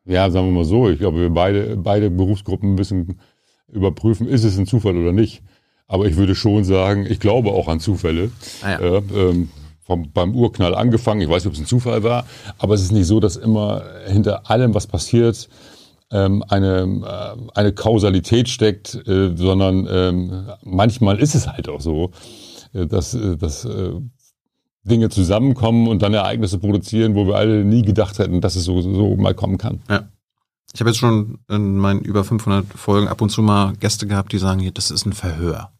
Ja, 0.04 0.30
sagen 0.30 0.46
wir 0.46 0.52
mal 0.52 0.64
so. 0.64 0.88
Ich 0.88 0.98
glaube, 0.98 1.20
wir 1.20 1.30
beide, 1.30 1.76
beide 1.76 2.10
Berufsgruppen 2.10 2.74
müssen 2.74 3.20
überprüfen, 3.68 4.28
ist 4.28 4.44
es 4.44 4.58
ein 4.58 4.66
Zufall 4.66 4.96
oder 4.96 5.12
nicht. 5.12 5.42
Aber 5.86 6.06
ich 6.06 6.16
würde 6.16 6.34
schon 6.34 6.64
sagen, 6.64 7.06
ich 7.06 7.20
glaube 7.20 7.50
auch 7.50 7.68
an 7.68 7.80
Zufälle. 7.80 8.30
Ah 8.62 8.70
ja. 8.70 8.80
äh, 8.80 9.02
ähm, 9.14 9.48
vom, 9.82 10.12
beim 10.12 10.36
Urknall 10.36 10.74
angefangen, 10.74 11.20
ich 11.20 11.28
weiß 11.28 11.44
nicht, 11.44 11.48
ob 11.48 11.54
es 11.54 11.60
ein 11.60 11.66
Zufall 11.66 12.04
war, 12.04 12.24
aber 12.58 12.74
es 12.74 12.82
ist 12.82 12.92
nicht 12.92 13.06
so, 13.06 13.18
dass 13.18 13.34
immer 13.34 13.82
hinter 14.06 14.48
allem, 14.48 14.72
was 14.72 14.86
passiert, 14.86 15.48
ähm, 16.10 16.42
eine, 16.48 16.80
äh, 17.04 17.58
eine 17.58 17.72
Kausalität 17.72 18.48
steckt, 18.48 18.94
äh, 19.06 19.36
sondern 19.36 19.86
ähm, 19.90 20.46
manchmal 20.62 21.18
ist 21.18 21.34
es 21.34 21.46
halt 21.46 21.68
auch 21.68 21.80
so, 21.80 22.10
äh, 22.72 22.86
dass, 22.86 23.14
äh, 23.14 23.36
dass 23.36 23.64
äh, 23.64 23.92
Dinge 24.82 25.10
zusammenkommen 25.10 25.88
und 25.88 26.02
dann 26.02 26.14
Ereignisse 26.14 26.58
produzieren, 26.58 27.14
wo 27.14 27.26
wir 27.26 27.36
alle 27.36 27.64
nie 27.64 27.82
gedacht 27.82 28.18
hätten, 28.18 28.40
dass 28.40 28.56
es 28.56 28.64
so, 28.64 28.80
so 28.80 29.16
mal 29.16 29.34
kommen 29.34 29.58
kann. 29.58 29.82
Ja. 29.88 30.08
Ich 30.72 30.80
habe 30.80 30.90
jetzt 30.90 30.98
schon 30.98 31.38
in 31.48 31.76
meinen 31.78 32.00
über 32.00 32.24
500 32.24 32.66
Folgen 32.74 33.08
ab 33.08 33.20
und 33.20 33.30
zu 33.30 33.42
mal 33.42 33.74
Gäste 33.74 34.06
gehabt, 34.06 34.32
die 34.32 34.38
sagen, 34.38 34.60
hier, 34.60 34.70
das 34.70 34.90
ist 34.90 35.04
ein 35.04 35.12
Verhör. 35.12 35.72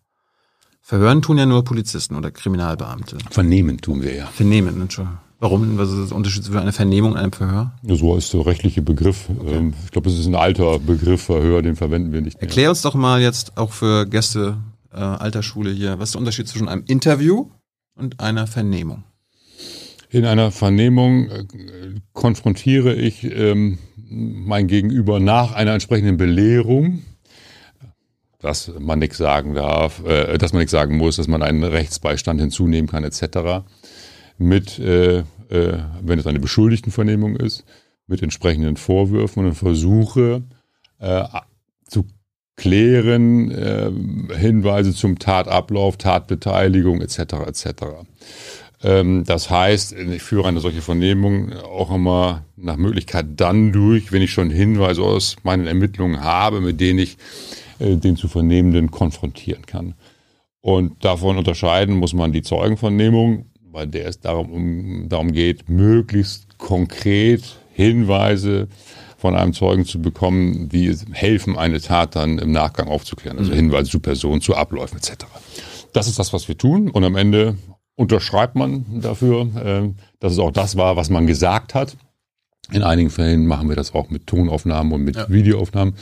Verhören 0.82 1.22
tun 1.22 1.38
ja 1.38 1.46
nur 1.46 1.62
Polizisten 1.62 2.16
oder 2.16 2.32
Kriminalbeamte. 2.32 3.18
Vernehmen 3.30 3.78
tun 3.78 4.02
wir 4.02 4.14
ja. 4.14 4.26
Vernehmen, 4.26 4.80
Entschuldigung. 4.80 5.18
Warum? 5.40 5.78
Was 5.78 5.90
ist 5.90 6.10
der 6.10 6.16
Unterschied 6.16 6.44
zwischen 6.44 6.58
einer 6.58 6.72
Vernehmung 6.72 7.12
und 7.12 7.16
einem 7.16 7.32
Verhör? 7.32 7.72
Ja, 7.82 7.94
so 7.96 8.14
ist 8.14 8.32
der 8.34 8.44
rechtliche 8.44 8.82
Begriff. 8.82 9.28
Okay. 9.30 9.72
Ich 9.86 9.90
glaube, 9.90 10.10
es 10.10 10.18
ist 10.18 10.26
ein 10.26 10.34
alter 10.34 10.78
Begriff, 10.78 11.22
Verhör, 11.22 11.62
den 11.62 11.76
verwenden 11.76 12.12
wir 12.12 12.20
nicht 12.20 12.36
mehr. 12.36 12.42
Erklär 12.42 12.68
uns 12.68 12.82
doch 12.82 12.94
mal 12.94 13.22
jetzt 13.22 13.56
auch 13.56 13.72
für 13.72 14.06
Gäste 14.06 14.58
äh, 14.92 14.98
alter 14.98 15.42
Schule 15.42 15.70
hier, 15.70 15.98
was 15.98 16.10
ist 16.10 16.14
der 16.14 16.20
Unterschied 16.20 16.46
zwischen 16.46 16.68
einem 16.68 16.84
Interview 16.86 17.46
und 17.94 18.20
einer 18.20 18.46
Vernehmung? 18.46 19.04
In 20.10 20.26
einer 20.26 20.50
Vernehmung 20.50 21.30
äh, 21.30 21.44
konfrontiere 22.12 22.94
ich 22.94 23.24
ähm, 23.24 23.78
mein 24.10 24.66
Gegenüber 24.66 25.20
nach 25.20 25.52
einer 25.52 25.72
entsprechenden 25.72 26.16
Belehrung, 26.16 27.02
dass 28.40 28.72
man 28.78 28.98
nichts 28.98 29.18
sagen 29.18 29.54
darf, 29.54 30.04
äh, 30.04 30.36
dass 30.36 30.52
man 30.52 30.60
nichts 30.60 30.72
sagen 30.72 30.96
muss, 30.96 31.16
dass 31.16 31.28
man 31.28 31.42
einen 31.42 31.64
Rechtsbeistand 31.64 32.40
hinzunehmen 32.40 32.90
kann, 32.90 33.04
etc. 33.04 33.64
Mit, 34.40 34.78
äh, 34.78 35.18
äh, 35.18 35.24
wenn 36.00 36.18
es 36.18 36.26
eine 36.26 36.40
Beschuldigtenvernehmung 36.40 37.36
ist, 37.36 37.64
mit 38.06 38.22
entsprechenden 38.22 38.78
Vorwürfen 38.78 39.44
und 39.44 39.54
versuche 39.54 40.42
äh, 40.98 41.24
zu 41.86 42.06
klären, 42.56 43.50
äh, 43.50 43.90
Hinweise 44.36 44.94
zum 44.94 45.18
Tatablauf, 45.18 45.98
Tatbeteiligung 45.98 47.02
etc. 47.02 47.18
etc. 47.46 47.66
Ähm, 48.82 49.24
das 49.26 49.50
heißt, 49.50 49.92
ich 49.92 50.22
führe 50.22 50.48
eine 50.48 50.60
solche 50.60 50.80
Vernehmung 50.80 51.52
auch 51.52 51.94
immer 51.94 52.44
nach 52.56 52.76
Möglichkeit 52.76 53.26
dann 53.36 53.72
durch, 53.72 54.10
wenn 54.10 54.22
ich 54.22 54.32
schon 54.32 54.48
Hinweise 54.48 55.02
aus 55.02 55.36
meinen 55.42 55.66
Ermittlungen 55.66 56.22
habe, 56.22 56.62
mit 56.62 56.80
denen 56.80 56.98
ich 56.98 57.18
äh, 57.78 57.96
den 57.96 58.16
zu 58.16 58.28
Vernehmenden 58.28 58.90
konfrontieren 58.90 59.66
kann. 59.66 59.94
Und 60.62 61.04
davon 61.04 61.36
unterscheiden 61.36 61.96
muss 61.96 62.14
man 62.14 62.32
die 62.32 62.42
Zeugenvernehmung, 62.42 63.49
bei 63.72 63.86
der 63.86 64.06
es 64.06 64.20
darum, 64.20 64.50
um, 64.50 65.08
darum 65.08 65.32
geht, 65.32 65.68
möglichst 65.68 66.58
konkret 66.58 67.42
Hinweise 67.72 68.68
von 69.16 69.36
einem 69.36 69.52
Zeugen 69.52 69.84
zu 69.84 70.00
bekommen, 70.00 70.68
die 70.68 70.94
helfen, 71.12 71.56
eine 71.56 71.80
Tat 71.80 72.16
dann 72.16 72.38
im 72.38 72.52
Nachgang 72.52 72.88
aufzuklären. 72.88 73.38
Also 73.38 73.52
mhm. 73.52 73.56
Hinweise 73.56 73.90
zu 73.90 74.00
Personen, 74.00 74.40
zu 74.40 74.54
Abläufen 74.54 74.98
etc. 74.98 75.26
Das 75.92 76.08
ist 76.08 76.18
das, 76.18 76.32
was 76.32 76.48
wir 76.48 76.56
tun. 76.56 76.90
Und 76.90 77.04
am 77.04 77.16
Ende 77.16 77.56
unterschreibt 77.96 78.56
man 78.56 79.00
dafür, 79.00 79.42
äh, 79.56 79.90
dass 80.20 80.32
es 80.32 80.38
auch 80.38 80.52
das 80.52 80.76
war, 80.76 80.96
was 80.96 81.10
man 81.10 81.26
gesagt 81.26 81.74
hat. 81.74 81.96
In 82.72 82.82
einigen 82.82 83.10
Fällen 83.10 83.46
machen 83.46 83.68
wir 83.68 83.76
das 83.76 83.94
auch 83.94 84.10
mit 84.10 84.26
Tonaufnahmen 84.26 84.92
und 84.92 85.02
mit 85.02 85.16
ja. 85.16 85.28
Videoaufnahmen, 85.28 85.94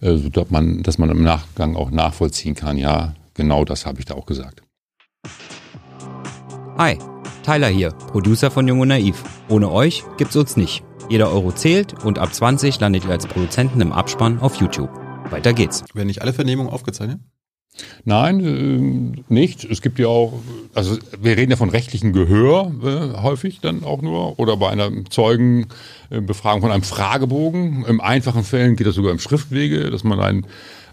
äh, 0.00 0.16
so 0.16 0.28
dass 0.30 0.50
man, 0.50 0.82
dass 0.82 0.98
man 0.98 1.10
im 1.10 1.22
Nachgang 1.22 1.76
auch 1.76 1.90
nachvollziehen 1.90 2.54
kann, 2.54 2.76
ja, 2.76 3.14
genau 3.34 3.64
das 3.64 3.86
habe 3.86 4.00
ich 4.00 4.06
da 4.06 4.14
auch 4.14 4.26
gesagt. 4.26 4.62
Hi, 6.78 6.96
Tyler 7.44 7.66
hier, 7.66 7.90
Producer 7.90 8.52
von 8.52 8.68
Jung 8.68 8.78
und 8.78 8.86
Naiv. 8.86 9.24
Ohne 9.48 9.68
euch 9.68 10.04
gibt's 10.16 10.36
uns 10.36 10.56
nicht. 10.56 10.84
Jeder 11.08 11.32
Euro 11.32 11.50
zählt 11.50 12.04
und 12.04 12.20
ab 12.20 12.32
20 12.32 12.78
landet 12.78 13.04
ihr 13.04 13.10
als 13.10 13.26
Produzenten 13.26 13.80
im 13.80 13.90
Abspann 13.90 14.38
auf 14.38 14.60
YouTube. 14.60 14.88
Weiter 15.28 15.52
geht's. 15.52 15.82
Werden 15.92 16.06
nicht 16.06 16.22
alle 16.22 16.32
Vernehmungen 16.32 16.72
aufgezeichnet? 16.72 17.18
Nein, 18.04 18.38
äh, 18.38 19.32
nicht. 19.34 19.64
Es 19.64 19.82
gibt 19.82 19.98
ja 19.98 20.06
auch, 20.06 20.34
also 20.72 20.96
wir 21.20 21.36
reden 21.36 21.50
ja 21.50 21.56
von 21.56 21.70
rechtlichem 21.70 22.12
Gehör 22.12 22.70
äh, 22.84 23.22
häufig 23.22 23.58
dann 23.60 23.82
auch 23.82 24.00
nur 24.00 24.38
oder 24.38 24.56
bei 24.56 24.70
einer 24.70 24.88
Zeugenbefragung 25.10 26.60
von 26.60 26.70
einem 26.70 26.84
Fragebogen. 26.84 27.86
Im 27.86 28.00
einfachen 28.00 28.44
Fällen 28.44 28.76
geht 28.76 28.86
das 28.86 28.94
sogar 28.94 29.10
im 29.10 29.18
Schriftwege, 29.18 29.90
dass 29.90 30.04
man 30.04 30.20
einen, 30.20 30.46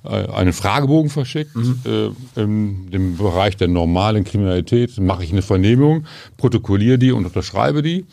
einen 0.08 0.54
Fragebogen 0.54 1.10
verschickt. 1.10 1.56
Mhm. 1.56 1.80
Äh, 1.86 2.42
in 2.42 2.92
dem 2.92 3.18
Bereich 3.18 3.58
der 3.58 3.68
normalen 3.68 4.24
Kriminalität 4.24 5.00
mache 5.00 5.24
ich 5.24 5.32
eine 5.32 5.42
Vernehmung, 5.42 6.06
protokolliere 6.38 6.98
die 6.98 7.12
und 7.12 7.26
unterschreibe 7.26 7.82
die. 7.82 8.06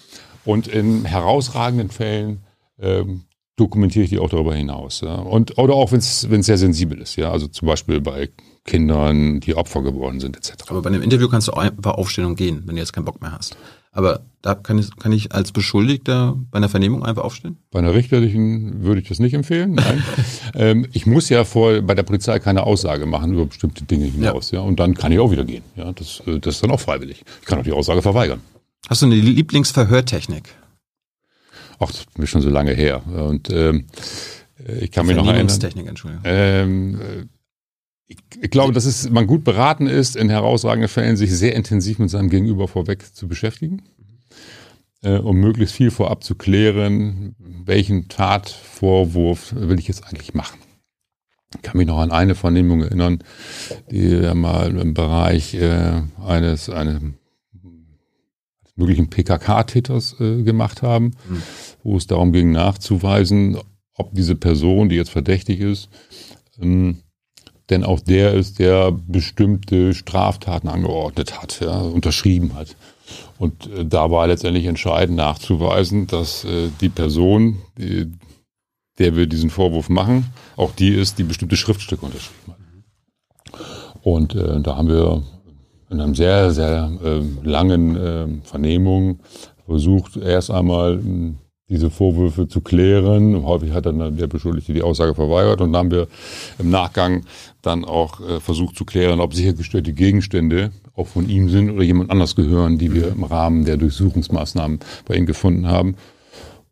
Und 0.45 0.67
in 0.69 1.05
herausragenden 1.05 1.91
Fällen 1.91 2.41
ähm, 2.81 3.23
dokumentiere 3.57 4.05
ich 4.05 4.11
die 4.11 4.19
auch 4.19 4.31
darüber 4.31 4.55
hinaus. 4.55 5.03
Ja. 5.03 5.17
Und, 5.17 5.59
oder 5.59 5.75
auch 5.75 5.93
wenn 5.93 5.99
es 6.01 6.21
sehr 6.23 6.59
sensibel 6.59 7.01
ist, 7.01 7.17
ja. 7.17 7.31
Also 7.31 7.47
zum 7.47 7.69
Beispiel 7.69 8.01
bei 8.01 8.31
Kindern, 8.65 9.41
die 9.41 9.55
Opfer 9.55 9.83
geworden 9.83 10.21
sind, 10.21 10.37
etc. 10.37 10.53
Aber 10.69 10.83
bei 10.83 10.91
einem 10.91 11.03
Interview 11.03 11.29
kannst 11.29 11.49
du 11.49 11.53
einfach 11.53 11.95
aufstehen 11.95 12.25
und 12.25 12.37
gehen, 12.37 12.63
wenn 12.67 12.77
du 12.77 12.81
jetzt 12.81 12.93
keinen 12.93 13.05
Bock 13.05 13.21
mehr 13.21 13.33
hast. 13.33 13.57
Aber 13.93 14.23
da 14.41 14.55
kann 14.55 14.79
ich, 14.79 14.97
kann 14.97 15.13
ich 15.13 15.33
als 15.33 15.53
Beschuldigter 15.53 16.37
bei 16.51 16.57
einer 16.57 16.71
Vernehmung 16.71 17.05
einfach 17.05 17.23
aufstehen? 17.23 17.59
Bei 17.71 17.79
einer 17.79 17.93
richterlichen 17.93 18.83
würde 18.83 19.03
ich 19.03 19.09
das 19.09 19.19
nicht 19.19 19.35
empfehlen. 19.35 19.75
Nein. 19.75 20.03
ähm, 20.55 20.87
ich 20.93 21.07
muss 21.07 21.29
ja 21.29 21.45
vor, 21.45 21.81
bei 21.83 21.95
der 21.95 22.03
Polizei 22.03 22.39
keine 22.39 22.65
Aussage 22.65 23.05
machen 23.05 23.35
über 23.35 23.47
bestimmte 23.47 23.85
Dinge 23.85 24.07
hinaus. 24.07 24.51
Ja. 24.51 24.61
ja. 24.61 24.65
Und 24.65 24.81
dann 24.81 24.95
kann 24.95 25.13
ich 25.13 25.19
auch 25.19 25.31
wieder 25.31 25.45
gehen. 25.45 25.63
Ja. 25.77 25.93
Das, 25.93 26.23
äh, 26.27 26.41
das 26.41 26.57
ist 26.57 26.63
dann 26.63 26.71
auch 26.71 26.81
freiwillig. 26.81 27.23
Ich 27.43 27.47
kann 27.47 27.59
auch 27.59 27.65
die 27.65 27.73
Aussage 27.73 28.01
verweigern. 28.01 28.41
Hast 28.89 29.03
du 29.03 29.07
eine 29.07 29.15
Lieblingsverhörtechnik? 29.15 30.49
Ach, 31.79 31.93
das 31.93 32.07
ist 32.17 32.31
schon 32.31 32.43
so 32.43 32.49
lange 32.49 32.73
her. 32.73 33.03
Und 33.07 33.51
ähm, 33.51 33.87
ich 34.81 34.91
kann 34.91 35.07
mich 35.07 35.17
noch 35.17 35.27
erinnern. 35.27 35.49
Entschuldigung. 35.51 36.23
Ähm, 36.25 37.29
ich, 38.07 38.51
glaube, 38.51 38.73
dass 38.73 38.85
es 38.85 39.09
man 39.11 39.27
gut 39.27 39.45
beraten 39.45 39.87
ist, 39.87 40.17
in 40.17 40.29
herausragenden 40.29 40.89
Fällen 40.89 41.17
sich 41.17 41.33
sehr 41.33 41.55
intensiv 41.55 41.99
mit 41.99 42.11
seinem 42.11 42.31
Gegenüber 42.31 42.69
vorweg 42.69 43.15
zu 43.15 43.29
beschäftigen, 43.29 43.83
äh, 45.03 45.19
um 45.19 45.37
möglichst 45.37 45.75
viel 45.75 45.91
vorab 45.91 46.23
zu 46.23 46.35
klären, 46.35 47.35
welchen 47.39 48.09
Tatvorwurf 48.09 49.55
will 49.57 49.79
ich 49.79 49.89
jetzt 49.89 50.05
eigentlich 50.07 50.35
machen. 50.35 50.59
Ich 51.55 51.63
kann 51.63 51.77
mich 51.77 51.87
noch 51.87 51.99
an 51.99 52.11
eine 52.11 52.35
Vernehmung 52.35 52.83
erinnern, 52.83 53.23
die 53.91 54.23
wir 54.23 54.35
mal 54.35 54.77
im 54.77 54.95
Bereich 54.95 55.55
äh, 55.55 56.03
eines, 56.25 56.71
eines 56.71 57.03
möglichen 58.75 59.11
PKK-Täters 59.11 60.17
äh, 60.19 60.43
gemacht 60.43 60.83
haben, 60.83 61.13
mhm. 61.29 61.43
wo 61.83 61.97
es 61.97 62.07
darum 62.07 62.33
ging 62.33 62.53
nachzuweisen, 62.53 63.59
ob 63.95 64.15
diese 64.15 64.35
Person, 64.35 64.89
die 64.89 64.97
jetzt 64.97 65.11
verdächtig 65.11 65.61
ist, 65.61 65.91
ähm, 66.61 67.03
denn 67.71 67.85
auch 67.85 68.01
der 68.01 68.35
ist, 68.35 68.59
der 68.59 68.93
bestimmte 68.93 69.95
Straftaten 69.95 70.69
angeordnet 70.69 71.41
hat, 71.41 71.61
ja, 71.61 71.81
unterschrieben 71.81 72.55
hat. 72.55 72.77
Und 73.39 73.67
äh, 73.73 73.85
da 73.85 74.11
war 74.11 74.27
letztendlich 74.27 74.67
entscheidend 74.67 75.17
nachzuweisen, 75.17 76.07
dass 76.07 76.45
äh, 76.45 76.69
die 76.81 76.89
Person, 76.89 77.59
die, 77.79 78.13
der 78.99 79.17
wir 79.17 79.27
diesen 79.27 79.51
Vorwurf 79.51 79.89
machen, 79.89 80.27
auch 80.57 80.73
die 80.73 80.91
ist, 80.91 81.19
die 81.19 81.25
bestimmte 81.25 81.57
Schriftstücke 81.57 82.05
unterschrieben 82.05 82.53
hat. 82.53 82.59
Und 84.03 84.35
äh, 84.35 84.61
da 84.61 84.77
haben 84.77 84.89
wir 84.89 85.23
in 85.91 86.01
einem 86.01 86.15
sehr, 86.15 86.51
sehr 86.53 86.91
äh, 87.05 87.21
langen 87.43 87.97
äh, 87.97 88.27
Vernehmung 88.45 89.21
versucht, 89.67 90.17
erst 90.17 90.51
einmal 90.51 90.99
äh, 90.99 91.35
diese 91.69 91.91
Vorwürfe 91.91 92.49
zu 92.49 92.61
klären. 92.61 93.45
Häufig 93.45 93.73
hat 93.73 93.87
dann 93.87 94.17
der 94.17 94.27
Beschuldigte 94.27 94.75
die 94.75 94.83
Aussage 94.83 95.15
verweigert 95.15 95.61
und 95.61 95.73
dann 95.73 95.79
haben 95.79 95.91
wir 95.91 96.09
im 96.59 96.71
Nachgang 96.71 97.25
dann 97.63 97.85
auch 97.85 98.21
äh, 98.21 98.41
versucht 98.41 98.77
zu 98.77 98.85
klären, 98.85 99.21
ob 99.21 99.35
sichergestellte 99.35 99.93
Gegenstände 99.93 100.73
auch 100.95 101.07
von 101.07 101.29
ihm 101.29 101.49
sind 101.49 101.71
oder 101.71 101.83
jemand 101.83 102.11
anders 102.11 102.37
gehören, 102.37 102.79
die 102.79 102.93
wir 102.93 103.09
im 103.09 103.25
Rahmen 103.25 103.65
der 103.65 103.77
Durchsuchungsmaßnahmen 103.77 104.81
bei 105.07 105.15
ihm 105.15 105.27
gefunden 105.27 105.67
haben. 105.67 105.97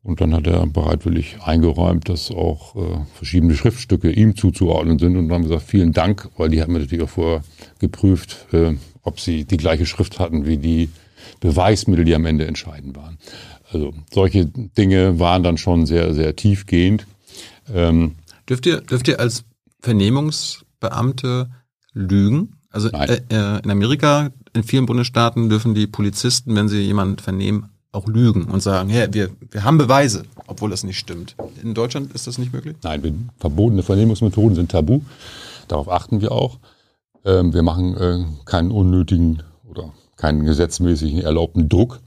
Und 0.03 0.21
dann 0.21 0.35
hat 0.35 0.47
er 0.47 0.67
bereitwillig 0.67 1.37
eingeräumt, 1.43 2.09
dass 2.09 2.31
auch 2.31 2.75
äh, 2.75 3.01
verschiedene 3.15 3.55
Schriftstücke 3.55 4.11
ihm 4.11 4.35
zuzuordnen 4.35 4.99
sind. 4.99 5.17
Und 5.17 5.29
dann 5.29 5.37
haben 5.37 5.43
gesagt, 5.43 5.63
vielen 5.63 5.93
Dank, 5.93 6.29
weil 6.39 6.49
die 6.49 6.63
haben 6.63 6.73
wir 6.73 6.81
natürlich 6.81 7.05
auch 7.05 7.11
vorher 7.11 7.43
geprüft, 7.81 8.47
äh, 8.53 8.75
ob 9.03 9.21
sie 9.21 9.45
die 9.45 9.59
gleiche 9.59 9.85
Schrift 9.85 10.19
hatten 10.19 10.47
wie 10.47 10.57
die 10.57 10.89
Beweismittel, 11.41 12.05
die 12.05 12.15
am 12.15 12.25
Ende 12.25 12.47
entscheidend 12.47 12.97
waren. 12.97 13.19
Also 13.73 13.93
solche 14.13 14.47
Dinge 14.47 15.19
waren 15.19 15.43
dann 15.43 15.57
schon 15.57 15.87
sehr, 15.87 16.15
sehr 16.15 16.35
tiefgehend. 16.37 17.07
Ähm, 17.73 18.17
dürft, 18.49 18.67
ihr, 18.67 18.81
dürft 18.81 19.09
ihr 19.09 19.21
als 19.21 19.45
Vernehmungsbeamte 19.81 21.51
lügen? 21.93 22.57
Also 22.71 22.89
äh, 22.91 23.21
äh, 23.31 23.61
in 23.63 23.71
Amerika, 23.71 24.31
in 24.53 24.65
vielen 24.65 24.87
Bundesstaaten 24.87 25.49
dürfen 25.49 25.75
die 25.75 25.87
Polizisten, 25.87 26.55
wenn 26.55 26.69
sie 26.69 26.81
jemanden 26.81 27.19
vernehmen, 27.19 27.71
auch 27.93 28.07
lügen 28.07 28.45
und 28.45 28.63
sagen, 28.63 28.91
ja, 28.91 29.13
wir, 29.13 29.31
wir 29.51 29.65
haben 29.65 29.79
Beweise, 29.79 30.23
obwohl 30.47 30.71
das 30.71 30.85
nicht 30.85 30.99
stimmt. 30.99 31.35
In 31.63 31.75
Deutschland 31.75 32.13
ist 32.15 32.27
das 32.27 32.39
nicht 32.39 32.53
möglich? 32.53 32.77
Nein, 32.83 33.31
verbotene 33.39 33.83
Vernehmungsmethoden 33.83 34.55
sind 34.55 34.71
tabu. 34.71 35.01
Darauf 35.67 35.89
achten 35.89 36.21
wir 36.21 36.31
auch. 36.31 36.59
Ähm, 37.25 37.53
wir 37.53 37.63
machen 37.63 37.97
äh, 37.97 38.25
keinen 38.45 38.71
unnötigen 38.71 39.43
oder 39.69 39.93
keinen 40.17 40.45
gesetzmäßigen 40.45 41.21
erlaubten 41.21 41.69
Druck. 41.69 42.01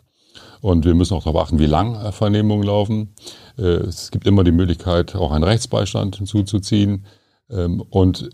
Und 0.64 0.85
wir 0.85 0.95
müssen 0.95 1.14
auch 1.14 1.26
darauf 1.26 1.41
achten, 1.41 1.60
wie 1.60 1.65
lang 1.65 1.95
äh, 1.95 2.14
Vernehmungen 2.14 2.65
laufen. 2.65 3.10
Äh, 3.57 3.64
es 3.64 4.11
gibt 4.11 4.26
immer 4.26 4.45
die 4.45 4.53
Möglichkeit, 4.53 5.14
auch 5.14 5.34
einen 5.34 5.44
Rechtsbeistand 5.44 6.15
hinzuzuziehen. 6.15 7.06
Ähm, 7.49 7.84
und 7.90 8.30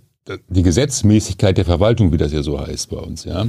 die 0.48 0.62
Gesetzmäßigkeit 0.62 1.58
der 1.58 1.66
Verwaltung, 1.66 2.14
wie 2.14 2.18
das 2.18 2.32
ja 2.32 2.44
so 2.44 2.60
heißt 2.60 2.92
bei 2.92 2.98
uns, 2.98 3.24
ja, 3.24 3.48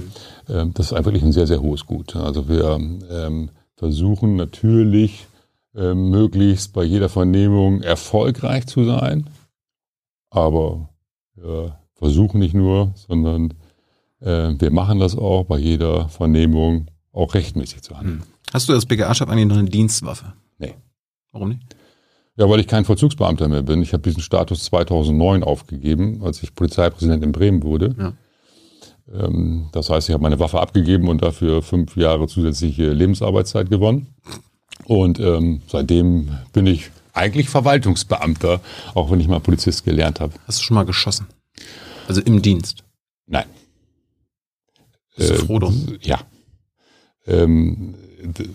ähm, 0.48 0.72
das 0.72 0.86
ist 0.86 0.92
einfach 0.94 1.12
ein 1.12 1.32
sehr, 1.32 1.46
sehr 1.46 1.60
hohes 1.60 1.84
Gut. 1.84 2.16
Also 2.16 2.48
wir 2.48 2.80
ähm, 3.10 3.50
versuchen 3.76 4.36
natürlich 4.36 5.26
äh, 5.74 5.92
möglichst 5.92 6.72
bei 6.72 6.82
jeder 6.82 7.10
Vernehmung 7.10 7.82
erfolgreich 7.82 8.66
zu 8.66 8.86
sein. 8.86 9.28
Aber 10.30 10.88
wir 11.34 11.76
versuchen 11.96 12.38
nicht 12.38 12.54
nur, 12.54 12.92
sondern 12.94 13.52
äh, 14.20 14.54
wir 14.58 14.70
machen 14.70 15.00
das 15.00 15.18
auch 15.18 15.44
bei 15.44 15.58
jeder 15.58 16.08
Vernehmung 16.08 16.86
auch 17.12 17.34
rechtmäßig 17.34 17.82
zu 17.82 17.98
handeln. 17.98 18.22
Hast 18.52 18.68
du 18.68 18.72
als 18.72 18.86
BKA-Chef 18.86 19.28
eigentlich 19.28 19.46
noch 19.46 19.58
eine 19.58 19.68
Dienstwaffe? 19.68 20.34
Nee. 20.58 20.74
Warum 21.32 21.50
nicht? 21.50 21.62
Ja, 22.36 22.48
weil 22.48 22.60
ich 22.60 22.66
kein 22.66 22.84
Vollzugsbeamter 22.84 23.48
mehr 23.48 23.62
bin. 23.62 23.82
Ich 23.82 23.92
habe 23.92 24.02
diesen 24.02 24.22
Status 24.22 24.64
2009 24.64 25.42
aufgegeben, 25.42 26.22
als 26.24 26.42
ich 26.42 26.54
Polizeipräsident 26.54 27.22
in 27.22 27.32
Bremen 27.32 27.62
wurde. 27.62 27.94
Ja. 27.98 28.12
Ähm, 29.12 29.68
das 29.72 29.90
heißt, 29.90 30.08
ich 30.08 30.12
habe 30.12 30.22
meine 30.22 30.38
Waffe 30.38 30.60
abgegeben 30.60 31.08
und 31.08 31.22
dafür 31.22 31.62
fünf 31.62 31.96
Jahre 31.96 32.28
zusätzliche 32.28 32.92
Lebensarbeitszeit 32.92 33.70
gewonnen. 33.70 34.08
Und 34.84 35.20
ähm, 35.20 35.62
seitdem 35.66 36.30
bin 36.52 36.66
ich 36.66 36.90
eigentlich 37.12 37.48
Verwaltungsbeamter, 37.48 38.60
auch 38.94 39.10
wenn 39.10 39.20
ich 39.20 39.28
mal 39.28 39.40
Polizist 39.40 39.84
gelernt 39.84 40.20
habe. 40.20 40.32
Hast 40.46 40.60
du 40.60 40.64
schon 40.64 40.76
mal 40.76 40.86
geschossen? 40.86 41.26
Also 42.08 42.20
im 42.22 42.40
Dienst? 42.42 42.84
Nein. 43.26 43.46
Bist 45.16 45.30
du 45.30 45.46
froh 45.46 45.58
drum? 45.58 45.98
Ja. 46.00 46.20
Ähm, 47.26 47.94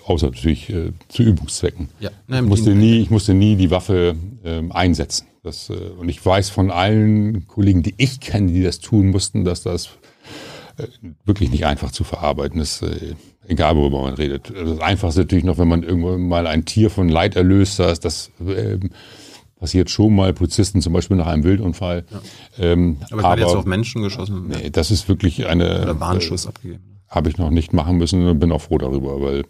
außer 0.05 0.27
natürlich 0.27 0.69
äh, 0.69 0.91
zu 1.07 1.23
Übungszwecken. 1.23 1.89
Ja. 1.99 2.09
Na, 2.27 2.39
Ich 2.39 2.45
musste 2.45 2.75
nie, 2.75 2.99
ich 3.01 3.09
musste 3.09 3.33
nie 3.33 3.55
die 3.55 3.71
Waffe 3.71 4.15
ähm, 4.43 4.71
einsetzen. 4.71 5.27
Das, 5.43 5.69
äh, 5.69 5.73
und 5.99 6.09
ich 6.09 6.25
weiß 6.25 6.49
von 6.49 6.71
allen 6.71 7.47
Kollegen, 7.47 7.83
die 7.83 7.93
ich 7.97 8.19
kenne, 8.19 8.51
die 8.51 8.63
das 8.63 8.79
tun 8.79 9.09
mussten, 9.09 9.43
dass 9.45 9.63
das 9.63 9.89
äh, 10.77 10.87
wirklich 11.25 11.51
nicht 11.51 11.65
einfach 11.65 11.91
zu 11.91 12.03
verarbeiten 12.03 12.59
ist, 12.59 12.81
äh, 12.81 13.13
egal 13.47 13.75
worüber 13.75 14.01
man 14.01 14.15
redet. 14.15 14.51
Das 14.55 14.79
Einfachste 14.79 15.21
natürlich 15.21 15.43
noch, 15.45 15.57
wenn 15.57 15.67
man 15.67 15.83
irgendwann 15.83 16.27
mal 16.27 16.47
ein 16.47 16.65
Tier 16.65 16.89
von 16.89 17.09
Leid 17.09 17.35
erlöst, 17.35 17.79
das, 17.79 17.99
das 17.99 18.31
ähm, 18.45 18.89
passiert 19.59 19.89
schon 19.89 20.15
mal 20.15 20.33
Polizisten, 20.33 20.81
zum 20.81 20.93
Beispiel 20.93 21.15
nach 21.17 21.27
einem 21.27 21.43
Wildunfall. 21.43 22.05
Ähm, 22.59 22.97
Aber 23.09 23.21
ich 23.21 23.23
meine 23.23 23.41
jetzt 23.41 23.55
auf 23.55 23.65
Menschen 23.65 24.01
geschossen 24.03 24.47
nee, 24.47 24.69
das 24.69 24.91
ist 24.91 25.07
wirklich 25.07 25.45
eine 25.47 25.81
oder 25.83 25.99
Warnschuss 25.99 26.45
abgegeben. 26.47 26.83
habe 27.07 27.29
ich 27.29 27.37
noch 27.37 27.51
nicht 27.51 27.71
machen 27.71 27.97
müssen 27.97 28.27
und 28.27 28.39
bin 28.39 28.51
auch 28.51 28.61
froh 28.61 28.77
darüber, 28.77 29.21
weil 29.21 29.39
äh, 29.39 29.43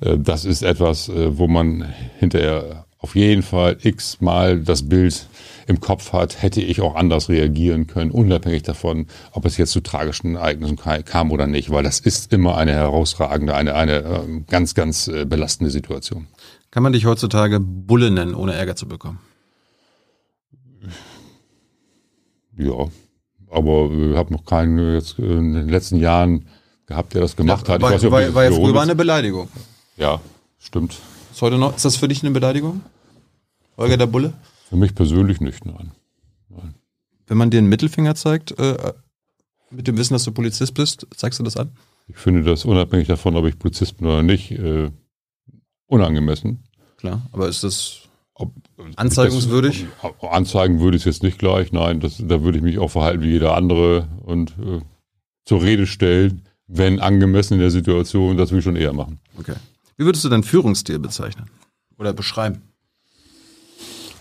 das 0.00 0.44
ist 0.44 0.62
etwas, 0.62 1.08
äh, 1.08 1.38
wo 1.38 1.46
man 1.48 1.92
hinterher 2.18 2.86
auf 2.98 3.14
jeden 3.16 3.42
Fall 3.42 3.78
x-mal 3.82 4.60
das 4.60 4.88
Bild 4.88 5.26
im 5.66 5.80
Kopf 5.80 6.12
hat, 6.12 6.42
hätte 6.42 6.60
ich 6.60 6.80
auch 6.80 6.94
anders 6.94 7.28
reagieren 7.28 7.86
können, 7.86 8.10
unabhängig 8.10 8.62
davon, 8.62 9.06
ob 9.32 9.44
es 9.44 9.56
jetzt 9.56 9.72
zu 9.72 9.80
tragischen 9.80 10.36
Ereignissen 10.36 10.76
ka- 10.76 11.02
kam 11.02 11.30
oder 11.30 11.46
nicht, 11.46 11.70
weil 11.70 11.82
das 11.82 12.00
ist 12.00 12.32
immer 12.32 12.56
eine 12.56 12.72
herausragende, 12.72 13.54
eine, 13.54 13.74
eine 13.74 13.98
ähm, 14.00 14.44
ganz, 14.48 14.74
ganz 14.74 15.08
äh, 15.08 15.24
belastende 15.24 15.70
Situation. 15.70 16.26
Kann 16.70 16.82
man 16.82 16.92
dich 16.92 17.06
heutzutage 17.06 17.60
Bulle 17.60 18.10
nennen, 18.10 18.34
ohne 18.34 18.54
Ärger 18.54 18.76
zu 18.76 18.86
bekommen? 18.88 19.18
Ja, 22.56 22.88
aber 23.50 23.90
ich 23.90 24.16
habe 24.16 24.32
noch 24.32 24.44
keinen 24.44 24.78
äh, 24.78 24.94
jetzt 24.94 25.18
äh, 25.18 25.22
in 25.22 25.54
den 25.54 25.68
letzten 25.68 25.96
Jahren 25.96 26.46
gehabt, 26.92 27.14
der 27.14 27.20
das 27.22 27.36
gemacht 27.36 27.68
hat. 27.68 27.76
Ich 27.78 27.82
War, 27.82 27.92
weiß 27.92 28.02
nicht, 28.02 28.12
war, 28.12 28.20
das 28.20 28.34
war 28.34 28.44
ja 28.44 28.50
früher 28.52 28.74
ist. 28.74 28.80
eine 28.80 28.94
Beleidigung. 28.94 29.48
Ja, 29.96 30.20
stimmt. 30.58 30.98
Ist 31.32 31.42
heute 31.42 31.58
noch, 31.58 31.74
ist 31.76 31.84
das 31.84 31.96
für 31.96 32.08
dich 32.08 32.22
eine 32.22 32.30
Beleidigung? 32.30 32.82
Holger 33.76 33.96
der 33.96 34.06
Bulle? 34.06 34.34
Für 34.68 34.76
mich 34.76 34.94
persönlich 34.94 35.40
nicht, 35.40 35.64
nein. 35.64 35.92
Wenn 37.26 37.38
man 37.38 37.50
dir 37.50 37.58
einen 37.58 37.68
Mittelfinger 37.68 38.14
zeigt, 38.14 38.58
äh, 38.58 38.92
mit 39.70 39.86
dem 39.88 39.96
Wissen, 39.96 40.12
dass 40.12 40.24
du 40.24 40.32
Polizist 40.32 40.74
bist, 40.74 41.06
zeigst 41.16 41.38
du 41.38 41.44
das 41.44 41.56
an? 41.56 41.70
Ich 42.08 42.16
finde 42.16 42.42
das 42.42 42.64
unabhängig 42.64 43.08
davon, 43.08 43.36
ob 43.36 43.46
ich 43.46 43.58
Polizist 43.58 43.98
bin 43.98 44.06
oder 44.08 44.22
nicht, 44.22 44.50
äh, 44.50 44.90
unangemessen. 45.86 46.64
Klar, 46.98 47.22
aber 47.32 47.48
ist 47.48 47.64
das 47.64 48.00
Ob, 48.34 48.52
Anzeigungswürdig? 48.96 49.86
Das, 50.02 50.30
anzeigen 50.30 50.80
würde 50.80 50.96
ich 50.96 51.02
es 51.02 51.06
jetzt 51.06 51.22
nicht 51.22 51.38
gleich, 51.38 51.72
nein, 51.72 52.00
das, 52.00 52.16
da 52.18 52.42
würde 52.42 52.58
ich 52.58 52.64
mich 52.64 52.78
auch 52.78 52.90
verhalten 52.90 53.22
wie 53.22 53.30
jeder 53.30 53.56
andere 53.56 54.08
und 54.24 54.50
äh, 54.58 54.80
zur 55.44 55.62
Rede 55.62 55.86
stellen, 55.86 56.42
wenn 56.74 57.00
angemessen 57.00 57.54
in 57.54 57.60
der 57.60 57.70
Situation, 57.70 58.36
das 58.36 58.50
würde 58.50 58.58
ich 58.58 58.64
schon 58.64 58.76
eher 58.76 58.92
machen. 58.92 59.20
okay? 59.38 59.54
Wie 59.96 60.04
würdest 60.04 60.24
du 60.24 60.28
deinen 60.28 60.42
Führungsstil 60.42 60.98
bezeichnen? 60.98 61.46
Oder 61.98 62.12
beschreiben? 62.12 62.62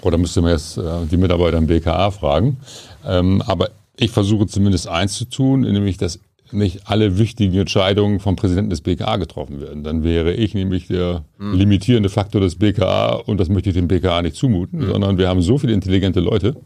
Oder 0.01 0.17
müsste 0.17 0.41
man 0.41 0.51
jetzt 0.51 0.77
äh, 0.77 1.05
die 1.09 1.17
Mitarbeiter 1.17 1.57
im 1.57 1.67
BKA 1.67 2.11
fragen. 2.11 2.57
Ähm, 3.05 3.41
aber 3.43 3.69
ich 3.97 4.11
versuche 4.11 4.47
zumindest 4.47 4.87
eins 4.87 5.13
zu 5.13 5.25
tun, 5.25 5.61
nämlich 5.61 5.97
dass 5.97 6.19
nicht 6.51 6.89
alle 6.89 7.17
wichtigen 7.17 7.57
Entscheidungen 7.57 8.19
vom 8.19 8.35
Präsidenten 8.35 8.71
des 8.71 8.81
BKA 8.81 9.15
getroffen 9.17 9.61
werden. 9.61 9.83
Dann 9.85 10.03
wäre 10.03 10.33
ich 10.33 10.53
nämlich 10.53 10.87
der 10.87 11.23
limitierende 11.39 12.09
Faktor 12.09 12.41
des 12.41 12.55
BKA 12.55 13.13
und 13.13 13.39
das 13.39 13.47
möchte 13.47 13.69
ich 13.69 13.75
dem 13.75 13.87
BKA 13.87 14.21
nicht 14.21 14.35
zumuten, 14.35 14.85
sondern 14.85 15.17
wir 15.17 15.29
haben 15.29 15.41
so 15.41 15.57
viele 15.57 15.71
intelligente 15.71 16.19
Leute 16.19 16.57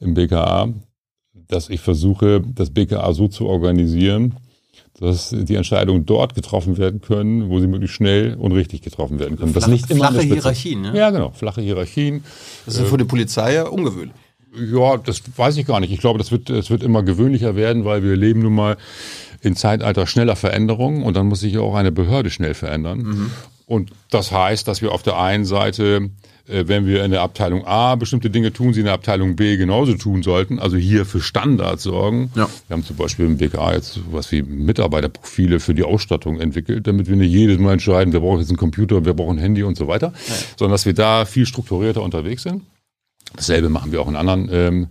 im 0.00 0.14
BKA, 0.14 0.74
dass 1.46 1.70
ich 1.70 1.80
versuche, 1.80 2.42
das 2.54 2.70
BKA 2.70 3.12
so 3.12 3.28
zu 3.28 3.46
organisieren, 3.46 4.34
dass 5.00 5.30
die 5.30 5.54
Entscheidungen 5.54 6.06
dort 6.06 6.34
getroffen 6.34 6.76
werden 6.76 7.00
können, 7.00 7.48
wo 7.50 7.60
sie 7.60 7.66
möglichst 7.66 7.96
schnell 7.96 8.34
und 8.34 8.52
richtig 8.52 8.82
getroffen 8.82 9.18
werden 9.18 9.36
können. 9.38 9.54
Was 9.54 9.64
Flach- 9.64 9.72
nicht 9.72 9.90
immer 9.90 10.10
flache 10.10 10.26
Hierarchien, 10.26 10.84
ja? 10.84 10.94
Ja, 10.94 11.10
genau. 11.10 11.30
Flache 11.30 11.60
Hierarchien. 11.60 12.24
Das 12.66 12.76
ist 12.76 12.88
für 12.88 12.98
die 12.98 13.04
Polizei 13.04 13.54
ja 13.54 13.64
ungewöhnlich. 13.64 14.14
Ja, 14.72 14.96
das 14.96 15.22
weiß 15.36 15.56
ich 15.58 15.66
gar 15.66 15.78
nicht. 15.78 15.92
Ich 15.92 16.00
glaube, 16.00 16.18
das 16.18 16.32
wird, 16.32 16.50
das 16.50 16.70
wird 16.70 16.82
immer 16.82 17.02
gewöhnlicher 17.02 17.54
werden, 17.54 17.84
weil 17.84 18.02
wir 18.02 18.16
leben 18.16 18.40
nun 18.40 18.54
mal 18.54 18.76
in 19.40 19.54
Zeitalter 19.54 20.06
schneller 20.06 20.36
Veränderungen 20.36 21.02
und 21.02 21.16
dann 21.16 21.26
muss 21.26 21.40
sich 21.40 21.52
ja 21.52 21.60
auch 21.60 21.74
eine 21.74 21.92
Behörde 21.92 22.30
schnell 22.30 22.54
verändern. 22.54 23.30
Und 23.66 23.90
das 24.10 24.32
heißt, 24.32 24.66
dass 24.66 24.82
wir 24.82 24.92
auf 24.92 25.02
der 25.02 25.18
einen 25.18 25.44
Seite, 25.44 26.10
wenn 26.48 26.86
wir 26.86 27.04
in 27.04 27.10
der 27.10 27.20
Abteilung 27.20 27.66
A 27.66 27.94
bestimmte 27.94 28.30
Dinge 28.30 28.52
tun, 28.52 28.72
sie 28.72 28.80
in 28.80 28.86
der 28.86 28.94
Abteilung 28.94 29.36
B 29.36 29.56
genauso 29.56 29.94
tun 29.94 30.22
sollten, 30.22 30.58
also 30.58 30.76
hier 30.76 31.04
für 31.04 31.20
Standards 31.20 31.82
sorgen. 31.82 32.30
Ja. 32.34 32.48
Wir 32.66 32.74
haben 32.74 32.84
zum 32.84 32.96
Beispiel 32.96 33.26
im 33.26 33.36
BKA 33.36 33.74
jetzt 33.74 34.00
was 34.10 34.32
wie 34.32 34.42
Mitarbeiterprofile 34.42 35.60
für 35.60 35.74
die 35.74 35.84
Ausstattung 35.84 36.40
entwickelt, 36.40 36.86
damit 36.86 37.08
wir 37.08 37.16
nicht 37.16 37.30
jedes 37.30 37.58
Mal 37.58 37.74
entscheiden, 37.74 38.12
wir 38.12 38.20
brauchen 38.20 38.40
jetzt 38.40 38.48
einen 38.48 38.56
Computer, 38.56 39.04
wir 39.04 39.14
brauchen 39.14 39.38
ein 39.38 39.42
Handy 39.42 39.62
und 39.62 39.76
so 39.76 39.86
weiter, 39.88 40.12
sondern 40.56 40.72
dass 40.72 40.86
wir 40.86 40.94
da 40.94 41.24
viel 41.24 41.46
strukturierter 41.46 42.02
unterwegs 42.02 42.42
sind. 42.42 42.62
Dasselbe 43.36 43.68
machen 43.68 43.92
wir 43.92 44.00
auch 44.00 44.08
in 44.08 44.16
anderen 44.16 44.48
ähm, 44.50 44.88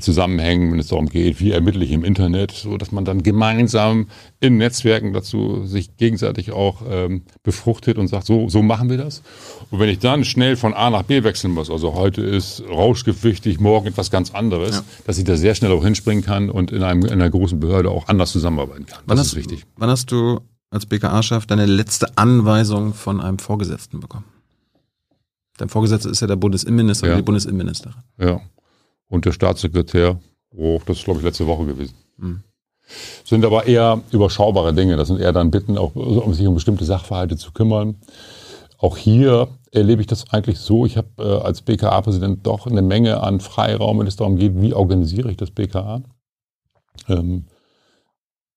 Zusammenhängen, 0.00 0.72
wenn 0.72 0.78
es 0.80 0.88
darum 0.88 1.08
geht, 1.08 1.38
wie 1.40 1.52
ermittle 1.52 1.84
ich 1.84 1.92
im 1.92 2.02
Internet, 2.04 2.50
so 2.50 2.76
dass 2.76 2.90
man 2.90 3.04
dann 3.04 3.22
gemeinsam 3.22 4.08
in 4.40 4.56
Netzwerken 4.56 5.12
dazu 5.12 5.64
sich 5.66 5.96
gegenseitig 5.96 6.50
auch 6.50 6.82
ähm, 6.88 7.22
befruchtet 7.44 7.96
und 7.96 8.08
sagt, 8.08 8.26
so, 8.26 8.48
so 8.48 8.60
machen 8.60 8.90
wir 8.90 8.96
das. 8.98 9.22
Und 9.70 9.78
wenn 9.78 9.88
ich 9.88 10.00
dann 10.00 10.24
schnell 10.24 10.56
von 10.56 10.74
A 10.74 10.90
nach 10.90 11.04
B 11.04 11.22
wechseln 11.22 11.54
muss, 11.54 11.70
also 11.70 11.94
heute 11.94 12.22
ist 12.22 12.62
Rauschgift 12.68 13.22
wichtig, 13.22 13.60
morgen 13.60 13.86
etwas 13.86 14.10
ganz 14.10 14.32
anderes, 14.34 14.76
Ja. 14.76 14.84
dass 15.06 15.18
ich 15.18 15.24
da 15.24 15.36
sehr 15.36 15.54
schnell 15.54 15.70
auch 15.70 15.84
hinspringen 15.84 16.24
kann 16.24 16.50
und 16.50 16.72
in, 16.72 16.82
einem, 16.82 17.04
in 17.04 17.12
einer 17.12 17.30
großen 17.30 17.60
Behörde 17.60 17.90
auch 17.90 18.08
anders 18.08 18.32
zusammenarbeiten 18.32 18.86
kann. 18.86 18.98
Wann 19.06 19.16
Das 19.16 19.26
hast, 19.28 19.32
ist 19.34 19.38
wichtig. 19.38 19.64
Wann 19.76 19.90
hast 19.90 20.10
du 20.10 20.40
als 20.70 20.86
BKA-Chef 20.86 21.46
deine 21.46 21.66
letzte 21.66 22.18
Anweisung 22.18 22.94
von 22.94 23.20
einem 23.20 23.38
Vorgesetzten 23.38 24.00
bekommen? 24.00 24.24
Dein 25.58 25.68
Vorgesetzter 25.68 26.10
ist 26.10 26.20
ja 26.20 26.26
der 26.26 26.36
Bundesinnenminister 26.36 27.06
Ja. 27.06 27.12
oder 27.12 27.22
die 27.22 27.24
Bundesinnenministerin. 27.24 27.96
Ja. 28.18 28.40
Und 29.08 29.24
der 29.24 29.32
Staatssekretär, 29.32 30.18
oh, 30.50 30.80
das 30.86 30.98
ist, 30.98 31.04
glaube 31.04 31.20
ich, 31.20 31.24
letzte 31.24 31.46
Woche 31.46 31.66
gewesen. 31.66 31.94
Sind 33.24 33.44
aber 33.44 33.66
eher 33.66 34.00
überschaubare 34.12 34.72
Dinge. 34.74 34.96
Das 34.96 35.08
sind 35.08 35.20
eher 35.20 35.32
dann 35.32 35.50
Bitten, 35.50 35.76
auch 35.78 35.94
um 35.94 36.32
sich 36.34 36.46
um 36.46 36.54
bestimmte 36.54 36.84
Sachverhalte 36.84 37.36
zu 37.36 37.52
kümmern. 37.52 37.96
Auch 38.78 38.96
hier 38.96 39.48
erlebe 39.72 40.00
ich 40.00 40.06
das 40.06 40.30
eigentlich 40.32 40.58
so. 40.58 40.86
Ich 40.86 40.96
habe 40.96 41.08
äh, 41.18 41.44
als 41.44 41.62
BKA-Präsident 41.62 42.46
doch 42.46 42.66
eine 42.66 42.82
Menge 42.82 43.22
an 43.22 43.40
Freiraum, 43.40 43.98
wenn 43.98 44.06
es 44.06 44.16
darum 44.16 44.36
geht, 44.36 44.60
wie 44.60 44.74
organisiere 44.74 45.30
ich 45.30 45.36
das 45.36 45.50
BKA. 45.50 46.02
Ähm, 47.08 47.46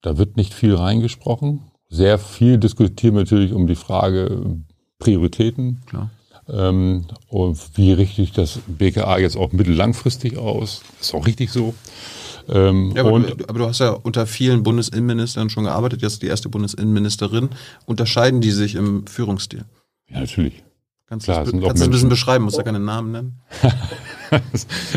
da 0.02 0.18
wird 0.18 0.38
nicht 0.38 0.54
viel 0.54 0.76
reingesprochen. 0.76 1.62
Sehr 1.90 2.20
viel 2.20 2.58
diskutieren 2.58 3.16
wir 3.16 3.22
natürlich 3.22 3.54
um 3.54 3.66
die 3.68 3.76
Frage 3.76 4.60
Prioritäten. 5.00 5.82
Klar. 5.88 6.12
Ähm, 6.52 7.06
und 7.28 7.60
wie 7.76 7.94
richte 7.94 8.22
ich 8.22 8.32
das 8.32 8.60
BKA 8.68 9.20
jetzt 9.20 9.38
auch 9.38 9.52
mittellangfristig 9.52 10.38
aus? 10.38 10.82
ist 11.00 11.14
auch 11.14 11.26
richtig 11.26 11.52
so. 11.52 11.74
Ähm, 12.48 12.94
Ja, 12.96 13.06
aber, 13.06 13.20
du, 13.20 13.46
aber 13.48 13.60
du 13.60 13.66
hast 13.68 13.80
ja 13.80 13.92
unter 13.92 14.26
vielen 14.26 14.64
Bundesinnenministern 14.64 15.50
schon 15.50 15.66
gearbeitet, 15.66 16.02
jetzt 16.02 16.22
die 16.22 16.28
erste 16.28 16.50
Bundesinnenministerin. 16.50 17.50
Unterscheiden 17.86 18.42
die 18.42 18.52
sich 18.52 18.76
im 18.76 19.06
Führungsstil? 19.08 19.66
ja, 20.10 20.22
natürlich. 20.22 20.64
Kannst 21.08 21.28
du 21.28 21.32
Klar, 21.32 21.46
du 21.46 21.60
das 21.60 21.82
ein 21.82 21.90
bisschen 21.90 22.10
beschreiben? 22.10 22.44
Musst 22.46 22.58
ja 22.58 22.64
keine 22.64 22.80
Namen 22.80 23.12
nennen. 23.12 23.40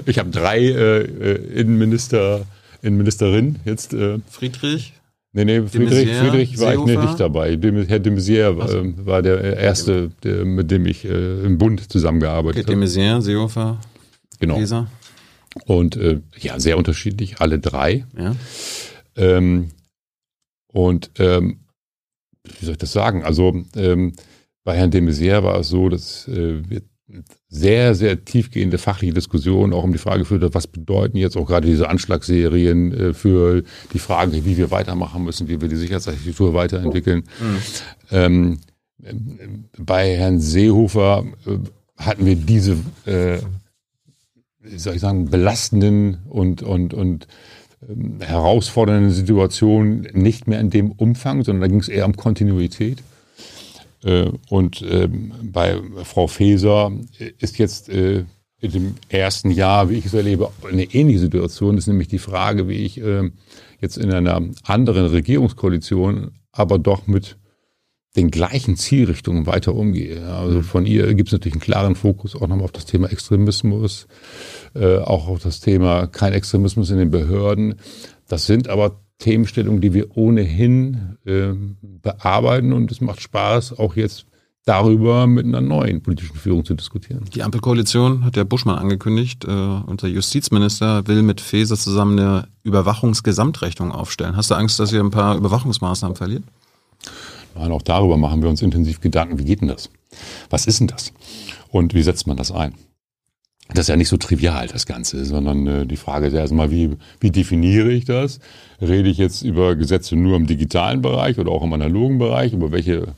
ich 0.06 0.18
habe 0.18 0.28
drei 0.28 0.58
äh, 0.58 1.00
äh, 1.00 1.60
Innenminister, 1.60 2.44
Innenministerinnen 2.82 3.60
jetzt. 3.64 3.94
Äh, 3.94 4.18
Friedrich, 4.28 4.92
nee, 5.32 5.44
nee, 5.44 5.62
Friedrich, 5.62 6.08
Maizière, 6.08 6.20
Friedrich 6.20 6.58
war 6.60 6.72
ich 6.72 6.78
Seehofer? 6.78 6.90
nicht, 6.92 7.02
nicht 7.02 7.20
dabei. 7.20 7.56
De, 7.56 7.86
Herr 7.86 7.98
de 8.00 8.12
Maizière 8.12 8.74
ähm, 8.74 8.94
war 9.06 9.22
der 9.22 9.56
erste, 9.56 10.10
der, 10.22 10.44
mit 10.44 10.70
dem 10.70 10.86
ich 10.86 11.04
äh, 11.04 11.44
im 11.44 11.58
Bund 11.58 11.90
zusammengearbeitet 11.90 12.68
de 12.68 12.74
habe. 12.74 12.84
Maizière, 12.84 13.20
Seehofer, 13.22 13.78
Genau. 14.40 14.58
Weser. 14.58 14.88
Und 15.66 15.96
äh, 15.96 16.20
ja, 16.38 16.58
sehr 16.58 16.78
unterschiedlich, 16.78 17.40
alle 17.40 17.58
drei. 17.58 18.06
Ja. 18.18 18.34
Ähm, 19.16 19.68
und 20.72 21.10
ähm, 21.18 21.58
wie 22.58 22.64
soll 22.64 22.72
ich 22.72 22.78
das 22.78 22.92
sagen? 22.92 23.22
Also 23.22 23.62
ähm, 23.76 24.12
bei 24.64 24.76
Herrn 24.76 24.90
de 24.90 25.00
Maizière 25.00 25.42
war 25.44 25.60
es 25.60 25.68
so, 25.68 25.88
dass 25.88 26.26
äh, 26.28 26.62
wir 26.68 26.82
sehr, 27.54 27.94
sehr 27.94 28.24
tiefgehende 28.24 28.78
fachliche 28.78 29.12
Diskussionen 29.12 29.74
auch 29.74 29.84
um 29.84 29.92
die 29.92 29.98
Frage 29.98 30.20
geführt 30.20 30.42
hat, 30.42 30.54
was 30.54 30.66
bedeuten 30.66 31.18
jetzt 31.18 31.36
auch 31.36 31.46
gerade 31.46 31.68
diese 31.68 31.90
Anschlagsserien 31.90 32.92
äh, 32.92 33.12
für 33.12 33.62
die 33.92 33.98
Frage, 33.98 34.46
wie 34.46 34.56
wir 34.56 34.70
weitermachen 34.70 35.22
müssen, 35.22 35.48
wie 35.48 35.60
wir 35.60 35.68
die 35.68 35.76
Sicherheitsarchitektur 35.76 36.54
weiterentwickeln. 36.54 37.24
Mhm. 37.40 37.58
Ähm, 38.10 38.58
bei 39.76 40.16
Herrn 40.16 40.40
Seehofer 40.40 41.26
äh, 41.46 41.58
hatten 41.98 42.24
wir 42.24 42.36
diese, 42.36 42.78
äh, 43.04 43.38
soll 44.74 44.94
ich 44.94 45.02
sagen, 45.02 45.28
belastenden 45.28 46.20
und, 46.30 46.62
und, 46.62 46.94
und 46.94 47.26
ähm, 47.86 48.16
herausfordernden 48.20 49.10
Situationen 49.10 50.08
nicht 50.14 50.46
mehr 50.46 50.58
in 50.58 50.70
dem 50.70 50.90
Umfang, 50.90 51.44
sondern 51.44 51.60
da 51.60 51.68
ging 51.68 51.80
es 51.80 51.88
eher 51.88 52.06
um 52.06 52.16
Kontinuität. 52.16 53.02
Äh, 54.04 54.30
und 54.48 54.82
ähm, 54.82 55.32
bei 55.42 55.80
Frau 56.04 56.26
Faeser 56.26 56.92
ist 57.38 57.58
jetzt 57.58 57.88
äh, 57.88 58.24
in 58.60 58.70
dem 58.70 58.94
ersten 59.08 59.50
Jahr, 59.50 59.90
wie 59.90 59.96
ich 59.96 60.06
es 60.06 60.14
erlebe, 60.14 60.50
eine 60.68 60.84
ähnliche 60.84 61.18
Situation. 61.18 61.76
Das 61.76 61.84
ist 61.84 61.88
nämlich 61.88 62.08
die 62.08 62.18
Frage, 62.18 62.68
wie 62.68 62.84
ich 62.84 63.00
äh, 63.00 63.30
jetzt 63.80 63.98
in 63.98 64.12
einer 64.12 64.40
anderen 64.64 65.06
Regierungskoalition, 65.06 66.32
aber 66.52 66.78
doch 66.78 67.06
mit 67.06 67.36
den 68.16 68.30
gleichen 68.30 68.76
Zielrichtungen 68.76 69.46
weiter 69.46 69.74
umgehe. 69.74 70.26
Also 70.26 70.58
mhm. 70.58 70.64
von 70.64 70.86
ihr 70.86 71.12
gibt 71.14 71.30
es 71.30 71.32
natürlich 71.32 71.54
einen 71.54 71.62
klaren 71.62 71.96
Fokus 71.96 72.36
auch 72.36 72.46
nochmal 72.46 72.64
auf 72.64 72.72
das 72.72 72.84
Thema 72.84 73.10
Extremismus, 73.10 74.06
äh, 74.74 74.98
auch 74.98 75.28
auf 75.28 75.42
das 75.42 75.60
Thema 75.60 76.06
kein 76.06 76.32
Extremismus 76.32 76.90
in 76.90 76.98
den 76.98 77.10
Behörden. 77.10 77.76
Das 78.28 78.46
sind 78.46 78.68
aber 78.68 79.00
Themenstellungen, 79.22 79.80
die 79.80 79.94
wir 79.94 80.16
ohnehin 80.16 81.16
äh, 81.24 81.52
bearbeiten 81.80 82.72
und 82.72 82.90
es 82.90 83.00
macht 83.00 83.20
Spaß, 83.20 83.78
auch 83.78 83.96
jetzt 83.96 84.26
darüber 84.64 85.26
mit 85.26 85.46
einer 85.46 85.60
neuen 85.60 86.02
politischen 86.02 86.36
Führung 86.36 86.64
zu 86.64 86.74
diskutieren. 86.74 87.24
Die 87.34 87.42
Ampelkoalition 87.42 88.24
hat 88.24 88.36
der 88.36 88.44
Buschmann 88.44 88.78
angekündigt, 88.78 89.44
äh, 89.44 89.48
unser 89.48 90.08
Justizminister 90.08 91.06
will 91.06 91.22
mit 91.22 91.40
Faeser 91.40 91.76
zusammen 91.76 92.18
eine 92.18 92.48
Überwachungsgesamtrechnung 92.64 93.92
aufstellen. 93.92 94.36
Hast 94.36 94.50
du 94.50 94.54
Angst, 94.54 94.78
dass 94.78 94.92
ihr 94.92 95.00
ein 95.00 95.10
paar 95.10 95.36
Überwachungsmaßnahmen 95.36 96.16
verliert? 96.16 96.44
Nein, 97.54 97.70
auch 97.72 97.82
darüber 97.82 98.16
machen 98.16 98.42
wir 98.42 98.48
uns 98.48 98.62
intensiv 98.62 99.00
Gedanken. 99.00 99.38
Wie 99.38 99.44
geht 99.44 99.60
denn 99.60 99.68
das? 99.68 99.90
Was 100.50 100.66
ist 100.66 100.80
denn 100.80 100.88
das? 100.88 101.12
Und 101.70 101.94
wie 101.94 102.02
setzt 102.02 102.26
man 102.26 102.36
das 102.36 102.50
ein? 102.50 102.74
Das 103.68 103.84
ist 103.84 103.88
ja 103.88 103.96
nicht 103.96 104.08
so 104.08 104.16
trivial, 104.16 104.66
das 104.66 104.86
Ganze, 104.86 105.24
sondern 105.24 105.66
äh, 105.66 105.86
die 105.86 105.96
Frage 105.96 106.26
ist 106.26 106.34
ja 106.34 106.40
erstmal, 106.40 106.70
wie, 106.70 106.90
wie 107.20 107.30
definiere 107.30 107.90
ich 107.90 108.04
das? 108.04 108.40
Rede 108.80 109.08
ich 109.08 109.18
jetzt 109.18 109.42
über 109.42 109.76
Gesetze 109.76 110.16
nur 110.16 110.36
im 110.36 110.46
digitalen 110.46 111.00
Bereich 111.00 111.38
oder 111.38 111.52
auch 111.52 111.62
im 111.62 111.72
analogen 111.72 112.18
Bereich? 112.18 112.52
Über 112.52 112.72
welche 112.72 113.14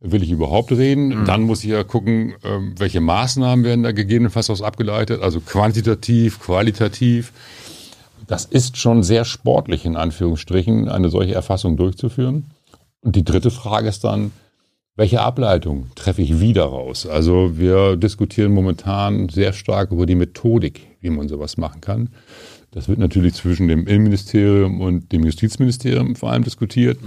will 0.00 0.22
ich 0.22 0.30
überhaupt 0.30 0.72
reden? 0.72 1.08
Mhm. 1.08 1.24
Dann 1.24 1.42
muss 1.42 1.64
ich 1.64 1.70
ja 1.70 1.82
gucken, 1.82 2.34
äh, 2.42 2.58
welche 2.78 3.00
Maßnahmen 3.00 3.64
werden 3.64 3.82
da 3.82 3.92
gegebenenfalls 3.92 4.50
aus 4.50 4.62
abgeleitet, 4.62 5.22
also 5.22 5.40
quantitativ, 5.40 6.40
qualitativ. 6.40 7.32
Das 8.26 8.44
ist 8.44 8.76
schon 8.76 9.02
sehr 9.02 9.24
sportlich, 9.24 9.84
in 9.84 9.96
Anführungsstrichen, 9.96 10.88
eine 10.88 11.08
solche 11.08 11.34
Erfassung 11.34 11.76
durchzuführen. 11.76 12.46
Und 13.00 13.16
die 13.16 13.24
dritte 13.24 13.50
Frage 13.50 13.88
ist 13.88 14.04
dann, 14.04 14.32
welche 14.96 15.20
Ableitung 15.20 15.88
treffe 15.94 16.22
ich 16.22 16.40
wieder 16.40 16.64
raus? 16.64 17.06
Also 17.06 17.58
wir 17.58 17.96
diskutieren 17.96 18.52
momentan 18.52 19.28
sehr 19.28 19.52
stark 19.52 19.92
über 19.92 20.06
die 20.06 20.14
Methodik, 20.14 20.86
wie 21.00 21.10
man 21.10 21.28
sowas 21.28 21.58
machen 21.58 21.82
kann. 21.82 22.08
Das 22.70 22.88
wird 22.88 22.98
natürlich 22.98 23.34
zwischen 23.34 23.68
dem 23.68 23.86
Innenministerium 23.86 24.80
und 24.80 25.12
dem 25.12 25.24
Justizministerium 25.24 26.16
vor 26.16 26.32
allem 26.32 26.44
diskutiert. 26.44 26.98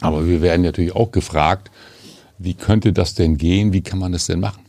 Aber 0.00 0.26
wir 0.26 0.42
werden 0.42 0.62
natürlich 0.62 0.94
auch 0.94 1.12
gefragt, 1.12 1.70
wie 2.38 2.54
könnte 2.54 2.92
das 2.92 3.14
denn 3.14 3.36
gehen? 3.36 3.72
Wie 3.72 3.82
kann 3.82 4.00
man 4.00 4.12
das 4.12 4.26
denn 4.26 4.40
machen? 4.40 4.64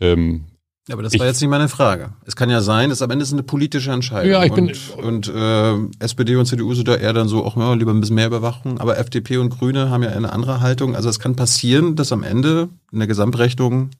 Ähm, 0.00 0.44
aber 0.90 1.02
das 1.02 1.18
war 1.18 1.26
jetzt 1.26 1.40
nicht 1.40 1.50
meine 1.50 1.68
Frage. 1.68 2.10
Es 2.26 2.36
kann 2.36 2.50
ja 2.50 2.60
sein, 2.60 2.90
dass 2.90 3.00
am 3.00 3.10
Ende 3.10 3.22
ist 3.22 3.32
eine 3.32 3.42
politische 3.42 3.90
Entscheidung. 3.90 4.30
Ja, 4.30 4.44
ich 4.44 4.52
bin 4.52 4.68
und, 4.68 4.98
und 4.98 5.28
äh, 5.28 6.04
SPD 6.04 6.36
und 6.36 6.44
CDU 6.46 6.74
sind 6.74 6.88
da 6.88 6.96
eher 6.96 7.14
dann 7.14 7.26
so, 7.26 7.42
auch 7.44 7.56
ja, 7.56 7.72
lieber 7.72 7.92
ein 7.92 8.00
bisschen 8.00 8.16
mehr 8.16 8.26
Überwachung. 8.26 8.78
Aber 8.78 8.98
FDP 8.98 9.38
und 9.38 9.50
Grüne 9.50 9.88
haben 9.88 10.02
ja 10.02 10.10
eine 10.10 10.32
andere 10.32 10.60
Haltung. 10.60 10.94
Also 10.94 11.08
es 11.08 11.18
kann 11.18 11.36
passieren, 11.36 11.96
dass 11.96 12.12
am 12.12 12.22
Ende 12.22 12.68
in 12.92 12.98
der 12.98 13.08
Gesamtrechnung 13.08 13.90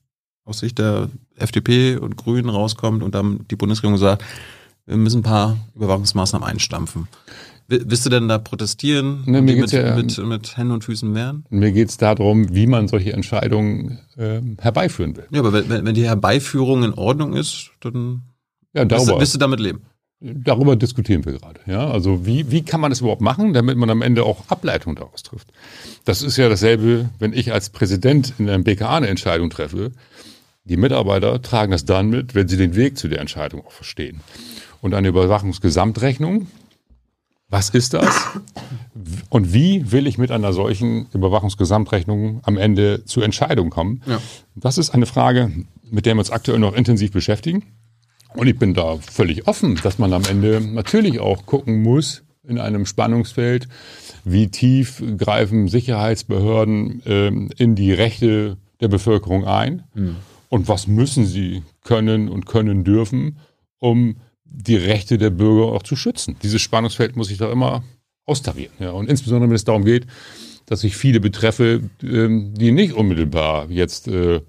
aus 0.44 0.58
Sicht 0.58 0.78
der 0.78 1.08
FDP 1.36 1.96
und 1.96 2.16
Grünen 2.16 2.50
rauskommt 2.50 3.02
und 3.02 3.14
dann 3.14 3.46
die 3.50 3.56
Bundesregierung 3.56 3.96
sagt, 3.96 4.22
wir 4.86 4.96
müssen 4.98 5.20
ein 5.20 5.22
paar 5.22 5.56
Überwachungsmaßnahmen 5.74 6.46
einstampfen. 6.46 7.08
Willst 7.66 8.04
du 8.04 8.10
denn 8.10 8.28
da 8.28 8.38
protestieren? 8.38 9.22
Ne, 9.24 9.40
mir 9.40 9.54
geht's 9.54 9.72
mit, 9.72 9.82
ja, 9.82 9.96
mit, 9.96 10.18
mit 10.18 10.56
Händen 10.56 10.72
und 10.72 10.84
Füßen 10.84 11.14
wehren? 11.14 11.46
Mir 11.48 11.72
geht 11.72 11.88
es 11.88 11.96
darum, 11.96 12.54
wie 12.54 12.66
man 12.66 12.88
solche 12.88 13.14
Entscheidungen 13.14 14.00
äh, 14.16 14.40
herbeiführen 14.58 15.16
will. 15.16 15.24
Ja, 15.30 15.40
aber 15.40 15.52
wenn, 15.52 15.84
wenn 15.84 15.94
die 15.94 16.04
Herbeiführung 16.04 16.84
in 16.84 16.92
Ordnung 16.92 17.34
ist, 17.34 17.70
dann 17.80 18.22
ja, 18.74 18.84
darüber, 18.84 18.98
wirst, 18.98 19.08
du, 19.08 19.20
wirst 19.20 19.34
du 19.34 19.38
damit 19.38 19.60
leben. 19.60 19.82
Darüber 20.20 20.76
diskutieren 20.76 21.24
wir 21.24 21.32
gerade. 21.32 21.60
Ja? 21.66 21.90
Also 21.90 22.24
wie, 22.26 22.50
wie 22.50 22.62
kann 22.62 22.80
man 22.80 22.90
das 22.90 23.00
überhaupt 23.00 23.20
machen, 23.20 23.52
damit 23.52 23.76
man 23.76 23.90
am 23.90 24.02
Ende 24.02 24.24
auch 24.24 24.48
Ableitung 24.48 24.94
daraus 24.94 25.22
trifft? 25.22 25.48
Das 26.04 26.22
ist 26.22 26.36
ja 26.36 26.48
dasselbe, 26.48 27.10
wenn 27.18 27.32
ich 27.32 27.52
als 27.52 27.70
Präsident 27.70 28.34
in 28.38 28.48
einem 28.48 28.64
BKA 28.64 28.96
eine 28.96 29.08
Entscheidung 29.08 29.50
treffe. 29.50 29.92
Die 30.64 30.76
Mitarbeiter 30.78 31.42
tragen 31.42 31.72
das 31.72 31.84
dann 31.84 32.08
mit, 32.08 32.34
wenn 32.34 32.48
sie 32.48 32.56
den 32.56 32.74
Weg 32.74 32.96
zu 32.96 33.08
der 33.08 33.20
Entscheidung 33.20 33.66
auch 33.66 33.72
verstehen. 33.72 34.20
Und 34.80 34.94
eine 34.94 35.08
Überwachungsgesamtrechnung, 35.08 36.46
was 37.54 37.70
ist 37.70 37.94
das? 37.94 38.26
Und 39.28 39.54
wie 39.54 39.92
will 39.92 40.08
ich 40.08 40.18
mit 40.18 40.32
einer 40.32 40.52
solchen 40.52 41.06
Überwachungsgesamtrechnung 41.14 42.40
am 42.42 42.58
Ende 42.58 43.04
zur 43.04 43.22
Entscheidung 43.22 43.70
kommen? 43.70 44.02
Ja. 44.06 44.20
Das 44.56 44.76
ist 44.76 44.90
eine 44.90 45.06
Frage, 45.06 45.52
mit 45.88 46.04
der 46.04 46.16
wir 46.16 46.18
uns 46.18 46.32
aktuell 46.32 46.58
noch 46.58 46.74
intensiv 46.74 47.12
beschäftigen. 47.12 47.62
Und 48.34 48.48
ich 48.48 48.58
bin 48.58 48.74
da 48.74 48.96
völlig 48.96 49.46
offen, 49.46 49.78
dass 49.84 50.00
man 50.00 50.12
am 50.12 50.24
Ende 50.24 50.60
natürlich 50.60 51.20
auch 51.20 51.46
gucken 51.46 51.80
muss 51.80 52.24
in 52.42 52.58
einem 52.58 52.86
Spannungsfeld, 52.86 53.68
wie 54.24 54.48
tief 54.48 55.00
greifen 55.16 55.68
Sicherheitsbehörden 55.68 57.02
ähm, 57.06 57.50
in 57.56 57.76
die 57.76 57.92
Rechte 57.92 58.56
der 58.80 58.88
Bevölkerung 58.88 59.44
ein 59.44 59.84
mhm. 59.94 60.16
und 60.48 60.66
was 60.66 60.88
müssen 60.88 61.24
sie 61.24 61.62
können 61.84 62.28
und 62.28 62.46
können 62.46 62.82
dürfen, 62.82 63.38
um 63.78 64.16
die 64.56 64.76
Rechte 64.76 65.18
der 65.18 65.30
Bürger 65.30 65.72
auch 65.72 65.82
zu 65.82 65.96
schützen. 65.96 66.36
Dieses 66.42 66.62
Spannungsfeld 66.62 67.16
muss 67.16 67.30
ich 67.30 67.38
da 67.38 67.50
immer 67.50 67.82
austarieren. 68.26 68.72
Ja. 68.78 68.90
Und 68.90 69.10
insbesondere, 69.10 69.48
wenn 69.48 69.56
es 69.56 69.64
darum 69.64 69.84
geht, 69.84 70.06
dass 70.66 70.84
ich 70.84 70.96
viele 70.96 71.20
betreffe, 71.20 71.82
ähm, 72.02 72.54
die 72.54 72.72
nicht 72.72 72.94
unmittelbar 72.94 73.70
jetzt 73.70 74.08
äh, 74.08 74.40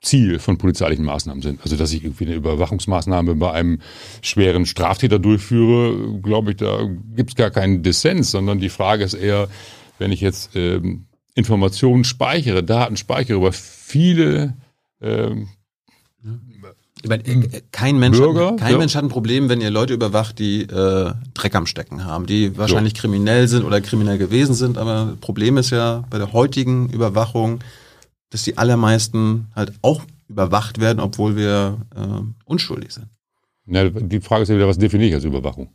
Ziel 0.00 0.40
von 0.40 0.58
polizeilichen 0.58 1.04
Maßnahmen 1.04 1.42
sind. 1.42 1.60
Also 1.62 1.76
dass 1.76 1.92
ich 1.92 2.02
irgendwie 2.02 2.26
eine 2.26 2.34
Überwachungsmaßnahme 2.34 3.36
bei 3.36 3.52
einem 3.52 3.80
schweren 4.20 4.66
Straftäter 4.66 5.20
durchführe, 5.20 6.20
glaube 6.20 6.50
ich, 6.50 6.56
da 6.56 6.88
gibt 7.14 7.30
es 7.30 7.36
gar 7.36 7.50
keinen 7.50 7.84
Dissens, 7.84 8.32
sondern 8.32 8.58
die 8.58 8.68
Frage 8.68 9.04
ist 9.04 9.14
eher, 9.14 9.48
wenn 9.98 10.10
ich 10.10 10.20
jetzt 10.20 10.56
ähm, 10.56 11.06
Informationen 11.34 12.02
speichere, 12.02 12.64
Daten 12.64 12.96
speichere 12.96 13.36
über 13.36 13.52
viele 13.52 14.56
ähm, 15.00 15.48
meine, 17.08 17.24
äh, 17.24 17.62
kein 17.72 17.98
Mensch, 17.98 18.18
Bürger, 18.18 18.52
hat, 18.52 18.58
kein 18.58 18.72
ja. 18.72 18.78
Mensch 18.78 18.94
hat 18.94 19.04
ein 19.04 19.08
Problem, 19.08 19.48
wenn 19.48 19.60
ihr 19.60 19.70
Leute 19.70 19.94
überwacht, 19.94 20.38
die 20.38 20.62
äh, 20.62 21.12
Dreck 21.34 21.54
am 21.54 21.66
Stecken 21.66 22.04
haben, 22.04 22.26
die 22.26 22.56
wahrscheinlich 22.56 22.94
so. 22.96 23.00
kriminell 23.00 23.48
sind 23.48 23.64
oder 23.64 23.80
kriminell 23.80 24.18
gewesen 24.18 24.54
sind. 24.54 24.78
Aber 24.78 25.16
Problem 25.20 25.56
ist 25.56 25.70
ja 25.70 26.04
bei 26.10 26.18
der 26.18 26.32
heutigen 26.32 26.88
Überwachung, 26.90 27.60
dass 28.30 28.42
die 28.44 28.56
allermeisten 28.58 29.48
halt 29.54 29.72
auch 29.82 30.02
überwacht 30.28 30.80
werden, 30.80 31.00
obwohl 31.00 31.36
wir 31.36 31.78
äh, 31.94 32.22
unschuldig 32.44 32.92
sind. 32.92 33.08
Ja, 33.66 33.88
die 33.88 34.20
Frage 34.20 34.42
ist 34.42 34.48
ja 34.48 34.56
wieder, 34.56 34.68
was 34.68 34.78
definiere 34.78 35.08
ich 35.08 35.14
als 35.14 35.24
Überwachung? 35.24 35.68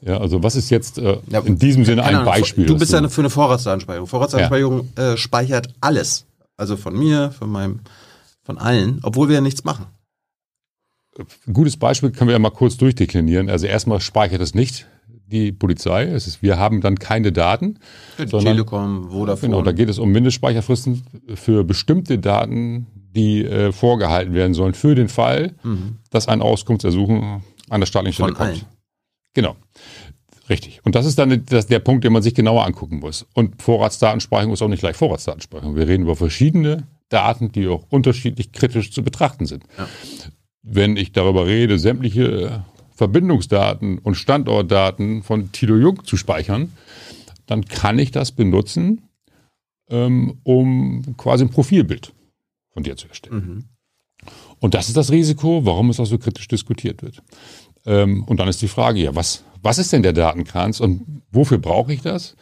Ja, 0.00 0.18
also 0.18 0.42
was 0.42 0.54
ist 0.54 0.70
jetzt 0.70 0.98
äh, 0.98 1.18
ja, 1.28 1.40
in 1.40 1.58
diesem 1.58 1.84
Sinne 1.84 2.04
ein 2.04 2.14
Ahnung, 2.14 2.26
Beispiel? 2.26 2.66
Du 2.66 2.78
bist 2.78 2.92
ja 2.92 3.08
für 3.08 3.20
eine 3.20 3.30
Vorratsdatenspeicherung. 3.30 4.06
Vorratsdatenspeicherung 4.06 4.88
ja. 4.96 5.12
äh, 5.12 5.16
speichert 5.16 5.74
alles. 5.80 6.26
Also 6.56 6.76
von 6.76 6.96
mir, 6.96 7.32
von 7.32 7.50
meinem, 7.50 7.80
von 8.42 8.58
allen, 8.58 9.00
obwohl 9.02 9.28
wir 9.28 9.36
ja 9.36 9.40
nichts 9.40 9.64
machen. 9.64 9.86
Ein 11.46 11.52
gutes 11.52 11.76
Beispiel 11.76 12.10
können 12.10 12.28
wir 12.28 12.32
ja 12.32 12.38
mal 12.38 12.50
kurz 12.50 12.76
durchdeklinieren. 12.76 13.50
Also 13.50 13.66
erstmal 13.66 14.00
speichert 14.00 14.40
es 14.40 14.54
nicht 14.54 14.86
die 15.30 15.52
Polizei. 15.52 16.04
Es 16.04 16.26
ist, 16.26 16.42
wir 16.42 16.58
haben 16.58 16.80
dann 16.80 16.98
keine 16.98 17.32
Daten. 17.32 17.78
Die 18.18 18.26
sondern, 18.28 18.54
Telekom, 18.54 19.10
Vodafone. 19.10 19.50
Genau, 19.50 19.62
da 19.62 19.72
geht 19.72 19.88
es 19.88 19.98
um 19.98 20.10
Mindestspeicherfristen 20.10 21.02
für 21.34 21.64
bestimmte 21.64 22.18
Daten, 22.18 22.86
die 23.14 23.44
äh, 23.44 23.72
vorgehalten 23.72 24.32
werden 24.32 24.54
sollen 24.54 24.74
für 24.74 24.94
den 24.94 25.08
Fall, 25.08 25.54
mhm. 25.62 25.98
dass 26.10 26.28
ein 26.28 26.40
Auskunftsersuchen 26.40 27.42
an 27.68 27.80
der 27.80 27.86
staatlichen 27.86 28.14
Stelle 28.14 28.32
kommt. 28.32 28.50
Allen. 28.50 28.60
Genau. 29.34 29.56
Richtig. 30.48 30.80
Und 30.84 30.94
das 30.94 31.04
ist 31.04 31.18
dann 31.18 31.44
das, 31.44 31.66
der 31.66 31.80
Punkt, 31.80 32.04
den 32.04 32.12
man 32.12 32.22
sich 32.22 32.34
genauer 32.34 32.64
angucken 32.64 33.00
muss. 33.00 33.26
Und 33.34 33.60
Vorratsdatenspeicherung 33.60 34.54
ist 34.54 34.62
auch 34.62 34.68
nicht 34.68 34.80
gleich 34.80 34.96
Vorratsdatenspeicherung. 34.96 35.76
Wir 35.76 35.86
reden 35.86 36.04
über 36.04 36.16
verschiedene 36.16 36.86
Daten, 37.10 37.52
die 37.52 37.68
auch 37.68 37.84
unterschiedlich 37.90 38.52
kritisch 38.52 38.90
zu 38.92 39.02
betrachten 39.02 39.44
sind. 39.44 39.64
Ja 39.76 39.86
wenn 40.62 40.96
ich 40.96 41.12
darüber 41.12 41.46
rede, 41.46 41.78
sämtliche 41.78 42.64
Verbindungsdaten 42.92 43.98
und 43.98 44.16
Standortdaten 44.16 45.22
von 45.22 45.52
Tilo 45.52 45.76
Jung 45.76 46.04
zu 46.04 46.16
speichern, 46.16 46.72
dann 47.46 47.64
kann 47.64 47.98
ich 47.98 48.10
das 48.10 48.32
benutzen 48.32 49.08
ähm, 49.90 50.38
um 50.44 51.16
quasi 51.16 51.44
ein 51.44 51.50
Profilbild 51.50 52.12
von 52.70 52.82
dir 52.82 52.96
zu 52.96 53.08
erstellen. 53.08 53.36
Mhm. 53.36 53.64
Und 54.60 54.74
das 54.74 54.88
ist 54.88 54.96
das 54.96 55.10
Risiko, 55.10 55.64
warum 55.64 55.90
es 55.90 56.00
auch 56.00 56.06
so 56.06 56.18
kritisch 56.18 56.48
diskutiert 56.48 57.02
wird. 57.02 57.22
Ähm, 57.86 58.24
und 58.24 58.40
dann 58.40 58.48
ist 58.48 58.60
die 58.60 58.68
Frage, 58.68 59.00
ja, 59.00 59.14
was, 59.14 59.44
was 59.62 59.78
ist 59.78 59.92
denn 59.92 60.02
der 60.02 60.12
Datenkranz 60.12 60.80
und 60.80 61.22
wofür 61.30 61.58
brauche 61.58 61.92
ich 61.92 62.02
das? 62.02 62.36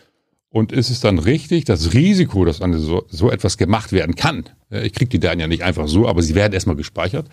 Und 0.48 0.72
ist 0.72 0.90
es 0.90 1.00
dann 1.00 1.18
richtig, 1.18 1.64
das 1.66 1.92
Risiko, 1.92 2.44
dass 2.44 2.62
an 2.62 2.72
so, 2.78 3.04
so 3.08 3.30
etwas 3.30 3.58
gemacht 3.58 3.92
werden 3.92 4.14
kann, 4.14 4.44
ich 4.70 4.94
kriege 4.94 5.10
die 5.10 5.20
Daten 5.20 5.40
ja 5.40 5.46
nicht 5.46 5.62
einfach 5.62 5.86
so, 5.86 6.08
aber 6.08 6.22
sie 6.22 6.34
werden 6.34 6.54
erstmal 6.54 6.76
gespeichert, 6.76 7.28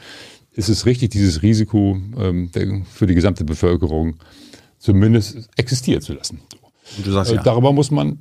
ist 0.54 0.70
es 0.70 0.86
richtig, 0.86 1.12
dieses 1.12 1.42
Risiko 1.42 1.98
ähm, 2.18 2.52
für 2.92 3.08
die 3.08 3.16
gesamte 3.16 3.44
Bevölkerung 3.44 4.16
zumindest 4.78 5.50
existieren 5.58 6.02
zu 6.02 6.14
lassen? 6.14 6.40
Du 7.04 7.12
sagst, 7.12 7.32
äh, 7.32 7.36
ja. 7.36 7.44
darüber, 7.44 7.72
muss 7.72 7.92
man, 7.92 8.20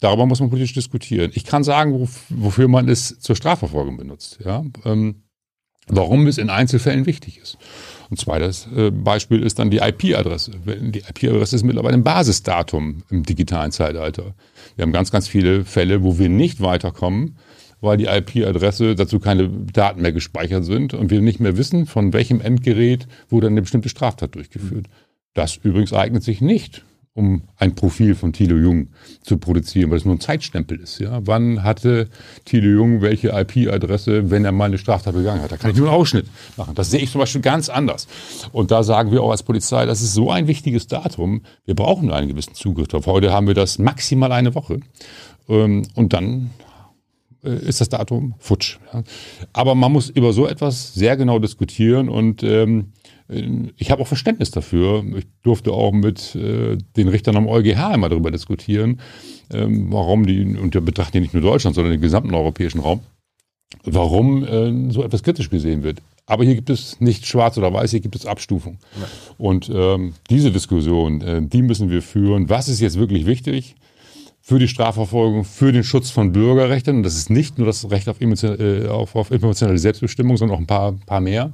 darüber 0.00 0.26
muss 0.26 0.40
man 0.40 0.50
politisch 0.50 0.74
diskutieren. 0.74 1.30
Ich 1.34 1.44
kann 1.44 1.64
sagen, 1.64 2.08
wofür 2.28 2.68
man 2.68 2.88
es 2.88 3.18
zur 3.20 3.36
Strafverfolgung 3.36 3.96
benutzt. 3.96 4.38
Ja? 4.44 4.64
Ähm, 4.84 5.22
warum 5.88 6.26
es 6.26 6.38
in 6.38 6.50
Einzelfällen 6.50 7.06
wichtig 7.06 7.38
ist. 7.38 7.58
Und 8.10 8.18
zweites 8.18 8.68
äh, 8.76 8.90
Beispiel 8.90 9.42
ist 9.42 9.58
dann 9.58 9.70
die 9.70 9.78
IP-Adresse. 9.78 10.52
Die 10.66 11.00
IP-Adresse 11.00 11.56
ist 11.56 11.62
mittlerweile 11.64 11.94
ein 11.94 12.04
Basisdatum 12.04 13.02
im 13.10 13.22
digitalen 13.24 13.72
Zeitalter. 13.72 14.34
Wir 14.76 14.82
haben 14.82 14.92
ganz, 14.92 15.10
ganz 15.10 15.28
viele 15.28 15.64
Fälle, 15.64 16.02
wo 16.02 16.18
wir 16.18 16.28
nicht 16.28 16.60
weiterkommen, 16.60 17.36
weil 17.82 17.98
die 17.98 18.06
IP-Adresse 18.06 18.94
dazu 18.94 19.20
keine 19.20 19.48
Daten 19.48 20.00
mehr 20.00 20.12
gespeichert 20.12 20.64
sind 20.64 20.94
und 20.94 21.10
wir 21.10 21.20
nicht 21.20 21.40
mehr 21.40 21.58
wissen, 21.58 21.84
von 21.84 22.14
welchem 22.14 22.40
Endgerät 22.40 23.06
wurde 23.28 23.48
eine 23.48 23.60
bestimmte 23.60 23.90
Straftat 23.90 24.34
durchgeführt. 24.34 24.86
Das 25.34 25.56
übrigens 25.56 25.92
eignet 25.92 26.22
sich 26.22 26.40
nicht 26.40 26.84
um 27.14 27.42
ein 27.58 27.74
Profil 27.74 28.14
von 28.14 28.32
Thilo 28.32 28.56
Jung 28.56 28.88
zu 29.22 29.36
produzieren, 29.36 29.90
weil 29.90 29.98
es 29.98 30.06
nur 30.06 30.14
ein 30.14 30.20
Zeitstempel 30.20 30.80
ist. 30.80 30.98
Ja? 30.98 31.20
Wann 31.26 31.62
hatte 31.62 32.08
Thilo 32.46 32.68
Jung 32.68 33.02
welche 33.02 33.28
IP-Adresse, 33.28 34.30
wenn 34.30 34.46
er 34.46 34.52
mal 34.52 34.66
eine 34.66 34.78
Straftat 34.78 35.12
begangen 35.14 35.42
hat? 35.42 35.52
Da 35.52 35.58
kann 35.58 35.72
ich 35.72 35.76
nur 35.76 35.88
einen 35.88 35.96
Ausschnitt 35.96 36.26
machen. 36.56 36.74
Das 36.74 36.90
sehe 36.90 37.00
ich 37.00 37.10
zum 37.10 37.18
Beispiel 37.18 37.42
ganz 37.42 37.68
anders. 37.68 38.08
Und 38.52 38.70
da 38.70 38.82
sagen 38.82 39.12
wir 39.12 39.22
auch 39.22 39.30
als 39.30 39.42
Polizei, 39.42 39.84
das 39.84 40.00
ist 40.00 40.14
so 40.14 40.30
ein 40.30 40.46
wichtiges 40.46 40.86
Datum, 40.86 41.42
wir 41.66 41.74
brauchen 41.74 42.10
einen 42.10 42.28
gewissen 42.28 42.54
Zugriff 42.54 42.88
darauf. 42.88 43.06
Heute 43.06 43.30
haben 43.30 43.46
wir 43.46 43.54
das 43.54 43.78
maximal 43.78 44.32
eine 44.32 44.54
Woche. 44.54 44.80
Ähm, 45.48 45.82
und 45.94 46.14
dann 46.14 46.50
ist 47.42 47.80
das 47.80 47.88
Datum 47.88 48.34
futsch. 48.38 48.78
Aber 49.52 49.74
man 49.74 49.92
muss 49.92 50.08
über 50.08 50.32
so 50.32 50.46
etwas 50.46 50.94
sehr 50.94 51.16
genau 51.16 51.38
diskutieren 51.38 52.08
und 52.08 52.42
ähm, 52.42 52.92
ich 53.76 53.90
habe 53.90 54.02
auch 54.02 54.06
Verständnis 54.06 54.50
dafür. 54.50 55.04
Ich 55.16 55.26
durfte 55.42 55.72
auch 55.72 55.92
mit 55.92 56.34
äh, 56.34 56.76
den 56.96 57.08
Richtern 57.08 57.36
am 57.36 57.48
EuGH 57.48 57.94
immer 57.94 58.08
darüber 58.08 58.30
diskutieren, 58.30 59.00
ähm, 59.52 59.86
warum 59.90 60.26
die, 60.26 60.44
und 60.44 60.74
wir 60.74 60.80
betrachten 60.80 61.20
nicht 61.20 61.34
nur 61.34 61.42
Deutschland, 61.42 61.74
sondern 61.74 61.92
den 61.92 62.00
gesamten 62.00 62.34
europäischen 62.34 62.80
Raum, 62.80 63.00
warum 63.84 64.44
äh, 64.44 64.92
so 64.92 65.02
etwas 65.02 65.22
kritisch 65.22 65.50
gesehen 65.50 65.82
wird. 65.82 66.02
Aber 66.26 66.44
hier 66.44 66.54
gibt 66.54 66.70
es 66.70 67.00
nicht 67.00 67.26
schwarz 67.26 67.58
oder 67.58 67.72
weiß, 67.72 67.90
hier 67.90 68.00
gibt 68.00 68.16
es 68.16 68.26
Abstufung. 68.26 68.78
Ja. 69.00 69.06
Und 69.38 69.70
ähm, 69.72 70.14
diese 70.30 70.52
Diskussion, 70.52 71.20
äh, 71.20 71.42
die 71.42 71.62
müssen 71.62 71.90
wir 71.90 72.02
führen. 72.02 72.48
Was 72.48 72.68
ist 72.68 72.80
jetzt 72.80 72.98
wirklich 72.98 73.26
wichtig? 73.26 73.74
Für 74.42 74.58
die 74.58 74.68
Strafverfolgung, 74.68 75.44
für 75.44 75.70
den 75.70 75.84
Schutz 75.84 76.10
von 76.10 76.32
Bürgerrechten. 76.32 76.96
Und 76.96 77.02
das 77.04 77.16
ist 77.16 77.30
nicht 77.30 77.58
nur 77.58 77.66
das 77.66 77.90
Recht 77.90 78.08
auf, 78.08 78.20
emotionale, 78.20 78.86
äh, 78.86 78.88
auf, 78.88 79.14
auf 79.14 79.30
emotionale 79.30 79.78
Selbstbestimmung, 79.78 80.36
sondern 80.36 80.56
auch 80.56 80.60
ein 80.60 80.66
paar, 80.66 80.92
paar 81.06 81.20
mehr. 81.20 81.52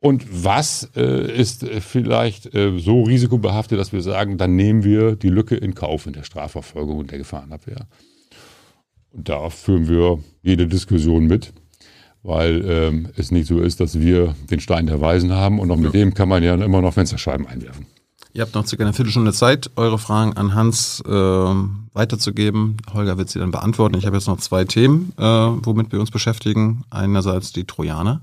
Und 0.00 0.44
was 0.44 0.90
äh, 0.94 1.32
ist 1.32 1.62
äh, 1.64 1.80
vielleicht 1.80 2.54
äh, 2.54 2.78
so 2.78 3.02
risikobehaftet, 3.02 3.80
dass 3.80 3.92
wir 3.92 4.02
sagen, 4.02 4.36
dann 4.36 4.54
nehmen 4.54 4.84
wir 4.84 5.16
die 5.16 5.30
Lücke 5.30 5.56
in 5.56 5.74
Kauf 5.74 6.06
in 6.06 6.12
der 6.12 6.22
Strafverfolgung 6.22 6.98
und 6.98 7.10
der 7.10 7.18
Gefahrenabwehr. 7.18 7.88
Und 9.10 9.28
da 9.28 9.48
führen 9.48 9.88
wir 9.88 10.22
jede 10.42 10.68
Diskussion 10.68 11.26
mit, 11.26 11.54
weil 12.22 12.64
ähm, 12.68 13.08
es 13.16 13.30
nicht 13.30 13.48
so 13.48 13.60
ist, 13.60 13.80
dass 13.80 13.98
wir 13.98 14.36
den 14.50 14.60
Stein 14.60 14.86
der 14.86 15.00
Weisen 15.00 15.32
haben 15.32 15.58
und 15.58 15.70
auch 15.70 15.76
mit 15.76 15.94
ja. 15.94 16.00
dem 16.00 16.14
kann 16.14 16.28
man 16.28 16.42
ja 16.42 16.54
immer 16.54 16.82
noch 16.82 16.92
Fensterscheiben 16.92 17.46
einwerfen. 17.46 17.86
Ihr 18.38 18.42
habt 18.42 18.54
noch 18.54 18.68
circa 18.68 18.84
eine 18.84 18.92
Viertelstunde 18.92 19.32
Zeit, 19.32 19.72
eure 19.74 19.98
Fragen 19.98 20.36
an 20.36 20.54
Hans 20.54 21.02
äh, 21.04 21.10
weiterzugeben. 21.10 22.76
Holger 22.94 23.18
wird 23.18 23.28
sie 23.30 23.40
dann 23.40 23.50
beantworten. 23.50 23.98
Ich 23.98 24.06
habe 24.06 24.14
jetzt 24.14 24.28
noch 24.28 24.38
zwei 24.38 24.64
Themen, 24.64 25.12
äh, 25.18 25.24
womit 25.24 25.90
wir 25.90 25.98
uns 25.98 26.12
beschäftigen. 26.12 26.84
Einerseits 26.88 27.52
die 27.52 27.64
Trojaner. 27.64 28.20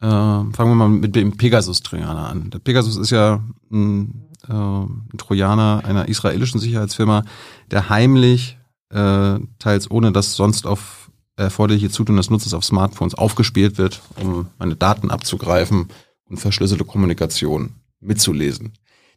Äh, 0.00 0.06
fangen 0.06 0.56
wir 0.56 0.74
mal 0.74 0.88
mit 0.88 1.14
dem 1.14 1.36
Pegasus-Trojaner 1.36 2.26
an. 2.26 2.48
Der 2.48 2.58
Pegasus 2.58 2.96
ist 2.96 3.10
ja 3.10 3.40
ein, 3.70 4.30
äh, 4.48 4.54
ein 4.54 5.18
Trojaner 5.18 5.82
einer 5.84 6.08
israelischen 6.08 6.58
Sicherheitsfirma, 6.58 7.24
der 7.70 7.90
heimlich, 7.90 8.56
äh, 8.88 9.38
teils 9.58 9.90
ohne 9.90 10.12
dass 10.12 10.36
sonst 10.36 10.66
auf 10.66 11.10
erforderliche 11.36 11.90
Zutun 11.90 12.16
des 12.16 12.30
Nutzers 12.30 12.54
auf 12.54 12.64
Smartphones 12.64 13.14
aufgespielt 13.14 13.76
wird, 13.76 14.00
um 14.18 14.46
meine 14.58 14.74
Daten 14.74 15.10
abzugreifen 15.10 15.88
und 16.30 16.38
verschlüsselte 16.38 16.86
Kommunikation 16.86 17.74
mitzulesen. 18.00 18.72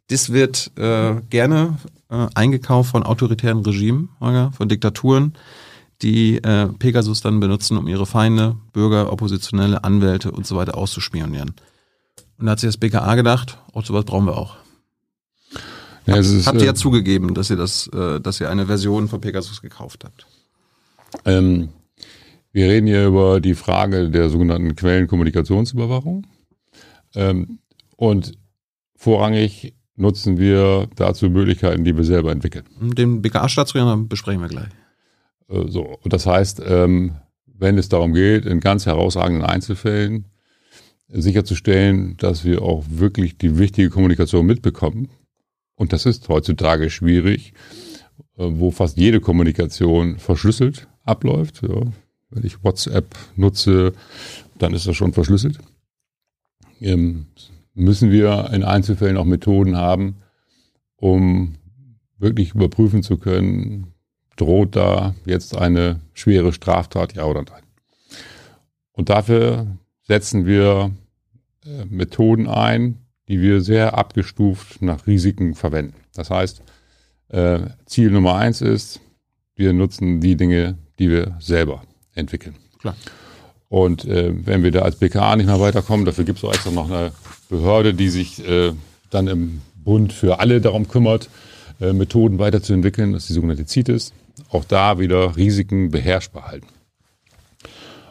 Das 0.08 0.32
wird 0.32 0.70
äh, 0.76 1.16
gerne 1.30 1.78
äh, 2.10 2.26
eingekauft 2.34 2.90
von 2.90 3.02
autoritären 3.02 3.64
Regimen, 3.64 4.10
von 4.18 4.68
Diktaturen 4.68 5.34
die 6.02 6.36
äh, 6.42 6.68
Pegasus 6.68 7.20
dann 7.20 7.40
benutzen, 7.40 7.76
um 7.76 7.88
ihre 7.88 8.06
Feinde, 8.06 8.56
Bürger, 8.72 9.12
Oppositionelle, 9.12 9.82
Anwälte 9.84 10.30
und 10.30 10.46
so 10.46 10.56
weiter 10.56 10.76
auszuspionieren. 10.76 11.54
Und 12.38 12.46
da 12.46 12.52
hat 12.52 12.60
sich 12.60 12.68
das 12.68 12.76
BKA 12.76 13.14
gedacht, 13.14 13.58
oh, 13.72 13.80
sowas 13.82 14.04
brauchen 14.04 14.26
wir 14.26 14.36
auch. 14.36 14.56
Ja, 16.04 16.16
es 16.18 16.30
ist, 16.30 16.46
habt 16.46 16.58
ihr 16.58 16.66
ja 16.66 16.72
äh, 16.72 16.76
zugegeben, 16.76 17.34
dass 17.34 17.50
ihr 17.50 17.56
das, 17.56 17.88
äh, 17.88 18.20
dass 18.20 18.40
ihr 18.40 18.50
eine 18.50 18.66
Version 18.66 19.08
von 19.08 19.20
Pegasus 19.20 19.62
gekauft 19.62 20.04
habt. 20.04 20.26
Ähm, 21.24 21.70
wir 22.52 22.68
reden 22.68 22.86
hier 22.86 23.06
über 23.06 23.40
die 23.40 23.54
Frage 23.54 24.10
der 24.10 24.28
sogenannten 24.28 24.76
Quellenkommunikationsüberwachung. 24.76 26.26
Ähm, 27.14 27.58
und 27.96 28.34
vorrangig 28.94 29.74
nutzen 29.96 30.38
wir 30.38 30.88
dazu 30.96 31.30
Möglichkeiten, 31.30 31.84
die 31.84 31.96
wir 31.96 32.04
selber 32.04 32.32
entwickeln. 32.32 32.64
Den 32.80 33.22
BKA-Staatstrojaner 33.22 33.96
besprechen 33.96 34.42
wir 34.42 34.48
gleich. 34.48 34.68
Äh, 35.48 35.68
so, 35.68 35.98
und 36.02 36.12
das 36.12 36.26
heißt, 36.26 36.62
ähm, 36.66 37.16
wenn 37.46 37.78
es 37.78 37.88
darum 37.88 38.12
geht, 38.12 38.44
in 38.44 38.60
ganz 38.60 38.86
herausragenden 38.86 39.44
Einzelfällen 39.44 40.26
sicherzustellen, 41.08 42.16
dass 42.16 42.44
wir 42.44 42.62
auch 42.62 42.84
wirklich 42.88 43.38
die 43.38 43.58
wichtige 43.58 43.90
Kommunikation 43.90 44.44
mitbekommen, 44.44 45.08
und 45.76 45.92
das 45.92 46.06
ist 46.06 46.28
heutzutage 46.28 46.90
schwierig, 46.90 47.52
äh, 48.36 48.46
wo 48.48 48.70
fast 48.70 48.96
jede 48.96 49.20
Kommunikation 49.20 50.18
verschlüsselt 50.18 50.88
abläuft. 51.04 51.62
Ja. 51.62 51.82
Wenn 52.30 52.44
ich 52.44 52.64
WhatsApp 52.64 53.14
nutze, 53.36 53.92
dann 54.58 54.74
ist 54.74 54.86
das 54.86 54.96
schon 54.96 55.12
verschlüsselt. 55.12 55.58
Ähm, 56.80 57.26
müssen 57.76 58.10
wir 58.10 58.50
in 58.52 58.64
Einzelfällen 58.64 59.16
auch 59.16 59.24
Methoden 59.24 59.76
haben, 59.76 60.16
um 60.96 61.56
wirklich 62.18 62.54
überprüfen 62.54 63.02
zu 63.02 63.18
können, 63.18 63.92
droht 64.36 64.74
da 64.74 65.14
jetzt 65.26 65.56
eine 65.56 66.00
schwere 66.14 66.52
Straftat, 66.52 67.14
ja 67.14 67.24
oder 67.24 67.42
nein. 67.42 67.62
Und 68.92 69.10
dafür 69.10 69.66
setzen 70.02 70.46
wir 70.46 70.90
äh, 71.64 71.84
Methoden 71.84 72.48
ein, 72.48 72.98
die 73.28 73.40
wir 73.40 73.60
sehr 73.60 73.98
abgestuft 73.98 74.80
nach 74.80 75.06
Risiken 75.06 75.54
verwenden. 75.54 75.94
Das 76.14 76.30
heißt, 76.30 76.62
äh, 77.28 77.60
Ziel 77.84 78.10
Nummer 78.10 78.36
eins 78.36 78.62
ist, 78.62 79.00
wir 79.54 79.72
nutzen 79.74 80.20
die 80.20 80.36
Dinge, 80.36 80.78
die 80.98 81.10
wir 81.10 81.36
selber 81.40 81.82
entwickeln. 82.14 82.54
Klar. 82.78 82.96
Und 83.68 84.04
äh, 84.06 84.32
wenn 84.46 84.62
wir 84.62 84.70
da 84.70 84.80
als 84.82 84.96
BKA 84.96 85.36
nicht 85.36 85.46
mehr 85.46 85.60
weiterkommen, 85.60 86.06
dafür 86.06 86.24
gibt 86.24 86.38
es 86.38 86.44
auch 86.44 86.54
extra 86.54 86.70
noch 86.70 86.88
eine 86.88 87.12
Behörde, 87.48 87.94
die 87.94 88.08
sich 88.08 88.46
äh, 88.46 88.72
dann 89.10 89.28
im 89.28 89.62
Bund 89.76 90.12
für 90.12 90.40
alle 90.40 90.60
darum 90.60 90.88
kümmert, 90.88 91.28
äh, 91.80 91.92
Methoden 91.92 92.38
weiterzuentwickeln. 92.38 93.12
Das 93.12 93.22
ist 93.22 93.30
die 93.30 93.34
sogenannte 93.34 93.66
CITES 93.66 94.12
auch 94.50 94.64
da 94.64 94.98
wieder 94.98 95.36
Risiken 95.36 95.90
beherrschbar 95.90 96.48
halten. 96.48 96.68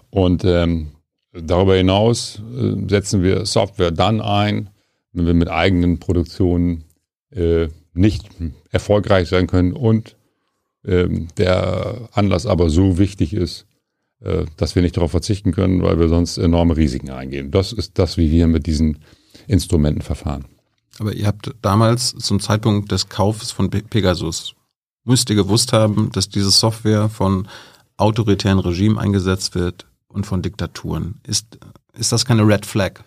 Und 0.10 0.44
ähm, 0.46 0.88
darüber 1.34 1.76
hinaus 1.76 2.42
äh, 2.58 2.90
setzen 2.90 3.24
wir 3.24 3.46
Software 3.46 3.92
dann 3.92 4.22
ein, 4.22 4.70
wenn 5.12 5.26
wir 5.26 5.34
mit 5.34 5.50
eigenen 5.50 6.00
Produktionen 6.00 6.86
äh, 7.32 7.68
nicht 7.94 8.28
erfolgreich 8.72 9.30
sein 9.30 9.48
können 9.48 9.74
und 9.74 10.16
ähm, 10.86 11.28
der 11.38 12.10
Anlass 12.14 12.46
aber 12.46 12.70
so 12.70 12.98
wichtig 12.98 13.34
ist, 13.34 13.66
äh, 14.22 14.46
dass 14.58 14.76
wir 14.76 14.82
nicht 14.82 14.98
darauf 14.98 15.12
verzichten 15.12 15.52
können, 15.52 15.82
weil 15.82 16.00
wir 16.00 16.10
sonst 16.10 16.38
enorme 16.38 16.78
Risiken 16.78 17.10
eingehen. 17.10 17.52
Das 17.52 17.74
ist 17.74 17.98
das, 17.98 18.18
wie 18.18 18.32
wir 18.32 18.48
mit 18.48 18.68
diesen 18.68 19.00
Instrumenten 19.48 20.02
verfahren. 20.02 20.46
Aber 21.00 21.14
ihr 21.14 21.28
habt 21.28 21.52
damals 21.62 22.16
zum 22.16 22.40
Zeitpunkt 22.40 22.92
des 22.92 23.10
Kaufs 23.10 23.52
von 23.52 23.70
Pegasus 23.70 24.56
müsst 25.06 25.30
ihr 25.30 25.36
gewusst 25.36 25.72
haben, 25.72 26.12
dass 26.12 26.30
diese 26.30 26.50
Software 26.50 27.10
von 27.10 27.48
autoritären 27.98 28.60
Regimen 28.60 28.98
eingesetzt 28.98 29.56
wird 29.56 29.86
und 30.08 30.26
von 30.26 30.42
Diktaturen. 30.42 31.22
Ist, 31.26 31.58
ist 31.98 32.12
das 32.12 32.26
keine 32.26 32.46
Red 32.46 32.66
Flag? 32.66 33.02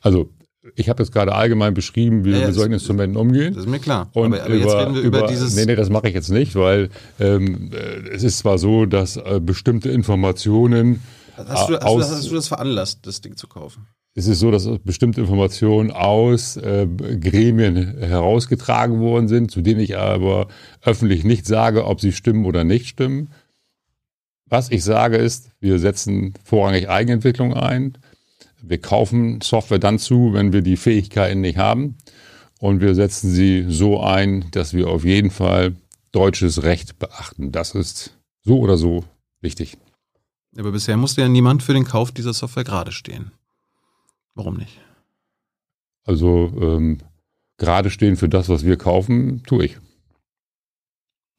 Also 0.00 0.30
ich 0.76 0.88
habe 0.88 1.02
jetzt 1.02 1.12
gerade 1.12 1.34
allgemein 1.34 1.74
beschrieben, 1.74 2.24
wie 2.24 2.30
Ja, 2.30 2.40
wir 2.40 2.46
mit 2.46 2.54
solchen 2.54 2.72
Instrumenten 2.72 3.16
umgehen. 3.16 3.54
Das 3.54 3.64
ist 3.64 3.70
mir 3.70 3.78
klar. 3.78 4.08
Und 4.12 4.34
aber, 4.34 4.44
aber 4.44 4.54
jetzt 4.54 4.74
reden 4.74 4.94
wir 4.94 5.02
über, 5.02 5.26
dieses. 5.26 5.54
Nee, 5.54 5.66
nee, 5.66 5.76
das 5.76 5.90
mache 5.90 6.08
ich 6.08 6.14
jetzt 6.14 6.30
nicht, 6.30 6.54
weil 6.54 6.90
ähm, 7.18 7.70
äh, 7.72 8.08
es 8.08 8.22
ist 8.22 8.38
zwar 8.38 8.58
so, 8.58 8.86
dass 8.86 9.16
äh, 9.16 9.40
bestimmte 9.42 9.90
Informationen 9.90 11.02
hast, 11.36 11.68
du, 11.68 11.74
hast, 11.74 11.82
aus, 11.82 12.08
du, 12.08 12.14
hast 12.14 12.30
du 12.30 12.34
das 12.34 12.48
veranlasst, 12.48 13.06
das 13.06 13.20
Ding 13.20 13.36
zu 13.36 13.46
kaufen? 13.46 13.86
Es 14.14 14.26
ist 14.26 14.40
so, 14.40 14.50
dass 14.50 14.68
bestimmte 14.84 15.20
Informationen 15.20 15.92
aus 15.92 16.56
äh, 16.56 16.86
Gremien 16.86 17.98
herausgetragen 17.98 19.00
worden 19.00 19.28
sind, 19.28 19.50
zu 19.50 19.60
denen 19.60 19.80
ich 19.80 19.96
aber 19.96 20.48
öffentlich 20.82 21.24
nicht 21.24 21.46
sage, 21.46 21.84
ob 21.84 22.00
sie 22.00 22.12
stimmen 22.12 22.44
oder 22.44 22.64
nicht 22.64 22.88
stimmen. 22.88 23.30
Was 24.46 24.70
ich 24.70 24.82
sage 24.82 25.16
ist, 25.16 25.50
wir 25.60 25.78
setzen 25.78 26.34
vorrangig 26.42 26.88
Eigenentwicklung 26.88 27.54
ein. 27.54 27.98
Wir 28.60 28.78
kaufen 28.78 29.40
Software 29.42 29.78
dann 29.78 30.00
zu, 30.00 30.32
wenn 30.32 30.52
wir 30.52 30.62
die 30.62 30.76
Fähigkeiten 30.76 31.40
nicht 31.40 31.56
haben. 31.56 31.96
Und 32.58 32.80
wir 32.80 32.94
setzen 32.94 33.30
sie 33.30 33.64
so 33.68 34.00
ein, 34.00 34.50
dass 34.50 34.74
wir 34.74 34.88
auf 34.88 35.04
jeden 35.04 35.30
Fall 35.30 35.76
deutsches 36.10 36.64
Recht 36.64 36.98
beachten. 36.98 37.52
Das 37.52 37.76
ist 37.76 38.18
so 38.42 38.58
oder 38.58 38.76
so 38.76 39.04
wichtig. 39.40 39.78
Aber 40.58 40.72
bisher 40.72 40.96
musste 40.96 41.20
ja 41.20 41.28
niemand 41.28 41.62
für 41.62 41.72
den 41.72 41.84
Kauf 41.84 42.10
dieser 42.10 42.34
Software 42.34 42.64
gerade 42.64 42.90
stehen. 42.90 43.30
Warum 44.34 44.56
nicht? 44.56 44.80
Also 46.04 46.52
ähm, 46.60 46.98
gerade 47.58 47.90
stehen 47.90 48.16
für 48.16 48.28
das, 48.28 48.48
was 48.48 48.64
wir 48.64 48.76
kaufen, 48.76 49.42
tue 49.46 49.64
ich. 49.66 49.76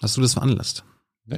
Hast 0.01 0.17
du 0.17 0.21
das 0.21 0.33
veranlasst? 0.33 0.83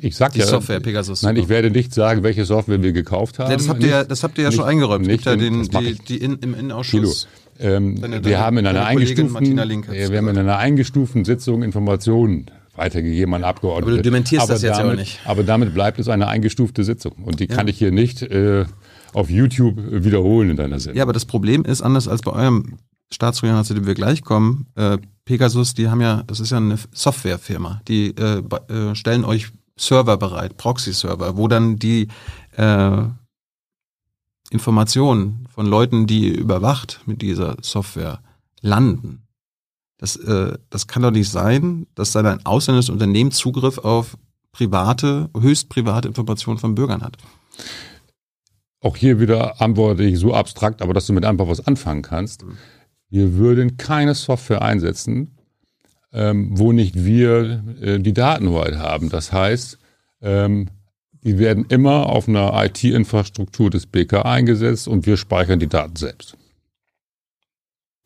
Ich 0.02 0.16
sag 0.16 0.32
Die 0.34 0.40
ja, 0.40 0.46
Software 0.48 0.80
Pegasus. 0.80 1.22
Nein, 1.22 1.36
ich 1.36 1.50
werde 1.50 1.70
nicht 1.70 1.94
sagen, 1.94 2.24
welche 2.24 2.46
Software 2.46 2.82
wir 2.82 2.94
gekauft 2.94 3.38
haben. 3.38 3.52
ja, 3.52 3.58
das 3.58 3.68
habt 3.70 3.84
ihr 3.84 3.90
ja, 3.90 4.04
das 4.04 4.24
habt 4.24 4.38
ihr 4.38 4.46
ja 4.46 4.50
nicht- 4.50 4.58
schon 4.58 4.66
eingeräumt. 4.66 5.06
Nicht 5.06 5.26
ja 5.26 5.36
den, 5.36 5.64
die, 5.64 5.96
die 6.08 6.18
in, 6.18 6.38
im. 6.40 6.54
Innenausschuss. 6.54 7.28
Ähm, 7.60 8.02
Deine- 8.02 8.24
wir 8.26 8.40
haben 8.40 8.58
in 8.58 8.66
einer 8.66 8.86
eingestuften, 8.86 9.32
Martina 9.34 9.64
Link 9.64 9.88
hat's 9.88 9.96
wir 9.98 10.06
haben 10.06 10.14
in 10.14 10.26
gesagt. 10.34 10.40
einer 10.40 10.58
eingestuften 10.58 11.26
Sitzung 11.26 11.62
Informationen 11.62 12.48
weitergegeben 12.76 13.34
an 13.36 13.44
Abgeordnete. 13.44 13.88
Aber 13.92 13.98
du 13.98 14.02
dementierst 14.02 14.50
das 14.50 14.64
jetzt 14.64 14.80
damit, 14.80 14.96
nicht. 14.98 15.20
Aber 15.26 15.44
damit 15.44 15.74
bleibt 15.76 16.00
es 16.00 16.08
eine 16.08 16.28
eingestufte 16.28 16.84
Sitzung 16.84 17.12
und 17.24 17.40
die 17.40 17.48
Ja. 17.48 17.56
kann 17.56 17.68
ich 17.68 17.78
hier 17.78 17.92
nicht 17.92 18.24
äh, 18.24 18.66
auf 19.14 19.30
YouTube 19.30 19.78
wiederholen 19.78 20.52
in 20.52 20.58
deiner 20.58 20.80
Sendung. 20.80 20.98
Ja, 20.98 21.04
aber 21.04 21.14
das 21.14 21.26
Problem 21.26 21.64
ist, 21.66 21.82
anders 21.82 22.08
als 22.08 22.22
bei 22.22 22.32
eurem 22.32 22.78
Staatstrojaner, 23.12 23.64
zu 23.64 23.74
dem 23.74 23.86
wir 23.86 23.94
gleich 23.94 24.24
kommen, 24.24 24.68
äh, 24.76 24.98
Pegasus, 25.26 25.74
die 25.74 25.90
haben 25.90 26.02
ja, 26.02 26.24
das 26.24 26.40
ist 26.40 26.52
ja 26.52 26.58
eine 26.58 26.78
Softwarefirma, 26.92 27.82
die 27.88 28.16
äh, 28.18 28.44
äh, 28.68 28.96
stellen 28.96 29.24
euch 29.24 29.52
Server 29.78 30.18
bereit, 30.18 30.58
Proxy-Server, 30.58 31.38
wo 31.38 31.48
dann 31.48 31.78
die 31.78 32.08
äh, 32.58 33.04
Informationen 34.50 35.48
von 35.50 35.66
Leuten, 35.66 36.06
die 36.08 36.30
ihr 36.30 36.38
überwacht 36.38 37.02
mit 37.06 37.22
dieser 37.22 37.58
Software, 37.62 38.20
landen. 38.62 39.24
Das, 39.98 40.16
äh, 40.16 40.58
das 40.70 40.88
kann 40.88 41.02
doch 41.02 41.12
nicht 41.12 41.30
sein, 41.30 41.88
dass 41.96 42.12
dann 42.12 42.26
ein 42.26 42.46
ausländisches 42.46 42.90
Unternehmen 42.90 43.32
Zugriff 43.32 43.78
auf 43.78 44.18
private, 44.52 45.30
höchst 45.38 45.70
private 45.70 46.08
Informationen 46.08 46.60
von 46.60 46.76
Bürgern 46.76 47.02
hat. 47.02 47.18
Auch 48.84 48.98
hier 48.98 49.22
wieder 49.22 49.62
antworte 49.62 50.04
ich 50.04 50.20
so 50.20 50.34
abstrakt, 50.34 50.82
aber 50.82 50.94
dass 50.94 51.08
du 51.08 51.14
mit 51.14 51.24
einfach 51.24 51.48
was 51.48 51.66
anfangen 51.66 52.02
kannst. 52.02 52.44
Mhm. 52.44 52.58
Wir 53.10 53.36
würden 53.36 53.78
keine 53.78 54.14
Software 54.14 54.62
einsetzen, 54.62 55.38
ähm, 56.12 56.50
wo 56.52 56.74
nicht 56.74 57.06
wir 57.06 57.64
äh, 57.82 58.00
die 58.00 58.14
Datenhoheit 58.14 58.76
haben. 58.76 59.10
Das 59.10 59.32
heißt, 59.32 59.80
ähm, 60.22 60.68
die 61.24 61.40
werden 61.40 61.66
immer 61.70 62.08
auf 62.08 62.28
einer 62.28 62.52
IT-Infrastruktur 62.66 63.70
des 63.70 63.86
BK 63.86 64.24
eingesetzt 64.24 64.90
und 64.90 65.06
wir 65.06 65.16
speichern 65.16 65.60
die 65.60 65.70
Daten 65.70 65.96
selbst. 65.96 66.36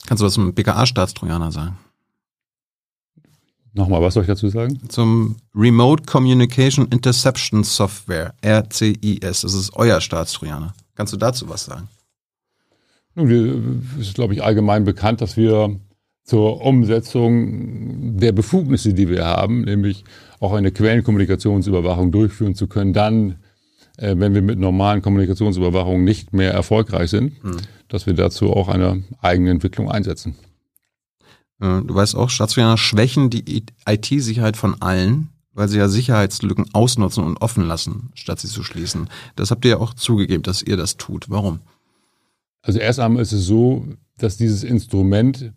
Kannst 0.06 0.22
du 0.22 0.26
das 0.26 0.34
zum 0.34 0.54
BKA-Staatstrojaner 0.54 1.52
sagen? 1.52 1.80
Nochmal, 3.78 4.02
was 4.02 4.16
soll 4.16 4.24
ich 4.24 4.28
dazu 4.28 4.50
sagen? 4.50 4.80
zum 4.90 5.36
Remote 5.56 6.04
Communication 6.06 6.88
Interception 6.88 7.64
Software, 7.64 8.34
RCIS. 8.44 9.42
Das 9.42 9.54
ist 9.54 9.72
euer 9.76 10.02
Staatstrojaner. 10.02 10.74
Kannst 10.96 11.14
du 11.14 11.18
dazu 11.18 11.48
was 11.48 11.66
sagen? 11.66 11.88
Nun, 13.14 13.84
es 14.00 14.08
ist, 14.08 14.16
glaube 14.16 14.34
ich, 14.34 14.44
allgemein 14.44 14.84
bekannt, 14.84 15.22
dass 15.22 15.38
wir 15.38 15.80
zur 16.24 16.66
Umsetzung 16.66 18.18
der 18.18 18.32
Befugnisse, 18.32 18.96
die 18.96 19.10
wir 19.10 19.26
haben, 19.26 19.62
nämlich 19.62 20.04
auch 20.40 20.54
eine 20.54 20.72
Quellenkommunikationsüberwachung 20.72 22.12
durchführen 22.12 22.56
zu 22.56 22.66
können, 22.66 22.94
dann, 22.94 23.36
äh, 23.98 24.16
wenn 24.18 24.34
wir 24.34 24.42
mit 24.42 24.58
normalen 24.58 25.04
Kommunikationsüberwachungen 25.04 26.04
nicht 26.04 26.34
mehr 26.34 26.52
erfolgreich 26.52 27.12
sind, 27.12 27.34
dass 27.90 28.08
wir 28.08 28.14
dazu 28.16 28.52
auch 28.52 28.70
eine 28.70 29.04
eigene 29.22 29.52
Entwicklung 29.52 29.90
einsetzen. 29.90 30.36
Äh, 31.60 31.82
Du 31.82 31.96
weißt 31.96 32.16
auch, 32.16 32.30
Staatstrojaner 32.30 32.78
schwächen 32.78 33.30
die 33.30 33.64
IT-Sicherheit 33.88 34.58
von 34.58 34.82
allen, 34.82 35.30
weil 35.54 35.68
sie 35.68 35.80
ja 35.80 35.88
Sicherheitslücken 35.88 36.74
ausnutzen 36.74 37.24
und 37.24 37.38
offen 37.38 37.66
lassen, 37.66 38.12
statt 38.14 38.40
sie 38.40 38.48
zu 38.48 38.64
schließen. 38.64 39.10
Das 39.36 39.50
habt 39.52 39.66
ihr 39.66 39.72
ja 39.72 39.78
auch 39.78 39.94
zugegeben, 39.94 40.44
dass 40.44 40.62
ihr 40.62 40.78
das 40.78 40.98
tut. 40.98 41.30
Warum? 41.30 41.60
Also 42.62 42.80
erst 42.80 43.00
einmal 43.00 43.24
ist 43.24 43.32
es 43.32 43.46
so, 43.46 43.88
dass 44.18 44.38
dieses 44.38 44.64
Instrument 44.64 45.52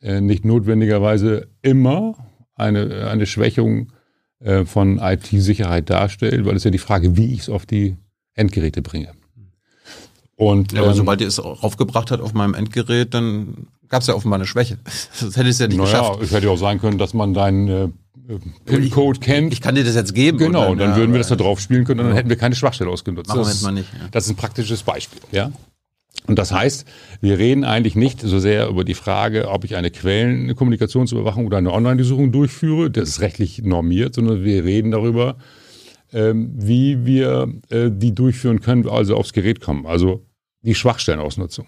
äh, 0.00 0.20
nicht 0.20 0.44
notwendigerweise 0.44 1.48
immer 1.62 2.14
eine, 2.54 3.08
eine 3.08 3.26
Schwächung 3.26 3.92
äh, 4.40 4.64
von 4.64 4.98
IT-Sicherheit 4.98 5.88
darstellt, 5.88 6.44
weil 6.44 6.56
es 6.56 6.64
ja 6.64 6.70
die 6.70 6.78
Frage, 6.78 7.16
wie 7.16 7.32
ich 7.32 7.40
es 7.40 7.48
auf 7.48 7.64
die 7.64 7.96
Endgeräte 8.34 8.82
bringe. 8.82 9.12
Und 10.36 10.72
Ja, 10.72 10.82
aber 10.82 10.90
ähm, 10.90 10.96
sobald 10.96 11.20
ihr 11.20 11.26
es 11.26 11.40
aufgebracht 11.40 12.10
hat 12.10 12.20
auf 12.20 12.34
meinem 12.34 12.54
Endgerät, 12.54 13.14
dann 13.14 13.68
gab 13.88 14.02
es 14.02 14.08
ja 14.08 14.14
offenbar 14.14 14.38
eine 14.38 14.46
Schwäche. 14.46 14.78
Das 15.20 15.36
hätte 15.36 15.48
es 15.48 15.58
ja 15.58 15.66
nicht 15.66 15.76
naja, 15.78 15.90
geschafft. 15.90 16.22
es 16.22 16.32
hätte 16.32 16.46
ja 16.46 16.52
auch 16.52 16.58
sein 16.58 16.80
können, 16.80 16.98
dass 16.98 17.14
man 17.14 17.34
deinen 17.34 17.68
äh, 17.68 17.84
äh, 18.28 18.38
PIN-Code 18.66 19.20
kennt. 19.20 19.52
Ich 19.52 19.60
kann 19.60 19.74
dir 19.74 19.84
das 19.84 19.94
jetzt 19.94 20.14
geben. 20.14 20.38
Genau, 20.38 20.70
und 20.70 20.78
dann 20.78 20.90
ja, 20.90 20.96
würden 20.96 21.12
wir 21.12 21.18
das 21.18 21.28
da 21.28 21.36
drauf 21.36 21.60
spielen 21.60 21.84
können 21.84 22.00
und 22.00 22.06
dann 22.06 22.16
hätten 22.16 22.28
wir 22.28 22.36
keine 22.36 22.54
Schwachstelle 22.54 22.90
ausgenutzt. 22.90 23.28
Machen 23.28 23.40
wir 23.40 23.44
das, 23.44 23.54
jetzt 23.54 23.62
mal 23.62 23.72
nicht, 23.72 23.88
ja. 23.92 24.08
das 24.10 24.24
ist 24.24 24.30
ein 24.30 24.36
praktisches 24.36 24.82
Beispiel. 24.82 25.20
Ja? 25.32 25.50
Und 26.26 26.38
das 26.38 26.52
heißt, 26.52 26.84
wir 27.20 27.38
reden 27.38 27.64
eigentlich 27.64 27.96
nicht 27.96 28.20
so 28.20 28.38
sehr 28.38 28.68
über 28.68 28.84
die 28.84 28.94
Frage, 28.94 29.48
ob 29.48 29.64
ich 29.64 29.76
eine 29.76 29.90
Quellenkommunikationsüberwachung 29.90 31.46
oder 31.46 31.58
eine 31.58 31.72
Online-Durchsuchung 31.72 32.32
durchführe, 32.32 32.90
das 32.90 33.08
ist 33.08 33.20
rechtlich 33.20 33.62
normiert, 33.62 34.14
sondern 34.14 34.44
wir 34.44 34.64
reden 34.64 34.90
darüber, 34.90 35.38
ähm, 36.12 36.52
wie 36.54 37.06
wir 37.06 37.48
äh, 37.70 37.90
die 37.90 38.14
durchführen 38.14 38.60
können, 38.60 38.88
also 38.88 39.16
aufs 39.16 39.32
Gerät 39.32 39.60
kommen, 39.60 39.86
also 39.86 40.26
die 40.62 40.74
Schwachstellenausnutzung. 40.74 41.66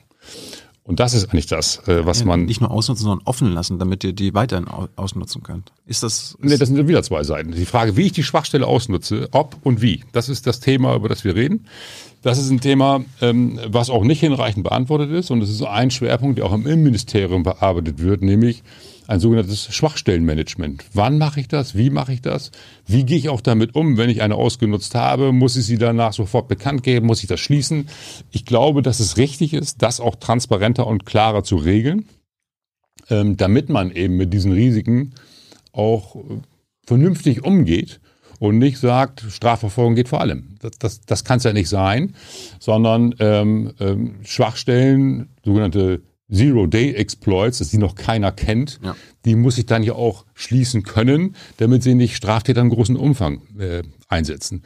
Und 0.91 0.99
das 0.99 1.15
ist 1.15 1.27
eigentlich 1.31 1.47
das, 1.47 1.87
äh, 1.87 2.05
was 2.05 2.19
Ja, 2.19 2.27
man 2.27 2.47
nicht 2.47 2.61
nur 2.61 2.73
ausnutzen, 2.73 3.05
sondern 3.05 3.25
offen 3.25 3.53
lassen, 3.53 3.79
damit 3.79 4.03
ihr 4.03 4.12
die 4.12 4.35
weiterhin 4.35 4.67
au- 4.67 4.89
ausnutzen 4.97 5.41
könnt. 5.45 5.71
Ist 5.87 6.03
das? 6.03 6.37
Nee, 6.41 6.57
das 6.57 6.69
sind 6.69 6.89
wieder 6.89 7.05
zwei 7.05 7.23
Seiten. 7.23 7.53
Die 7.53 7.65
Frage, 7.65 7.97
wie 7.97 8.07
ich 8.07 8.12
die 8.12 8.25
Schwachstelle 8.25 8.67
ausnutze, 8.67 9.29
ob 9.31 9.57
und 9.62 9.83
wie, 9.83 10.03
das 10.11 10.29
ist 10.29 10.49
das 10.49 10.59
Thema, 10.59 10.97
über 10.97 11.09
das 11.09 11.23
wir 11.23 11.37
reden. 11.37 11.67
Das 12.23 12.39
ist 12.39 12.51
ein 12.51 12.61
Thema, 12.61 13.03
ähm, 13.23 13.59
was 13.67 13.89
auch 13.89 14.05
nicht 14.05 14.21
hinreichend 14.21 14.65
beantwortet 14.65 15.11
ist. 15.11 15.31
Und 15.31 15.43
es 15.43 15.49
ist 15.49 15.63
ein 15.63 15.91
Schwerpunkt, 15.91 16.39
der 16.39 16.47
auch 16.47 16.53
im 16.53 16.67
Innenministerium 16.67 17.43
bearbeitet 17.43 17.99
wird, 17.99 18.23
nämlich 18.23 18.63
ein 19.07 19.21
sogenanntes 19.21 19.75
Schwachstellenmanagement. 19.75 20.85
Wann 20.93 21.19
mache 21.19 21.41
ich 21.41 21.49
das? 21.49 21.75
Wie 21.75 21.89
mache 21.89 22.13
ich 22.13 22.21
das? 22.21 22.53
Wie 22.87 23.05
gehe 23.05 23.17
ich 23.17 23.29
auch 23.31 23.41
damit 23.41 23.75
um, 23.75 23.97
wenn 23.97 24.11
ich 24.11 24.23
eine 24.23 24.35
ausgenutzt 24.35 24.95
habe? 24.95 25.33
Muss 25.33 25.57
ich 25.57 25.65
sie 25.65 25.79
danach 25.79 26.13
sofort 26.13 26.47
bekannt 26.47 26.83
geben? 26.83 27.07
Muss 27.07 27.23
ich 27.23 27.27
das 27.27 27.41
schließen? 27.41 27.89
Ich 28.31 28.45
glaube, 28.45 28.83
dass 28.83 29.01
es 29.01 29.17
richtig 29.17 29.55
ist, 29.55 29.83
das 29.83 29.99
auch 29.99 30.17
transparenter 30.17 30.87
und 30.87 31.07
klarer 31.07 31.43
zu 31.43 31.57
regeln, 31.57 32.05
ähm, 33.09 33.37
damit 33.37 33.71
man 33.71 33.91
eben 33.91 34.17
mit 34.17 34.33
diesen 34.33 34.53
Risiken 34.53 35.15
auch 35.73 36.17
äh, 36.17 36.21
vernünftig 36.87 37.45
umgeht 37.45 38.01
und 38.41 38.59
nicht 38.59 38.79
sagt, 38.79 39.25
Strafverfolgung 39.29 39.95
geht 39.95 40.09
vor 40.09 40.21
allem. 40.21 40.57
Das, 40.61 40.73
das, 40.81 41.01
das 41.03 41.23
kann 41.25 41.37
es 41.39 41.45
ja 41.45 41.53
nicht 41.53 41.69
sein, 41.69 42.15
sondern 42.59 43.15
ähm, 43.21 43.73
ähm, 43.79 44.15
Schwachstellen, 44.25 45.29
sogenannte 45.45 46.03
Zero-Day-Exploits, 46.33 47.59
dass 47.59 47.69
die 47.71 47.79
noch 47.79 47.95
keiner 47.95 48.33
kennt, 48.33 48.81
Ja. 48.83 48.97
die 49.25 49.35
muss 49.35 49.59
ich 49.59 49.67
dann 49.67 49.83
ja 49.83 49.93
auch 49.95 50.25
schließen 50.35 50.83
können, 50.83 51.37
damit 51.59 51.83
sie 51.83 51.95
nicht 51.95 52.17
Straftäter 52.17 52.61
in 52.62 52.71
großen 52.71 52.97
Umfang 52.97 53.43
äh, 53.59 53.83
einsetzen. 54.09 54.62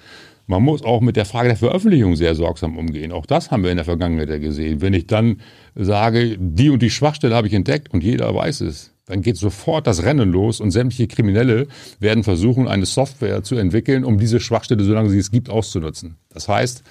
Man 0.46 0.62
muss 0.62 0.82
auch 0.82 1.00
mit 1.00 1.16
der 1.16 1.24
Frage 1.24 1.48
der 1.48 1.56
Veröffentlichung 1.56 2.16
sehr 2.16 2.34
sorgsam 2.34 2.76
umgehen. 2.76 3.12
Auch 3.12 3.24
das 3.26 3.50
haben 3.50 3.62
wir 3.64 3.70
in 3.70 3.76
der 3.78 3.86
Vergangenheit 3.86 4.28
ja 4.28 4.38
gesehen. 4.38 4.82
Wenn 4.82 4.92
ich 4.92 5.06
dann 5.06 5.40
sage, 5.74 6.36
die 6.38 6.68
und 6.68 6.82
die 6.82 6.90
Schwachstelle 6.90 7.34
habe 7.34 7.46
ich 7.48 7.54
entdeckt 7.54 7.90
und 7.92 8.04
jeder 8.04 8.32
weiß 8.34 8.60
es, 8.60 8.93
dann 9.06 9.22
geht 9.22 9.36
sofort 9.36 9.86
das 9.86 10.02
Rennen 10.02 10.30
los 10.30 10.60
und 10.60 10.70
sämtliche 10.70 11.06
Kriminelle 11.06 11.66
werden 12.00 12.24
versuchen, 12.24 12.68
eine 12.68 12.86
Software 12.86 13.42
zu 13.42 13.56
entwickeln, 13.56 14.04
um 14.04 14.18
diese 14.18 14.40
Schwachstelle, 14.40 14.82
solange 14.84 15.10
sie 15.10 15.18
es 15.18 15.30
gibt, 15.30 15.50
auszunutzen. 15.50 16.16
Das 16.30 16.48
heißt, 16.48 16.82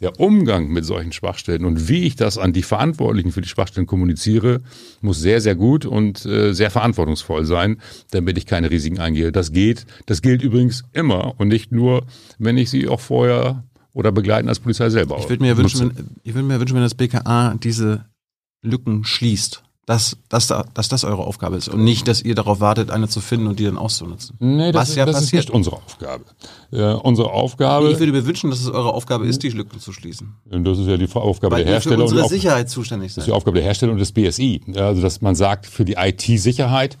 der 0.00 0.20
Umgang 0.20 0.68
mit 0.68 0.84
solchen 0.84 1.12
Schwachstellen 1.12 1.64
und 1.64 1.88
wie 1.88 2.02
ich 2.02 2.16
das 2.16 2.36
an 2.36 2.52
die 2.52 2.62
Verantwortlichen 2.62 3.32
für 3.32 3.40
die 3.40 3.48
Schwachstellen 3.48 3.86
kommuniziere, 3.86 4.60
muss 5.00 5.20
sehr, 5.20 5.40
sehr 5.40 5.54
gut 5.54 5.86
und 5.86 6.26
äh, 6.26 6.52
sehr 6.52 6.70
verantwortungsvoll 6.70 7.46
sein, 7.46 7.78
damit 8.10 8.36
ich 8.36 8.44
keine 8.44 8.70
Risiken 8.70 8.98
eingehe. 8.98 9.32
Das 9.32 9.52
geht. 9.52 9.86
Das 10.04 10.20
gilt 10.20 10.42
übrigens 10.42 10.84
immer 10.92 11.40
und 11.40 11.48
nicht 11.48 11.72
nur, 11.72 12.04
wenn 12.38 12.58
ich 12.58 12.68
sie 12.68 12.88
auch 12.88 13.00
vorher 13.00 13.64
oder 13.94 14.12
begleiten 14.12 14.50
als 14.50 14.60
Polizei 14.60 14.90
selber. 14.90 15.16
Ich 15.18 15.30
würde 15.30 15.42
mir 15.42 15.48
ja 15.48 15.56
wünschen, 15.56 15.96
wenn, 15.96 16.08
ich 16.22 16.34
würde 16.34 16.46
mir 16.46 16.60
wünschen, 16.60 16.74
wenn 16.74 16.82
das 16.82 16.94
BKA 16.94 17.54
diese 17.54 18.04
Lücken 18.62 19.04
schließt. 19.04 19.62
Dass, 19.86 20.16
dass, 20.28 20.48
da, 20.48 20.64
dass 20.74 20.88
das 20.88 21.04
eure 21.04 21.22
Aufgabe 21.22 21.56
ist 21.56 21.68
und 21.68 21.84
nicht, 21.84 22.08
dass 22.08 22.20
ihr 22.20 22.34
darauf 22.34 22.58
wartet, 22.58 22.90
eine 22.90 23.08
zu 23.08 23.20
finden 23.20 23.46
und 23.46 23.60
die 23.60 23.64
dann 23.64 23.78
auszunutzen. 23.78 24.36
Nee, 24.40 24.72
das, 24.72 24.90
Was 24.90 24.96
ja 24.96 25.06
das 25.06 25.22
ist 25.22 25.32
nicht 25.32 25.48
unsere 25.50 25.76
Aufgabe. 25.76 26.24
Äh, 26.72 26.94
unsere 26.94 27.30
Aufgabe, 27.30 27.90
Ich 27.92 28.00
würde 28.00 28.10
mir 28.10 28.26
wünschen, 28.26 28.50
dass 28.50 28.60
es 28.60 28.68
eure 28.68 28.92
Aufgabe 28.92 29.26
ist, 29.26 29.44
die 29.44 29.50
Lücken 29.50 29.78
zu 29.78 29.92
schließen. 29.92 30.34
und 30.50 30.64
das 30.64 30.78
ist 30.78 30.88
ja 30.88 30.96
die 30.96 31.08
Aufgabe 31.14 31.54
Weil 31.54 31.64
der 31.64 31.66
für 31.66 31.72
Hersteller 31.74 31.96
und 31.98 32.02
unsere 32.02 32.24
auch, 32.24 32.28
Sicherheit 32.28 32.68
zuständig 32.68 33.14
Das 33.14 33.18
ist 33.18 33.26
die 33.28 33.32
Aufgabe 33.32 33.54
der 33.58 33.64
Hersteller 33.64 33.92
und 33.92 33.98
des 33.98 34.10
BSI. 34.10 34.60
Also, 34.74 35.00
dass 35.00 35.20
man 35.20 35.36
sagt, 35.36 35.66
für 35.66 35.84
die 35.84 35.94
IT-Sicherheit 35.94 36.98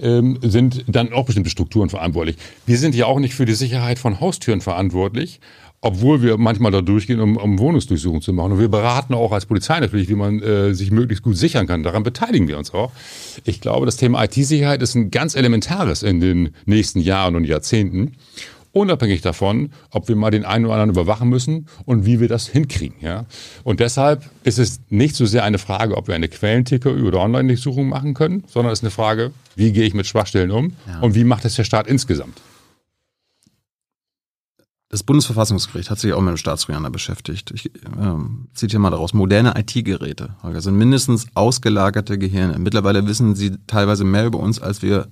ähm, 0.00 0.38
sind 0.42 0.84
dann 0.88 1.12
auch 1.12 1.26
bestimmte 1.26 1.50
Strukturen 1.50 1.88
verantwortlich. 1.88 2.36
Wir 2.66 2.78
sind 2.78 2.96
ja 2.96 3.06
auch 3.06 3.20
nicht 3.20 3.34
für 3.34 3.44
die 3.44 3.54
Sicherheit 3.54 4.00
von 4.00 4.18
Haustüren 4.20 4.60
verantwortlich, 4.60 5.40
obwohl 5.84 6.22
wir 6.22 6.38
manchmal 6.38 6.72
da 6.72 6.80
durchgehen, 6.80 7.20
um, 7.20 7.36
um 7.36 7.58
Wohnungsdurchsuchungen 7.58 8.22
zu 8.22 8.32
machen. 8.32 8.52
Und 8.52 8.58
wir 8.58 8.68
beraten 8.68 9.12
auch 9.12 9.32
als 9.32 9.44
Polizei 9.44 9.78
natürlich, 9.80 10.08
wie 10.08 10.14
man 10.14 10.40
äh, 10.40 10.72
sich 10.72 10.90
möglichst 10.90 11.22
gut 11.22 11.36
sichern 11.36 11.66
kann. 11.66 11.82
Daran 11.82 12.02
beteiligen 12.02 12.48
wir 12.48 12.56
uns 12.56 12.72
auch. 12.72 12.90
Ich 13.44 13.60
glaube, 13.60 13.84
das 13.84 13.96
Thema 13.96 14.24
IT-Sicherheit 14.24 14.80
ist 14.80 14.94
ein 14.94 15.10
ganz 15.10 15.34
elementares 15.34 16.02
in 16.02 16.20
den 16.20 16.54
nächsten 16.64 17.00
Jahren 17.00 17.36
und 17.36 17.44
Jahrzehnten. 17.44 18.12
Unabhängig 18.72 19.20
davon, 19.20 19.72
ob 19.90 20.08
wir 20.08 20.16
mal 20.16 20.30
den 20.30 20.46
einen 20.46 20.64
oder 20.64 20.74
anderen 20.74 20.90
überwachen 20.90 21.28
müssen 21.28 21.66
und 21.84 22.06
wie 22.06 22.18
wir 22.18 22.28
das 22.28 22.48
hinkriegen. 22.48 22.96
Ja? 23.02 23.26
Und 23.62 23.80
deshalb 23.80 24.24
ist 24.42 24.58
es 24.58 24.80
nicht 24.88 25.14
so 25.14 25.26
sehr 25.26 25.44
eine 25.44 25.58
Frage, 25.58 25.98
ob 25.98 26.08
wir 26.08 26.14
eine 26.14 26.28
Quellenticker 26.28 26.94
oder 26.94 27.20
Online-Durchsuchung 27.20 27.90
machen 27.90 28.14
können, 28.14 28.42
sondern 28.46 28.72
es 28.72 28.78
ist 28.78 28.84
eine 28.84 28.90
Frage, 28.90 29.32
wie 29.54 29.70
gehe 29.72 29.84
ich 29.84 29.92
mit 29.92 30.06
Schwachstellen 30.06 30.50
um 30.50 30.72
und 31.02 31.14
wie 31.14 31.24
macht 31.24 31.44
es 31.44 31.56
der 31.56 31.64
Staat 31.64 31.88
insgesamt. 31.88 32.40
Das 34.94 35.02
Bundesverfassungsgericht 35.02 35.90
hat 35.90 35.98
sich 35.98 36.12
auch 36.12 36.20
mit 36.20 36.30
dem 36.30 36.36
Staatstrojaner 36.36 36.88
beschäftigt. 36.88 37.50
Ich 37.50 37.68
ähm, 38.00 38.46
zitiere 38.54 38.80
mal 38.80 38.90
daraus. 38.90 39.12
Moderne 39.12 39.58
IT-Geräte 39.58 40.36
Holger, 40.44 40.60
sind 40.60 40.76
mindestens 40.76 41.26
ausgelagerte 41.34 42.16
Gehirne. 42.16 42.60
Mittlerweile 42.60 43.04
wissen 43.08 43.34
sie 43.34 43.56
teilweise 43.66 44.04
mehr 44.04 44.24
über 44.24 44.38
uns, 44.38 44.62
als 44.62 44.82
wir, 44.82 45.08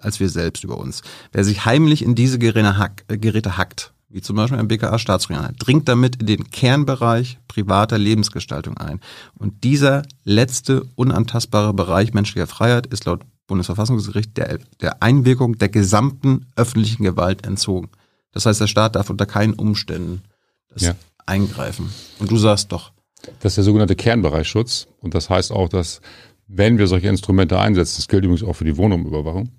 als 0.00 0.20
wir 0.20 0.28
selbst 0.28 0.64
über 0.64 0.76
uns. 0.76 1.00
Wer 1.32 1.44
sich 1.44 1.64
heimlich 1.64 2.02
in 2.04 2.14
diese 2.14 2.38
Geräte, 2.38 2.76
hack, 2.76 3.06
äh, 3.08 3.16
Geräte 3.16 3.56
hackt, 3.56 3.94
wie 4.10 4.20
zum 4.20 4.36
Beispiel 4.36 4.58
ein 4.58 4.68
BKA-Staatstrojaner, 4.68 5.52
dringt 5.58 5.88
damit 5.88 6.16
in 6.16 6.26
den 6.26 6.50
Kernbereich 6.50 7.38
privater 7.48 7.96
Lebensgestaltung 7.96 8.76
ein. 8.76 9.00
Und 9.32 9.64
dieser 9.64 10.02
letzte 10.24 10.82
unantastbare 10.94 11.72
Bereich 11.72 12.12
menschlicher 12.12 12.48
Freiheit 12.48 12.86
ist 12.88 13.06
laut 13.06 13.22
Bundesverfassungsgericht 13.46 14.36
der, 14.36 14.58
der 14.82 15.02
Einwirkung 15.02 15.56
der 15.56 15.70
gesamten 15.70 16.44
öffentlichen 16.54 17.02
Gewalt 17.02 17.46
entzogen. 17.46 17.88
Das 18.32 18.46
heißt, 18.46 18.60
der 18.60 18.66
Staat 18.66 18.96
darf 18.96 19.10
unter 19.10 19.26
keinen 19.26 19.54
Umständen 19.54 20.22
das 20.68 20.82
Ja. 20.82 20.94
eingreifen. 21.26 21.90
Und 22.18 22.30
du 22.30 22.36
sagst 22.36 22.72
doch, 22.72 22.92
Das 23.40 23.52
ist 23.52 23.56
der 23.56 23.64
sogenannte 23.64 23.96
Kernbereichsschutz. 23.96 24.86
Und 25.00 25.14
das 25.14 25.30
heißt 25.30 25.50
auch, 25.50 25.68
dass 25.68 26.00
wenn 26.46 26.78
wir 26.78 26.86
solche 26.86 27.08
Instrumente 27.08 27.58
einsetzen, 27.58 27.96
das 27.96 28.08
gilt 28.08 28.24
übrigens 28.24 28.44
auch 28.46 28.52
für 28.52 28.64
die 28.64 28.76
Wohnungsüberwachung, 28.76 29.50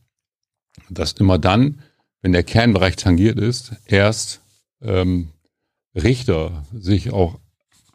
dass 0.90 1.14
immer 1.14 1.38
dann, 1.38 1.82
wenn 2.22 2.32
der 2.32 2.44
Kernbereich 2.44 2.96
tangiert 2.96 3.38
ist, 3.40 3.74
erst 3.86 4.42
ähm, 4.82 5.30
Richter 5.96 6.64
sich 6.74 7.12
auch 7.12 7.40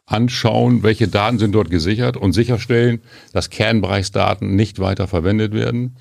anschauen, 0.05 0.83
welche 0.83 1.07
Daten 1.07 1.39
sind 1.39 1.53
dort 1.53 1.69
gesichert 1.69 2.17
und 2.17 2.33
sicherstellen, 2.33 3.01
dass 3.31 3.49
Kernbereichsdaten 3.49 4.55
nicht 4.55 4.79
weiter 4.79 5.07
verwendet 5.07 5.53
werden 5.53 5.95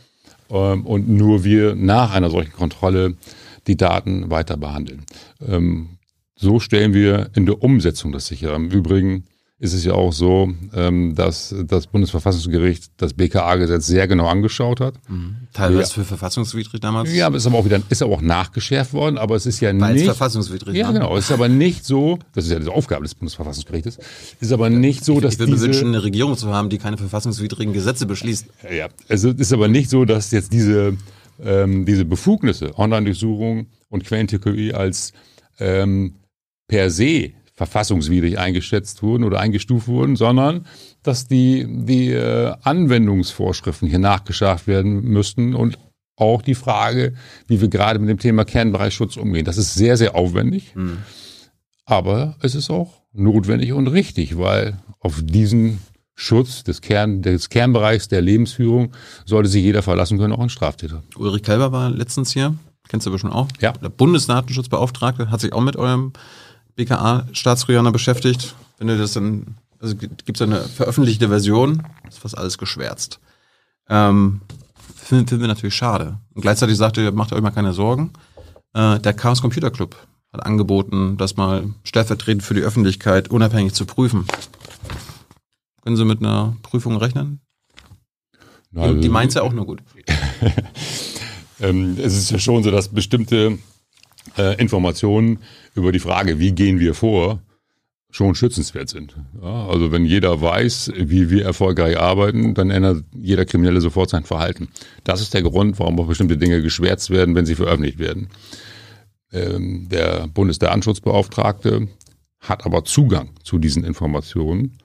ähm, 0.51 0.85
und 0.85 1.09
nur 1.09 1.45
wir 1.45 1.77
nach 1.77 2.13
einer 2.13 2.29
solchen 2.31 2.53
Kontrolle 2.53 3.17
die 3.67 3.77
Daten 3.77 4.31
weiter 4.31 4.57
behandeln. 4.57 5.05
Ähm, 5.47 5.99
so 6.37 6.59
stellen 6.61 6.95
wir 6.95 7.31
in 7.35 7.47
der 7.47 7.63
Umsetzung 7.63 8.13
das 8.13 8.27
sicher. 8.27 8.55
Im 8.55 8.71
Übrigen 8.71 9.25
ist 9.63 9.75
es 9.75 9.85
ja 9.85 9.93
auch 9.93 10.13
so, 10.13 10.53
ähm, 10.75 11.15
dass 11.15 11.55
das 11.69 11.87
Bundesverfassungsgericht 11.87 12.91
das 12.97 13.15
BKA-Gesetz 13.15 13.87
sehr 13.87 14.09
genau 14.09 14.27
angeschaut 14.27 14.81
hat. 14.81 14.95
teilweise 15.53 15.79
Ja. 15.83 15.95
für 15.95 16.05
verfassungswidrig 16.05 16.81
damals. 16.81 17.15
Ja, 17.15 17.29
aber 17.29 17.37
ist 17.37 17.47
aber 17.47 17.59
auch 17.59 17.65
wieder, 17.65 17.81
ist 17.89 18.03
aber 18.03 18.13
auch 18.13 18.23
nachgeschärft 18.23 18.93
worden, 18.93 19.19
aber 19.19 19.37
es 19.37 19.47
ist 19.47 19.61
ja 19.61 19.69
weil 19.79 19.95
nicht. 19.95 20.05
verfassungswidrig 20.05 20.75
Ja, 20.77 20.91
genau. 20.91 21.17
Es 21.17 21.27
ist 21.27 21.31
aber 21.31 21.49
nicht 21.49 21.85
so, 21.85 22.19
das 22.35 22.47
ist 22.47 22.51
ja 22.51 22.59
die 22.59 22.67
Aufgabe 22.67 23.05
des 23.05 23.15
Bundesverfassungsgerichtes, 23.15 23.99
ist 24.41 24.53
aber 24.53 24.69
nicht 24.69 25.05
so, 25.05 25.21
dass 25.21 25.35
Ich 25.35 25.39
würde 25.39 25.53
mir 25.53 25.57
diese, 25.59 25.67
wünschen, 25.69 25.89
eine 25.89 26.03
Regierung 26.03 26.37
zu 26.37 26.49
haben, 26.53 26.69
die 26.69 26.79
keine 26.79 26.97
verfassungswidrigen 26.99 27.73
Gesetze 27.73 28.07
beschließt. 28.07 28.47
Ja, 28.77 28.89
also 29.09 29.31
es 29.31 29.37
ist 29.39 29.53
aber 29.53 29.69
nicht 29.69 29.91
so, 29.91 30.05
dass 30.05 30.33
jetzt 30.33 30.53
diese, 30.53 30.97
ähm, 31.43 31.85
diese 31.85 32.05
Befugnisse, 32.05 32.79
Online-Durchsuchung 32.79 33.67
und 33.89 34.05
Quellen-TKI 34.05 34.73
als 34.73 35.13
ähm, 35.59 36.15
per 36.69 36.91
se 36.91 37.33
verfassungswidrig 37.55 38.39
eingeschätzt 38.39 39.03
wurden 39.03 39.25
oder 39.25 39.39
eingestuft 39.39 39.87
wurden, 39.87 40.17
sondern 40.17 40.67
dass 41.03 41.29
die, 41.29 41.67
die 41.69 42.11
äh, 42.11 42.55
Anwendungsvorschriften 42.63 43.89
hier 43.89 43.99
nachgeschärft 43.99 44.67
werden 44.67 45.03
müssten 45.03 45.55
und 45.55 45.79
auch 46.17 46.43
die 46.43 46.55
Frage, 46.55 47.15
wie 47.47 47.61
wir 47.61 47.69
gerade 47.69 47.99
mit 47.99 48.09
dem 48.09 48.19
Thema 48.19 48.45
Kernbereichsschutz 48.45 49.17
umgehen. 49.17 49.45
Das 49.45 49.59
ist 49.59 49.75
sehr, 49.75 49.97
sehr 49.97 50.15
aufwendig, 50.15 50.75
aber 51.85 52.37
es 52.41 52.55
ist 52.55 52.71
auch 52.71 53.03
notwendig 53.13 53.73
und 53.73 53.89
richtig, 53.89 54.39
weil 54.39 54.79
auf 55.01 55.21
diesen 55.23 55.79
Schutz 56.23 56.63
des, 56.63 56.81
Kern, 56.81 57.21
des 57.21 57.49
Kernbereichs 57.49 58.07
der 58.07 58.23
Lebensführung 58.23 58.93
sollte 59.27 59.49
sich 59.49 59.65
jeder 59.65 59.83
verlassen 59.83 60.19
können, 60.19 60.33
auch 60.33 60.39
ein 60.39 60.51
Straftäter. 60.51 61.03
Ulrich 61.17 61.43
Kelber 61.43 61.73
war 61.73 61.91
letztens 61.91 62.33
hier, 62.33 62.55
kennst 62.89 63.07
du 63.07 63.11
aber 63.11 63.19
schon 63.19 63.33
auch. 63.33 63.49
Ja. 63.61 63.73
Der 63.73 63.89
Bundesdatenschutzbeauftragte 63.89 65.33
hat 65.33 65.41
sich 65.41 65.53
auch 65.53 65.61
mit 65.61 65.75
eurem 65.75 66.13
BKA-Staatstrojaner 66.77 67.91
beschäftigt. 67.91 68.55
Wenn 68.79 68.87
du 68.87 68.97
das 68.97 69.15
dann, 69.15 69.57
also 69.81 69.97
gibt 69.97 70.31
es 70.37 70.43
eine 70.43 70.61
veröffentlichte 70.61 71.27
Version, 71.27 71.83
ist 72.09 72.21
fast 72.21 72.39
alles 72.39 72.57
geschwärzt. 72.57 73.19
Ähm, 73.89 74.43
finden, 74.95 75.27
finden 75.27 75.43
wir 75.43 75.49
natürlich 75.49 75.75
schade. 75.75 76.21
Und 76.35 76.43
gleichzeitig 76.43 76.77
sagte 76.77 77.01
er, 77.01 77.11
macht 77.11 77.33
euch 77.33 77.43
mal 77.43 77.51
keine 77.51 77.73
Sorgen. 77.73 78.13
Äh, 78.75 79.01
der 79.01 79.13
Chaos 79.13 79.43
Computer 79.43 79.73
Club 79.73 79.97
hat 80.33 80.47
angeboten, 80.47 81.17
das 81.17 81.37
mal 81.37 81.65
stellvertretend 81.83 82.45
für 82.45 82.55
die 82.55 82.63
Öffentlichkeit 82.63 83.29
unabhängig 83.29 83.75
zu 83.75 83.87
prüfen. 83.87 84.25
Können 85.83 85.97
Sie 85.97 86.05
mit 86.05 86.21
einer 86.21 86.57
Prüfung 86.63 86.97
rechnen? 86.97 87.41
Also, 88.75 89.01
die 89.01 89.09
meint's 89.09 89.35
ja 89.35 89.43
auch 89.43 89.53
nur 89.53 89.67
gut. 89.67 89.83
ähm, 91.61 91.97
es 91.99 92.17
ist 92.17 92.31
ja 92.31 92.39
schon 92.39 92.63
so, 92.63 92.71
dass 92.71 92.89
bestimmte 92.89 93.59
äh, 94.39 94.59
Informationen 94.61 95.41
über 95.75 95.93
die 95.93 95.99
Frage, 95.99 96.39
wie 96.39 96.53
gehen 96.53 96.81
wir 96.81 96.95
vor, 96.95 97.43
schon 98.11 98.35
schützenswert 98.35 98.89
sind. 98.89 99.17
Ja, 99.43 99.67
also 99.67 99.91
wenn 99.91 100.05
jeder 100.05 100.41
weiß, 100.41 100.93
wie 100.97 101.31
wir 101.31 101.45
erfolgreich 101.45 101.99
arbeiten, 101.99 102.55
dann 102.55 102.71
ändert 102.71 103.05
jeder 103.15 103.45
Kriminelle 103.45 103.81
sofort 103.81 104.11
sein 104.11 104.25
Verhalten. 104.25 104.69
Das 105.03 105.21
ist 105.21 105.35
der 105.35 105.43
Grund, 105.43 105.79
warum 105.79 105.99
auch 105.99 106.07
bestimmte 106.07 106.37
Dinge 106.37 106.63
geschwärzt 106.63 107.11
werden, 107.11 107.35
wenn 107.35 107.47
sie 107.47 107.55
veröffentlicht 107.55 107.99
werden. 107.99 108.29
Ähm, 109.33 109.89
der 109.89 110.29
Bundesdatenschutzbeauftragte 110.29 111.89
hat 112.41 112.67
aber 112.67 112.85
Zugang 112.85 113.31
zu 113.43 113.59
diesen 113.59 113.83
Informationen 113.83 114.79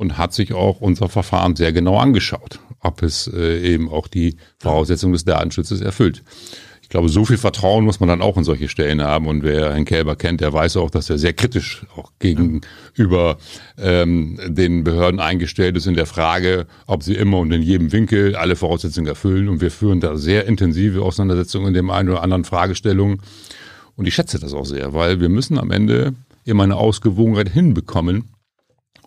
und 0.00 0.16
hat 0.16 0.32
sich 0.32 0.54
auch 0.54 0.80
unser 0.80 1.10
Verfahren 1.10 1.56
sehr 1.56 1.74
genau 1.74 1.98
angeschaut, 1.98 2.58
ob 2.80 3.02
es 3.02 3.30
äh, 3.30 3.60
eben 3.60 3.90
auch 3.90 4.08
die 4.08 4.36
Voraussetzungen 4.58 5.12
des 5.12 5.26
Datenschutzes 5.26 5.82
erfüllt. 5.82 6.22
Ich 6.80 6.88
glaube, 6.88 7.10
so 7.10 7.26
viel 7.26 7.36
Vertrauen 7.36 7.84
muss 7.84 8.00
man 8.00 8.08
dann 8.08 8.22
auch 8.22 8.38
in 8.38 8.44
solche 8.44 8.70
Stellen 8.70 9.02
haben. 9.02 9.26
Und 9.26 9.42
wer 9.42 9.74
Herrn 9.74 9.84
Kälber 9.84 10.16
kennt, 10.16 10.40
der 10.40 10.54
weiß 10.54 10.78
auch, 10.78 10.90
dass 10.90 11.10
er 11.10 11.18
sehr 11.18 11.34
kritisch 11.34 11.84
auch 11.96 12.12
gegenüber 12.18 13.36
ähm, 13.78 14.40
den 14.46 14.84
Behörden 14.84 15.20
eingestellt 15.20 15.76
ist 15.76 15.86
in 15.86 15.94
der 15.94 16.06
Frage, 16.06 16.66
ob 16.86 17.02
sie 17.02 17.14
immer 17.14 17.36
und 17.36 17.52
in 17.52 17.60
jedem 17.60 17.92
Winkel 17.92 18.36
alle 18.36 18.56
Voraussetzungen 18.56 19.06
erfüllen. 19.06 19.50
Und 19.50 19.60
wir 19.60 19.70
führen 19.70 20.00
da 20.00 20.16
sehr 20.16 20.46
intensive 20.46 21.02
Auseinandersetzungen 21.02 21.68
in 21.68 21.74
dem 21.74 21.90
einen 21.90 22.08
oder 22.08 22.22
anderen 22.22 22.44
Fragestellungen. 22.44 23.20
Und 23.96 24.08
ich 24.08 24.14
schätze 24.14 24.38
das 24.38 24.54
auch 24.54 24.66
sehr, 24.66 24.94
weil 24.94 25.20
wir 25.20 25.28
müssen 25.28 25.58
am 25.58 25.70
Ende 25.70 26.14
immer 26.46 26.64
eine 26.64 26.76
Ausgewogenheit 26.76 27.50
hinbekommen. 27.50 28.30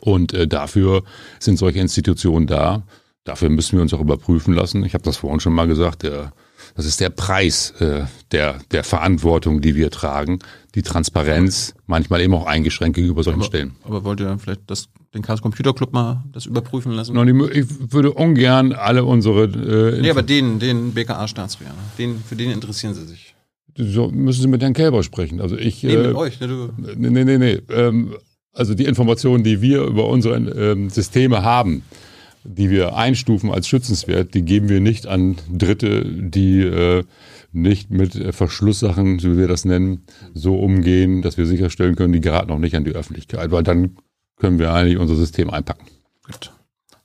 Und 0.04 0.34
äh, 0.34 0.48
dafür 0.48 1.04
sind 1.40 1.58
solche 1.58 1.80
Institutionen 1.80 2.46
da. 2.46 2.84
Dafür 3.24 3.48
müssen 3.48 3.78
wir 3.78 3.82
uns 3.82 3.94
auch 3.94 4.02
überprüfen 4.02 4.54
lassen. 4.54 4.84
Ich 4.84 4.94
habe 4.94 5.04
das 5.06 5.16
vorhin 5.16 5.40
schon 5.40 5.54
mal 5.54 5.66
gesagt. 5.66 6.04
Der, 6.04 6.34
das 6.76 6.86
ist 6.86 7.00
der 7.00 7.10
Preis 7.10 7.72
äh, 7.80 8.04
der, 8.34 8.60
der 8.72 8.84
Verantwortung, 8.84 9.62
die 9.62 9.76
wir 9.76 9.92
tragen. 9.92 10.40
Die 10.76 10.82
Transparenz, 10.82 11.74
manchmal 11.88 12.20
eben 12.20 12.34
auch 12.34 12.46
eingeschränkt 12.46 12.98
gegenüber 12.98 13.24
solchen 13.24 13.44
Stellen. 13.44 13.78
Aber 13.86 14.04
wollt 14.04 14.20
ihr 14.20 14.38
vielleicht 14.40 14.64
das, 14.68 14.90
den 15.14 15.22
Chaos 15.22 15.42
Computer 15.42 15.74
Club 15.74 15.94
mal 15.94 16.22
das 16.34 16.48
überprüfen 16.48 16.92
lassen? 16.92 17.18
Und 17.18 17.30
ich 17.54 17.66
würde 17.94 18.12
ungern 18.12 18.74
alle 18.74 19.06
unsere 19.06 19.46
äh, 19.46 20.02
Nee, 20.02 20.10
aber 20.10 20.24
den, 20.24 20.60
den 20.60 20.94
BKA-Staatstrojaner, 20.94 21.78
den, 21.98 22.22
für 22.28 22.36
den 22.36 22.52
interessieren 22.52 22.94
sie 22.94 23.06
sich. 23.06 23.36
so 23.78 24.10
müssen 24.12 24.42
Sie 24.42 24.48
mit 24.50 24.62
Herrn 24.62 24.74
Kälber 24.74 25.02
sprechen. 25.02 25.40
Also 25.40 25.56
ich 25.56 25.82
Nee, 25.82 25.94
äh, 25.94 26.08
mit 26.08 26.16
euch. 26.18 26.42
Ne, 26.42 26.48
du, 26.50 26.74
Nee, 26.78 27.10
nee, 27.10 27.24
nee, 27.24 27.38
nee. 27.38 27.62
Ähm, 27.70 28.16
also 28.54 28.74
die 28.76 28.86
Informationen, 28.86 29.44
die 29.44 29.62
wir 29.62 29.82
über 29.84 30.08
unsere 30.08 30.36
ähm, 30.38 30.90
Systeme 30.90 31.44
haben, 31.44 31.84
die 32.44 32.70
wir 32.70 32.96
einstufen 32.96 33.52
als 33.52 33.68
schützenswert, 33.68 34.34
die 34.34 34.44
geben 34.44 34.70
wir 34.70 34.80
nicht 34.80 35.08
an 35.08 35.38
Dritte, 35.52 36.04
die 36.06 36.62
äh, 36.62 37.04
nicht 37.52 37.90
mit 37.90 38.16
äh, 38.16 38.32
Verschlusssachen, 38.34 39.20
so 39.20 39.32
wie 39.32 39.38
wir 39.38 39.48
das 39.48 39.66
nennen, 39.66 40.06
so 40.34 40.56
umgehen, 40.60 41.22
dass 41.22 41.38
wir 41.38 41.46
sicherstellen 41.46 41.96
können, 41.96 42.14
die 42.14 42.22
geraten 42.22 42.50
noch 42.50 42.60
nicht 42.60 42.76
an 42.76 42.84
die 42.84 42.92
Öffentlichkeit, 42.92 43.52
weil 43.52 43.64
dann 43.64 43.98
können 44.38 44.60
wir 44.60 44.74
eigentlich 44.74 44.98
unser 44.98 45.16
System 45.16 45.50
einpacken. 45.50 45.86
gut. 46.26 46.52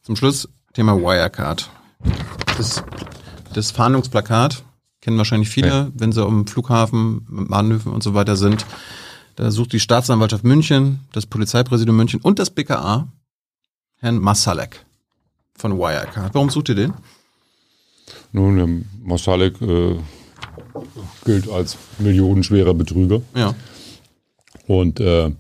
Zum 0.03 0.17
Schluss 0.17 0.49
Thema 0.73 0.97
Wirecard. 1.01 1.71
Das, 2.57 2.83
das 3.55 3.71
Fahndungsplakat 3.71 4.65
kennen 5.01 5.19
wahrscheinlich 5.19 5.51
viele, 5.51 5.69
Ja. 5.69 5.91
wenn 5.95 6.13
sie 6.13 6.25
am 6.25 6.47
Flughafen, 6.47 7.27
Bahnhöfen 7.49 7.93
und 7.93 8.03
so 8.03 8.15
weiter 8.15 8.37
sind. 8.37 8.65
Da 9.39 9.53
sucht 9.53 9.73
die 9.73 9.79
Staatsanwaltschaft 9.79 10.43
München, 10.43 10.99
das 11.13 11.25
Polizeipräsidium 11.25 11.97
München 11.97 12.21
und 12.21 12.41
das 12.41 12.51
BKA 12.51 13.07
Herrn 13.99 14.19
Masalek 14.19 14.85
von 15.57 15.79
Wirecard. 15.79 16.35
Warum 16.35 16.51
sucht 16.51 16.71
ihr 16.71 16.75
den? 16.75 16.93
Nun, 18.33 18.85
Masalek 19.01 19.63
äh, 19.63 19.95
gilt 21.25 21.49
als 21.49 21.79
millionenschwerer 22.01 22.75
Betrüger. 22.75 23.23
Ja. 23.37 23.55
Und 24.67 24.99
äh, 24.99 25.27
äh, 25.27 25.33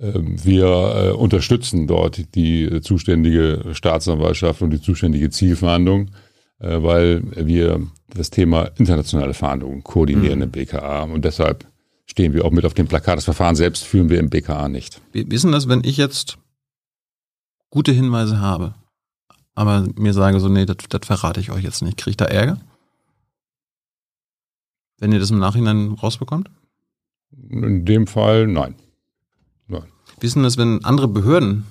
wir 0.00 0.66
äh, 0.66 1.10
unterstützen 1.12 1.86
dort 1.86 2.34
die 2.34 2.80
zuständige 2.80 3.74
Staatsanwaltschaft 3.74 4.60
und 4.60 4.70
die 4.70 4.82
zuständige 4.82 5.30
Zielfahndung, 5.30 6.10
äh, 6.58 6.82
weil 6.82 7.22
wir 7.46 7.80
das 8.12 8.30
Thema 8.30 8.72
internationale 8.76 9.34
Fahndung 9.34 9.84
koordinieren 9.84 10.42
im 10.42 10.50
BKA. 10.50 11.04
Und 11.04 11.24
deshalb 11.24 11.64
stehen 12.10 12.32
wir 12.32 12.44
auch 12.44 12.50
mit 12.50 12.64
auf 12.64 12.74
dem 12.74 12.88
Plakat. 12.88 13.18
Das 13.18 13.24
Verfahren 13.24 13.56
selbst 13.56 13.84
führen 13.84 14.10
wir 14.10 14.18
im 14.18 14.30
BKA 14.30 14.68
nicht. 14.68 15.00
Ist 15.12 15.44
denn 15.44 15.52
das, 15.52 15.68
wenn 15.68 15.84
ich 15.84 15.96
jetzt 15.96 16.38
gute 17.70 17.92
Hinweise 17.92 18.40
habe, 18.40 18.74
aber 19.54 19.86
mir 19.96 20.14
sage 20.14 20.40
so, 20.40 20.48
nee, 20.48 20.66
das, 20.66 20.76
das 20.88 21.00
verrate 21.04 21.40
ich 21.40 21.50
euch 21.50 21.64
jetzt 21.64 21.82
nicht. 21.82 21.96
Kriege 21.98 22.10
ich 22.10 22.16
da 22.16 22.24
Ärger? 22.26 22.60
Wenn 24.98 25.12
ihr 25.12 25.20
das 25.20 25.30
im 25.30 25.38
Nachhinein 25.38 25.92
rausbekommt? 25.92 26.50
In 27.50 27.84
dem 27.84 28.06
Fall 28.06 28.46
nein. 28.46 28.74
Nein. 29.66 29.84
Denn 30.22 30.42
das, 30.42 30.56
wenn 30.56 30.84
andere 30.84 31.08
Behörden 31.08 31.66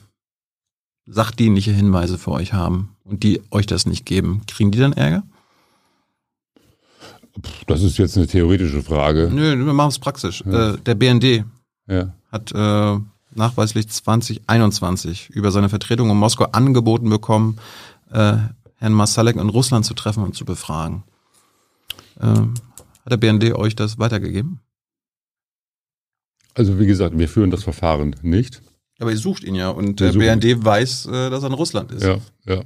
sachdienliche 1.08 1.72
Hinweise 1.72 2.18
für 2.18 2.32
euch 2.32 2.54
haben 2.54 2.96
und 3.04 3.24
die 3.24 3.42
euch 3.52 3.66
das 3.66 3.86
nicht 3.86 4.06
geben? 4.06 4.42
Kriegen 4.48 4.72
die 4.72 4.80
dann 4.80 4.94
Ärger? 4.94 5.24
Das 7.68 7.84
ist 7.84 7.98
jetzt 7.98 8.18
eine 8.18 8.28
theoretische 8.28 8.82
Frage. 8.84 9.30
Nö, 9.32 9.66
wir 9.66 9.74
machen 9.74 9.90
es 9.90 10.00
praxisch. 10.00 10.42
Äh, 10.42 10.78
der 10.78 10.96
BND 10.96 11.46
Ja. 11.88 12.14
hat 12.32 12.52
äh, 12.54 13.00
nachweislich 13.36 13.88
2021 13.90 15.30
über 15.30 15.52
seine 15.52 15.70
Vertretung 15.70 16.10
in 16.10 16.18
Moskau 16.18 16.46
angeboten 16.46 17.10
bekommen, 17.10 17.58
äh, 18.12 18.38
Herrn 18.78 18.94
Masalek 18.94 19.36
in 19.36 19.50
Russland 19.50 19.86
zu 19.86 19.94
treffen 19.94 20.24
und 20.24 20.36
zu 20.36 20.46
befragen. 20.46 21.04
Ähm, 22.22 22.54
hat 23.06 23.12
der 23.12 23.18
BND 23.18 23.54
euch 23.54 23.76
das 23.76 23.98
weitergegeben? 24.00 24.60
Also 26.56 26.80
wie 26.80 26.88
gesagt, 26.88 27.18
wir 27.18 27.30
führen 27.30 27.52
das 27.52 27.64
Verfahren 27.64 28.16
nicht. 28.24 28.62
Aber 29.00 29.12
ihr 29.12 29.18
sucht 29.18 29.44
ihn 29.44 29.54
ja 29.56 29.70
und 29.70 30.00
Wir 30.00 30.12
der 30.12 30.36
BND 30.36 30.66
weiß, 30.66 31.06
äh, 31.06 31.30
dass 31.30 31.44
er 31.44 31.48
in 31.48 31.54
Russland 31.54 31.92
ist. 31.92 32.04
Ja, 32.04 32.18
ja. 32.46 32.62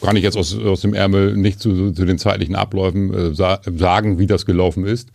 Kann 0.00 0.16
ich 0.16 0.22
jetzt 0.22 0.36
aus, 0.36 0.56
aus 0.56 0.82
dem 0.82 0.94
Ärmel 0.94 1.36
nicht 1.36 1.60
zu, 1.60 1.92
zu 1.92 2.04
den 2.04 2.18
zeitlichen 2.18 2.54
Abläufen 2.54 3.12
äh, 3.12 3.34
sa 3.34 3.60
sagen, 3.64 4.18
wie 4.18 4.26
das 4.26 4.46
gelaufen 4.46 4.84
ist. 4.84 5.10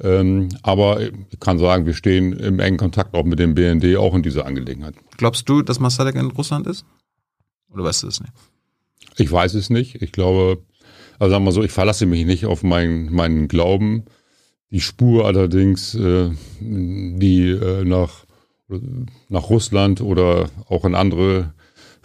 Ähm, 0.00 0.48
aber 0.62 1.00
ich 1.00 1.40
kann 1.40 1.58
sagen, 1.58 1.86
wir 1.86 1.94
stehen 1.94 2.32
im 2.34 2.58
engen 2.60 2.76
Kontakt 2.76 3.14
auch 3.14 3.24
mit 3.24 3.38
dem 3.38 3.54
BND, 3.54 3.96
auch 3.96 4.14
in 4.14 4.22
dieser 4.22 4.46
Angelegenheit. 4.46 4.94
Glaubst 5.16 5.48
du, 5.48 5.62
dass 5.62 5.80
Masalek 5.80 6.16
in 6.16 6.30
Russland 6.30 6.66
ist? 6.66 6.84
Oder 7.70 7.84
weißt 7.84 8.02
du 8.02 8.08
es 8.08 8.20
nicht? 8.20 8.32
Ich 9.16 9.30
weiß 9.30 9.54
es 9.54 9.70
nicht. 9.70 10.02
Ich 10.02 10.12
glaube, 10.12 10.62
also 11.18 11.32
sagen 11.32 11.44
wir 11.44 11.52
so, 11.52 11.62
ich 11.62 11.72
verlasse 11.72 12.06
mich 12.06 12.26
nicht 12.26 12.44
auf 12.44 12.62
meinen, 12.62 13.12
meinen 13.12 13.48
Glauben. 13.48 14.04
Die 14.70 14.80
Spur 14.80 15.24
allerdings, 15.24 15.94
äh, 15.94 16.30
die 16.60 17.50
äh, 17.50 17.84
nach, 17.84 18.26
nach 19.28 19.48
Russland 19.48 20.00
oder 20.00 20.50
auch 20.68 20.84
in 20.84 20.94
andere 20.94 21.54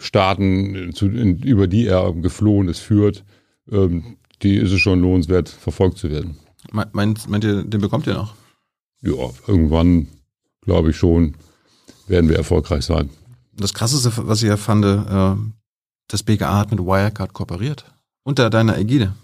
Staaten, 0.02 0.92
zu, 0.94 1.06
in, 1.06 1.38
über 1.38 1.66
die 1.66 1.86
er 1.86 2.12
geflohen 2.12 2.68
ist, 2.68 2.80
führt, 2.80 3.24
ähm, 3.70 4.16
die 4.42 4.56
ist 4.56 4.72
es 4.72 4.80
schon 4.80 5.00
lohnenswert, 5.00 5.48
verfolgt 5.48 5.98
zu 5.98 6.10
werden. 6.10 6.36
Me- 6.72 6.88
Meint, 6.92 7.28
meint 7.28 7.44
ihr, 7.44 7.62
den 7.62 7.80
bekommt 7.80 8.06
ihr 8.06 8.14
noch? 8.14 8.34
Ja, 9.02 9.30
irgendwann, 9.46 10.08
glaube 10.62 10.90
ich 10.90 10.96
schon, 10.96 11.34
werden 12.08 12.28
wir 12.28 12.36
erfolgreich 12.36 12.84
sein. 12.84 13.10
Das 13.54 13.74
krasseste, 13.74 14.12
was 14.26 14.42
ich 14.42 14.48
ja 14.48 14.56
fand, 14.56 14.84
äh, 14.84 15.36
das 16.08 16.22
BKA 16.22 16.58
hat 16.58 16.70
mit 16.70 16.80
Wirecard 16.80 17.32
kooperiert. 17.32 17.84
Unter 18.24 18.50
deiner 18.50 18.76
Ägide. 18.78 19.14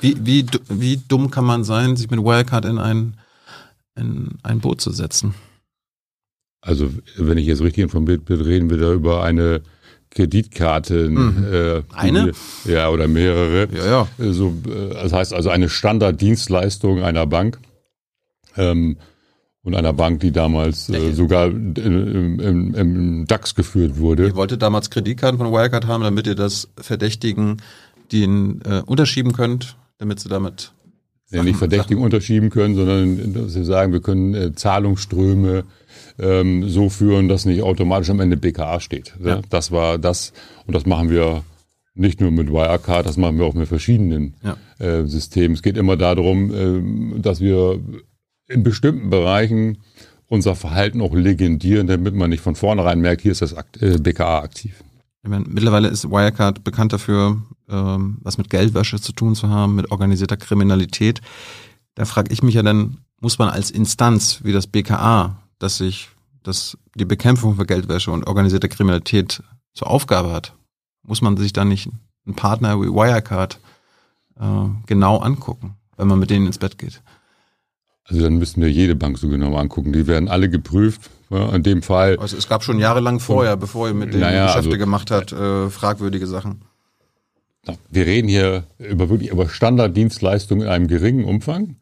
Wie, 0.00 0.16
wie, 0.24 0.46
wie 0.68 0.96
dumm 1.08 1.30
kann 1.30 1.44
man 1.44 1.64
sein, 1.64 1.96
sich 1.96 2.10
mit 2.10 2.20
Wirecard 2.20 2.64
in 2.64 2.78
ein, 2.78 3.16
in 3.96 4.38
ein 4.42 4.60
Boot 4.60 4.80
zu 4.80 4.90
setzen? 4.90 5.34
Also, 6.66 6.90
wenn 7.16 7.38
ich 7.38 7.46
jetzt 7.46 7.62
richtig 7.62 7.84
informiert 7.84 8.24
bin, 8.24 8.40
reden 8.40 8.70
wir 8.70 8.78
da 8.78 8.92
über 8.92 9.22
eine 9.22 9.62
Kreditkarte. 10.10 11.08
Mhm. 11.10 11.46
Äh, 11.52 11.82
Eine? 11.94 12.32
Wir, 12.64 12.74
ja, 12.74 12.88
oder 12.90 13.06
mehrere. 13.06 13.68
Ja, 13.72 13.86
ja. 13.86 14.08
Äh, 14.24 14.32
So, 14.32 14.54
äh, 14.66 14.94
das 14.94 15.12
heißt 15.12 15.34
also 15.34 15.50
eine 15.50 15.68
Standarddienstleistung 15.68 17.02
einer 17.02 17.26
Bank. 17.26 17.58
Ähm, 18.56 18.96
und 19.62 19.74
einer 19.74 19.92
Bank, 19.92 20.20
die 20.20 20.30
damals 20.30 20.88
äh, 20.88 21.12
sogar 21.12 21.46
im, 21.46 22.38
im, 22.38 22.74
im 22.74 23.26
DAX 23.26 23.56
geführt 23.56 23.98
wurde. 23.98 24.28
Ihr 24.28 24.36
wolltet 24.36 24.62
damals 24.62 24.90
Kreditkarten 24.90 25.38
von 25.38 25.52
Wirecard 25.52 25.88
haben, 25.88 26.04
damit 26.04 26.28
ihr 26.28 26.36
das 26.36 26.68
Verdächtigen, 26.78 27.56
den 28.12 28.60
äh, 28.64 28.82
unterschieben 28.86 29.32
könnt, 29.32 29.76
damit 29.98 30.20
sie 30.20 30.28
damit 30.28 30.72
ja, 31.30 31.42
nicht 31.42 31.56
Verdächtigen 31.56 32.00
unterschieben 32.00 32.50
können, 32.50 32.76
sondern 32.76 33.34
dass 33.34 33.54
sie 33.54 33.64
sagen, 33.64 33.92
wir 33.92 34.00
können 34.00 34.34
äh, 34.34 34.54
Zahlungsströme 34.54 35.64
ähm, 36.18 36.68
so 36.68 36.88
führen, 36.88 37.28
dass 37.28 37.44
nicht 37.44 37.62
automatisch 37.62 38.10
am 38.10 38.20
Ende 38.20 38.36
BKA 38.36 38.80
steht. 38.80 39.14
Ja. 39.22 39.36
Ja. 39.36 39.42
Das 39.50 39.70
war 39.70 39.98
das 39.98 40.32
und 40.66 40.74
das 40.74 40.86
machen 40.86 41.10
wir 41.10 41.42
nicht 41.94 42.20
nur 42.20 42.30
mit 42.30 42.50
Wirecard, 42.50 43.06
das 43.06 43.16
machen 43.16 43.38
wir 43.38 43.46
auch 43.46 43.54
mit 43.54 43.68
verschiedenen 43.68 44.34
Ja. 44.42 44.56
äh, 44.78 45.06
Systemen. 45.06 45.54
Es 45.54 45.62
geht 45.62 45.76
immer 45.76 45.96
darum, 45.96 46.52
ähm, 46.54 47.14
dass 47.22 47.40
wir 47.40 47.80
in 48.48 48.62
bestimmten 48.62 49.10
Bereichen 49.10 49.78
unser 50.28 50.54
Verhalten 50.56 51.00
auch 51.00 51.14
legendieren, 51.14 51.86
damit 51.86 52.14
man 52.14 52.30
nicht 52.30 52.40
von 52.42 52.54
vornherein 52.54 53.00
merkt, 53.00 53.22
hier 53.22 53.32
ist 53.32 53.42
das 53.42 53.54
Akt, 53.54 53.80
äh, 53.82 53.96
BKA 53.98 54.40
aktiv. 54.40 54.82
Ich 55.22 55.30
meine, 55.30 55.44
mittlerweile 55.48 55.88
ist 55.88 56.08
Wirecard 56.10 56.62
bekannt 56.64 56.92
dafür, 56.92 57.42
ähm, 57.68 58.18
was 58.22 58.38
mit 58.38 58.50
Geldwäsche 58.50 59.00
zu 59.00 59.12
tun 59.12 59.34
zu 59.34 59.48
haben, 59.48 59.74
mit 59.74 59.90
organisierter 59.90 60.36
Kriminalität. 60.36 61.20
Da 61.94 62.04
frage 62.04 62.32
ich 62.32 62.42
mich 62.42 62.54
ja 62.54 62.62
dann, 62.62 62.98
muss 63.20 63.38
man 63.38 63.48
als 63.48 63.70
Instanz 63.70 64.40
wie 64.44 64.52
das 64.52 64.66
BKA, 64.66 65.42
das 65.58 65.78
sich 65.78 66.08
das, 66.42 66.76
die 66.94 67.04
Bekämpfung 67.04 67.56
für 67.56 67.66
Geldwäsche 67.66 68.10
und 68.12 68.26
organisierte 68.26 68.68
Kriminalität 68.68 69.42
zur 69.74 69.90
Aufgabe 69.90 70.32
hat, 70.32 70.54
muss 71.02 71.22
man 71.22 71.36
sich 71.36 71.52
dann 71.52 71.68
nicht 71.68 71.88
einen 72.26 72.36
Partner 72.36 72.80
wie 72.80 72.86
Wirecard 72.86 73.58
äh, 74.40 74.44
genau 74.86 75.18
angucken, 75.18 75.76
wenn 75.96 76.08
man 76.08 76.18
mit 76.18 76.30
denen 76.30 76.46
ins 76.46 76.58
Bett 76.58 76.78
geht? 76.78 77.02
Also 78.04 78.22
dann 78.22 78.36
müssten 78.38 78.60
wir 78.60 78.70
jede 78.70 78.94
Bank 78.94 79.18
so 79.18 79.28
genau 79.28 79.56
angucken. 79.56 79.92
Die 79.92 80.06
werden 80.06 80.28
alle 80.28 80.48
geprüft. 80.48 81.10
Ja, 81.28 81.52
in 81.52 81.64
dem 81.64 81.82
Fall 81.82 82.16
Also 82.20 82.36
es 82.36 82.48
gab 82.48 82.62
schon 82.62 82.78
jahrelang 82.78 83.18
vorher, 83.18 83.56
bevor 83.56 83.88
ihr 83.88 83.94
mit 83.94 84.12
denen 84.12 84.20
Naja, 84.20 84.46
Geschäfte 84.46 84.68
also- 84.68 84.78
gemacht 84.78 85.10
habt, 85.10 85.32
äh, 85.32 85.68
fragwürdige 85.70 86.28
Sachen. 86.28 86.62
Wir 87.90 88.06
reden 88.06 88.28
hier 88.28 88.62
über 88.78 89.08
wirklich 89.08 89.30
über 89.30 89.48
Standarddienstleistungen 89.48 90.66
in 90.68 90.72
einem 90.72 90.86
geringen 90.86 91.24
Umfang 91.24 91.74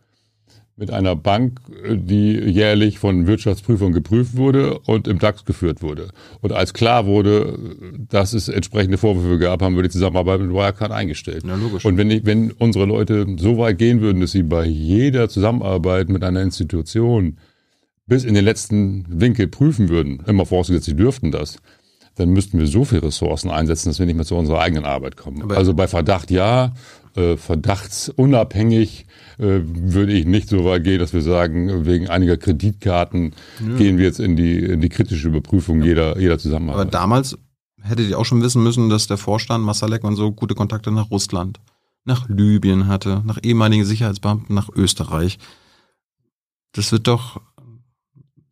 mit 0.77 0.91
einer 0.91 1.15
Bank, 1.15 1.61
die 1.89 2.33
jährlich 2.33 2.99
von 2.99 3.27
Wirtschaftsprüfern 3.27 3.93
geprüft 3.93 4.37
wurde 4.37 4.79
und 4.81 5.07
im 5.07 5.21
DAX 5.21 5.45
geführt 5.45 5.83
wurde. 5.83 6.09
Und 6.41 6.53
als 6.53 6.75
klar 6.75 7.07
wurde, 7.07 7.57
dass 8.09 8.33
es 8.33 8.49
entsprechende 8.49 8.99
Vorwürfe 8.99 9.39
gab, 9.39 9.63
haben 9.63 9.77
wir 9.77 9.85
die 9.85 9.91
Zusammenarbeit 9.91 10.41
mit 10.41 10.51
Wirecard 10.51 10.91
eingestellt. 10.91 11.45
Ja, 11.47 11.55
logisch. 11.55 11.85
Und 11.85 11.97
wenn, 11.97 12.11
ich, 12.11 12.27
wenn 12.27 12.51
unsere 12.51 12.87
Leute 12.87 13.25
so 13.39 13.57
weit 13.59 13.79
gehen 13.79 14.01
würden, 14.01 14.21
dass 14.21 14.33
sie 14.33 14.43
bei 14.43 14.65
jeder 14.65 15.29
Zusammenarbeit 15.29 16.09
mit 16.09 16.25
einer 16.25 16.43
Institution 16.43 17.39
bis 18.07 18.25
in 18.25 18.35
den 18.35 18.45
letzten 18.45 19.07
Winkel 19.09 19.47
prüfen 19.47 19.89
würden, 19.89 20.23
immer 20.27 20.45
vorausgesetzt, 20.45 20.87
sie 20.87 20.97
dürften 20.97 21.31
das, 21.31 21.59
dann 22.17 22.31
müssten 22.31 22.59
wir 22.59 22.67
so 22.67 22.85
viele 22.85 23.03
Ressourcen 23.05 23.51
einsetzen, 23.51 23.89
dass 23.91 23.99
wir 23.99 24.07
nicht 24.07 24.15
mehr 24.17 24.25
zu 24.25 24.37
unserer 24.37 24.61
eigenen 24.61 24.85
Arbeit 24.85 25.17
kommen. 25.17 25.43
Aber- 25.43 25.57
also 25.57 25.75
bei 25.75 25.89
Verdacht 25.89 26.31
ja, 26.31 26.73
äh, 27.17 27.37
verdachtsunabhängig 27.37 29.07
äh, 29.39 29.61
würde 29.65 30.13
ich 30.13 30.27
nicht 30.27 30.49
so 30.49 30.65
weit 30.65 30.85
gehen, 30.85 30.99
dass 30.99 31.13
wir 31.13 31.23
sagen, 31.23 31.87
wegen 31.87 32.09
einiger 32.09 32.37
Kreditkarten 32.37 33.35
gehen 33.79 33.99
wir 33.99 34.05
jetzt 34.05 34.21
in 34.21 34.37
die, 34.37 34.59
in 34.59 34.81
die 34.81 34.89
kritische 34.89 35.29
Überprüfung 35.29 35.83
jeder, 35.83 36.19
jeder 36.19 36.35
Aber 36.35 36.39
Zusammenarbeit. 36.41 36.95
damals 36.95 37.37
hättet 37.83 38.09
ihr 38.09 38.19
auch 38.19 38.25
schon 38.25 38.43
wissen 38.43 38.63
müssen, 38.63 38.89
dass 38.89 39.07
der 39.07 39.17
Vorstand 39.19 39.65
Masalek 39.65 40.05
und 40.05 40.17
so 40.17 40.33
gute 40.33 40.55
Kontakte 40.55 40.91
nach 40.91 41.11
Russland, 41.11 41.61
nach 42.05 42.29
Libyen 42.29 42.87
hatte, 42.89 43.23
nach 43.27 43.39
ehemaligen 43.43 43.85
Sicherheitsbeamten, 43.85 44.55
nach 44.55 44.69
Österreich. 44.75 45.39
Das 46.73 46.91
wird 46.93 47.07
doch, 47.07 47.41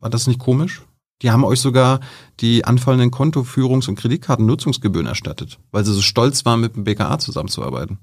war 0.01 0.11
das 0.11 0.27
nicht 0.27 0.39
komisch? 0.39 0.83
Die 1.23 1.31
haben 1.31 1.45
euch 1.45 1.61
sogar 1.61 2.01
die 2.41 2.65
anfallenden 2.65 3.11
Kontoführungs- 3.11 3.89
und 3.89 3.97
Kreditkartennutzungsgebühren 3.97 5.07
erstattet, 5.07 5.59
weil 5.71 5.85
sie 5.85 5.95
so 5.95 6.03
stolz 6.03 6.45
waren, 6.45 6.61
mit 6.61 6.77
dem 6.77 6.85
BKA 6.85 7.19
zusammenzuarbeiten. 7.19 7.99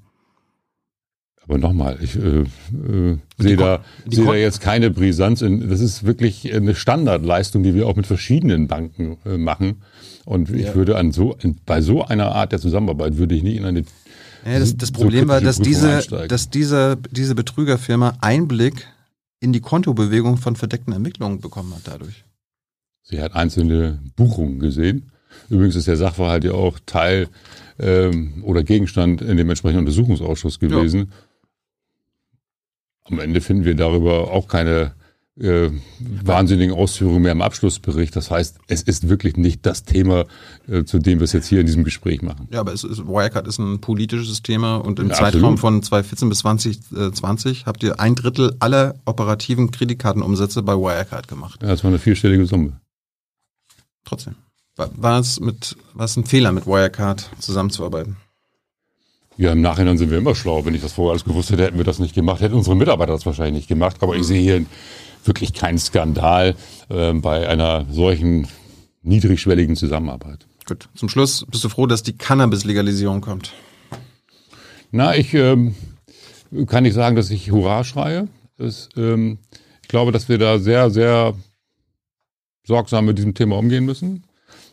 Aber 1.43 1.57
nochmal, 1.57 1.97
ich 1.99 2.15
äh, 2.15 2.41
äh, 2.41 3.17
sehe 3.39 3.57
da, 3.57 3.83
seh 4.07 4.23
da 4.23 4.35
jetzt 4.35 4.61
keine 4.61 4.91
Brisanz. 4.91 5.41
In, 5.41 5.67
das 5.67 5.79
ist 5.79 6.05
wirklich 6.05 6.53
eine 6.53 6.75
Standardleistung, 6.75 7.63
die 7.63 7.73
wir 7.73 7.87
auch 7.87 7.95
mit 7.95 8.05
verschiedenen 8.05 8.67
Banken 8.67 9.17
äh, 9.25 9.35
machen. 9.35 9.81
Und 10.25 10.51
ich 10.51 10.67
ja. 10.67 10.75
würde 10.75 10.95
an 10.95 11.11
so, 11.11 11.35
bei 11.65 11.81
so 11.81 12.05
einer 12.05 12.35
Art 12.35 12.51
der 12.51 12.59
Zusammenarbeit 12.59 13.17
würde 13.17 13.33
ich 13.33 13.41
nicht 13.41 13.57
in 13.57 13.65
eine 13.65 13.83
ja, 14.45 14.59
das, 14.59 14.77
das 14.77 14.91
Problem 14.91 15.23
so 15.23 15.27
war, 15.29 15.41
dass 15.41 15.57
diese, 15.57 16.01
dass 16.27 16.49
diese, 16.49 16.97
diese 17.11 17.35
Betrügerfirma 17.35 18.13
Einblick 18.21 18.87
in 19.39 19.51
die 19.51 19.59
Kontobewegung 19.59 20.37
von 20.37 20.55
verdeckten 20.55 20.93
Ermittlungen 20.93 21.41
bekommen 21.41 21.73
hat 21.75 21.81
dadurch. 21.85 22.23
Sie 23.09 23.21
hat 23.21 23.35
einzelne 23.35 23.99
Buchungen 24.15 24.59
gesehen. 24.59 25.11
Übrigens 25.49 25.75
ist 25.75 25.87
der 25.87 25.97
Sachverhalt 25.97 26.43
ja 26.43 26.51
auch 26.51 26.77
Teil 26.85 27.27
ähm, 27.79 28.43
oder 28.43 28.63
Gegenstand 28.63 29.21
in 29.21 29.37
dem 29.37 29.49
entsprechenden 29.49 29.85
Untersuchungsausschuss 29.85 30.59
gewesen. 30.59 30.99
Ja. 30.99 31.07
Am 33.05 33.19
Ende 33.19 33.41
finden 33.41 33.65
wir 33.65 33.73
darüber 33.75 34.31
auch 34.31 34.47
keine 34.47 34.93
äh, 35.39 35.71
wahnsinnigen 35.99 36.75
Ausführungen 36.75 37.23
mehr 37.23 37.31
im 37.31 37.41
Abschlussbericht. 37.41 38.15
Das 38.15 38.29
heißt, 38.29 38.59
es 38.67 38.83
ist 38.83 39.09
wirklich 39.09 39.37
nicht 39.37 39.65
das 39.65 39.85
Thema, 39.85 40.25
äh, 40.67 40.83
zu 40.83 40.99
dem 40.99 41.19
wir 41.19 41.23
es 41.23 41.33
jetzt 41.33 41.47
hier 41.47 41.61
in 41.61 41.65
diesem 41.65 41.83
Gespräch 41.83 42.21
machen. 42.21 42.47
Ja, 42.51 42.59
aber 42.59 42.73
ist, 42.73 42.83
Wirecard 42.83 43.47
ist 43.47 43.57
ein 43.57 43.81
politisches 43.81 44.43
Thema 44.43 44.75
und 44.75 44.99
im 44.99 45.07
ja, 45.07 45.15
Zeitraum 45.15 45.57
von 45.57 45.81
2014 45.81 46.29
bis 46.29 46.39
2020 46.39 47.65
habt 47.65 47.81
ihr 47.81 47.99
ein 47.99 48.13
Drittel 48.13 48.55
aller 48.59 48.95
operativen 49.05 49.71
Kreditkartenumsätze 49.71 50.61
bei 50.61 50.73
Wirecard 50.73 51.27
gemacht. 51.27 51.61
Ja, 51.63 51.69
das 51.69 51.83
war 51.83 51.89
eine 51.89 51.99
vierstellige 51.99 52.45
Summe. 52.45 52.73
Trotzdem. 54.09 54.35
War, 54.75 54.89
war 54.95 55.19
es 55.19 55.39
mit, 55.39 55.77
war 55.93 56.05
es 56.05 56.17
ein 56.17 56.25
Fehler, 56.25 56.51
mit 56.51 56.65
Wirecard 56.65 57.29
zusammenzuarbeiten? 57.39 58.17
Ja, 59.37 59.51
im 59.51 59.61
Nachhinein 59.61 59.99
sind 59.99 60.09
wir 60.09 60.17
immer 60.17 60.33
schlau. 60.33 60.65
Wenn 60.65 60.73
ich 60.73 60.81
das 60.81 60.93
vorher 60.93 61.11
alles 61.11 61.25
gewusst 61.25 61.51
hätte, 61.51 61.63
hätten 61.63 61.77
wir 61.77 61.85
das 61.85 61.99
nicht 61.99 62.15
gemacht. 62.15 62.41
Hätten 62.41 62.55
unsere 62.55 62.75
Mitarbeiter 62.75 63.13
das 63.13 63.25
wahrscheinlich 63.25 63.53
nicht 63.53 63.67
gemacht. 63.67 63.97
Aber 64.01 64.15
ich 64.15 64.23
sehe 64.23 64.41
hier 64.41 64.65
wirklich 65.23 65.53
keinen 65.53 65.77
Skandal 65.77 66.55
äh, 66.89 67.13
bei 67.13 67.47
einer 67.47 67.85
solchen 67.91 68.47
niedrigschwelligen 69.03 69.75
Zusammenarbeit. 69.75 70.47
Gut. 70.65 70.89
Zum 70.95 71.07
Schluss 71.07 71.45
bist 71.47 71.63
du 71.63 71.69
froh, 71.69 71.85
dass 71.85 72.01
die 72.01 72.17
Cannabis-Legalisierung 72.17 73.21
kommt? 73.21 73.53
Na, 74.91 75.15
ich 75.15 75.33
ähm, 75.35 75.75
kann 76.65 76.83
nicht 76.83 76.95
sagen, 76.95 77.15
dass 77.15 77.29
ich 77.29 77.51
Hurra 77.51 77.83
schreie. 77.83 78.27
Das, 78.57 78.89
ähm, 78.97 79.37
ich 79.83 79.87
glaube, 79.87 80.11
dass 80.11 80.29
wir 80.29 80.39
da 80.39 80.57
sehr, 80.57 80.89
sehr 80.89 81.35
sorgsam 82.69 83.05
mit 83.05 83.17
diesem 83.17 83.33
Thema 83.33 83.57
umgehen 83.57 83.83
müssen. 83.83 84.23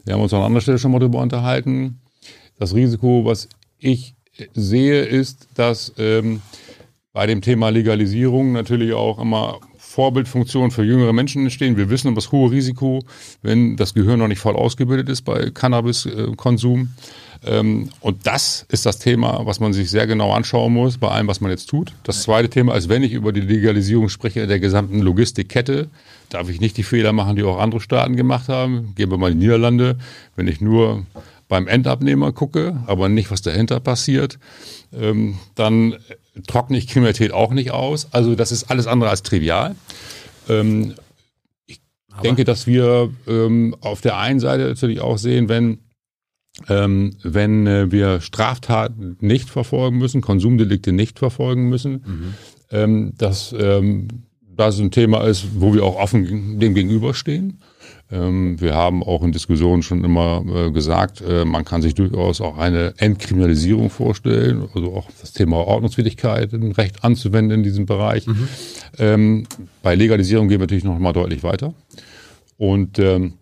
Wir 0.04 0.14
haben 0.14 0.20
uns 0.20 0.34
an 0.34 0.42
anderer 0.42 0.60
Stelle 0.60 0.78
schon 0.78 0.92
mal 0.92 0.98
darüber 0.98 1.20
unterhalten. 1.20 1.98
Das 2.58 2.74
Risiko, 2.74 3.24
was 3.24 3.48
ich 3.78 4.14
sehe, 4.52 5.02
ist, 5.02 5.48
dass 5.54 5.94
ähm, 5.96 6.42
bei 7.14 7.26
dem 7.26 7.40
Thema 7.40 7.70
Legalisierung 7.70 8.52
natürlich 8.52 8.92
auch 8.92 9.18
immer 9.18 9.60
Vorbildfunktionen 9.96 10.70
für 10.70 10.84
jüngere 10.84 11.14
Menschen 11.14 11.44
entstehen. 11.44 11.78
Wir 11.78 11.88
wissen 11.88 12.08
um 12.08 12.14
das 12.14 12.30
hohe 12.30 12.50
Risiko, 12.50 13.02
wenn 13.40 13.78
das 13.78 13.94
Gehirn 13.94 14.18
noch 14.18 14.28
nicht 14.28 14.40
voll 14.40 14.54
ausgebildet 14.54 15.08
ist 15.08 15.22
bei 15.22 15.48
Cannabiskonsum. 15.48 16.90
Ähm, 17.46 17.88
und 18.00 18.26
das 18.26 18.66
ist 18.68 18.84
das 18.84 18.98
Thema, 18.98 19.46
was 19.46 19.58
man 19.58 19.72
sich 19.72 19.90
sehr 19.90 20.06
genau 20.06 20.32
anschauen 20.32 20.74
muss 20.74 20.98
bei 20.98 21.08
allem, 21.08 21.28
was 21.28 21.40
man 21.40 21.50
jetzt 21.50 21.70
tut. 21.70 21.94
Das 22.02 22.20
zweite 22.20 22.50
Thema 22.50 22.74
ist, 22.74 22.90
wenn 22.90 23.02
ich 23.04 23.12
über 23.14 23.32
die 23.32 23.40
Legalisierung 23.40 24.10
spreche 24.10 24.46
der 24.46 24.60
gesamten 24.60 25.00
Logistikkette, 25.00 25.88
darf 26.28 26.50
ich 26.50 26.60
nicht 26.60 26.76
die 26.76 26.82
Fehler 26.82 27.14
machen, 27.14 27.34
die 27.34 27.42
auch 27.44 27.58
andere 27.58 27.80
Staaten 27.80 28.16
gemacht 28.16 28.50
haben. 28.50 28.92
Gehen 28.96 29.10
wir 29.10 29.16
mal 29.16 29.32
in 29.32 29.40
die 29.40 29.46
Niederlande. 29.46 29.96
Wenn 30.36 30.46
ich 30.46 30.60
nur 30.60 31.06
beim 31.48 31.68
Endabnehmer 31.68 32.32
gucke, 32.32 32.82
aber 32.86 33.08
nicht, 33.08 33.30
was 33.30 33.40
dahinter 33.40 33.80
passiert, 33.80 34.38
ähm, 34.92 35.38
dann 35.54 35.96
trockne 36.46 36.78
ich 36.78 36.86
Kriminalität 36.86 37.32
auch 37.32 37.52
nicht 37.52 37.70
aus. 37.70 38.08
Also 38.12 38.34
das 38.34 38.52
ist 38.52 38.70
alles 38.70 38.86
andere 38.86 39.10
als 39.10 39.22
trivial. 39.22 39.74
Ähm, 40.48 40.94
ich 41.66 41.80
aber 42.12 42.22
denke, 42.22 42.44
dass 42.44 42.66
wir 42.66 43.10
ähm, 43.26 43.76
auf 43.80 44.00
der 44.00 44.18
einen 44.18 44.40
Seite 44.40 44.68
natürlich 44.68 45.00
auch 45.00 45.18
sehen, 45.18 45.48
wenn 45.48 45.78
ähm, 46.68 47.16
wenn 47.22 47.66
äh, 47.66 47.92
wir 47.92 48.20
Straftaten 48.22 49.18
nicht 49.20 49.50
verfolgen 49.50 49.98
müssen, 49.98 50.22
Konsumdelikte 50.22 50.92
nicht 50.92 51.18
verfolgen 51.18 51.68
müssen, 51.68 51.92
mhm. 51.92 52.34
ähm, 52.70 53.12
dass 53.18 53.54
ähm, 53.58 54.08
das 54.56 54.78
ein 54.78 54.90
Thema 54.90 55.24
ist, 55.24 55.46
wo 55.56 55.74
wir 55.74 55.84
auch 55.84 55.96
offen 55.96 56.58
dem 56.58 56.74
gegenüberstehen. 56.74 57.60
Ähm, 58.10 58.60
wir 58.60 58.74
haben 58.74 59.02
auch 59.02 59.24
in 59.24 59.32
Diskussionen 59.32 59.82
schon 59.82 60.04
immer 60.04 60.44
äh, 60.46 60.70
gesagt, 60.70 61.22
äh, 61.22 61.44
man 61.44 61.64
kann 61.64 61.82
sich 61.82 61.94
durchaus 61.94 62.40
auch 62.40 62.56
eine 62.56 62.94
Entkriminalisierung 62.98 63.90
vorstellen, 63.90 64.68
also 64.74 64.94
auch 64.94 65.08
das 65.20 65.32
Thema 65.32 65.56
Ordnungswidrigkeit 65.56 66.52
im 66.52 66.70
Recht 66.72 67.02
anzuwenden 67.02 67.58
in 67.58 67.62
diesem 67.64 67.86
Bereich. 67.86 68.26
Mhm. 68.26 68.48
Ähm, 68.98 69.46
bei 69.82 69.96
Legalisierung 69.96 70.48
gehen 70.48 70.60
wir 70.60 70.64
natürlich 70.64 70.84
noch 70.84 70.98
mal 70.98 71.12
deutlich 71.12 71.42
weiter. 71.42 71.74
Und 72.56 72.98
ähm, 73.00 73.34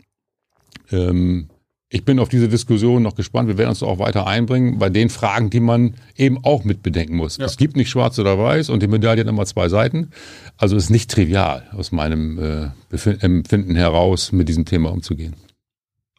ähm, 0.90 1.48
ich 1.90 2.04
bin 2.04 2.18
auf 2.18 2.28
diese 2.28 2.48
Diskussion 2.48 3.02
noch 3.02 3.14
gespannt. 3.14 3.48
Wir 3.48 3.58
werden 3.58 3.70
uns 3.70 3.82
auch 3.82 3.98
weiter 3.98 4.26
einbringen 4.26 4.78
bei 4.78 4.90
den 4.90 5.10
Fragen, 5.10 5.50
die 5.50 5.60
man 5.60 5.94
eben 6.16 6.42
auch 6.42 6.64
mit 6.64 6.82
bedenken 6.82 7.16
muss. 7.16 7.36
Ja. 7.36 7.46
Es 7.46 7.56
gibt 7.56 7.76
nicht 7.76 7.90
schwarz 7.90 8.18
oder 8.18 8.38
weiß 8.38 8.70
und 8.70 8.82
die 8.82 8.88
Medaille 8.88 9.20
hat 9.20 9.28
immer 9.28 9.46
zwei 9.46 9.68
Seiten. 9.68 10.10
Also 10.56 10.76
es 10.76 10.84
ist 10.84 10.90
nicht 10.90 11.10
trivial 11.10 11.68
aus 11.72 11.92
meinem 11.92 12.38
äh, 12.38 13.16
Empfinden 13.20 13.76
heraus, 13.76 14.32
mit 14.32 14.48
diesem 14.48 14.64
Thema 14.64 14.90
umzugehen. 14.90 15.34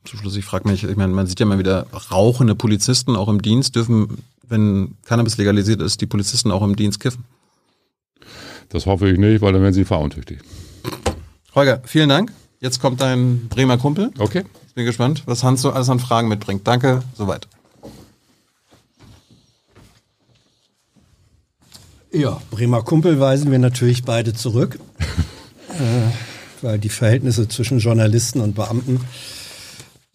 Zum 0.05 0.19
Schluss, 0.19 0.37
ich 0.37 0.45
frage 0.45 0.69
mich, 0.69 0.83
ich 0.83 0.95
meine, 0.95 1.13
man 1.13 1.25
sieht 1.25 1.39
ja 1.39 1.45
mal 1.45 1.59
wieder 1.59 1.87
rauchende 2.11 2.53
Polizisten 2.55 3.15
auch 3.15 3.27
im 3.27 3.41
Dienst. 3.41 3.75
Dürfen, 3.75 4.19
wenn 4.47 4.95
Cannabis 5.05 5.37
legalisiert 5.37 5.81
ist, 5.81 5.99
die 5.99 6.05
Polizisten 6.05 6.51
auch 6.51 6.61
im 6.61 6.75
Dienst 6.75 6.99
kiffen? 6.99 7.25
Das 8.69 8.85
hoffe 8.85 9.09
ich 9.09 9.17
nicht, 9.17 9.41
weil 9.41 9.51
dann 9.51 9.61
werden 9.61 9.73
sie 9.73 9.85
fahruntüchtig. 9.85 10.39
Holger, 11.55 11.81
vielen 11.85 12.09
Dank. 12.09 12.31
Jetzt 12.65 12.79
kommt 12.79 12.99
dein 12.99 13.47
Bremer 13.47 13.77
Kumpel. 13.77 14.09
Okay. 14.17 14.43
Bin 14.73 14.87
gespannt, 14.87 15.21
was 15.27 15.43
Hans 15.43 15.61
so 15.61 15.69
alles 15.69 15.87
an 15.87 15.99
Fragen 15.99 16.29
mitbringt. 16.29 16.67
Danke, 16.67 17.03
soweit. 17.15 17.47
Ja, 22.11 22.41
Bremer 22.49 22.81
Kumpel 22.81 23.19
weisen 23.19 23.51
wir 23.51 23.59
natürlich 23.59 24.03
beide 24.03 24.33
zurück, 24.33 24.79
äh, 25.69 26.63
weil 26.63 26.79
die 26.79 26.89
Verhältnisse 26.89 27.47
zwischen 27.47 27.77
Journalisten 27.77 28.41
und 28.41 28.55
Beamten 28.55 28.99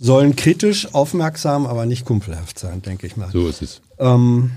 sollen 0.01 0.35
kritisch, 0.35 0.93
aufmerksam, 0.93 1.66
aber 1.66 1.86
nicht 1.86 2.05
kumpelhaft 2.05 2.59
sein, 2.59 2.82
denke 2.82 3.06
ich 3.06 3.16
mal. 3.16 3.31
So 3.31 3.47
ist 3.47 3.62
es. 3.62 3.81
Ähm, 4.01 4.51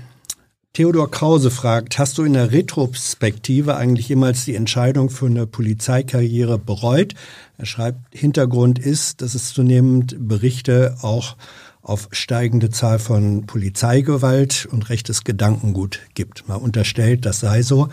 Theodor 0.74 1.08
Krause 1.08 1.52
fragt, 1.52 2.00
hast 2.00 2.18
du 2.18 2.24
in 2.24 2.32
der 2.32 2.50
Retrospektive 2.50 3.76
eigentlich 3.76 4.08
jemals 4.08 4.44
die 4.44 4.56
Entscheidung 4.56 5.08
für 5.08 5.26
eine 5.26 5.46
Polizeikarriere 5.46 6.58
bereut? 6.58 7.14
Er 7.56 7.64
schreibt, 7.64 8.00
Hintergrund 8.12 8.80
ist, 8.80 9.22
dass 9.22 9.36
es 9.36 9.54
zunehmend 9.54 10.16
Berichte 10.18 10.96
auch 11.02 11.36
auf 11.80 12.08
steigende 12.10 12.70
Zahl 12.70 12.98
von 12.98 13.46
Polizeigewalt 13.46 14.66
und 14.68 14.88
rechtes 14.88 15.22
Gedankengut 15.22 16.00
gibt. 16.14 16.48
Man 16.48 16.58
unterstellt, 16.58 17.24
das 17.24 17.38
sei 17.38 17.62
so. 17.62 17.88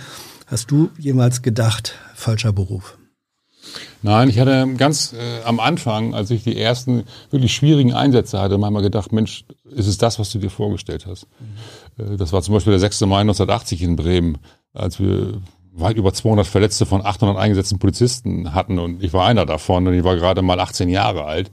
Hast 0.48 0.72
du 0.72 0.90
jemals 0.98 1.44
gedacht, 1.44 1.94
falscher 2.16 2.52
Beruf? 2.52 2.98
Nein, 4.02 4.30
ich 4.30 4.40
hatte 4.40 4.68
ganz 4.76 5.14
äh, 5.14 5.44
am 5.44 5.60
Anfang, 5.60 6.16
als 6.16 6.32
ich 6.32 6.44
die 6.44 6.60
ersten 6.60 7.04
wirklich 7.30 7.54
schwierigen 7.54 7.94
Einsätze 7.94 8.40
hatte, 8.40 8.58
manchmal 8.58 8.82
gedacht, 8.82 9.12
Mensch, 9.12 9.46
ist 9.70 9.88
es 9.88 10.00
das, 10.00 10.18
was 10.18 10.32
du 10.32 10.40
dir 10.40 10.50
vorgestellt 10.50 11.06
hast? 11.06 11.28
Mhm. 11.40 11.46
Äh, 12.02 12.18
das 12.18 12.34
war 12.34 12.42
zum 12.42 12.54
Beispiel 12.54 12.72
der 12.72 12.80
6. 12.80 13.02
Mai 13.02 13.22
1980 13.22 13.82
in 13.84 13.96
Bremen, 13.96 14.38
als 14.74 15.00
wir 15.00 15.42
weit 15.74 15.98
über 15.98 16.14
200 16.14 16.46
Verletzte 16.46 16.86
von 16.86 17.06
800 17.06 17.38
eingesetzten 17.38 17.80
Polizisten 17.80 18.54
hatten 18.54 18.78
und 18.78 19.02
ich 19.04 19.14
war 19.14 19.26
einer 19.26 19.46
davon 19.46 19.88
und 19.88 19.94
ich 19.94 20.04
war 20.04 20.16
gerade 20.16 20.42
mal 20.42 20.60
18 20.60 20.90
Jahre 20.90 21.26
alt. 21.26 21.50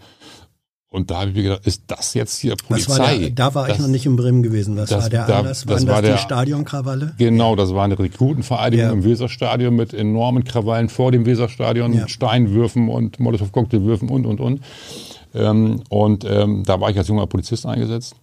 Und 0.91 1.11
da 1.11 1.21
habe 1.21 1.31
ich 1.31 1.37
mir 1.37 1.43
gedacht, 1.43 1.67
ist 1.67 1.83
das 1.89 2.15
jetzt 2.15 2.39
hier 2.39 2.57
Polizei? 2.57 2.99
War 2.99 3.19
der, 3.19 3.31
da 3.31 3.55
war 3.55 3.67
das, 3.67 3.77
ich 3.77 3.83
noch 3.83 3.89
nicht 3.89 4.07
in 4.07 4.17
Bremen 4.17 4.43
gewesen. 4.43 4.75
Was 4.79 4.89
das, 4.89 5.03
war 5.03 5.11
der 5.11 5.27
da, 5.27 5.39
Anlass? 5.41 5.67
Waren 5.67 5.77
das, 5.77 5.87
war 5.87 6.01
das 6.01 6.13
die 6.13 6.23
Stadionkrawalle? 6.23 7.15
Genau, 7.19 7.57
das 7.57 7.75
war 7.75 7.85
eine 7.85 7.99
Rekrutenvereidigung 7.99 8.87
ja. 8.87 8.93
im 8.93 9.05
Weserstadion 9.05 9.77
mit 9.77 9.93
enormen 9.93 10.45
Krawallen 10.45 10.89
vor 10.89 11.13
dem 11.13 11.27
Weserstadion, 11.27 11.93
ja. 11.93 12.09
Steinwürfen 12.09 12.89
und 12.89 13.21
Molotow-Cocktailwürfen 13.21 14.09
und, 14.09 14.25
und, 14.25 14.41
und. 14.41 14.61
Ähm, 15.35 15.83
und 15.91 16.25
ähm, 16.25 16.63
da 16.65 16.81
war 16.81 16.89
ich 16.89 16.97
als 16.97 17.09
junger 17.09 17.27
Polizist 17.27 17.67
eingesetzt, 17.67 18.17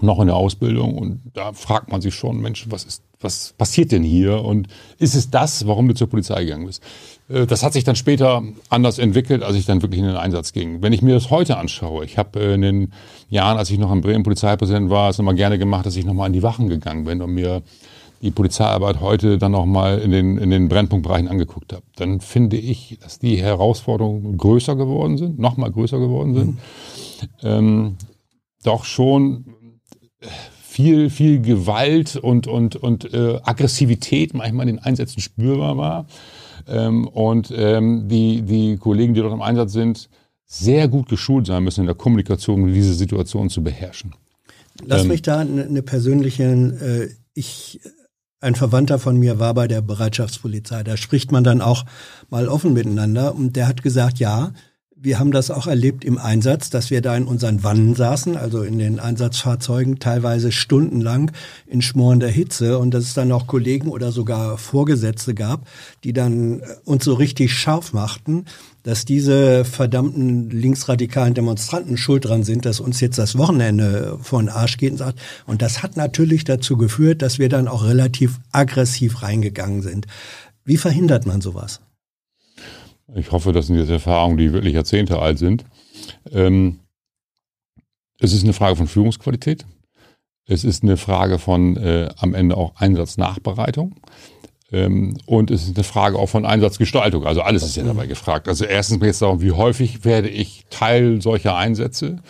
noch 0.00 0.20
in 0.20 0.26
der 0.26 0.36
Ausbildung. 0.36 0.96
Und 0.96 1.20
da 1.34 1.52
fragt 1.52 1.90
man 1.90 2.00
sich 2.00 2.14
schon, 2.14 2.40
Mensch, 2.40 2.66
was 2.68 2.84
ist, 2.84 3.02
was 3.20 3.54
passiert 3.56 3.92
denn 3.92 4.02
hier? 4.02 4.44
Und 4.44 4.68
ist 4.98 5.14
es 5.14 5.30
das, 5.30 5.66
warum 5.66 5.88
du 5.88 5.94
zur 5.94 6.08
Polizei 6.08 6.44
gegangen 6.44 6.66
bist? 6.66 6.82
Äh, 7.28 7.46
das 7.46 7.62
hat 7.62 7.72
sich 7.72 7.84
dann 7.84 7.96
später 7.96 8.42
anders 8.68 8.98
entwickelt, 8.98 9.42
als 9.42 9.56
ich 9.56 9.66
dann 9.66 9.82
wirklich 9.82 10.00
in 10.00 10.06
den 10.06 10.16
Einsatz 10.16 10.52
ging. 10.52 10.82
Wenn 10.82 10.92
ich 10.92 11.02
mir 11.02 11.14
das 11.14 11.30
heute 11.30 11.56
anschaue, 11.56 12.04
ich 12.04 12.18
habe 12.18 12.38
in 12.40 12.62
den 12.62 12.92
Jahren, 13.28 13.58
als 13.58 13.70
ich 13.70 13.78
noch 13.78 13.92
in 13.92 14.00
Bremen 14.00 14.24
Polizeipräsident 14.24 14.90
war, 14.90 15.10
es 15.10 15.18
immer 15.18 15.34
gerne 15.34 15.58
gemacht, 15.58 15.86
dass 15.86 15.96
ich 15.96 16.04
nochmal 16.04 16.26
an 16.26 16.32
die 16.32 16.42
Wachen 16.42 16.68
gegangen 16.68 17.04
bin 17.04 17.22
und 17.22 17.32
mir 17.32 17.62
die 18.22 18.30
Polizeiarbeit 18.30 19.00
heute 19.00 19.36
dann 19.36 19.52
nochmal 19.52 19.98
in 19.98 20.10
den, 20.10 20.38
in 20.38 20.48
den 20.48 20.68
Brennpunktbereichen 20.68 21.28
angeguckt 21.28 21.74
habe. 21.74 21.82
Dann 21.96 22.20
finde 22.20 22.56
ich, 22.56 22.98
dass 23.02 23.18
die 23.18 23.36
Herausforderungen 23.36 24.38
größer 24.38 24.76
geworden 24.76 25.18
sind, 25.18 25.38
nochmal 25.38 25.70
größer 25.70 25.98
geworden 25.98 26.34
sind. 26.34 26.46
Mhm. 26.46 26.58
Ähm, 27.42 27.96
doch 28.62 28.84
schon 28.84 29.53
viel, 30.62 31.08
viel 31.08 31.40
Gewalt 31.40 32.16
und, 32.16 32.46
und, 32.46 32.76
und 32.76 33.12
äh, 33.14 33.38
Aggressivität 33.44 34.34
manchmal 34.34 34.68
in 34.68 34.76
den 34.76 34.84
Einsätzen 34.84 35.20
spürbar 35.20 35.76
war. 35.76 36.06
Ähm, 36.66 37.06
und 37.06 37.52
ähm, 37.54 38.08
die, 38.08 38.42
die 38.42 38.76
Kollegen, 38.76 39.14
die 39.14 39.20
dort 39.20 39.32
im 39.32 39.42
Einsatz 39.42 39.72
sind, 39.72 40.08
sehr 40.46 40.88
gut 40.88 41.08
geschult 41.08 41.46
sein 41.46 41.62
müssen 41.62 41.80
in 41.80 41.86
der 41.86 41.94
Kommunikation, 41.94 42.62
um 42.62 42.72
diese 42.72 42.94
Situation 42.94 43.50
zu 43.50 43.62
beherrschen. 43.62 44.14
Lass 44.84 45.02
ähm, 45.02 45.08
mich 45.08 45.22
da 45.22 45.38
eine, 45.38 45.82
persönliche, 45.82 46.44
äh, 46.44 47.08
ich, 47.34 47.80
ein 48.40 48.54
Verwandter 48.54 48.98
von 48.98 49.16
mir 49.16 49.38
war 49.38 49.54
bei 49.54 49.68
der 49.68 49.80
Bereitschaftspolizei. 49.80 50.82
Da 50.82 50.96
spricht 50.96 51.32
man 51.32 51.44
dann 51.44 51.60
auch 51.60 51.84
mal 52.30 52.48
offen 52.48 52.72
miteinander 52.72 53.34
und 53.34 53.56
der 53.56 53.68
hat 53.68 53.82
gesagt, 53.82 54.18
ja, 54.18 54.52
wir 55.04 55.18
haben 55.18 55.32
das 55.32 55.50
auch 55.50 55.66
erlebt 55.66 56.02
im 56.02 56.16
Einsatz, 56.16 56.70
dass 56.70 56.90
wir 56.90 57.02
da 57.02 57.14
in 57.14 57.26
unseren 57.26 57.62
Wannen 57.62 57.94
saßen, 57.94 58.38
also 58.38 58.62
in 58.62 58.78
den 58.78 58.98
Einsatzfahrzeugen, 58.98 59.98
teilweise 59.98 60.50
stundenlang 60.50 61.30
in 61.66 61.82
schmorender 61.82 62.28
Hitze 62.28 62.78
und 62.78 62.94
dass 62.94 63.04
es 63.04 63.12
dann 63.12 63.30
auch 63.30 63.46
Kollegen 63.46 63.88
oder 63.88 64.12
sogar 64.12 64.56
Vorgesetzte 64.56 65.34
gab, 65.34 65.68
die 66.04 66.14
dann 66.14 66.60
äh, 66.60 66.62
uns 66.86 67.04
so 67.04 67.12
richtig 67.12 67.52
scharf 67.52 67.92
machten, 67.92 68.46
dass 68.82 69.04
diese 69.04 69.66
verdammten 69.66 70.48
linksradikalen 70.48 71.34
Demonstranten 71.34 71.98
schuld 71.98 72.24
dran 72.24 72.42
sind, 72.42 72.64
dass 72.64 72.80
uns 72.80 72.98
jetzt 73.00 73.18
das 73.18 73.36
Wochenende 73.36 74.18
von 74.22 74.48
Arsch 74.48 74.78
geht 74.78 74.92
und 74.92 74.98
sagt. 74.98 75.20
Und 75.44 75.60
das 75.60 75.82
hat 75.82 75.98
natürlich 75.98 76.44
dazu 76.44 76.78
geführt, 76.78 77.20
dass 77.20 77.38
wir 77.38 77.50
dann 77.50 77.68
auch 77.68 77.84
relativ 77.84 78.40
aggressiv 78.52 79.22
reingegangen 79.22 79.82
sind. 79.82 80.06
Wie 80.64 80.78
verhindert 80.78 81.26
man 81.26 81.42
sowas? 81.42 81.80
Ich 83.14 83.32
hoffe, 83.32 83.52
das 83.52 83.66
sind 83.66 83.76
jetzt 83.76 83.90
Erfahrungen, 83.90 84.38
die 84.38 84.52
wirklich 84.52 84.74
Jahrzehnte 84.74 85.18
alt 85.18 85.38
sind. 85.38 85.64
Ähm, 86.32 86.80
es 88.18 88.32
ist 88.32 88.44
eine 88.44 88.52
Frage 88.52 88.76
von 88.76 88.86
Führungsqualität. 88.86 89.66
Es 90.46 90.64
ist 90.64 90.82
eine 90.82 90.96
Frage 90.96 91.38
von 91.38 91.76
äh, 91.76 92.08
am 92.18 92.34
Ende 92.34 92.56
auch 92.56 92.76
Einsatznachbereitung. 92.76 93.96
Ähm, 94.72 95.16
und 95.26 95.50
es 95.50 95.64
ist 95.64 95.76
eine 95.76 95.84
Frage 95.84 96.18
auch 96.18 96.28
von 96.28 96.46
Einsatzgestaltung. 96.46 97.26
Also 97.26 97.42
alles 97.42 97.62
ist 97.62 97.76
ja 97.76 97.84
dabei 97.84 98.06
gefragt. 98.06 98.48
Also 98.48 98.64
erstens 98.64 99.00
geht 99.00 99.10
es 99.10 99.18
darum, 99.18 99.42
wie 99.42 99.52
häufig 99.52 100.04
werde 100.04 100.28
ich 100.28 100.64
Teil 100.70 101.20
solcher 101.20 101.56
Einsätze? 101.56 102.22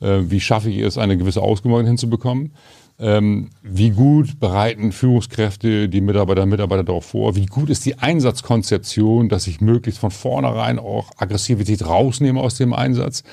Äh, 0.00 0.22
wie 0.30 0.40
schaffe 0.40 0.70
ich 0.70 0.78
es, 0.78 0.98
eine 0.98 1.16
gewisse 1.16 1.42
Ausgewogenheit 1.42 1.88
hinzubekommen? 1.88 2.54
Ähm, 2.96 3.50
wie 3.62 3.90
gut 3.90 4.38
bereiten 4.38 4.92
Führungskräfte 4.92 5.88
die 5.88 6.00
Mitarbeiter 6.00 6.44
und 6.44 6.50
Mitarbeiter 6.50 6.84
darauf 6.84 7.06
vor? 7.06 7.34
Wie 7.34 7.46
gut 7.46 7.68
ist 7.68 7.84
die 7.84 7.98
Einsatzkonzeption, 7.98 9.28
dass 9.28 9.48
ich 9.48 9.60
möglichst 9.60 10.00
von 10.00 10.12
vornherein 10.12 10.78
auch 10.78 11.10
Aggressivität 11.16 11.84
rausnehme 11.84 12.40
aus 12.40 12.54
dem 12.54 12.72
Einsatz? 12.72 13.24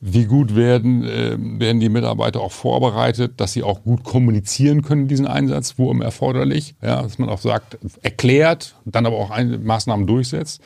Wie 0.00 0.24
gut 0.24 0.56
werden, 0.56 1.04
äh, 1.04 1.36
werden 1.38 1.80
die 1.80 1.88
Mitarbeiter 1.88 2.40
auch 2.40 2.52
vorbereitet, 2.52 3.34
dass 3.36 3.52
sie 3.52 3.62
auch 3.62 3.82
gut 3.82 4.02
kommunizieren 4.02 4.82
können, 4.82 5.08
diesen 5.08 5.26
Einsatz, 5.26 5.74
wo 5.78 5.90
immer 5.90 6.04
erforderlich, 6.04 6.74
ja, 6.82 7.02
dass 7.02 7.18
man 7.18 7.28
auch 7.28 7.40
sagt, 7.40 7.78
erklärt, 8.02 8.74
dann 8.84 9.06
aber 9.06 9.16
auch 9.16 9.30
Maßnahmen 9.30 10.06
durchsetzt. 10.06 10.60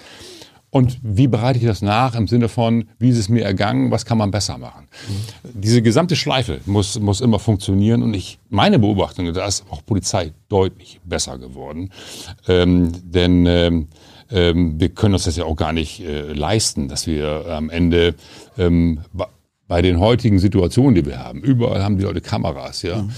Und 0.70 0.98
wie 1.02 1.26
bereite 1.26 1.58
ich 1.58 1.64
das 1.64 1.82
nach 1.82 2.14
im 2.14 2.28
Sinne 2.28 2.48
von, 2.48 2.84
wie 2.98 3.10
ist 3.10 3.18
es 3.18 3.28
mir 3.28 3.44
ergangen, 3.44 3.90
was 3.90 4.04
kann 4.04 4.18
man 4.18 4.30
besser 4.30 4.56
machen? 4.56 4.86
Mhm. 5.08 5.60
Diese 5.60 5.82
gesamte 5.82 6.14
Schleife 6.14 6.60
muss, 6.66 6.98
muss 7.00 7.20
immer 7.20 7.40
funktionieren 7.40 8.02
und 8.02 8.14
ich, 8.14 8.38
meine 8.48 8.78
Beobachtung, 8.78 9.32
da 9.32 9.46
ist 9.46 9.64
auch 9.70 9.84
Polizei 9.84 10.32
deutlich 10.48 11.00
besser 11.04 11.38
geworden. 11.38 11.90
Ähm, 12.46 12.92
denn 13.02 13.46
ähm, 13.46 13.88
ähm, 14.30 14.78
wir 14.78 14.90
können 14.90 15.14
uns 15.14 15.24
das 15.24 15.36
ja 15.36 15.44
auch 15.44 15.56
gar 15.56 15.72
nicht 15.72 16.00
äh, 16.00 16.32
leisten, 16.32 16.88
dass 16.88 17.06
wir 17.08 17.46
am 17.48 17.68
Ende 17.68 18.14
ähm, 18.56 19.00
bei 19.66 19.82
den 19.82 19.98
heutigen 20.00 20.38
Situationen, 20.38 20.94
die 20.94 21.06
wir 21.06 21.18
haben, 21.18 21.42
überall 21.42 21.82
haben 21.82 21.96
die 21.96 22.04
Leute 22.04 22.20
Kameras, 22.20 22.82
ja, 22.82 23.02
mhm. 23.02 23.10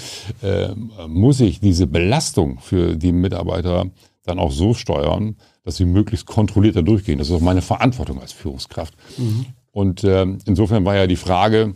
äh, 0.43 0.75
muss 1.07 1.41
ich 1.41 1.61
diese 1.61 1.87
Belastung 1.87 2.59
für 2.61 2.97
die 2.97 3.13
Mitarbeiter 3.13 3.87
dann 4.25 4.39
auch 4.39 4.53
so 4.53 4.75
steuern, 4.75 5.37
dass 5.65 5.77
sie 5.77 5.85
möglichst 5.85 6.27
kontrolliert 6.27 6.77
da 6.77 6.83
durchgehen. 6.83 7.19
Das 7.19 7.29
ist 7.29 7.35
auch 7.35 7.41
meine 7.41 7.63
Verantwortung 7.63 8.21
als 8.21 8.33
Führungskraft. 8.33 8.95
Mhm. 9.19 9.47
Und 9.71 10.05
äh, 10.05 10.27
insofern 10.45 10.85
war 10.85 10.97
ja 10.97 11.07
die 11.07 11.17
Frage, 11.17 11.75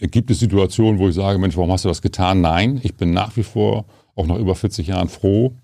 gibt 0.00 0.30
es 0.30 0.40
Situationen, 0.40 0.98
wo 0.98 1.08
ich 1.08 1.14
sage, 1.14 1.38
Mensch, 1.38 1.56
warum 1.56 1.70
hast 1.70 1.84
du 1.84 1.88
das 1.88 2.02
getan? 2.02 2.40
Nein, 2.40 2.80
ich 2.82 2.96
bin 2.96 3.12
nach 3.12 3.36
wie 3.36 3.42
vor 3.42 3.84
auch 4.16 4.26
nach 4.26 4.36
über 4.36 4.54
40 4.54 4.88
Jahren 4.88 5.08
froh, 5.08 5.54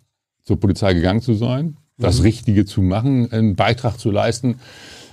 zur 0.45 0.61
Polizei 0.61 0.95
gegangen 0.95 1.23
zu 1.23 1.35
sein, 1.35 1.77
das 1.99 2.19
mhm. 2.19 2.25
Richtige 2.25 2.65
zu 2.65 2.83
machen, 2.83 3.33
einen 3.33 3.57
Beitrag 3.57 3.99
zu 3.99 4.11
leisten 4.11 4.61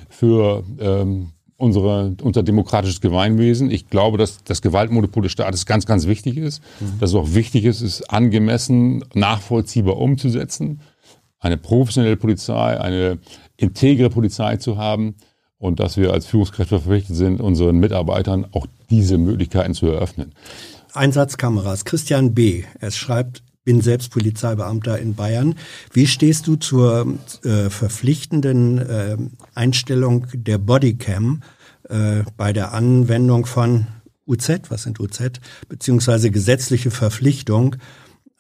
für 0.09 0.63
ähm, 0.79 1.31
unsere, 1.57 2.15
unser 2.21 2.43
demokratisches 2.43 3.01
Gemeinwesen. 3.01 3.71
Ich 3.71 3.88
glaube, 3.88 4.17
dass 4.17 4.43
das 4.43 4.61
Gewaltmonopol 4.61 5.23
des 5.23 5.31
Staates 5.31 5.65
ganz, 5.65 5.85
ganz 5.85 6.05
wichtig 6.05 6.38
ist. 6.38 6.61
Mhm. 6.79 6.99
Dass 6.99 7.11
es 7.11 7.15
auch 7.15 7.33
wichtig 7.33 7.65
ist, 7.65 7.81
es 7.81 8.03
angemessen, 8.09 9.03
nachvollziehbar 9.13 9.97
umzusetzen 9.97 10.81
eine 11.41 11.57
professionelle 11.57 12.15
Polizei, 12.15 12.80
eine 12.80 13.18
integre 13.57 14.09
Polizei 14.09 14.57
zu 14.57 14.77
haben 14.77 15.15
und 15.57 15.80
dass 15.80 15.97
wir 15.97 16.13
als 16.13 16.26
Führungskräfte 16.26 16.80
verpflichtet 16.80 17.15
sind, 17.15 17.41
unseren 17.41 17.77
Mitarbeitern 17.77 18.47
auch 18.51 18.68
diese 18.89 19.18
Möglichkeiten 19.18 19.73
zu 19.73 19.88
eröffnen. 19.88 20.34
Einsatzkameras. 20.93 21.85
Christian 21.85 22.34
B. 22.34 22.63
Er 22.80 22.91
schreibt, 22.91 23.43
bin 23.63 23.81
selbst 23.81 24.11
Polizeibeamter 24.11 24.99
in 24.99 25.15
Bayern. 25.15 25.55
Wie 25.93 26.07
stehst 26.07 26.47
du 26.47 26.55
zur 26.55 27.18
äh, 27.43 27.69
verpflichtenden 27.69 28.77
äh, 28.77 29.18
Einstellung 29.53 30.27
der 30.34 30.57
Bodycam 30.57 31.43
äh, 31.89 32.23
bei 32.38 32.53
der 32.53 32.73
Anwendung 32.73 33.45
von 33.45 33.88
UZ, 34.27 34.69
was 34.69 34.84
sind 34.84 34.99
UZ, 34.99 35.39
beziehungsweise 35.68 36.31
gesetzliche 36.31 36.91
Verpflichtung 36.91 37.76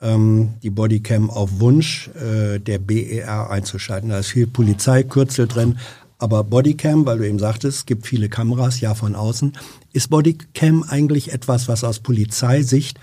ähm, 0.01 0.55
die 0.63 0.69
Bodycam 0.69 1.29
auf 1.29 1.59
Wunsch 1.59 2.09
äh, 2.09 2.59
der 2.59 2.79
BER 2.79 3.49
einzuschalten. 3.49 4.09
Da 4.09 4.19
ist 4.19 4.29
viel 4.29 4.47
Polizeikürzel 4.47 5.47
drin, 5.47 5.77
aber 6.17 6.43
Bodycam, 6.43 7.05
weil 7.05 7.19
du 7.19 7.27
eben 7.27 7.39
sagtest, 7.39 7.77
es 7.79 7.85
gibt 7.85 8.07
viele 8.07 8.29
Kameras, 8.29 8.79
ja 8.81 8.95
von 8.95 9.15
außen. 9.15 9.53
Ist 9.93 10.09
Bodycam 10.09 10.83
eigentlich 10.83 11.31
etwas, 11.33 11.67
was 11.67 11.83
aus 11.83 11.99
Polizeisicht 11.99 12.99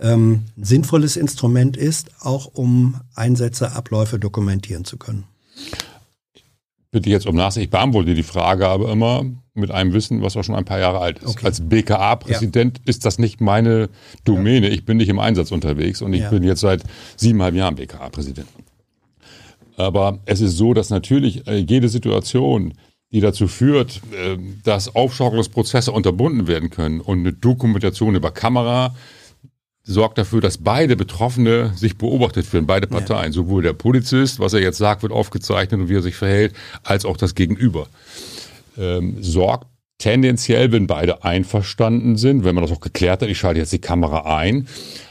ähm, 0.00 0.44
ein 0.56 0.64
sinnvolles 0.64 1.16
Instrument 1.16 1.76
ist, 1.76 2.10
auch 2.20 2.46
um 2.46 3.00
Einsätze, 3.14 3.72
Abläufe 3.72 4.18
dokumentieren 4.18 4.84
zu 4.84 4.96
können? 4.96 5.24
bitte 6.92 7.10
jetzt 7.10 7.26
um 7.26 7.34
Nachsicht. 7.34 7.64
Ich 7.64 7.70
beantworte 7.70 8.14
die 8.14 8.22
Frage 8.22 8.68
aber 8.68 8.92
immer 8.92 9.24
mit 9.54 9.70
einem 9.70 9.92
Wissen, 9.92 10.22
was 10.22 10.36
auch 10.36 10.42
schon 10.42 10.54
ein 10.54 10.64
paar 10.64 10.78
Jahre 10.78 11.00
alt 11.00 11.18
ist. 11.18 11.28
Okay. 11.28 11.46
Als 11.46 11.60
BKA-Präsident 11.60 12.78
ja. 12.78 12.82
ist 12.86 13.04
das 13.04 13.18
nicht 13.18 13.40
meine 13.40 13.90
Domäne. 14.24 14.68
Ich 14.68 14.84
bin 14.84 14.96
nicht 14.96 15.08
im 15.08 15.18
Einsatz 15.18 15.52
unterwegs 15.52 16.00
und 16.00 16.14
ich 16.14 16.22
ja. 16.22 16.30
bin 16.30 16.42
jetzt 16.42 16.60
seit 16.60 16.82
siebeneinhalb 17.16 17.54
Jahren 17.54 17.74
BKA-Präsident. 17.74 18.48
Aber 19.76 20.20
es 20.24 20.40
ist 20.40 20.56
so, 20.56 20.74
dass 20.74 20.90
natürlich 20.90 21.46
äh, 21.46 21.56
jede 21.56 21.88
Situation, 21.88 22.74
die 23.10 23.20
dazu 23.20 23.46
führt, 23.46 24.00
äh, 24.12 24.38
dass 24.64 24.94
Aufschaukelungsprozesse 24.94 25.92
unterbunden 25.92 26.46
werden 26.46 26.70
können 26.70 27.00
und 27.00 27.20
eine 27.20 27.32
Dokumentation 27.32 28.14
über 28.14 28.30
Kamera, 28.30 28.94
sorgt 29.84 30.16
dafür, 30.18 30.40
dass 30.40 30.58
beide 30.58 30.96
Betroffene 30.96 31.72
sich 31.74 31.98
beobachtet 31.98 32.46
fühlen, 32.46 32.66
beide 32.66 32.86
Parteien. 32.86 33.26
Ja. 33.26 33.32
Sowohl 33.32 33.62
der 33.62 33.72
Polizist, 33.72 34.38
was 34.38 34.52
er 34.52 34.60
jetzt 34.60 34.78
sagt, 34.78 35.02
wird 35.02 35.12
aufgezeichnet 35.12 35.80
und 35.80 35.88
wie 35.88 35.96
er 35.96 36.02
sich 36.02 36.14
verhält, 36.14 36.54
als 36.84 37.04
auch 37.04 37.16
das 37.16 37.34
Gegenüber. 37.34 37.88
Ähm, 38.78 39.22
sorgt 39.22 39.68
tendenziell, 39.98 40.72
wenn 40.72 40.86
beide 40.86 41.24
einverstanden 41.24 42.16
sind, 42.16 42.44
wenn 42.44 42.54
man 42.54 42.64
das 42.64 42.72
auch 42.72 42.80
geklärt 42.80 43.22
hat, 43.22 43.28
ich 43.28 43.38
schalte 43.38 43.60
jetzt 43.60 43.72
die 43.72 43.80
Kamera 43.80 44.36
ein, 44.36 44.66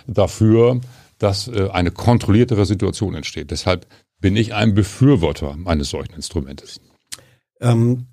dafür, 0.06 0.82
dass 1.18 1.48
äh, 1.48 1.70
eine 1.72 1.92
kontrolliertere 1.92 2.66
Situation 2.66 3.16
entsteht. 3.16 3.52
Deshalb 3.52 3.88
bin 4.20 4.36
ich 4.36 4.54
ein 4.54 4.74
Befürworter 4.74 5.58
eines 5.66 5.92
solchen 5.92 6.14
Instrumentes. 6.14 6.82
Ähm, 7.62 8.08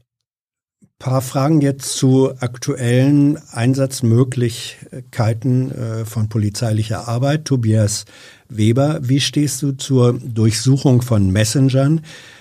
paar 0.98 1.22
Fragen 1.22 1.60
jetzt 1.60 1.96
zu 1.96 2.32
aktuellen 2.40 3.38
Einsatzmöglichkeiten 3.50 5.70
äh, 5.70 6.04
von 6.04 6.28
polizeilicher 6.28 7.06
Arbeit. 7.06 7.44
Tobias 7.44 8.04
Weber, 8.48 8.98
wie 9.02 9.20
stehst 9.20 9.62
du 9.62 9.70
zur 9.72 10.14
Durchsuchung 10.14 11.02
von 11.02 11.30
Messengern, 11.30 12.00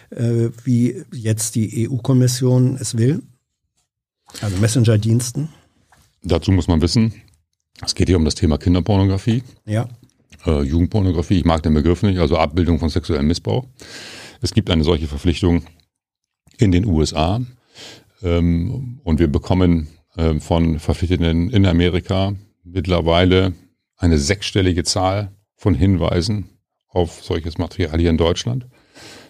äh, 0.10 0.50
wie 0.64 1.04
jetzt 1.14 1.56
die 1.56 1.90
EU-Kommission 1.90 2.78
es 2.80 2.98
will? 2.98 3.22
Also 4.42 4.58
Messenger-Diensten? 4.58 5.50
Dazu 6.24 6.52
muss 6.52 6.68
man 6.68 6.82
wissen, 6.82 7.14
es 7.84 7.96
geht 7.96 8.08
hier 8.08 8.18
um 8.18 8.26
das 8.26 8.36
Thema 8.36 8.58
Kinderpornografie. 8.58 9.44
Ja. 9.66 9.88
Äh, 10.46 10.64
Jugendpornografie, 10.64 11.40
ich 11.40 11.46
mag 11.46 11.64
den 11.64 11.74
Begriff 11.74 12.04
nicht, 12.04 12.20
also 12.20 12.38
Abbildung 12.38 12.80
von 12.80 12.90
sexuellem 12.90 13.28
Missbrauch. 13.28 13.66
Es 14.42 14.54
gibt 14.54 14.70
eine 14.70 14.84
solche 14.84 15.08
Verpflichtung 15.08 15.64
in 16.58 16.72
den 16.72 16.86
USA. 16.86 17.42
Ähm, 18.24 19.00
und 19.04 19.20
wir 19.20 19.28
bekommen 19.28 19.88
äh, 20.16 20.40
von 20.40 20.80
Verpflichteten 20.80 21.50
in 21.50 21.66
Amerika 21.66 22.34
mittlerweile 22.64 23.54
eine 23.98 24.18
sechsstellige 24.18 24.84
Zahl 24.84 25.32
von 25.56 25.74
Hinweisen 25.74 26.50
auf 26.90 27.24
solches 27.24 27.58
Material 27.58 28.00
hier 28.00 28.10
in 28.10 28.18
Deutschland. 28.18 28.66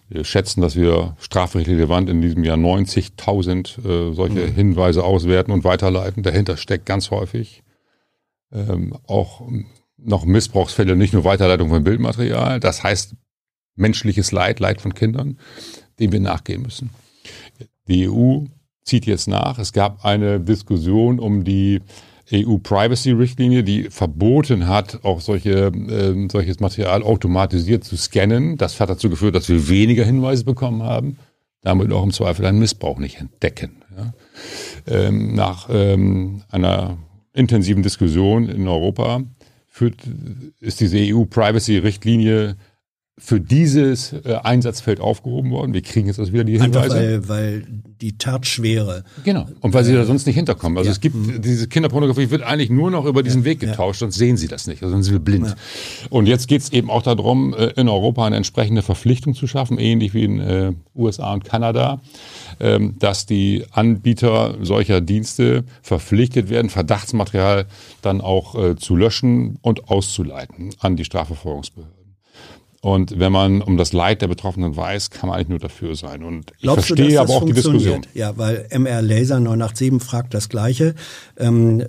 Wir 0.10 0.24
schätzen, 0.24 0.62
dass 0.62 0.76
wir 0.76 1.16
strafrechtlich 1.20 1.76
relevant 1.76 2.10
in 2.10 2.22
diesem 2.22 2.44
Jahr 2.44 2.58
90.000 2.58 4.12
äh, 4.12 4.14
solche 4.14 4.48
mhm. 4.48 4.54
Hinweise 4.54 5.04
auswerten 5.04 5.52
und 5.52 5.64
weiterleiten. 5.64 6.24
Dahinter 6.24 6.56
steckt 6.56 6.86
ganz 6.86 7.12
häufig 7.12 7.64
ähm, 8.52 8.98
auch 9.06 9.42
noch 9.98 10.26
Missbrauchsfälle, 10.26 10.96
nicht 10.96 11.14
nur 11.14 11.26
Weiterleitung 11.26 11.70
von 11.70 11.84
Bildmaterial. 11.84 12.60
Das 12.60 12.84
heißt 12.84 13.16
menschliches 13.76 14.32
Leid, 14.32 14.60
Leid 14.60 14.82
von 14.82 14.94
Kindern, 14.94 15.40
dem 16.00 16.12
wir 16.12 16.20
nachgehen 16.20 16.62
müssen. 16.62 16.92
Die 17.88 18.10
EU 18.10 18.46
zieht 18.84 19.06
jetzt 19.06 19.28
nach. 19.28 19.60
Es 19.60 19.74
gab 19.74 20.06
eine 20.06 20.40
Diskussion 20.40 21.20
um 21.20 21.44
die 21.44 21.82
EU-Privacy-Richtlinie, 22.32 23.64
die 23.64 23.84
verboten 23.90 24.68
hat, 24.68 25.04
auch 25.04 25.22
solche, 25.22 25.68
äh, 25.68 26.28
solches 26.30 26.60
Material 26.60 27.04
automatisiert 27.04 27.84
zu 27.84 27.96
scannen. 27.96 28.58
Das 28.58 28.80
hat 28.80 28.90
dazu 28.90 29.10
geführt, 29.10 29.36
dass 29.36 29.48
wir 29.50 29.70
weniger 29.70 30.04
Hinweise 30.04 30.44
bekommen 30.44 30.84
haben, 30.84 31.18
damit 31.62 31.92
auch 31.92 32.04
im 32.04 32.12
Zweifel 32.12 32.46
einen 32.46 32.60
Missbrauch 32.60 33.00
nicht 33.00 33.20
entdecken. 33.20 33.84
Ja. 33.98 34.14
Ähm, 34.88 35.36
nach 35.36 35.70
ähm, 35.72 36.44
einer 36.50 36.98
intensiven 37.34 37.84
Diskussion 37.84 38.50
in 38.50 38.68
Europa 38.68 39.22
führt, 39.68 39.96
ist 40.60 40.80
diese 40.80 40.98
EU-Privacy-Richtlinie 40.98 42.56
für 43.20 43.42
dieses 43.42 44.14
äh, 44.14 44.38
Einsatzfeld 44.44 45.00
aufgehoben 45.00 45.50
worden. 45.50 45.74
Wir 45.74 45.82
kriegen 45.82 46.06
jetzt 46.06 46.20
also 46.20 46.34
wieder 46.34 46.44
die 46.44 46.60
Hinweise. 46.60 46.80
Einfach 46.80 46.96
weil, 46.96 47.30
weil 47.30 47.68
die 48.00 48.18
Tatschwere. 48.20 49.04
Genau. 49.24 49.48
Und 49.62 49.74
weil 49.74 49.84
sie 49.84 49.94
da 49.94 50.06
sonst 50.06 50.28
nicht 50.28 50.36
hinterkommen. 50.36 50.78
Also 50.78 50.90
ja. 50.90 50.92
es 50.92 51.02
gibt, 51.02 51.16
mhm. 51.16 51.42
diese 51.42 51.68
Kinderpornografie 51.68 52.30
wird 52.30 52.44
eigentlich 52.44 52.70
nur 52.70 52.92
noch 52.92 53.06
über 53.06 53.24
diesen 53.24 53.42
ja. 53.42 53.46
Weg 53.46 53.60
getauscht, 53.60 54.02
sonst 54.02 54.16
sehen 54.16 54.38
sie 54.38 54.48
das 54.48 54.68
nicht, 54.68 54.84
also 54.84 54.94
sonst 54.94 55.06
sind 55.06 55.16
wir 55.16 55.20
blind. 55.20 55.48
Ja. 55.48 55.56
Und 56.12 56.28
jetzt 56.28 56.48
geht 56.48 56.62
es 56.62 56.72
eben 56.72 56.92
auch 56.92 57.02
darum, 57.02 57.56
äh, 57.56 57.72
in 57.76 57.90
Europa 57.90 58.24
eine 58.24 58.36
entsprechende 58.36 58.84
Verpflichtung 58.84 59.34
zu 59.34 59.48
schaffen, 59.48 59.80
ähnlich 59.80 60.14
wie 60.14 60.24
in 60.24 60.40
äh, 60.40 60.74
USA 60.96 61.34
und 61.34 61.44
Kanada, 61.44 62.02
ähm, 62.60 62.98
dass 63.00 63.26
die 63.26 63.66
Anbieter 63.72 64.58
solcher 64.62 65.02
Dienste 65.02 65.64
verpflichtet 65.82 66.52
werden, 66.52 66.70
Verdachtsmaterial 66.70 67.66
dann 68.04 68.22
auch 68.22 68.54
äh, 68.56 68.76
zu 68.76 68.96
löschen 68.96 69.58
und 69.64 69.90
auszuleiten 69.90 70.70
an 70.80 70.98
die 70.98 71.04
Strafverfolgungsbehörden. 71.04 71.97
Und 72.82 73.20
wenn 73.20 73.32
man 73.32 73.62
um 73.62 73.78
das 73.78 73.92
Leid 73.92 74.22
der 74.22 74.28
Betroffenen 74.28 74.76
weiß, 74.76 75.10
kann 75.10 75.30
man 75.30 75.38
eigentlich 75.38 75.50
nur 75.50 75.60
dafür 75.60 75.96
sein. 75.96 76.24
Und 76.24 76.52
ich 76.52 76.62
Glaubst 76.62 76.88
verstehe 76.88 77.14
du, 77.14 77.22
aber 77.22 77.34
auch 77.34 77.46
die 77.46 77.54
Diskussion. 77.54 78.06
Ja, 78.14 78.38
weil 78.38 78.68
MR 78.70 79.02
Laser 79.02 79.40
987 79.40 80.02
fragt 80.08 80.34
das 80.34 80.50
Gleiche. 80.50 80.94
Ähm, 81.38 81.84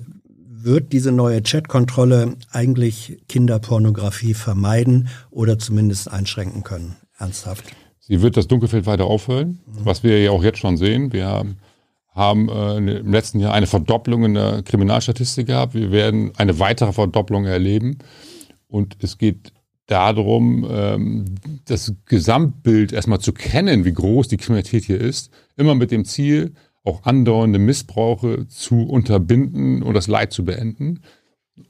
wird 0.60 0.92
diese 0.92 1.12
neue 1.12 1.42
Chatkontrolle 1.42 2.36
eigentlich 2.50 3.18
Kinderpornografie 3.28 4.34
vermeiden 4.34 5.08
oder 5.30 5.58
zumindest 5.58 6.10
einschränken 6.10 6.64
können? 6.64 6.96
Ernsthaft? 7.18 7.64
Sie 8.00 8.22
wird 8.22 8.36
das 8.36 8.48
Dunkelfeld 8.48 8.86
weiter 8.86 9.04
aufhören, 9.04 9.60
mhm. 9.66 9.84
was 9.84 10.02
wir 10.02 10.20
ja 10.22 10.30
auch 10.30 10.42
jetzt 10.42 10.58
schon 10.58 10.76
sehen. 10.76 11.12
Wir 11.12 11.26
haben, 11.26 11.58
haben 12.14 12.48
äh, 12.48 12.76
im 12.78 13.12
letzten 13.12 13.38
Jahr 13.40 13.52
eine 13.52 13.66
Verdopplung 13.66 14.24
in 14.24 14.34
der 14.34 14.62
Kriminalstatistik 14.62 15.46
gehabt. 15.46 15.74
Wir 15.74 15.92
werden 15.92 16.32
eine 16.36 16.58
weitere 16.58 16.92
Verdopplung 16.92 17.44
erleben. 17.44 17.98
Und 18.66 18.96
es 19.00 19.18
geht 19.18 19.52
darum, 19.88 20.66
ähm, 20.70 21.24
das 21.64 21.94
Gesamtbild 22.06 22.92
erstmal 22.92 23.20
zu 23.20 23.32
kennen, 23.32 23.84
wie 23.84 23.92
groß 23.92 24.28
die 24.28 24.36
Kriminalität 24.36 24.84
hier 24.84 25.00
ist, 25.00 25.32
immer 25.56 25.74
mit 25.74 25.90
dem 25.90 26.04
Ziel, 26.04 26.52
auch 26.84 27.04
andauernde 27.04 27.58
Missbrauche 27.58 28.46
zu 28.48 28.82
unterbinden 28.82 29.82
und 29.82 29.94
das 29.94 30.06
Leid 30.06 30.32
zu 30.32 30.44
beenden 30.44 31.00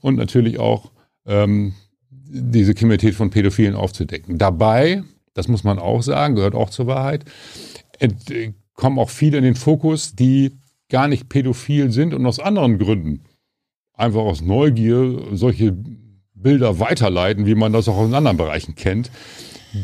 und 0.01 0.15
natürlich 0.15 0.59
auch 0.59 0.91
ähm, 1.25 1.73
diese 2.11 2.73
Kriminalität 2.73 3.15
von 3.15 3.29
Pädophilen 3.29 3.75
aufzudecken. 3.75 4.37
Dabei, 4.37 5.03
das 5.33 5.47
muss 5.47 5.63
man 5.63 5.79
auch 5.79 6.03
sagen, 6.03 6.35
gehört 6.35 6.55
auch 6.55 6.69
zur 6.69 6.87
Wahrheit, 6.87 7.25
kommen 8.73 8.99
auch 8.99 9.09
viele 9.09 9.37
in 9.37 9.43
den 9.43 9.55
Fokus, 9.55 10.15
die 10.15 10.57
gar 10.89 11.07
nicht 11.07 11.29
pädophil 11.29 11.91
sind 11.91 12.13
und 12.13 12.25
aus 12.25 12.39
anderen 12.39 12.79
Gründen, 12.79 13.23
einfach 13.93 14.21
aus 14.21 14.41
Neugier, 14.41 15.25
solche 15.31 15.77
Bilder 16.41 16.79
weiterleiten, 16.79 17.45
wie 17.45 17.55
man 17.55 17.73
das 17.73 17.87
auch 17.87 18.03
in 18.05 18.13
anderen 18.13 18.37
Bereichen 18.37 18.75
kennt, 18.75 19.11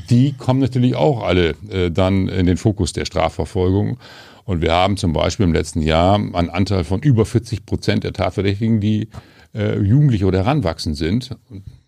die 0.10 0.34
kommen 0.34 0.60
natürlich 0.60 0.96
auch 0.96 1.24
alle 1.24 1.56
äh, 1.70 1.92
dann 1.92 2.28
in 2.28 2.46
den 2.46 2.58
Fokus 2.58 2.94
der 2.94 3.06
Strafverfolgung. 3.06 3.98
Und 4.46 4.62
wir 4.62 4.74
haben 4.74 4.98
zum 4.98 5.14
Beispiel 5.14 5.46
im 5.46 5.54
letzten 5.54 5.82
Jahr 5.82 6.16
einen 6.16 6.50
Anteil 6.50 6.84
von 6.84 7.02
über 7.02 7.26
40 7.26 7.66
Prozent 7.66 8.04
der 8.04 8.14
Tatverdächtigen, 8.14 8.80
die 8.80 9.10
äh, 9.56 9.80
Jugendliche 9.80 10.26
oder 10.26 10.40
heranwachsend 10.40 10.98
sind. 10.98 11.36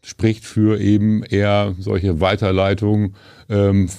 Spricht 0.04 0.46
für 0.46 0.80
eben 0.80 1.24
eher 1.24 1.76
solche 1.80 2.20
Weiterleitungen, 2.20 3.16
ähm, 3.50 3.90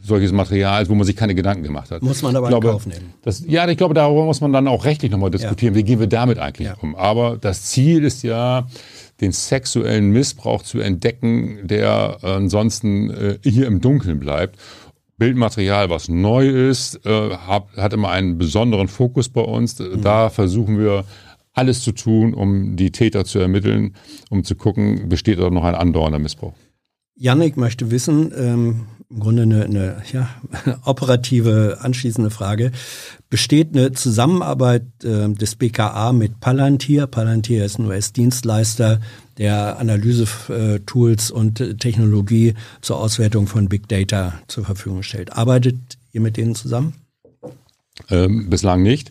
solches 0.00 0.30
Material, 0.30 0.88
wo 0.88 0.94
man 0.94 1.04
sich 1.04 1.16
keine 1.16 1.34
Gedanken 1.34 1.64
gemacht 1.64 1.90
hat. 1.90 2.02
Muss 2.02 2.22
man 2.22 2.36
aber 2.36 2.48
glaube, 2.48 2.68
in 2.68 2.72
Kauf 2.72 2.86
nehmen. 2.86 3.14
Das, 3.22 3.42
ja, 3.46 3.68
ich 3.68 3.76
glaube, 3.76 3.94
darüber 3.94 4.24
muss 4.24 4.40
man 4.40 4.52
dann 4.52 4.68
auch 4.68 4.84
rechtlich 4.84 5.10
nochmal 5.10 5.30
diskutieren. 5.30 5.74
Ja. 5.74 5.78
Wie 5.78 5.84
gehen 5.84 5.98
wir 5.98 6.06
damit 6.06 6.38
eigentlich 6.38 6.68
ja. 6.68 6.76
um? 6.80 6.94
Aber 6.94 7.36
das 7.38 7.64
Ziel 7.64 8.04
ist 8.04 8.22
ja, 8.22 8.68
den 9.20 9.32
sexuellen 9.32 10.10
Missbrauch 10.10 10.62
zu 10.62 10.80
entdecken, 10.80 11.66
der 11.66 12.18
ansonsten 12.22 13.10
äh, 13.10 13.38
hier 13.42 13.66
im 13.66 13.80
Dunkeln 13.80 14.18
bleibt. 14.18 14.58
Bildmaterial, 15.18 15.88
was 15.88 16.08
neu 16.08 16.48
ist, 16.48 17.06
äh, 17.06 17.30
hat, 17.30 17.68
hat 17.76 17.92
immer 17.94 18.10
einen 18.10 18.36
besonderen 18.36 18.88
Fokus 18.88 19.28
bei 19.30 19.40
uns. 19.40 19.78
Mhm. 19.78 20.02
Da 20.02 20.28
versuchen 20.28 20.78
wir 20.78 21.04
alles 21.54 21.82
zu 21.82 21.92
tun, 21.92 22.34
um 22.34 22.76
die 22.76 22.92
Täter 22.92 23.24
zu 23.24 23.38
ermitteln, 23.38 23.94
um 24.28 24.44
zu 24.44 24.54
gucken, 24.56 25.08
besteht 25.08 25.38
da 25.38 25.48
noch 25.48 25.64
ein 25.64 25.74
andauernder 25.74 26.18
Missbrauch. 26.18 26.54
Yannick 27.14 27.56
möchte 27.56 27.90
wissen, 27.90 28.30
ähm, 28.36 28.86
im 29.08 29.20
Grunde 29.20 29.42
eine, 29.42 29.64
eine 29.64 30.02
ja, 30.12 30.28
operative 30.84 31.78
anschließende 31.80 32.30
Frage. 32.30 32.72
Besteht 33.28 33.76
eine 33.76 33.92
Zusammenarbeit 33.92 34.84
äh, 35.02 35.28
des 35.28 35.56
BKA 35.56 36.12
mit 36.12 36.38
Palantir? 36.38 37.08
Palantir 37.08 37.64
ist 37.64 37.78
ein 37.78 37.86
US-Dienstleister, 37.86 39.00
der 39.36 39.78
Analyse-Tools 39.78 41.32
und 41.32 41.78
Technologie 41.80 42.54
zur 42.82 42.98
Auswertung 42.98 43.48
von 43.48 43.68
Big 43.68 43.88
Data 43.88 44.34
zur 44.46 44.64
Verfügung 44.64 45.02
stellt. 45.02 45.32
Arbeitet 45.32 45.98
ihr 46.12 46.20
mit 46.20 46.36
denen 46.36 46.54
zusammen? 46.54 46.94
Ähm, 48.10 48.48
bislang 48.48 48.82
nicht. 48.82 49.10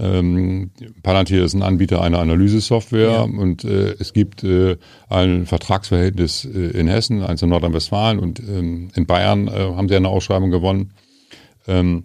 Ähm, 0.00 0.72
Palantir 1.02 1.44
ist 1.44 1.54
ein 1.54 1.62
Anbieter 1.62 2.02
einer 2.02 2.18
Analysesoftware 2.18 3.12
ja. 3.12 3.20
und 3.22 3.64
äh, 3.64 3.94
es 4.00 4.12
gibt 4.12 4.42
äh, 4.42 4.76
ein 5.08 5.46
Vertragsverhältnis 5.46 6.44
äh, 6.44 6.70
in 6.78 6.88
Hessen, 6.88 7.22
eins 7.22 7.42
in 7.42 7.50
Nordrhein-Westfalen 7.50 8.18
und 8.18 8.40
ähm, 8.40 8.90
in 8.94 9.06
Bayern 9.06 9.46
äh, 9.46 9.52
haben 9.52 9.88
sie 9.88 9.94
eine 9.94 10.08
Ausschreibung 10.08 10.50
gewonnen. 10.50 10.92
Ähm, 11.68 12.04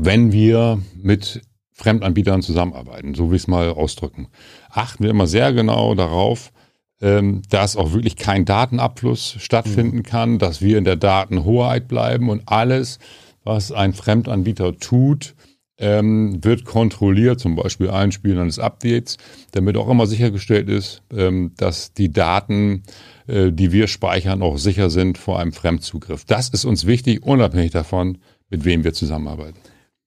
wenn 0.00 0.32
wir 0.32 0.80
mit 1.02 1.42
Fremdanbietern 1.72 2.42
zusammenarbeiten, 2.42 3.14
so 3.14 3.30
will 3.30 3.36
ich 3.36 3.42
es 3.42 3.48
mal 3.48 3.70
ausdrücken, 3.70 4.28
achten 4.70 5.02
wir 5.02 5.10
immer 5.10 5.26
sehr 5.26 5.52
genau 5.52 5.94
darauf, 5.94 6.52
ähm, 7.00 7.42
dass 7.50 7.76
auch 7.76 7.92
wirklich 7.92 8.16
kein 8.16 8.44
Datenabfluss 8.44 9.36
stattfinden 9.38 9.98
mhm. 9.98 10.02
kann, 10.04 10.38
dass 10.38 10.62
wir 10.62 10.78
in 10.78 10.84
der 10.84 10.96
Datenhoheit 10.96 11.88
bleiben 11.88 12.30
und 12.30 12.42
alles, 12.46 12.98
was 13.42 13.72
ein 13.72 13.92
Fremdanbieter 13.92 14.78
tut, 14.78 15.34
ähm, 15.78 16.44
wird 16.44 16.64
kontrolliert, 16.64 17.40
zum 17.40 17.56
Beispiel 17.56 17.90
Einspielen 17.90 18.38
eines 18.38 18.58
Updates, 18.58 19.16
damit 19.52 19.76
auch 19.76 19.88
immer 19.88 20.06
sichergestellt 20.06 20.68
ist, 20.68 21.02
ähm, 21.12 21.52
dass 21.56 21.92
die 21.92 22.12
Daten, 22.12 22.84
äh, 23.26 23.50
die 23.50 23.72
wir 23.72 23.88
speichern, 23.88 24.42
auch 24.42 24.58
sicher 24.58 24.90
sind 24.90 25.18
vor 25.18 25.40
einem 25.40 25.52
Fremdzugriff. 25.52 26.24
Das 26.24 26.48
ist 26.48 26.64
uns 26.64 26.86
wichtig, 26.86 27.22
unabhängig 27.24 27.72
davon, 27.72 28.18
mit 28.50 28.64
wem 28.64 28.82
wir 28.84 28.92
zusammenarbeiten. 28.92 29.58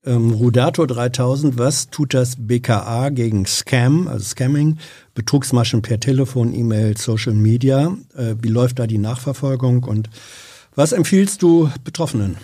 Ähm, 0.03 0.31
Rudato 0.31 0.87
3000, 0.87 1.59
was 1.59 1.89
tut 1.91 2.15
das 2.15 2.35
BKA 2.39 3.09
gegen 3.09 3.45
Scam, 3.45 4.07
also 4.07 4.23
Scamming, 4.23 4.79
Betrugsmaschen 5.13 5.83
per 5.83 5.99
Telefon, 5.99 6.55
E-Mail, 6.55 6.97
Social 6.97 7.35
Media? 7.35 7.95
Äh, 8.15 8.35
wie 8.41 8.47
läuft 8.47 8.79
da 8.79 8.87
die 8.87 8.97
Nachverfolgung 8.97 9.83
und 9.83 10.09
was 10.73 10.91
empfiehlst 10.91 11.43
du 11.43 11.69
Betroffenen? 11.83 12.37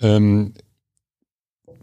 Ähm, 0.00 0.54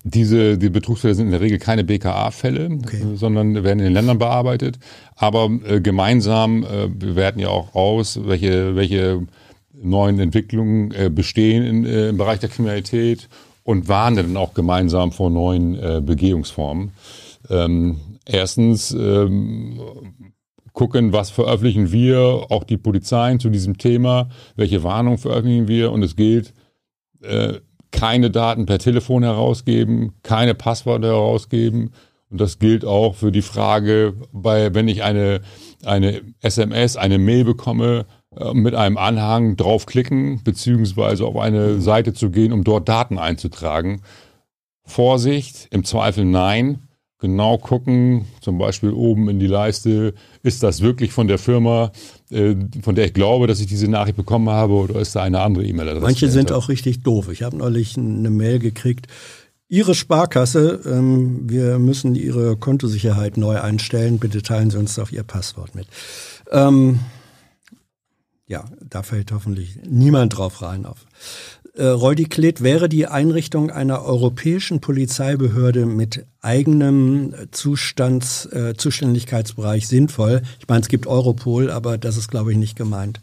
diese 0.03 0.57
die 0.57 0.69
Betrugsfälle 0.69 1.15
sind 1.15 1.27
in 1.27 1.31
der 1.31 1.41
Regel 1.41 1.59
keine 1.59 1.85
BKA-Fälle, 1.85 2.69
okay. 2.83 2.97
Äh, 2.97 3.15
sondern 3.15 3.63
werden 3.63 3.79
in 3.79 3.85
den 3.85 3.93
Ländern 3.93 4.17
bearbeitet. 4.17 4.77
Aber 5.15 5.49
äh, 5.65 5.79
gemeinsam 5.79 6.63
äh, 6.63 6.87
bewerten 6.87 7.39
ja 7.39 7.47
auch 7.47 7.75
aus, 7.75 8.19
welche, 8.25 8.75
welche 8.75 9.25
neuen 9.71 10.19
Entwicklungen 10.19 10.91
äh, 10.91 11.09
bestehen 11.09 11.63
in, 11.63 11.85
äh, 11.85 12.09
im 12.09 12.17
Bereich 12.17 12.39
der 12.39 12.49
Kriminalität 12.49 13.29
und 13.69 13.87
warnen 13.87 14.17
dann 14.17 14.37
auch 14.37 14.55
gemeinsam 14.55 15.11
vor 15.11 15.29
neuen 15.29 15.75
äh, 15.75 16.01
Begehungsformen. 16.03 16.91
Ähm, 17.51 17.99
erstens 18.25 18.89
ähm, 18.89 19.79
gucken, 20.73 21.13
was 21.13 21.29
veröffentlichen 21.29 21.91
wir, 21.91 22.47
auch 22.49 22.63
die 22.63 22.77
Polizeien 22.77 23.39
zu 23.39 23.51
diesem 23.51 23.77
Thema, 23.77 24.29
welche 24.55 24.81
Warnungen 24.81 25.19
veröffentlichen 25.19 25.67
wir 25.67 25.91
und 25.91 26.01
es 26.01 26.15
gilt, 26.15 26.51
äh, 27.21 27.59
keine 27.91 28.31
Daten 28.31 28.65
per 28.65 28.79
Telefon 28.79 29.21
herausgeben, 29.21 30.13
keine 30.23 30.55
Passwörter 30.55 31.09
herausgeben. 31.09 31.91
Und 32.31 32.41
das 32.41 32.57
gilt 32.57 32.83
auch 32.83 33.13
für 33.13 33.31
die 33.31 33.43
Frage, 33.43 34.15
bei, 34.31 34.73
wenn 34.73 34.87
ich 34.87 35.03
eine, 35.03 35.41
eine 35.85 36.21
SMS, 36.41 36.97
eine 36.97 37.19
Mail 37.19 37.43
bekomme, 37.43 38.07
mit 38.53 38.75
einem 38.75 38.97
Anhang 38.97 39.57
draufklicken, 39.57 40.43
beziehungsweise 40.43 41.25
auf 41.25 41.35
eine 41.35 41.81
Seite 41.81 42.13
zu 42.13 42.29
gehen, 42.29 42.53
um 42.53 42.63
dort 42.63 42.87
Daten 42.87 43.17
einzutragen. 43.17 44.01
Vorsicht, 44.85 45.67
im 45.71 45.83
Zweifel 45.83 46.25
nein, 46.25 46.89
genau 47.19 47.57
gucken, 47.57 48.25
zum 48.41 48.57
Beispiel 48.57 48.91
oben 48.91 49.29
in 49.29 49.39
die 49.39 49.47
Leiste, 49.47 50.13
ist 50.41 50.63
das 50.63 50.81
wirklich 50.81 51.11
von 51.11 51.27
der 51.27 51.37
Firma, 51.37 51.91
äh, 52.31 52.55
von 52.81 52.95
der 52.95 53.05
ich 53.05 53.13
glaube, 53.13 53.47
dass 53.47 53.59
ich 53.59 53.67
diese 53.67 53.87
Nachricht 53.87 54.15
bekommen 54.15 54.49
habe, 54.49 54.73
oder 54.73 54.99
ist 54.99 55.15
da 55.15 55.23
eine 55.23 55.41
andere 55.41 55.65
E-Mail-Adresse? 55.65 56.05
Manche 56.05 56.29
sind 56.29 56.51
auch 56.51 56.69
richtig 56.69 57.03
doof. 57.03 57.29
Ich 57.29 57.43
habe 57.43 57.57
neulich 57.57 57.97
eine 57.97 58.29
Mail 58.29 58.59
gekriegt. 58.59 59.07
Ihre 59.67 59.93
Sparkasse, 59.93 60.81
ähm, 60.85 61.49
wir 61.49 61.77
müssen 61.77 62.15
Ihre 62.15 62.57
Kontosicherheit 62.57 63.37
neu 63.37 63.59
einstellen. 63.59 64.17
Bitte 64.17 64.41
teilen 64.41 64.71
Sie 64.71 64.79
uns 64.79 64.95
doch 64.95 65.11
Ihr 65.11 65.23
Passwort 65.23 65.75
mit. 65.75 65.87
Ähm, 66.51 66.99
ja, 68.49 68.65
da 68.81 69.03
fällt 69.03 69.31
hoffentlich 69.31 69.77
niemand 69.87 70.35
drauf 70.35 70.61
rein. 70.63 70.85
Auf. 70.85 71.05
Äh, 71.75 72.25
Klett, 72.25 72.61
wäre 72.61 72.89
die 72.89 73.05
Einrichtung 73.05 73.69
einer 73.69 74.03
europäischen 74.03 74.81
Polizeibehörde 74.81 75.85
mit 75.85 76.25
eigenem 76.41 77.33
Zustands, 77.51 78.47
äh, 78.47 78.73
Zuständigkeitsbereich 78.75 79.87
sinnvoll? 79.87 80.41
Ich 80.59 80.67
meine, 80.67 80.81
es 80.81 80.89
gibt 80.89 81.05
Europol, 81.05 81.69
aber 81.69 81.97
das 81.99 82.17
ist, 82.17 82.29
glaube 82.29 82.51
ich, 82.51 82.57
nicht 82.57 82.75
gemeint. 82.75 83.21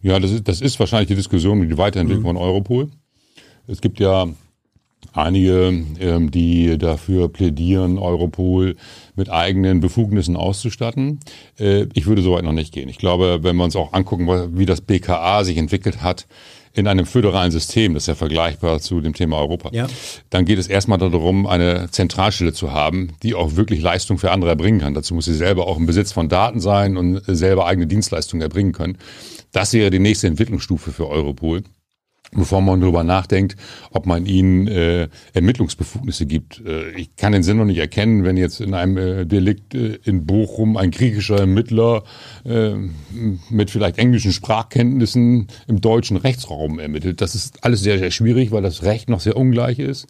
Ja, 0.00 0.18
das 0.18 0.30
ist, 0.30 0.48
das 0.48 0.62
ist 0.62 0.80
wahrscheinlich 0.80 1.08
die 1.08 1.16
Diskussion 1.16 1.60
um 1.60 1.68
die 1.68 1.78
Weiterentwicklung 1.78 2.22
mhm. 2.22 2.38
von 2.38 2.38
Europol. 2.38 2.88
Es 3.66 3.82
gibt 3.82 4.00
ja 4.00 4.26
einige, 5.16 5.84
ähm, 6.00 6.30
die 6.30 6.78
dafür 6.78 7.28
plädieren, 7.28 7.98
Europol 7.98 8.76
mit 9.14 9.30
eigenen 9.30 9.80
Befugnissen 9.80 10.36
auszustatten. 10.36 11.20
Äh, 11.58 11.86
ich 11.94 12.06
würde 12.06 12.22
so 12.22 12.32
weit 12.32 12.44
noch 12.44 12.52
nicht 12.52 12.72
gehen. 12.72 12.88
Ich 12.88 12.98
glaube, 12.98 13.40
wenn 13.42 13.56
wir 13.56 13.64
uns 13.64 13.76
auch 13.76 13.92
angucken, 13.92 14.56
wie 14.58 14.66
das 14.66 14.80
BKA 14.80 15.44
sich 15.44 15.56
entwickelt 15.56 16.02
hat, 16.02 16.26
in 16.76 16.86
einem 16.86 17.06
föderalen 17.06 17.50
System, 17.50 17.94
das 17.94 18.02
ist 18.02 18.08
ja 18.08 18.14
vergleichbar 18.14 18.80
zu 18.80 19.00
dem 19.00 19.14
Thema 19.14 19.38
Europa, 19.38 19.70
ja. 19.72 19.86
dann 20.28 20.44
geht 20.44 20.58
es 20.58 20.68
erstmal 20.68 20.98
darum, 20.98 21.46
eine 21.46 21.90
Zentralstelle 21.90 22.52
zu 22.52 22.72
haben, 22.72 23.14
die 23.22 23.34
auch 23.34 23.56
wirklich 23.56 23.80
Leistung 23.80 24.18
für 24.18 24.30
andere 24.30 24.50
erbringen 24.50 24.80
kann. 24.80 24.92
Dazu 24.92 25.14
muss 25.14 25.24
sie 25.24 25.34
selber 25.34 25.66
auch 25.66 25.78
im 25.78 25.86
Besitz 25.86 26.12
von 26.12 26.28
Daten 26.28 26.60
sein 26.60 26.98
und 26.98 27.22
selber 27.26 27.66
eigene 27.66 27.86
Dienstleistungen 27.86 28.42
erbringen 28.42 28.72
können. 28.72 28.98
Das 29.52 29.72
wäre 29.72 29.88
die 29.88 29.98
nächste 29.98 30.26
Entwicklungsstufe 30.26 30.92
für 30.92 31.08
Europol 31.08 31.62
bevor 32.36 32.60
man 32.60 32.80
darüber 32.80 33.02
nachdenkt, 33.02 33.56
ob 33.90 34.06
man 34.06 34.26
ihnen 34.26 34.68
äh, 34.68 35.08
Ermittlungsbefugnisse 35.32 36.26
gibt. 36.26 36.62
Äh, 36.64 36.90
ich 36.92 37.16
kann 37.16 37.32
den 37.32 37.42
Sinn 37.42 37.56
noch 37.56 37.64
nicht 37.64 37.78
erkennen, 37.78 38.24
wenn 38.24 38.36
jetzt 38.36 38.60
in 38.60 38.74
einem 38.74 38.96
äh, 38.96 39.24
Delikt 39.26 39.74
äh, 39.74 39.98
in 40.04 40.26
Bochum 40.26 40.76
ein 40.76 40.90
griechischer 40.90 41.38
Ermittler 41.38 42.04
äh, 42.44 42.74
mit 43.50 43.70
vielleicht 43.70 43.98
englischen 43.98 44.32
Sprachkenntnissen 44.32 45.48
im 45.66 45.80
deutschen 45.80 46.16
Rechtsraum 46.16 46.78
ermittelt. 46.78 47.20
Das 47.20 47.34
ist 47.34 47.64
alles 47.64 47.80
sehr, 47.80 47.98
sehr 47.98 48.10
schwierig, 48.10 48.52
weil 48.52 48.62
das 48.62 48.82
Recht 48.82 49.08
noch 49.08 49.20
sehr 49.20 49.36
ungleich 49.36 49.78
ist. 49.78 50.06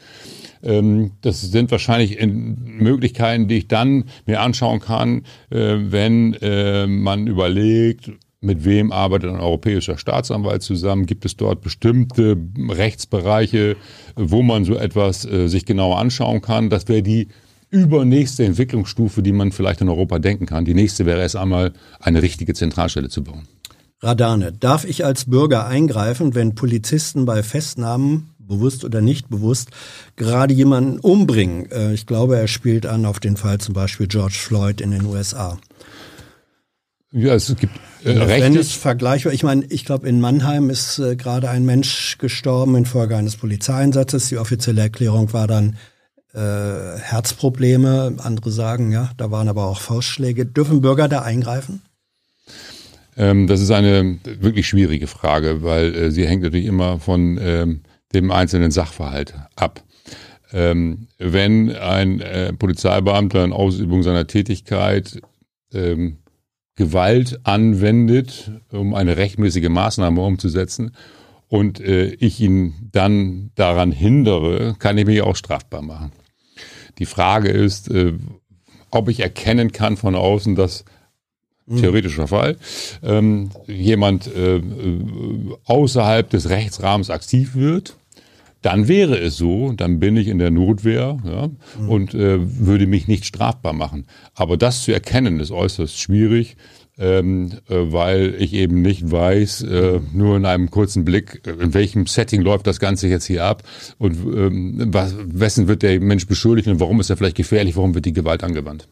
Ähm, 0.63 1.13
das 1.23 1.41
sind 1.41 1.71
wahrscheinlich 1.71 2.19
Möglichkeiten, 2.27 3.49
die 3.49 3.59
ich 3.59 3.69
dann 3.69 4.05
mir 4.27 4.41
anschauen 4.41 4.81
kann, 4.81 5.23
äh, 5.51 5.77
wenn 5.79 6.35
äh, 6.35 6.87
man 6.87 7.27
überlegt, 7.27 8.11
mit 8.47 8.65
wem 8.65 8.93
arbeitet 8.93 9.31
ein 9.31 9.41
europäischer 9.41 9.99
Staatsanwalt 9.99 10.63
zusammen? 10.63 11.05
Gibt 11.05 11.25
es 11.25 11.37
dort 11.37 11.61
bestimmte 11.61 12.37
Rechtsbereiche, 12.69 13.77
wo 14.15 14.43
man 14.43 14.65
so 14.65 14.77
etwas 14.77 15.27
äh, 15.27 15.49
sich 15.49 15.67
genauer 15.67 15.99
anschauen 15.99 16.41
kann? 16.41 16.71
Das 16.71 16.89
wäre 16.89 17.03
die 17.03 17.29
übernächste 17.71 18.45
Entwicklungsstufe, 18.45 19.23
die 19.23 19.33
man 19.33 19.53
vielleicht 19.53 19.81
in 19.81 19.89
Europa 19.89 20.19
denken 20.19 20.47
kann. 20.47 20.65
Die 20.65 20.75
nächste 20.75 21.05
wäre 21.05 21.21
erst 21.21 21.37
einmal 21.37 21.73
eine 22.01 22.23
richtige 22.23 22.55
Zentralstelle 22.55 23.09
zu 23.09 23.25
bauen. 23.25 23.47
Radane, 24.01 24.53
darf 24.53 24.85
ich 24.85 25.05
als 25.05 25.25
Bürger 25.25 25.67
eingreifen, 25.67 26.35
wenn 26.35 26.55
Polizisten 26.55 27.25
bei 27.25 27.43
Festnahmen, 27.43 28.31
bewusst 28.39 28.85
oder 28.85 29.01
nicht 29.01 29.29
bewusst, 29.29 29.71
gerade 30.15 30.55
jemanden 30.55 31.01
umbringen? 31.01 31.71
Äh, 31.71 31.95
ich 31.95 32.07
glaube, 32.07 32.37
er 32.37 32.47
spielt 32.47 32.87
an 32.87 33.05
auf 33.05 33.21
den 33.21 33.37
Fall 33.37 33.59
zum 33.59 33.75
Beispiel 33.75 34.07
George 34.07 34.37
Floyd 34.39 34.81
in 34.81 34.93
den 34.93 35.05
USA. 35.05 35.59
Ja, 37.17 37.35
es 37.35 37.57
gibt 37.57 37.75
äh, 38.05 38.15
Wenn 38.15 38.55
es 38.57 38.73
vergleichbar, 38.73 39.33
ich 39.33 39.43
meine, 39.43 39.65
ich 39.71 39.87
glaube, 39.87 40.07
in 40.07 40.21
Mannheim 40.21 40.69
ist 40.69 40.99
äh, 40.99 41.17
gerade 41.17 41.49
ein 41.49 41.65
Mensch 41.65 42.19
gestorben 42.19 42.77
infolge 42.77 43.17
eines 43.17 43.37
Polizeieinsatzes. 43.37 44.29
Die 44.29 44.37
offizielle 44.37 44.83
Erklärung 44.83 45.33
war 45.33 45.47
dann 45.47 45.77
äh, 46.35 46.99
Herzprobleme. 46.99 48.17
Andere 48.19 48.51
sagen, 48.51 48.93
ja, 48.93 49.11
da 49.17 49.31
waren 49.31 49.49
aber 49.49 49.65
auch 49.65 49.81
Faustschläge. 49.81 50.45
Dürfen 50.45 50.83
Bürger 50.83 51.09
da 51.09 51.23
eingreifen? 51.23 51.81
Ähm, 53.17 53.47
das 53.47 53.63
ist 53.63 53.71
eine 53.71 54.19
wirklich 54.25 54.69
schwierige 54.69 55.07
Frage, 55.07 55.63
weil 55.63 55.95
äh, 55.95 56.11
sie 56.11 56.27
hängt 56.27 56.43
natürlich 56.43 56.67
immer 56.67 57.01
von 57.01 57.39
ähm, 57.41 57.81
dem 58.13 58.31
einzelnen 58.31 58.73
Sachverhalt 58.73 59.33
ab. 59.57 59.83
Ähm, 60.53 61.09
wenn 61.19 61.75
ein 61.75 62.21
äh, 62.21 62.53
Polizeibeamter 62.53 63.43
in 63.43 63.55
Ausübung 63.55 64.03
seiner 64.03 64.27
Tätigkeit 64.27 65.23
ähm, 65.73 66.19
Gewalt 66.77 67.41
anwendet, 67.45 68.51
um 68.71 68.95
eine 68.95 69.17
rechtmäßige 69.17 69.69
Maßnahme 69.69 70.21
umzusetzen 70.21 70.93
und 71.49 71.81
äh, 71.81 72.09
ich 72.15 72.41
ihn 72.41 72.75
dann 72.93 73.51
daran 73.55 73.93
hindere, 73.93 74.77
kann 74.79 74.99
ich 74.99 75.07
mich 75.07 75.23
auch 75.23 75.37
strafbar 75.37 75.83
machen. 75.83 76.13
Die 76.99 77.07
Frage 77.07 77.49
ist, 77.49 77.91
äh, 77.91 78.13
ob 78.91 79.09
ich 79.09 79.21
erkennen 79.21 79.73
kann 79.73 79.97
von 79.97 80.15
außen, 80.15 80.55
dass 80.55 80.85
mhm. 81.67 81.79
theoretischer 81.79 82.29
Fall, 82.29 82.57
ähm, 83.03 83.51
jemand 83.67 84.27
äh, 84.35 84.61
außerhalb 85.65 86.29
des 86.29 86.49
Rechtsrahmens 86.51 87.11
aktiv 87.11 87.55
wird 87.55 87.97
dann 88.67 88.89
wäre 88.89 89.17
es 89.17 89.37
so, 89.37 89.73
dann 89.77 90.01
bin 90.01 90.17
ich 90.17 90.27
in 90.27 90.41
der 90.41 90.51
Notwehr 90.51 91.19
ja, 91.25 91.51
mhm. 91.79 91.89
und 91.89 92.15
äh, 92.15 92.39
würde 92.41 92.89
mich 92.89 93.07
nicht 93.07 93.25
strafbar 93.25 93.73
machen. 93.73 94.07
Aber 94.35 94.57
das 94.57 94.83
zu 94.83 94.93
erkennen 94.93 95.39
ist 95.39 95.53
äußerst 95.53 95.97
schwierig. 95.97 96.57
Ähm, 96.99 97.53
äh, 97.69 97.75
weil 97.93 98.37
ich 98.39 98.55
eben 98.55 98.81
nicht 98.81 99.11
weiß, 99.11 99.65
äh, 99.65 100.01
nur 100.15 100.39
in 100.39 100.47
einem 100.47 100.71
kurzen 100.71 101.05
Blick, 101.05 101.43
äh, 101.47 101.51
in 101.51 101.75
welchem 101.75 102.07
Setting 102.07 102.41
läuft 102.41 102.67
das 102.67 102.81
Ganze 102.81 103.07
jetzt 103.07 103.27
hier 103.27 103.45
ab 103.45 103.65
und 103.99 104.15
ähm, 104.15 104.83
was, 104.95 105.15
wessen 105.19 105.69
wird 105.69 105.83
der 105.83 106.01
Mensch 106.01 106.27
beschuldigt 106.27 106.69
und 106.69 106.81
warum 106.81 106.99
ist 106.99 107.11
er 107.11 107.19
vielleicht 107.19 107.37
gefährlich, 107.37 107.77
warum 107.77 107.95
wird 107.95 108.07
die 108.07 108.15
Gewalt 108.15 108.43
angewandt. 108.43 108.89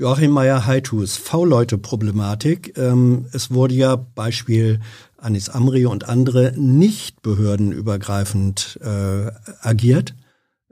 Joachim 0.00 0.30
Meyer-Heitus, 0.30 1.18
V-Leute-Problematik. 1.18 2.78
Ähm, 2.78 3.26
es 3.32 3.50
wurde 3.50 3.74
ja 3.74 3.96
Beispiel 3.96 4.80
Anis 5.18 5.50
Amri 5.50 5.84
und 5.84 6.08
andere 6.08 6.54
nicht 6.56 7.20
behördenübergreifend 7.20 8.80
äh, 8.82 9.30
agiert. 9.60 10.14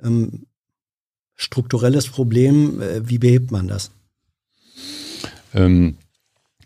Ähm, 0.03 0.47
strukturelles 1.35 2.09
Problem, 2.09 2.81
äh, 2.81 3.07
wie 3.07 3.19
behebt 3.19 3.51
man 3.51 3.69
das? 3.69 3.91
Ähm, 5.53 5.99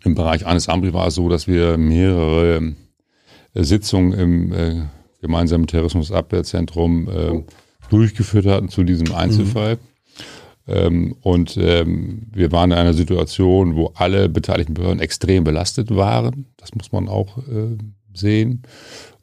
Im 0.04 0.14
Bereich 0.14 0.46
Anis 0.46 0.68
Amri 0.68 0.94
war 0.94 1.08
es 1.08 1.16
so, 1.16 1.28
dass 1.28 1.48
wir 1.48 1.76
mehrere 1.78 2.74
äh, 3.54 3.64
Sitzungen 3.64 4.12
im 4.12 4.52
äh, 4.52 4.82
gemeinsamen 5.20 5.66
Terrorismusabwehrzentrum 5.66 7.08
äh, 7.08 7.42
durchgeführt 7.90 8.46
hatten 8.46 8.68
zu 8.68 8.84
diesem 8.84 9.12
Einzelfall. 9.12 9.74
Mhm. 9.74 9.91
Ähm, 10.68 11.16
und 11.22 11.56
ähm, 11.56 12.28
wir 12.32 12.52
waren 12.52 12.70
in 12.70 12.78
einer 12.78 12.94
Situation, 12.94 13.76
wo 13.76 13.92
alle 13.94 14.28
beteiligten 14.28 14.74
Behörden 14.74 15.00
extrem 15.00 15.44
belastet 15.44 15.94
waren. 15.94 16.46
Das 16.56 16.74
muss 16.74 16.92
man 16.92 17.08
auch 17.08 17.38
äh, 17.38 17.76
sehen. 18.14 18.62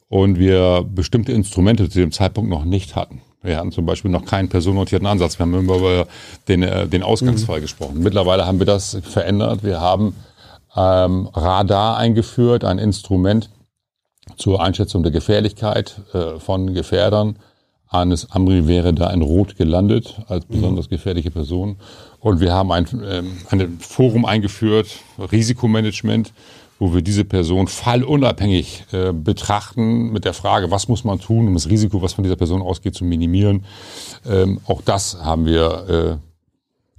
Und 0.09 0.39
wir 0.39 0.85
bestimmte 0.89 1.31
Instrumente 1.31 1.89
zu 1.89 1.99
dem 1.99 2.11
Zeitpunkt 2.11 2.49
noch 2.49 2.65
nicht 2.65 2.95
hatten. 2.95 3.21
Wir 3.41 3.57
hatten 3.57 3.71
zum 3.71 3.85
Beispiel 3.85 4.11
noch 4.11 4.25
keinen 4.25 4.49
personenorientierten 4.49 5.07
Ansatz. 5.07 5.39
Wir 5.39 5.45
haben 5.45 5.53
immer 5.53 5.77
über 5.77 6.07
den, 6.47 6.63
äh, 6.63 6.87
den 6.87 7.03
Ausgangsfall 7.03 7.59
mhm. 7.59 7.61
gesprochen. 7.61 7.99
Mittlerweile 7.99 8.45
haben 8.45 8.59
wir 8.59 8.65
das 8.65 8.97
verändert. 9.01 9.63
Wir 9.63 9.79
haben 9.79 10.15
ähm, 10.75 11.29
Radar 11.33 11.97
eingeführt, 11.97 12.65
ein 12.65 12.79
Instrument 12.79 13.49
zur 14.35 14.61
Einschätzung 14.61 15.03
der 15.03 15.11
Gefährlichkeit 15.11 16.01
äh, 16.13 16.39
von 16.39 16.73
Gefährdern 16.73 17.37
Anis 17.89 18.27
Amri 18.29 18.67
wäre 18.67 18.93
da 18.93 19.09
in 19.09 19.21
Rot 19.21 19.55
gelandet 19.55 20.21
als 20.27 20.45
besonders 20.45 20.89
gefährliche 20.89 21.31
Person. 21.31 21.77
Und 22.19 22.39
wir 22.39 22.53
haben 22.53 22.71
ein, 22.71 22.87
ähm, 23.03 23.31
ein 23.49 23.79
Forum 23.79 24.25
eingeführt, 24.25 24.99
Risikomanagement, 25.17 26.31
wo 26.77 26.93
wir 26.93 27.01
diese 27.01 27.25
Person 27.25 27.67
fallunabhängig 27.67 28.85
äh, 28.91 29.11
betrachten 29.11 30.11
mit 30.11 30.23
der 30.23 30.33
Frage, 30.33 30.71
was 30.71 30.87
muss 30.87 31.03
man 31.03 31.19
tun, 31.19 31.47
um 31.47 31.53
das 31.55 31.67
Risiko, 31.67 32.01
was 32.01 32.13
von 32.13 32.23
dieser 32.23 32.37
Person 32.37 32.61
ausgeht, 32.61 32.95
zu 32.95 33.03
minimieren. 33.03 33.65
Ähm, 34.25 34.59
auch 34.65 34.81
das 34.81 35.17
haben 35.21 35.45
wir 35.45 36.19
äh, 36.21 36.28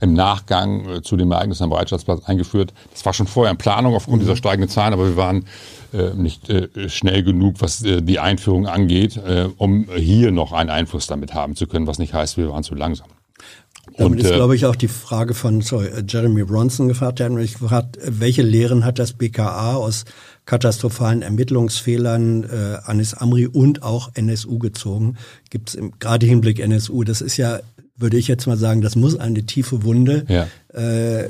im 0.00 0.14
Nachgang 0.14 0.88
äh, 0.88 1.02
zu 1.02 1.16
dem 1.16 1.30
Ereignis 1.30 1.62
am 1.62 1.70
Bereitschaftsplatz 1.70 2.24
eingeführt. 2.24 2.72
Das 2.92 3.04
war 3.04 3.12
schon 3.12 3.26
vorher 3.26 3.50
in 3.50 3.58
Planung 3.58 3.94
aufgrund 3.94 4.18
mhm. 4.18 4.26
dieser 4.26 4.36
steigenden 4.36 4.70
Zahlen, 4.70 4.92
aber 4.92 5.06
wir 5.06 5.16
waren 5.16 5.44
äh, 5.92 6.14
nicht 6.14 6.48
äh, 6.48 6.88
schnell 6.88 7.22
genug, 7.22 7.56
was 7.60 7.82
äh, 7.82 8.00
die 8.00 8.18
Einführung 8.18 8.66
angeht, 8.66 9.20
um 9.56 9.86
hier 9.96 10.30
noch 10.30 10.52
einen 10.52 10.70
Einfluss 10.70 11.06
damit 11.06 11.34
haben 11.34 11.56
zu 11.56 11.66
können, 11.66 11.86
was 11.86 11.98
nicht 11.98 12.14
heißt, 12.14 12.36
wir 12.36 12.50
waren 12.50 12.62
zu 12.62 12.74
langsam. 12.74 13.08
Damit 13.96 14.20
und, 14.20 14.24
ist, 14.24 14.34
glaube 14.34 14.54
ich, 14.54 14.66
auch 14.66 14.76
die 14.76 14.88
Frage 14.88 15.34
von 15.34 15.62
sorry, 15.62 15.88
Jeremy 16.06 16.44
Bronson 16.44 16.88
gefragt. 16.88 17.18
Der 17.18 17.26
hat 17.26 17.32
mich 17.32 17.58
gefragt, 17.58 17.98
welche 18.02 18.42
Lehren 18.42 18.84
hat 18.84 18.98
das 18.98 19.14
BKA 19.14 19.74
aus 19.74 20.04
katastrophalen 20.44 21.22
Ermittlungsfehlern 21.22 22.44
äh, 22.44 22.78
Anis 22.84 23.14
Amri 23.14 23.46
und 23.46 23.82
auch 23.82 24.10
NSU 24.14 24.58
gezogen? 24.58 25.16
Gibt 25.50 25.70
es 25.70 25.78
gerade 25.98 26.26
Hinblick 26.26 26.60
NSU? 26.60 27.02
Das 27.04 27.20
ist 27.20 27.36
ja 27.36 27.60
würde 28.00 28.16
ich 28.16 28.28
jetzt 28.28 28.46
mal 28.46 28.56
sagen, 28.56 28.80
das 28.80 28.96
muss 28.96 29.16
eine 29.16 29.44
tiefe 29.44 29.84
Wunde 29.84 30.24
Ja. 30.28 30.46
äh, 30.72 31.28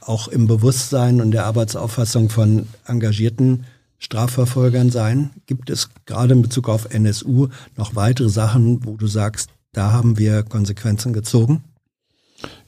auch 0.00 0.28
im 0.28 0.46
Bewusstsein 0.46 1.20
und 1.20 1.30
der 1.30 1.46
Arbeitsauffassung 1.46 2.28
von 2.28 2.66
engagierten 2.86 3.64
Strafverfolgern 3.98 4.90
sein. 4.90 5.30
Gibt 5.46 5.70
es 5.70 5.88
gerade 6.04 6.34
in 6.34 6.42
Bezug 6.42 6.68
auf 6.68 6.92
NSU 6.92 7.48
noch 7.76 7.94
weitere 7.96 8.28
Sachen, 8.28 8.84
wo 8.84 8.96
du 8.96 9.06
sagst, 9.06 9.50
da 9.72 9.92
haben 9.92 10.18
wir 10.18 10.42
Konsequenzen 10.42 11.12
gezogen? 11.12 11.64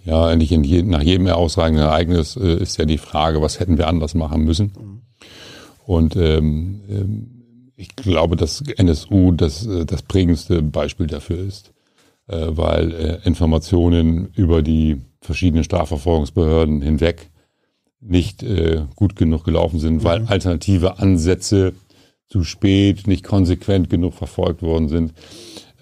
Ja, 0.04 0.26
eigentlich 0.26 0.50
je, 0.50 0.82
nach 0.82 1.02
jedem 1.02 1.26
herausragenden 1.26 1.84
Ereignis 1.84 2.36
äh, 2.36 2.54
ist 2.62 2.78
ja 2.78 2.86
die 2.86 2.98
Frage, 2.98 3.42
was 3.42 3.60
hätten 3.60 3.76
wir 3.76 3.88
anders 3.88 4.14
machen 4.14 4.44
müssen? 4.44 4.72
Und 5.84 6.16
ähm, 6.16 6.80
ähm, 6.88 7.30
ich 7.76 7.94
glaube, 7.94 8.36
dass 8.36 8.62
NSU 8.62 9.32
das, 9.32 9.66
äh, 9.66 9.84
das 9.84 10.02
prägendste 10.02 10.62
Beispiel 10.62 11.06
dafür 11.06 11.38
ist, 11.38 11.72
weil 12.28 12.92
äh, 12.92 13.18
Informationen 13.26 14.28
über 14.34 14.62
die 14.62 15.00
verschiedenen 15.20 15.64
Strafverfolgungsbehörden 15.64 16.82
hinweg 16.82 17.30
nicht 18.00 18.42
äh, 18.42 18.82
gut 18.94 19.16
genug 19.16 19.44
gelaufen 19.44 19.80
sind, 19.80 20.04
weil 20.04 20.26
alternative 20.26 20.98
Ansätze 20.98 21.72
zu 22.28 22.44
spät, 22.44 23.06
nicht 23.06 23.24
konsequent 23.24 23.90
genug 23.90 24.14
verfolgt 24.14 24.62
worden 24.62 24.88
sind. 24.88 25.14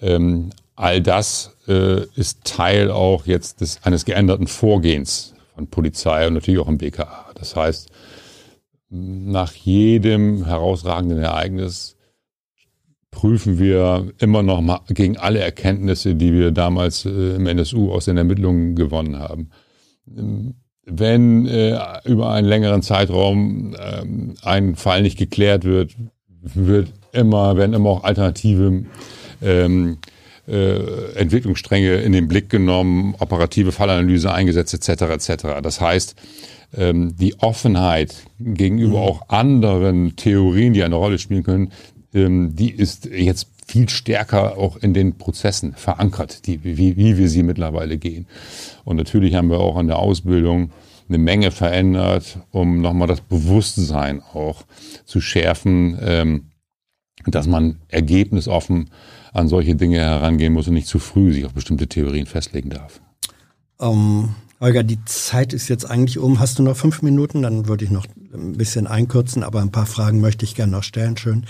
Ähm, 0.01 0.49
all 0.75 1.01
das 1.01 1.55
äh, 1.67 2.03
ist 2.15 2.43
Teil 2.45 2.89
auch 2.89 3.25
jetzt 3.25 3.61
des, 3.61 3.83
eines 3.83 4.05
geänderten 4.05 4.47
Vorgehens 4.47 5.33
von 5.53 5.67
Polizei 5.67 6.27
und 6.27 6.35
natürlich 6.35 6.59
auch 6.59 6.69
im 6.69 6.77
BKA. 6.77 7.25
Das 7.35 7.55
heißt, 7.55 7.89
nach 8.89 9.53
jedem 9.53 10.45
herausragenden 10.45 11.19
Ereignis 11.19 11.96
prüfen 13.17 13.57
wir 13.57 14.13
immer 14.19 14.43
noch 14.43 14.61
mal 14.61 14.81
gegen 14.89 15.17
alle 15.17 15.39
Erkenntnisse, 15.39 16.13
die 16.13 16.33
wir 16.33 16.51
damals 16.51 17.03
äh, 17.03 17.35
im 17.35 17.47
NSU 17.47 17.91
aus 17.91 18.05
den 18.05 18.15
Ermittlungen 18.15 18.75
gewonnen 18.75 19.17
haben. 19.17 19.49
Wenn 20.85 21.47
äh, 21.47 21.79
über 22.05 22.29
einen 22.31 22.47
längeren 22.47 22.83
Zeitraum 22.83 23.75
ähm, 23.79 24.35
ein 24.43 24.75
Fall 24.75 25.01
nicht 25.01 25.17
geklärt 25.17 25.63
wird, 25.63 25.95
wird 26.43 26.89
immer, 27.11 27.57
werden 27.57 27.73
immer 27.73 27.89
auch 27.89 28.03
alternative 28.03 28.83
ähm, 29.41 29.97
äh, 30.47 31.13
Entwicklungsstränge 31.15 31.95
in 31.95 32.11
den 32.11 32.27
Blick 32.27 32.51
genommen, 32.51 33.15
operative 33.17 33.71
Fallanalyse 33.71 34.31
eingesetzt 34.31 34.75
etc. 34.75 35.01
etc. 35.29 35.43
Das 35.63 35.81
heißt, 35.81 36.15
ähm, 36.77 37.15
die 37.17 37.33
Offenheit 37.39 38.13
gegenüber 38.39 39.01
auch 39.01 39.29
anderen 39.29 40.15
Theorien, 40.17 40.73
die 40.73 40.83
eine 40.83 40.95
Rolle 40.95 41.17
spielen 41.17 41.41
können, 41.41 41.71
die 42.25 42.71
ist 42.71 43.05
jetzt 43.05 43.47
viel 43.67 43.89
stärker 43.89 44.57
auch 44.57 44.77
in 44.77 44.93
den 44.93 45.17
Prozessen 45.17 45.73
verankert, 45.73 46.47
die, 46.47 46.63
wie, 46.63 46.95
wie 46.95 47.17
wir 47.17 47.29
sie 47.29 47.43
mittlerweile 47.43 47.97
gehen. 47.97 48.27
Und 48.85 48.95
natürlich 48.95 49.35
haben 49.35 49.49
wir 49.49 49.59
auch 49.59 49.75
an 49.75 49.87
der 49.87 49.99
Ausbildung 49.99 50.71
eine 51.09 51.17
Menge 51.17 51.51
verändert, 51.51 52.39
um 52.51 52.81
nochmal 52.81 53.07
das 53.07 53.21
Bewusstsein 53.21 54.21
auch 54.21 54.63
zu 55.05 55.21
schärfen, 55.21 55.97
ähm, 56.01 56.43
dass 57.25 57.47
man 57.47 57.79
ergebnisoffen 57.89 58.89
an 59.33 59.47
solche 59.47 59.75
Dinge 59.75 59.99
herangehen 59.99 60.53
muss 60.53 60.67
und 60.67 60.73
nicht 60.73 60.87
zu 60.87 60.99
früh 60.99 61.33
sich 61.33 61.45
auf 61.45 61.53
bestimmte 61.53 61.87
Theorien 61.87 62.25
festlegen 62.25 62.69
darf. 62.69 63.01
Ähm, 63.79 64.29
Holger, 64.59 64.81
die 64.81 65.03
Zeit 65.05 65.53
ist 65.53 65.67
jetzt 65.67 65.85
eigentlich 65.85 66.17
um. 66.17 66.39
Hast 66.39 66.57
du 66.57 66.63
noch 66.63 66.75
fünf 66.75 67.03
Minuten? 67.03 67.43
Dann 67.43 67.67
würde 67.67 67.85
ich 67.85 67.91
noch 67.91 68.07
ein 68.33 68.53
bisschen 68.53 68.87
einkürzen, 68.87 69.43
aber 69.43 69.61
ein 69.61 69.71
paar 69.71 69.85
Fragen 69.85 70.19
möchte 70.19 70.45
ich 70.45 70.55
gerne 70.55 70.71
noch 70.71 70.81
stellen. 70.81 71.15
Schön. 71.15 71.45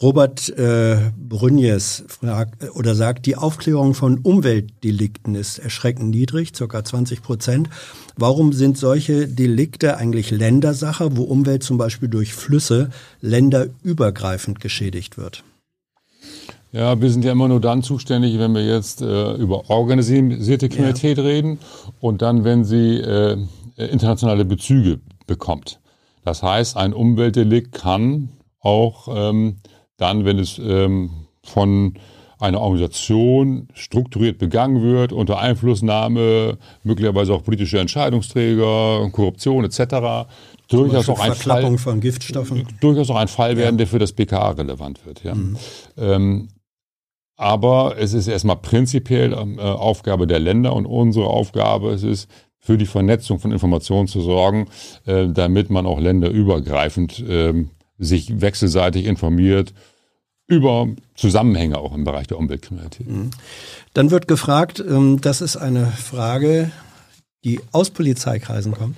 Robert 0.00 0.48
äh, 0.58 1.10
Brünjes 1.18 2.04
fragt 2.08 2.70
oder 2.70 2.94
sagt, 2.94 3.26
die 3.26 3.36
Aufklärung 3.36 3.92
von 3.92 4.18
Umweltdelikten 4.18 5.34
ist 5.34 5.58
erschreckend 5.58 6.10
niedrig, 6.10 6.56
circa 6.56 6.82
20 6.82 7.22
Prozent. 7.22 7.68
Warum 8.16 8.54
sind 8.54 8.78
solche 8.78 9.28
Delikte 9.28 9.98
eigentlich 9.98 10.30
Ländersache, 10.30 11.14
wo 11.14 11.24
Umwelt 11.24 11.62
zum 11.62 11.76
Beispiel 11.76 12.08
durch 12.08 12.32
Flüsse 12.32 12.88
länderübergreifend 13.20 14.60
geschädigt 14.60 15.18
wird? 15.18 15.44
Ja, 16.72 17.00
wir 17.00 17.10
sind 17.10 17.24
ja 17.24 17.32
immer 17.32 17.48
nur 17.48 17.60
dann 17.60 17.82
zuständig, 17.82 18.38
wenn 18.38 18.54
wir 18.54 18.64
jetzt 18.64 19.00
äh, 19.00 19.32
über 19.34 19.70
organisierte 19.70 20.68
Kriminalität 20.68 21.18
reden 21.18 21.58
und 22.00 22.22
dann, 22.22 22.44
wenn 22.44 22.64
sie 22.64 22.98
äh, 22.98 23.38
internationale 23.76 24.44
Bezüge 24.44 25.00
bekommt. 25.26 25.80
Das 26.24 26.42
heißt, 26.42 26.76
ein 26.76 26.92
Umweltdelikt 26.92 27.72
kann 27.72 28.30
auch 28.60 29.08
ähm, 29.10 29.58
dann, 29.96 30.24
wenn 30.24 30.38
es 30.38 30.58
ähm, 30.58 31.10
von 31.42 31.94
einer 32.38 32.60
Organisation 32.60 33.68
strukturiert 33.72 34.38
begangen 34.38 34.82
wird, 34.82 35.12
unter 35.12 35.38
Einflussnahme 35.38 36.58
möglicherweise 36.82 37.32
auch 37.32 37.42
politischer 37.42 37.80
Entscheidungsträger, 37.80 39.08
Korruption 39.12 39.64
etc., 39.64 40.28
durchaus 40.68 41.08
auch 41.08 41.20
ein 41.20 41.32
Fall, 41.34 41.76
durchaus 42.80 43.10
auch 43.10 43.16
ein 43.16 43.28
Fall 43.28 43.56
werden, 43.56 43.78
der 43.78 43.86
für 43.86 43.98
das 43.98 44.12
BKA 44.12 44.50
relevant 44.50 45.06
wird. 45.06 45.22
Ja. 45.24 45.34
Ähm, 45.96 46.48
aber 47.36 47.96
es 47.98 48.14
ist 48.14 48.28
erstmal 48.28 48.56
prinzipiell 48.56 49.32
äh, 49.32 49.60
Aufgabe 49.60 50.26
der 50.26 50.38
Länder 50.38 50.74
und 50.74 50.86
unsere 50.86 51.26
Aufgabe 51.26 51.90
es 51.90 52.02
ist, 52.02 52.30
für 52.58 52.76
die 52.76 52.86
Vernetzung 52.86 53.38
von 53.38 53.52
Informationen 53.52 54.08
zu 54.08 54.20
sorgen, 54.20 54.66
äh, 55.04 55.28
damit 55.28 55.70
man 55.70 55.86
auch 55.86 56.00
länderübergreifend 56.00 57.24
ähm, 57.28 57.70
sich 57.98 58.40
wechselseitig 58.40 59.06
informiert 59.06 59.72
über 60.48 60.88
Zusammenhänge 61.14 61.78
auch 61.78 61.94
im 61.94 62.04
Bereich 62.04 62.26
der 62.26 62.38
Umweltkriminalität. 62.38 63.06
Dann 63.94 64.10
wird 64.10 64.28
gefragt, 64.28 64.82
ähm, 64.86 65.20
das 65.20 65.40
ist 65.40 65.56
eine 65.56 65.86
Frage, 65.86 66.70
die 67.46 67.60
aus 67.70 67.90
Polizeikreisen 67.90 68.72
kommt. 68.72 68.96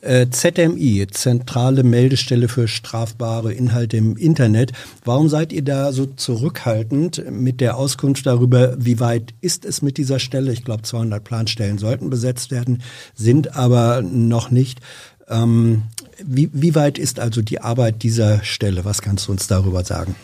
Äh, 0.00 0.26
ZMI, 0.28 1.06
Zentrale 1.10 1.84
Meldestelle 1.84 2.48
für 2.48 2.66
strafbare 2.66 3.52
Inhalte 3.52 3.96
im 3.96 4.16
Internet. 4.16 4.72
Warum 5.04 5.28
seid 5.28 5.52
ihr 5.52 5.62
da 5.62 5.92
so 5.92 6.06
zurückhaltend 6.06 7.24
mit 7.30 7.60
der 7.60 7.76
Auskunft 7.76 8.26
darüber, 8.26 8.74
wie 8.78 8.98
weit 8.98 9.32
ist 9.40 9.64
es 9.64 9.80
mit 9.80 9.96
dieser 9.96 10.18
Stelle? 10.18 10.52
Ich 10.52 10.64
glaube, 10.64 10.82
200 10.82 11.22
Planstellen 11.22 11.78
sollten 11.78 12.10
besetzt 12.10 12.50
werden, 12.50 12.82
sind 13.14 13.56
aber 13.56 14.02
noch 14.02 14.50
nicht. 14.50 14.80
Ähm, 15.28 15.84
wie, 16.24 16.50
wie 16.52 16.74
weit 16.74 16.98
ist 16.98 17.20
also 17.20 17.42
die 17.42 17.60
Arbeit 17.60 18.02
dieser 18.02 18.42
Stelle? 18.42 18.84
Was 18.84 19.02
kannst 19.02 19.28
du 19.28 19.32
uns 19.32 19.46
darüber 19.46 19.84
sagen? 19.84 20.16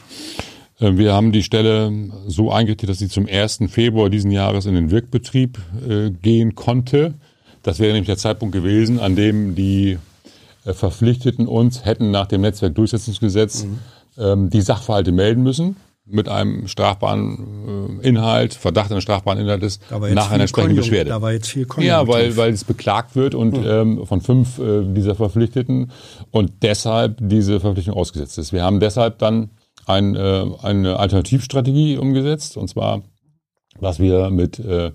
Äh, 0.80 0.96
Wir 0.96 1.12
haben 1.12 1.30
die 1.30 1.44
Stelle 1.44 2.10
so 2.26 2.50
eingerichtet, 2.50 2.88
dass 2.88 2.98
sie 2.98 3.08
zum 3.08 3.26
1. 3.26 3.60
Februar 3.68 4.10
diesen 4.10 4.32
Jahres 4.32 4.66
in 4.66 4.74
den 4.74 4.90
Wirkbetrieb 4.90 5.58
äh, 5.88 6.10
gehen 6.10 6.56
konnte. 6.56 7.14
Das 7.62 7.78
wäre 7.78 7.92
nämlich 7.92 8.06
der 8.06 8.16
Zeitpunkt 8.16 8.54
gewesen, 8.54 8.98
an 8.98 9.16
dem 9.16 9.54
die 9.54 9.98
äh, 10.64 10.72
Verpflichteten 10.72 11.46
uns 11.46 11.84
hätten 11.84 12.10
nach 12.10 12.26
dem 12.26 12.40
Netzwerkdurchsetzungsgesetz 12.42 13.66
ähm, 14.18 14.50
die 14.50 14.60
Sachverhalte 14.60 15.12
melden 15.12 15.42
müssen 15.42 15.76
mit 16.06 16.28
einem 16.28 16.66
strafbaren 16.66 18.00
äh, 18.02 18.08
Inhalt, 18.08 18.54
Verdacht 18.54 18.90
eines 18.90 19.04
strafbaren 19.04 19.38
Inhaltes 19.38 19.80
nach 19.90 20.30
einer 20.30 20.42
entsprechenden 20.42 20.76
Konjun- 20.76 20.76
Beschwerde. 20.76 21.10
Da 21.10 21.22
war 21.22 21.32
jetzt 21.32 21.48
viel 21.48 21.66
Ja, 21.78 22.06
weil, 22.08 22.36
weil 22.36 22.52
es 22.52 22.64
beklagt 22.64 23.14
wird 23.14 23.34
und 23.34 23.56
ähm, 23.56 24.06
von 24.06 24.20
fünf 24.20 24.58
äh, 24.58 24.82
dieser 24.92 25.14
Verpflichteten 25.14 25.92
und 26.30 26.62
deshalb 26.62 27.18
diese 27.20 27.60
Verpflichtung 27.60 27.94
ausgesetzt 27.94 28.38
ist. 28.38 28.52
Wir 28.52 28.64
haben 28.64 28.80
deshalb 28.80 29.18
dann 29.18 29.50
ein, 29.86 30.16
äh, 30.16 30.44
eine 30.62 30.98
Alternativstrategie 30.98 31.96
umgesetzt 31.96 32.56
und 32.56 32.68
zwar, 32.68 33.02
dass 33.80 33.98
wir 33.98 34.30
mit 34.30 34.58
äh, 34.58 34.92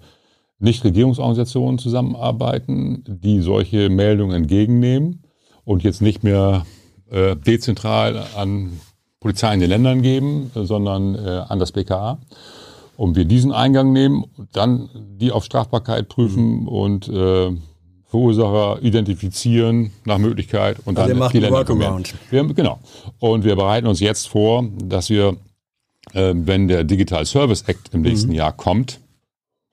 Nichtregierungsorganisationen 0.59 1.77
zusammenarbeiten, 1.79 3.03
die 3.07 3.41
solche 3.41 3.89
Meldungen 3.89 4.35
entgegennehmen 4.35 5.23
und 5.63 5.83
jetzt 5.83 6.01
nicht 6.01 6.23
mehr 6.23 6.65
äh, 7.09 7.35
dezentral 7.35 8.23
an 8.35 8.79
Polizei 9.19 9.53
in 9.53 9.59
den 9.59 9.69
Ländern 9.69 10.01
geben, 10.01 10.51
sondern 10.53 11.15
äh, 11.15 11.43
an 11.47 11.59
das 11.59 11.71
BKA. 11.71 12.19
Und 12.97 13.15
wir 13.15 13.25
diesen 13.25 13.51
Eingang 13.51 13.91
nehmen, 13.91 14.25
dann 14.53 14.89
die 15.19 15.31
auf 15.31 15.43
Strafbarkeit 15.43 16.07
prüfen 16.07 16.67
und 16.67 17.09
äh, 17.09 17.51
Verursacher 18.05 18.81
identifizieren 18.81 19.91
nach 20.05 20.17
Möglichkeit 20.17 20.77
und 20.85 20.97
Also 20.97 21.09
dann 21.09 21.19
macht 21.19 21.33
die 21.33 21.39
Länder. 21.39 21.67
Workaround. 21.67 22.13
Wir, 22.29 22.43
genau. 22.45 22.79
Und 23.19 23.43
wir 23.43 23.55
bereiten 23.55 23.87
uns 23.87 23.99
jetzt 23.99 24.29
vor, 24.29 24.63
dass 24.77 25.09
wir, 25.09 25.35
äh, 26.13 26.33
wenn 26.35 26.67
der 26.69 26.85
Digital 26.85 27.25
Service 27.25 27.63
Act 27.63 27.93
im 27.93 28.03
nächsten 28.03 28.31
Jahr 28.31 28.53
kommt, 28.53 29.01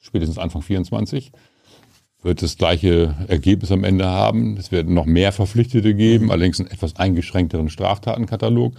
spätestens 0.03 0.39
Anfang 0.39 0.61
24, 0.61 1.33
wird 2.23 2.43
das 2.43 2.57
gleiche 2.57 3.15
Ergebnis 3.27 3.73
am 3.73 3.83
Ende 3.83 4.07
haben. 4.07 4.57
Es 4.57 4.71
werden 4.71 4.95
noch 4.95 5.07
mehr 5.07 5.33
Verpflichtete 5.33 5.95
geben, 5.95 6.31
allerdings 6.31 6.61
einen 6.61 6.71
etwas 6.71 6.97
eingeschränkteren 6.97 7.69
Straftatenkatalog, 7.69 8.75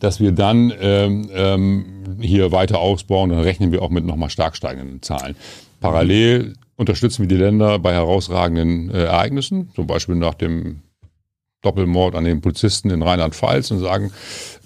dass 0.00 0.18
wir 0.18 0.32
dann 0.32 0.72
ähm, 0.80 1.30
ähm, 1.32 1.84
hier 2.20 2.50
weiter 2.50 2.80
ausbauen. 2.80 3.30
Dann 3.30 3.40
rechnen 3.40 3.70
wir 3.70 3.82
auch 3.82 3.90
mit 3.90 4.04
nochmal 4.04 4.30
stark 4.30 4.56
steigenden 4.56 5.02
Zahlen. 5.02 5.36
Parallel 5.80 6.54
unterstützen 6.76 7.22
wir 7.22 7.28
die 7.28 7.36
Länder 7.36 7.78
bei 7.78 7.92
herausragenden 7.92 8.90
äh, 8.90 9.04
Ereignissen, 9.04 9.70
zum 9.74 9.86
Beispiel 9.86 10.16
nach 10.16 10.34
dem 10.34 10.80
Doppelmord 11.62 12.14
an 12.14 12.24
den 12.24 12.40
Polizisten 12.40 12.90
in 12.90 13.02
Rheinland-Pfalz 13.02 13.70
und 13.70 13.80
sagen, 13.80 14.12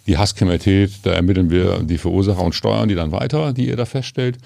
die 0.06 0.18
Hasskriminalität, 0.18 0.90
da 1.02 1.12
ermitteln 1.12 1.50
wir 1.50 1.80
die 1.80 1.98
Verursacher 1.98 2.42
und 2.42 2.54
steuern 2.54 2.88
die 2.88 2.94
dann 2.94 3.12
weiter, 3.12 3.52
die 3.52 3.68
ihr 3.68 3.76
da 3.76 3.84
feststellt. 3.84 4.38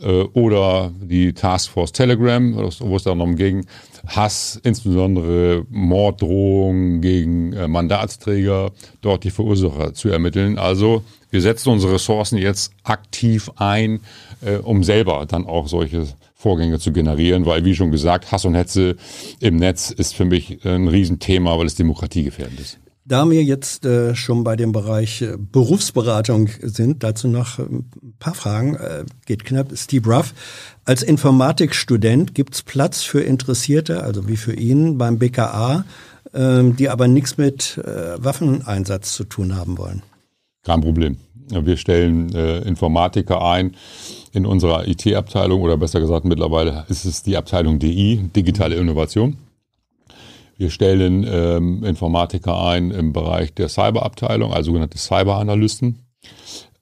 Äh, 0.00 0.22
oder 0.22 0.92
die 1.00 1.32
Taskforce 1.32 1.92
Telegram, 1.92 2.54
wo 2.54 2.96
es 2.96 3.02
darum 3.04 3.36
ging, 3.36 3.66
Hass, 4.06 4.60
insbesondere 4.62 5.64
Morddrohungen 5.70 7.00
gegen 7.00 7.52
äh, 7.54 7.66
Mandatsträger, 7.66 8.72
dort 9.00 9.24
die 9.24 9.30
Verursacher 9.30 9.94
zu 9.94 10.08
ermitteln. 10.08 10.58
Also 10.58 11.02
wir 11.30 11.40
setzen 11.40 11.70
unsere 11.70 11.94
Ressourcen 11.94 12.38
jetzt 12.38 12.72
aktiv 12.84 13.50
ein, 13.56 14.00
äh, 14.42 14.56
um 14.56 14.84
selber 14.84 15.26
dann 15.26 15.46
auch 15.46 15.66
solche 15.66 16.06
Vorgänge 16.34 16.78
zu 16.78 16.92
generieren, 16.92 17.46
weil 17.46 17.64
wie 17.64 17.74
schon 17.74 17.90
gesagt, 17.90 18.30
Hass 18.30 18.44
und 18.44 18.54
Hetze 18.54 18.96
im 19.40 19.56
Netz 19.56 19.90
ist 19.90 20.14
für 20.14 20.26
mich 20.26 20.64
ein 20.64 20.86
Riesenthema, 20.86 21.58
weil 21.58 21.66
es 21.66 21.74
demokratiegefährdend 21.74 22.60
ist. 22.60 22.78
Da 23.08 23.24
wir 23.30 23.44
jetzt 23.44 23.86
äh, 23.86 24.16
schon 24.16 24.42
bei 24.42 24.56
dem 24.56 24.72
Bereich 24.72 25.22
äh, 25.22 25.36
Berufsberatung 25.38 26.48
sind, 26.60 27.04
dazu 27.04 27.28
noch 27.28 27.60
ein 27.60 27.88
paar 28.18 28.34
Fragen, 28.34 28.74
äh, 28.74 29.04
geht 29.26 29.44
knapp. 29.44 29.68
Steve 29.76 30.12
Ruff, 30.12 30.34
als 30.84 31.04
Informatikstudent 31.04 32.34
gibt's 32.34 32.62
Platz 32.62 33.02
für 33.02 33.20
Interessierte, 33.20 34.02
also 34.02 34.26
wie 34.28 34.36
für 34.36 34.54
ihn 34.54 34.98
beim 34.98 35.20
BKA, 35.20 35.84
ähm, 36.34 36.74
die 36.74 36.88
aber 36.88 37.06
nichts 37.06 37.38
mit 37.38 37.78
äh, 37.78 38.22
Waffeneinsatz 38.22 39.12
zu 39.12 39.22
tun 39.22 39.54
haben 39.54 39.78
wollen. 39.78 40.02
Kein 40.64 40.80
Problem. 40.80 41.16
Wir 41.48 41.76
stellen 41.76 42.34
äh, 42.34 42.58
Informatiker 42.62 43.40
ein 43.40 43.76
in 44.32 44.46
unserer 44.46 44.88
IT-Abteilung 44.88 45.62
oder 45.62 45.76
besser 45.76 46.00
gesagt 46.00 46.24
mittlerweile 46.24 46.84
ist 46.88 47.04
es 47.04 47.22
die 47.22 47.36
Abteilung 47.36 47.78
DI, 47.78 48.28
digitale 48.34 48.74
Innovation. 48.74 49.36
Wir 50.56 50.70
stellen 50.70 51.26
ähm, 51.28 51.84
Informatiker 51.84 52.64
ein 52.66 52.90
im 52.90 53.12
Bereich 53.12 53.52
der 53.54 53.68
Cyberabteilung, 53.68 54.52
also 54.52 54.68
sogenannte 54.68 54.98
Cyberanalysten. 54.98 55.98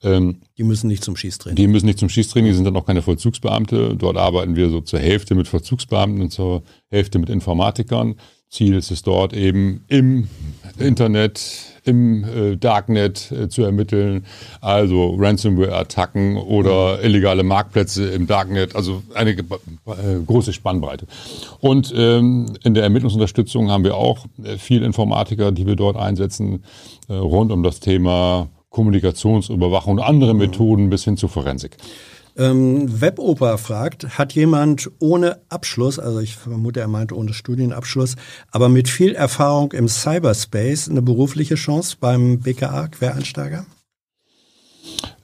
Ähm, 0.03 0.41
die 0.57 0.63
müssen 0.63 0.87
nicht 0.87 1.03
zum 1.03 1.15
Schießtraining. 1.15 1.55
Die 1.55 1.67
müssen 1.67 1.87
nicht 1.87 1.99
zum 1.99 2.09
Schießtraining, 2.09 2.51
die 2.51 2.55
sind 2.55 2.65
dann 2.65 2.75
auch 2.77 2.85
keine 2.85 3.01
Vollzugsbeamte. 3.01 3.95
Dort 3.97 4.17
arbeiten 4.17 4.55
wir 4.55 4.69
so 4.69 4.81
zur 4.81 4.99
Hälfte 4.99 5.35
mit 5.35 5.47
Vollzugsbeamten 5.47 6.21
und 6.21 6.31
zur 6.31 6.63
Hälfte 6.89 7.19
mit 7.19 7.29
Informatikern. 7.29 8.15
Ziel 8.49 8.75
ist 8.75 8.91
es 8.91 9.01
dort 9.01 9.33
eben 9.33 9.83
im 9.87 10.29
Internet 10.79 11.74
im 11.85 12.23
äh, 12.23 12.57
Darknet 12.57 13.31
äh, 13.31 13.47
zu 13.47 13.63
ermitteln, 13.63 14.25
also 14.59 15.15
Ransomware-Attacken 15.17 16.37
oder 16.37 17.03
illegale 17.03 17.43
Marktplätze 17.43 18.09
im 18.09 18.27
Darknet, 18.27 18.75
also 18.75 19.03
eine 19.13 19.31
äh, 19.31 19.43
große 20.25 20.51
Spannbreite. 20.51 21.05
Und 21.59 21.93
ähm, 21.95 22.47
in 22.63 22.73
der 22.73 22.83
Ermittlungsunterstützung 22.83 23.69
haben 23.69 23.83
wir 23.83 23.95
auch 23.95 24.25
äh, 24.43 24.57
viel 24.57 24.83
Informatiker, 24.83 25.51
die 25.51 25.67
wir 25.67 25.75
dort 25.75 25.95
einsetzen, 25.95 26.63
äh, 27.07 27.13
rund 27.13 27.51
um 27.51 27.63
das 27.63 27.79
Thema 27.79 28.49
Kommunikationsüberwachung 28.71 29.93
und 29.93 29.99
andere 30.03 30.33
Methoden 30.33 30.89
bis 30.89 31.05
hin 31.05 31.15
zur 31.15 31.29
Forensik. 31.29 31.77
Ähm, 32.37 33.01
Weboper 33.01 33.57
fragt, 33.57 34.17
hat 34.17 34.33
jemand 34.33 34.91
ohne 34.99 35.39
Abschluss, 35.47 35.99
also 35.99 36.19
ich 36.19 36.35
vermute, 36.35 36.81
er 36.81 36.87
meint 36.89 37.13
ohne 37.13 37.33
Studienabschluss, 37.33 38.15
aber 38.51 38.67
mit 38.67 38.89
viel 38.89 39.15
Erfahrung 39.15 39.71
im 39.71 39.87
Cyberspace 39.87 40.89
eine 40.89 41.01
berufliche 41.01 41.55
Chance 41.55 41.95
beim 41.99 42.39
BKA 42.39 42.89
Quereinsteiger? 42.89 43.65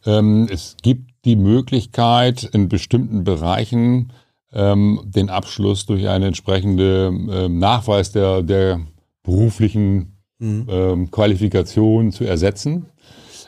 Ähm, 0.05 0.47
es 0.49 0.77
gibt 0.81 1.11
die 1.25 1.35
Möglichkeit, 1.35 2.43
in 2.43 2.69
bestimmten 2.69 3.23
Bereichen 3.23 4.13
ähm, 4.53 5.01
den 5.03 5.29
Abschluss 5.29 5.85
durch 5.85 6.07
einen 6.07 6.25
entsprechenden 6.25 7.29
ähm, 7.31 7.59
Nachweis 7.59 8.11
der, 8.11 8.41
der 8.41 8.81
beruflichen 9.23 10.17
mhm. 10.39 10.67
Ähm, 10.69 11.11
Qualifikation 11.11 12.11
zu 12.11 12.23
ersetzen. 12.23 12.87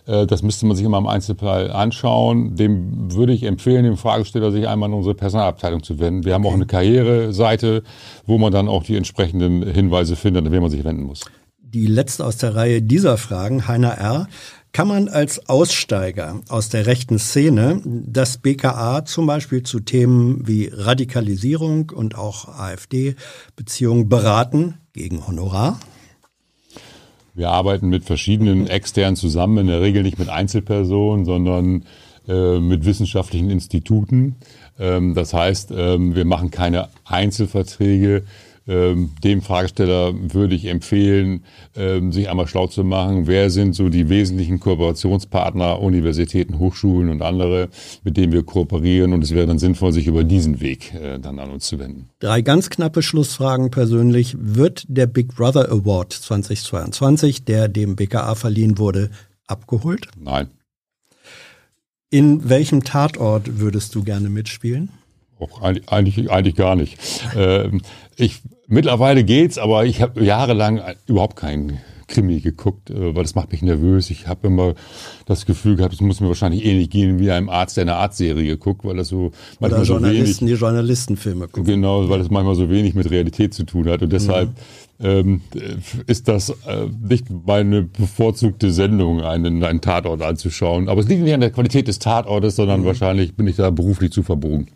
Äh, 0.06 0.26
das 0.26 0.44
müsste 0.44 0.66
man 0.66 0.76
sich 0.76 0.86
immer 0.86 0.98
im 0.98 1.08
Einzelfall 1.08 1.72
anschauen. 1.72 2.56
Dem 2.56 3.14
würde 3.14 3.34
ich 3.34 3.44
empfehlen, 3.44 3.84
dem 3.84 3.98
Fragesteller 3.98 4.52
sich 4.52 4.68
einmal 4.68 4.90
in 4.90 4.96
unsere 4.96 5.16
Personalabteilung 5.16 5.84
zu 5.84 6.00
wenden. 6.00 6.26
Wir 6.26 6.34
haben 6.34 6.46
auch 6.46 6.54
eine 6.54 6.66
Karriereseite, 6.66 7.84
wo 8.26 8.38
man 8.38 8.52
dann 8.52 8.68
auch 8.68 8.84
die 8.84 8.96
entsprechenden 8.96 9.64
Hinweise 9.64 10.16
findet, 10.16 10.46
an 10.46 10.52
wen 10.52 10.62
man 10.62 10.72
sich 10.72 10.84
wenden 10.84 11.04
muss. 11.04 11.22
Die 11.62 11.88
letzte 11.88 12.26
aus 12.26 12.38
der 12.38 12.56
Reihe 12.56 12.82
dieser 12.82 13.18
Fragen, 13.18 13.68
Heiner 13.68 13.98
R. 13.98 14.28
Kann 14.74 14.88
man 14.88 15.08
als 15.08 15.50
Aussteiger 15.50 16.42
aus 16.50 16.70
der 16.70 16.88
rechten 16.88 17.20
Szene 17.20 17.80
das 17.86 18.40
BKA 18.40 19.06
zum 19.06 19.28
Beispiel 19.28 19.62
zu 19.62 19.80
Themen 19.80 20.48
wie 20.48 20.72
Radikalisierung 20.74 21.92
und 21.92 22.16
auch 22.16 22.48
AfD-Beziehungen 22.48 24.10
beraten 24.10 24.80
gegen 24.94 25.28
Honorar? 25.28 25.80
Wir 27.34 27.50
arbeiten 27.50 27.90
mit 27.90 28.06
verschiedenen 28.06 28.68
externen 28.68 29.16
zusammen, 29.16 29.58
in 29.58 29.68
der 29.68 29.82
Regel 29.82 30.04
nicht 30.04 30.20
mit 30.20 30.30
Einzelpersonen, 30.30 31.26
sondern 31.26 31.86
äh, 32.28 32.60
mit 32.60 32.86
wissenschaftlichen 32.86 33.50
Instituten. 33.50 34.36
Ähm, 34.80 35.16
das 35.16 35.34
heißt, 35.34 35.74
ähm, 35.76 36.16
wir 36.16 36.26
machen 36.26 36.52
keine 36.52 36.90
Einzelverträge, 37.06 38.24
dem 38.66 39.42
Fragesteller 39.42 40.14
würde 40.34 40.56
ich 40.56 40.66
empfehlen, 40.66 41.44
ähm, 41.76 42.14
sich 42.14 42.30
einmal 42.30 42.48
schlau 42.48 42.68
zu 42.68 42.84
machen, 42.84 43.28
wer 43.28 43.50
sind 43.50 43.76
so 43.76 43.90
die 43.90 44.08
wesentlichen 44.08 44.60
Kooperationspartner, 44.60 45.82
Universitäten, 45.82 46.60
Hochschulen 46.60 47.10
und 47.10 47.22
andere, 47.22 47.70
mit 48.04 48.16
denen 48.16 48.32
wir 48.32 48.44
kooperieren. 48.44 49.12
Und 49.12 49.24
es 49.24 49.32
wäre 49.32 49.48
dann 49.48 49.60
sinnvoll, 49.60 49.92
sich 49.92 50.08
über 50.08 50.24
diesen 50.24 50.62
Weg 50.62 50.94
äh, 50.94 51.20
dann 51.20 51.40
an 51.40 51.52
uns 51.52 51.66
zu 51.66 51.78
wenden. 51.78 52.10
Drei 52.20 52.42
ganz 52.42 52.70
knappe 52.70 53.02
Schlussfragen 53.02 53.70
persönlich. 53.70 54.38
Wird 54.40 54.86
der 54.88 55.08
Big 55.08 55.36
Brother 55.36 55.70
Award 55.70 56.14
2022, 56.14 57.44
der 57.44 57.68
dem 57.68 57.98
BKA 57.98 58.36
verliehen 58.36 58.78
wurde, 58.78 59.10
abgeholt? 59.46 60.08
Nein. 60.18 60.48
In 62.10 62.48
welchem 62.48 62.84
Tatort 62.84 63.60
würdest 63.60 63.96
du 63.96 64.04
gerne 64.04 64.30
mitspielen? 64.30 64.90
Eigentlich, 65.62 66.32
eigentlich 66.32 66.56
gar 66.56 66.76
nicht. 66.76 66.98
Ähm, 67.36 67.82
ich, 68.16 68.42
mittlerweile 68.68 69.24
geht's, 69.24 69.58
aber 69.58 69.86
ich 69.86 70.02
habe 70.02 70.24
jahrelang 70.24 70.82
überhaupt 71.08 71.36
keinen 71.36 71.80
Krimi 72.08 72.40
geguckt, 72.40 72.90
äh, 72.90 73.16
weil 73.16 73.24
das 73.24 73.36
macht 73.36 73.52
mich 73.52 73.62
nervös. 73.62 74.10
Ich 74.10 74.28
habe 74.28 74.48
immer 74.48 74.76
das 75.26 75.46
Gefühl 75.46 75.76
gehabt, 75.76 75.94
es 75.94 76.02
muss 76.02 76.20
mir 76.20 76.28
wahrscheinlich 76.28 76.66
ähnlich 76.66 76.90
gehen 76.90 77.20
wie 77.20 77.32
einem 77.32 77.50
Arzt, 77.50 77.78
der 77.78 77.84
eine 77.84 77.96
Arztserie 77.96 78.58
guckt, 78.58 78.86
weil 78.86 78.98
das 78.98 79.08
so 79.08 79.32
manchmal 79.60 79.82
Oder 79.82 79.90
Journalisten, 79.90 80.34
so 80.34 80.42
wenig, 80.42 80.54
die 80.54 80.60
Journalistenfilme 80.60 81.48
gucken. 81.48 81.66
Genau, 81.66 82.10
weil 82.10 82.20
das 82.20 82.30
manchmal 82.30 82.56
so 82.56 82.70
wenig 82.70 82.94
mit 82.94 83.10
Realität 83.10 83.54
zu 83.54 83.64
tun 83.64 83.90
hat 83.90 84.02
und 84.02 84.12
deshalb 84.12 84.50
mhm. 85.00 85.06
ähm, 85.06 85.42
ist 86.08 86.28
das 86.28 86.50
äh, 86.50 86.88
nicht 87.10 87.26
meine 87.30 87.84
bevorzugte 87.84 88.72
Sendung, 88.72 89.22
einen, 89.22 89.64
einen 89.64 89.82
Tatort 89.82 90.22
anzuschauen. 90.22 90.90
Aber 90.90 91.02
es 91.02 91.08
liegt 91.08 91.24
nicht 91.24 91.34
an 91.34 91.42
der 91.42 91.52
Qualität 91.52 91.88
des 91.88 92.00
Tatortes, 92.00 92.56
sondern 92.56 92.82
mhm. 92.82 92.86
wahrscheinlich 92.86 93.36
bin 93.36 93.48
ich 93.48 93.56
da 93.56 93.70
beruflich 93.70 94.12
zu 94.12 94.24
verbogen. 94.24 94.68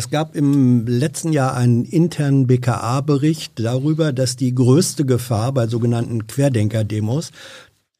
Es 0.00 0.08
gab 0.08 0.34
im 0.34 0.86
letzten 0.86 1.30
Jahr 1.30 1.54
einen 1.54 1.84
internen 1.84 2.46
BKA-Bericht 2.46 3.52
darüber, 3.56 4.14
dass 4.14 4.34
die 4.34 4.54
größte 4.54 5.04
Gefahr 5.04 5.52
bei 5.52 5.66
sogenannten 5.66 6.26
Querdenker-Demos, 6.26 7.32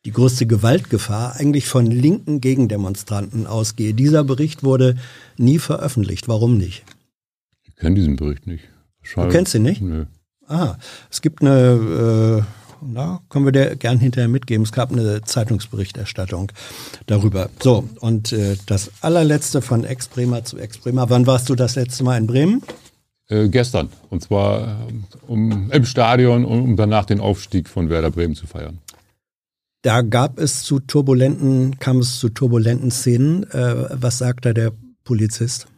die 0.07 0.11
größte 0.11 0.47
Gewaltgefahr 0.47 1.37
eigentlich 1.37 1.67
von 1.67 1.85
linken 1.85 2.41
Gegendemonstranten 2.41 3.47
ausgehe. 3.47 3.93
Dieser 3.93 4.25
Bericht 4.25 4.65
wurde 4.65 4.97
nie 5.37 5.59
veröffentlicht. 5.59 6.27
Warum 6.27 6.57
nicht? 6.57 6.85
Ich 7.65 7.77
kenne 7.77 7.97
diesen 7.97 8.17
Bericht 8.17 8.47
nicht. 8.47 8.65
Du 9.15 9.29
kennst 9.29 9.55
ihn 9.55 9.65
nicht? 9.65 9.83
Nö. 9.83 10.07
Ah, 10.47 10.79
es 11.11 11.21
gibt 11.21 11.43
eine 11.43 12.47
äh, 12.47 12.60
na, 12.83 13.21
können 13.29 13.45
wir 13.45 13.53
dir 13.53 13.77
gern 13.77 13.99
hinterher 13.99 14.29
mitgeben. 14.29 14.65
Es 14.65 14.73
gab 14.73 14.93
eine 14.93 15.23
Zeitungsberichterstattung 15.23 16.53
darüber. 17.07 17.51
So, 17.63 17.89
und 18.01 18.33
äh, 18.33 18.57
das 18.67 18.91
allerletzte 19.01 19.63
von 19.63 19.85
Ex-Bremer 19.85 20.45
zu 20.45 20.59
Ex-Bremer. 20.59 21.11
Wann 21.11 21.27
warst 21.27 21.49
du 21.49 21.55
das 21.55 21.77
letzte 21.77 22.05
Mal 22.05 22.19
in 22.19 22.27
Bremen? 22.27 22.63
Äh, 23.29 23.49
gestern. 23.49 23.89
Und 24.11 24.23
zwar 24.23 24.89
äh, 24.89 24.93
um, 25.27 25.71
im 25.71 25.85
Stadion, 25.85 26.45
um 26.45 26.77
danach 26.77 27.05
den 27.05 27.21
Aufstieg 27.21 27.69
von 27.69 27.89
Werder 27.89 28.11
Bremen 28.11 28.35
zu 28.35 28.47
feiern. 28.47 28.79
Da 29.83 30.03
gab 30.03 30.39
es 30.39 30.63
zu 30.63 30.81
turbulenten, 30.81 31.79
kam 31.79 32.01
es 32.01 32.19
zu 32.19 32.29
turbulenten 32.29 32.91
Szenen. 32.91 33.45
Äh, 33.51 33.87
was 33.93 34.19
sagt 34.19 34.45
da 34.45 34.53
der 34.53 34.73
Polizist? 35.05 35.69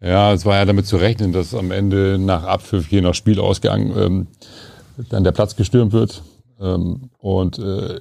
Ja, 0.00 0.32
es 0.32 0.44
war 0.44 0.56
ja 0.56 0.64
damit 0.64 0.86
zu 0.86 0.96
rechnen, 0.96 1.32
dass 1.32 1.54
am 1.54 1.70
Ende 1.70 2.18
nach 2.18 2.44
Abpfiff 2.44 2.88
je 2.90 3.00
nach 3.00 3.14
Spielausgang 3.14 3.96
ähm, 3.96 4.26
dann 5.10 5.24
der 5.24 5.32
Platz 5.32 5.56
gestürmt 5.56 5.92
wird. 5.92 6.22
Ähm, 6.60 7.10
und 7.18 7.58
äh, 7.58 8.00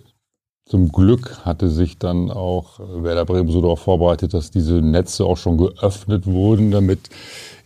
zum 0.67 0.91
Glück 0.91 1.45
hatte 1.45 1.69
sich 1.69 1.99
dann 1.99 2.31
auch 2.31 2.79
Werder 2.79 3.25
Bremen 3.25 3.51
so 3.51 3.61
darauf 3.61 3.81
vorbereitet, 3.81 4.33
dass 4.33 4.49
diese 4.49 4.81
Netze 4.81 5.23
auch 5.23 5.37
schon 5.37 5.59
geöffnet 5.59 6.25
wurden, 6.25 6.71
damit 6.71 7.01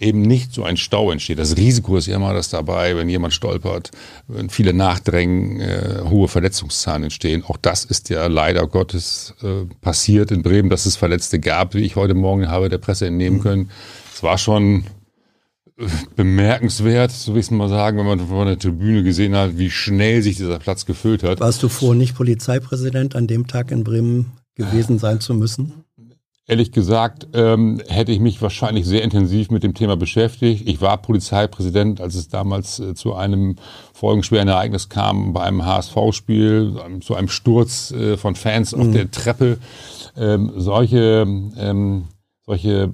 eben 0.01 0.22
nicht 0.22 0.53
so 0.53 0.65
ein 0.65 0.76
Stau 0.76 1.10
entsteht. 1.10 1.39
Das 1.39 1.56
Risiko 1.56 1.95
ist 1.95 2.07
ja 2.07 2.18
immer 2.18 2.34
das 2.34 2.49
dabei, 2.49 2.97
wenn 2.97 3.07
jemand 3.07 3.34
stolpert, 3.34 3.91
wenn 4.27 4.49
viele 4.49 4.73
nachdrängen, 4.73 5.61
äh, 5.61 6.01
hohe 6.10 6.27
Verletzungszahlen 6.27 7.03
entstehen. 7.03 7.45
Auch 7.47 7.56
das 7.56 7.85
ist 7.85 8.10
ja 8.10 8.27
leider 8.27 8.68
Gottes 8.68 9.34
äh, 9.43 9.65
passiert 9.80 10.31
in 10.31 10.41
Bremen, 10.41 10.69
dass 10.69 10.85
es 10.85 10.97
Verletzte 10.97 11.39
gab, 11.39 11.76
wie 11.76 11.85
ich 11.85 11.95
heute 11.95 12.15
Morgen 12.15 12.49
habe 12.49 12.68
der 12.68 12.80
Presse 12.80 13.07
entnehmen 13.07 13.39
können. 13.39 13.72
Es 14.14 14.23
war 14.23 14.38
schon 14.38 14.84
bemerkenswert, 16.15 17.11
so 17.11 17.34
will 17.34 17.39
ich 17.39 17.45
es 17.45 17.51
mal 17.51 17.69
sagen, 17.69 17.97
wenn 17.97 18.06
man 18.06 18.19
von 18.19 18.47
der 18.47 18.60
Tribüne 18.60 19.03
gesehen 19.03 19.35
hat, 19.35 19.57
wie 19.57 19.69
schnell 19.69 20.22
sich 20.22 20.38
dieser 20.38 20.60
Platz 20.60 20.85
gefüllt 20.85 21.23
hat. 21.23 21.39
Warst 21.39 21.64
du 21.64 21.69
froh, 21.69 21.93
nicht 21.93 22.15
Polizeipräsident 22.15 23.15
an 23.15 23.27
dem 23.27 23.47
Tag 23.47 23.72
in 23.72 23.84
Bremen 23.84 24.34
gewesen 24.56 24.99
sein 24.99 25.22
zu 25.22 25.34
müssen? 25.34 25.85
Ehrlich 26.47 26.72
gesagt, 26.72 27.27
ähm, 27.34 27.80
hätte 27.88 28.11
ich 28.11 28.19
mich 28.19 28.41
wahrscheinlich 28.41 28.88
sehr 28.88 29.03
intensiv 29.03 29.51
mit 29.51 29.61
dem 29.61 29.76
Thema 29.76 29.95
beschäftigt. 29.95 30.68
Ich 30.68 30.81
war 30.81 30.97
Polizeipräsident, 30.97 32.01
als 32.01 32.15
es 32.15 32.27
damals 32.27 32.80
äh, 32.80 32.95
zu 32.95 33.14
einem 33.14 33.57
folgenschweren 33.93 34.47
Ereignis 34.47 34.89
kam 34.89 35.31
bei 35.31 35.41
einem 35.41 35.64
HSV-Spiel, 35.64 36.73
zu 37.01 37.14
einem 37.14 37.27
Sturz 37.27 37.91
äh, 37.91 38.18
von 38.18 38.35
Fans 38.35 38.76
mhm. 38.76 38.81
auf 38.81 38.91
der 38.91 39.11
Treppe. 39.11 39.60
Ähm, 40.18 40.51
solche, 40.56 41.27
ähm, 41.56 42.06
solche 42.47 42.91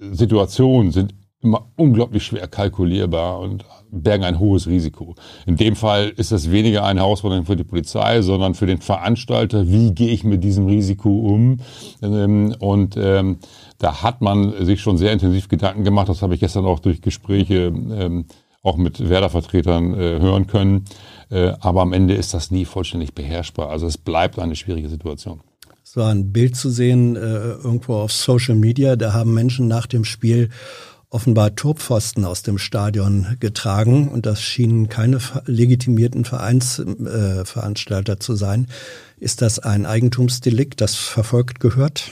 Situationen 0.00 0.90
sind 0.90 1.14
immer 1.42 1.68
unglaublich 1.76 2.24
schwer 2.24 2.48
kalkulierbar 2.48 3.40
und 3.40 3.64
bergen 3.90 4.24
ein 4.24 4.38
hohes 4.38 4.66
Risiko. 4.66 5.14
In 5.46 5.56
dem 5.56 5.76
Fall 5.76 6.12
ist 6.16 6.32
das 6.32 6.50
weniger 6.50 6.84
eine 6.84 7.00
Herausforderung 7.00 7.46
für 7.46 7.56
die 7.56 7.64
Polizei, 7.64 8.22
sondern 8.22 8.54
für 8.54 8.66
den 8.66 8.80
Veranstalter, 8.80 9.68
wie 9.68 9.92
gehe 9.92 10.10
ich 10.10 10.24
mit 10.24 10.42
diesem 10.42 10.66
Risiko 10.66 11.10
um? 11.10 11.58
Ähm, 12.02 12.54
und 12.58 12.96
ähm, 12.96 13.38
da 13.78 14.02
hat 14.02 14.22
man 14.22 14.64
sich 14.64 14.80
schon 14.80 14.96
sehr 14.96 15.12
intensiv 15.12 15.48
Gedanken 15.48 15.84
gemacht. 15.84 16.08
Das 16.08 16.22
habe 16.22 16.34
ich 16.34 16.40
gestern 16.40 16.64
auch 16.64 16.80
durch 16.80 17.00
Gespräche 17.00 17.66
ähm, 17.66 18.26
auch 18.62 18.76
mit 18.76 19.08
Werder-Vertretern 19.08 19.94
äh, 19.94 20.20
hören 20.20 20.46
können. 20.46 20.84
Äh, 21.30 21.52
aber 21.60 21.82
am 21.82 21.92
Ende 21.92 22.14
ist 22.14 22.34
das 22.34 22.50
nie 22.50 22.64
vollständig 22.64 23.14
beherrschbar. 23.14 23.70
Also 23.70 23.86
es 23.86 23.98
bleibt 23.98 24.38
eine 24.38 24.56
schwierige 24.56 24.88
Situation. 24.88 25.40
Es 25.84 25.96
war 25.96 26.10
ein 26.10 26.32
Bild 26.32 26.56
zu 26.56 26.68
sehen 26.68 27.14
äh, 27.14 27.20
irgendwo 27.20 27.94
auf 27.94 28.12
Social 28.12 28.56
Media. 28.56 28.96
Da 28.96 29.12
haben 29.12 29.32
Menschen 29.32 29.68
nach 29.68 29.86
dem 29.86 30.04
Spiel 30.04 30.50
offenbar 31.10 31.54
Turpfosten 31.54 32.24
aus 32.24 32.42
dem 32.42 32.58
Stadion 32.58 33.36
getragen 33.40 34.08
und 34.08 34.26
das 34.26 34.42
schienen 34.42 34.88
keine 34.88 35.18
legitimierten 35.46 36.24
Vereinsveranstalter 36.24 38.14
äh, 38.14 38.18
zu 38.18 38.34
sein. 38.34 38.66
Ist 39.18 39.42
das 39.42 39.58
ein 39.58 39.86
Eigentumsdelikt, 39.86 40.80
das 40.80 40.94
verfolgt 40.96 41.60
gehört? 41.60 42.10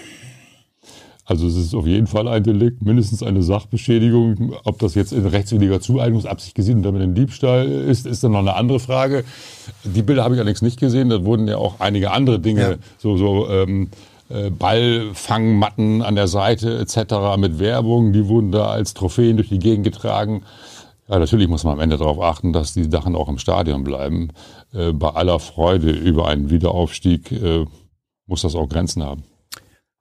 Also 1.27 1.47
es 1.47 1.57
ist 1.57 1.75
auf 1.75 1.87
jeden 1.87 2.07
Fall 2.07 2.29
ein 2.29 2.43
Delikt, 2.43 2.83
mindestens 2.83 3.23
eine 3.23 3.43
Sachbeschädigung. 3.43 4.55
Ob 4.65 4.79
das 4.79 4.95
jetzt 4.95 5.13
in 5.13 5.25
rechtswidriger 5.27 5.81
Zueignungsabsicht 5.81 6.55
gesehen 6.55 6.79
und 6.79 6.83
damit 6.83 7.01
ein 7.01 7.15
Diebstahl 7.15 7.67
ist, 7.67 8.07
ist 8.07 8.23
dann 8.23 8.33
noch 8.33 8.41
eine 8.41 8.55
andere 8.55 8.79
Frage. 8.79 9.25
Die 9.85 10.03
Bilder 10.03 10.23
habe 10.23 10.35
ich 10.35 10.41
allerdings 10.41 10.61
nicht 10.61 10.79
gesehen. 10.79 11.09
Da 11.09 11.25
wurden 11.25 11.49
ja 11.49 11.57
auch 11.57 11.81
einige 11.81 12.11
andere 12.11 12.41
Dinge 12.41 12.61
ja. 12.61 12.77
so, 12.99 13.17
so 13.17 13.49
ähm, 13.49 13.85
äh, 13.85 13.97
Ballfangmatten 14.51 16.03
an 16.03 16.15
der 16.15 16.29
Seite 16.29 16.79
etc. 16.79 17.37
mit 17.39 17.59
Werbung, 17.59 18.13
die 18.13 18.29
wurden 18.29 18.53
da 18.53 18.67
als 18.67 18.95
Trophäen 18.95 19.37
durch 19.37 19.49
die 19.49 19.59
Gegend 19.59 19.85
getragen. 19.85 20.43
Ja, 21.09 21.19
natürlich 21.19 21.49
muss 21.49 21.65
man 21.65 21.75
am 21.75 21.81
Ende 21.81 21.99
darauf 21.99 22.21
achten, 22.21 22.53
dass 22.53 22.73
die 22.73 22.85
Sachen 22.85 23.15
auch 23.15 23.29
im 23.29 23.39
Stadion 23.39 23.85
bleiben. 23.85 24.31
Äh, 24.73 24.93
bei 24.93 25.11
aller 25.11 25.39
Freude 25.39 25.91
über 25.91 26.29
einen 26.29 26.51
Wiederaufstieg 26.51 27.31
äh, 27.33 27.67
muss 28.27 28.43
das 28.43 28.55
auch 28.55 28.69
Grenzen 28.69 29.03
haben. 29.03 29.25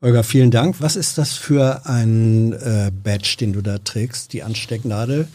Holger, 0.02 0.24
vielen 0.24 0.52
Dank. 0.52 0.82
Was 0.82 0.98
ist 0.98 1.18
das 1.18 1.32
für 1.34 1.86
ein 1.86 2.52
äh, 2.54 2.92
Badge, 2.92 3.38
den 3.40 3.54
du 3.54 3.62
da 3.62 3.78
trägst, 3.78 4.34
die 4.34 4.44
Anstecknadel? 4.44 5.30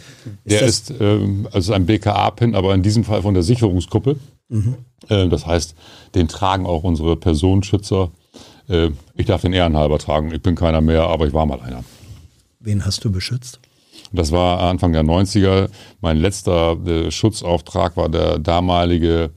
Ist 0.44 0.60
der 0.60 0.62
ist 0.62 0.92
ähm, 1.00 1.48
also 1.52 1.72
ein 1.72 1.86
BKA-Pin, 1.86 2.54
aber 2.54 2.74
in 2.74 2.82
diesem 2.82 3.04
Fall 3.04 3.22
von 3.22 3.32
der 3.32 3.42
Sicherungsgruppe. 3.42 4.16
Mhm. 4.48 4.76
Äh, 5.08 5.28
das 5.28 5.46
heißt, 5.46 5.74
den 6.14 6.28
tragen 6.28 6.66
auch 6.66 6.84
unsere 6.84 7.16
Personenschützer 7.16 8.10
äh, 8.68 8.90
ich 9.14 9.26
darf 9.26 9.42
den 9.42 9.52
ehrenhalber 9.52 9.98
tragen. 9.98 10.32
Ich 10.32 10.42
bin 10.42 10.54
keiner 10.54 10.80
mehr, 10.80 11.04
aber 11.04 11.26
ich 11.26 11.32
war 11.32 11.46
mal 11.46 11.60
einer. 11.60 11.84
Wen 12.60 12.84
hast 12.84 13.04
du 13.04 13.10
beschützt? 13.10 13.60
Das 14.12 14.32
war 14.32 14.60
Anfang 14.60 14.92
der 14.92 15.04
90er. 15.04 15.68
Mein 16.00 16.16
letzter 16.16 16.76
äh, 16.86 17.10
Schutzauftrag 17.10 17.96
war 17.96 18.08
der 18.08 18.38
damalige 18.38 19.30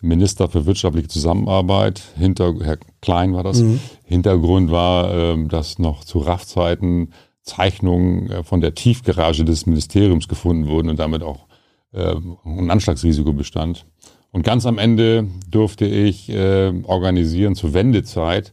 Minister 0.00 0.48
für 0.48 0.66
wirtschaftliche 0.66 1.08
Zusammenarbeit. 1.08 2.02
Hinter, 2.16 2.54
Herr 2.62 2.78
Klein 3.00 3.34
war 3.34 3.42
das. 3.42 3.60
Mhm. 3.60 3.80
Hintergrund 4.04 4.70
war, 4.70 5.12
äh, 5.12 5.46
dass 5.48 5.78
noch 5.78 6.04
zu 6.04 6.20
RAF-Zeiten 6.20 7.10
Zeichnungen 7.42 8.30
äh, 8.30 8.42
von 8.42 8.60
der 8.60 8.74
Tiefgarage 8.74 9.44
des 9.44 9.66
Ministeriums 9.66 10.28
gefunden 10.28 10.68
wurden 10.68 10.88
und 10.88 10.98
damit 10.98 11.22
auch 11.22 11.46
äh, 11.92 12.14
ein 12.44 12.70
Anschlagsrisiko 12.70 13.32
bestand. 13.32 13.86
Und 14.32 14.42
ganz 14.42 14.66
am 14.66 14.78
Ende 14.78 15.28
durfte 15.48 15.86
ich 15.86 16.28
äh, 16.28 16.72
organisieren 16.84 17.54
zur 17.54 17.72
Wendezeit 17.72 18.52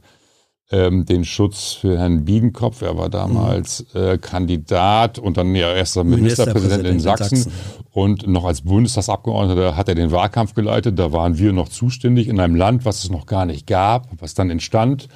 ähm, 0.71 1.05
den 1.05 1.25
Schutz 1.25 1.73
für 1.73 1.97
Herrn 1.97 2.25
Biedenkopf. 2.25 2.81
Er 2.81 2.97
war 2.97 3.09
damals 3.09 3.85
mhm. 3.93 4.01
äh, 4.01 4.17
Kandidat 4.17 5.19
und 5.19 5.37
dann 5.37 5.53
ja 5.53 5.73
erster 5.73 6.03
Ministerpräsident, 6.03 6.83
Ministerpräsident 6.83 6.87
in, 6.87 6.99
Sachsen. 6.99 7.37
in, 7.37 7.43
Sachsen. 7.43 7.81
Und 7.91 8.27
noch 8.27 8.45
als 8.45 8.61
Bundestagsabgeordneter 8.61 9.75
hat 9.75 9.89
er 9.89 9.95
den 9.95 10.11
Wahlkampf 10.11 10.53
geleitet. 10.53 10.97
Da 10.97 11.11
waren 11.11 11.37
wir 11.37 11.51
noch 11.51 11.69
zuständig 11.69 12.27
in 12.27 12.39
einem 12.39 12.55
Land, 12.55 12.85
was 12.85 13.03
es 13.03 13.09
noch 13.09 13.25
gar 13.25 13.45
nicht 13.45 13.67
gab, 13.67 14.07
was 14.19 14.33
dann 14.33 14.49
entstand 14.49 15.07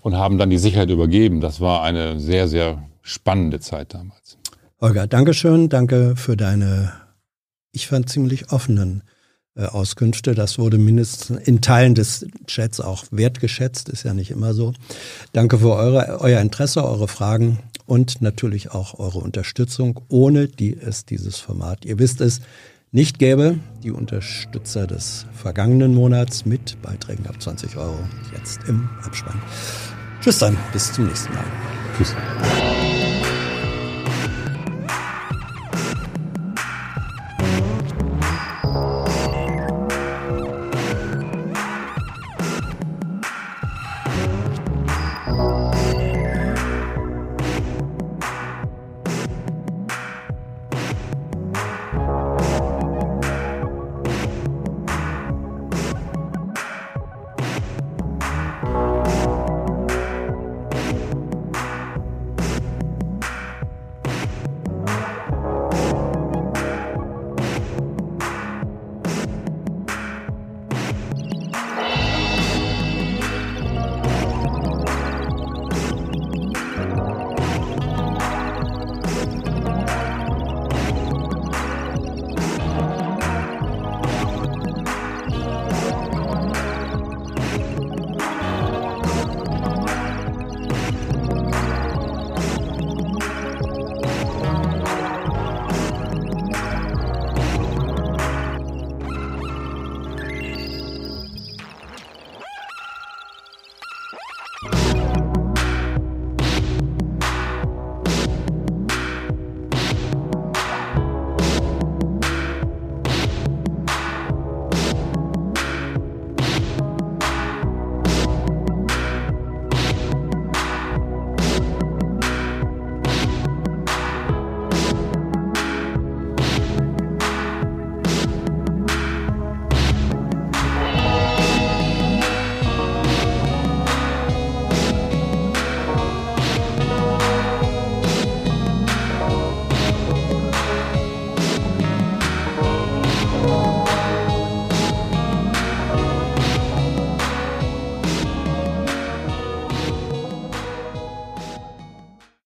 und 0.00 0.16
haben 0.16 0.38
dann 0.38 0.50
die 0.50 0.58
Sicherheit 0.58 0.90
übergeben. 0.90 1.40
Das 1.40 1.60
war 1.60 1.82
eine 1.82 2.18
sehr, 2.18 2.48
sehr 2.48 2.82
spannende 3.02 3.60
Zeit 3.60 3.94
damals. 3.94 4.38
Holger, 4.80 5.06
Dankeschön. 5.06 5.68
Danke 5.68 6.14
für 6.16 6.36
deine, 6.36 6.92
ich 7.70 7.86
fand, 7.86 8.08
ziemlich 8.08 8.50
offenen 8.50 9.02
Auskünfte. 9.56 10.34
Das 10.34 10.58
wurde 10.58 10.78
mindestens 10.78 11.38
in 11.46 11.60
Teilen 11.60 11.94
des 11.94 12.26
Chats 12.46 12.80
auch 12.80 13.04
wertgeschätzt, 13.10 13.88
ist 13.88 14.04
ja 14.04 14.14
nicht 14.14 14.30
immer 14.30 14.54
so. 14.54 14.72
Danke 15.32 15.58
für 15.58 15.74
eure, 15.74 16.20
euer 16.20 16.40
Interesse, 16.40 16.84
eure 16.84 17.08
Fragen 17.08 17.58
und 17.86 18.22
natürlich 18.22 18.70
auch 18.70 18.98
eure 18.98 19.18
Unterstützung, 19.18 20.00
ohne 20.08 20.48
die 20.48 20.76
es 20.76 21.04
dieses 21.04 21.38
Format, 21.38 21.84
ihr 21.84 21.98
wisst 21.98 22.20
es, 22.20 22.40
nicht 22.92 23.18
gäbe. 23.18 23.58
Die 23.82 23.90
Unterstützer 23.90 24.86
des 24.86 25.24
vergangenen 25.32 25.94
Monats 25.94 26.44
mit 26.44 26.80
Beiträgen 26.82 27.26
ab 27.26 27.40
20 27.40 27.76
Euro 27.76 27.98
jetzt 28.36 28.60
im 28.68 28.88
Abspann. 29.02 29.40
Tschüss 30.20 30.38
dann, 30.38 30.56
bis 30.72 30.92
zum 30.92 31.06
nächsten 31.06 31.32
Mal. 31.32 31.44
Tschüss. 31.96 32.14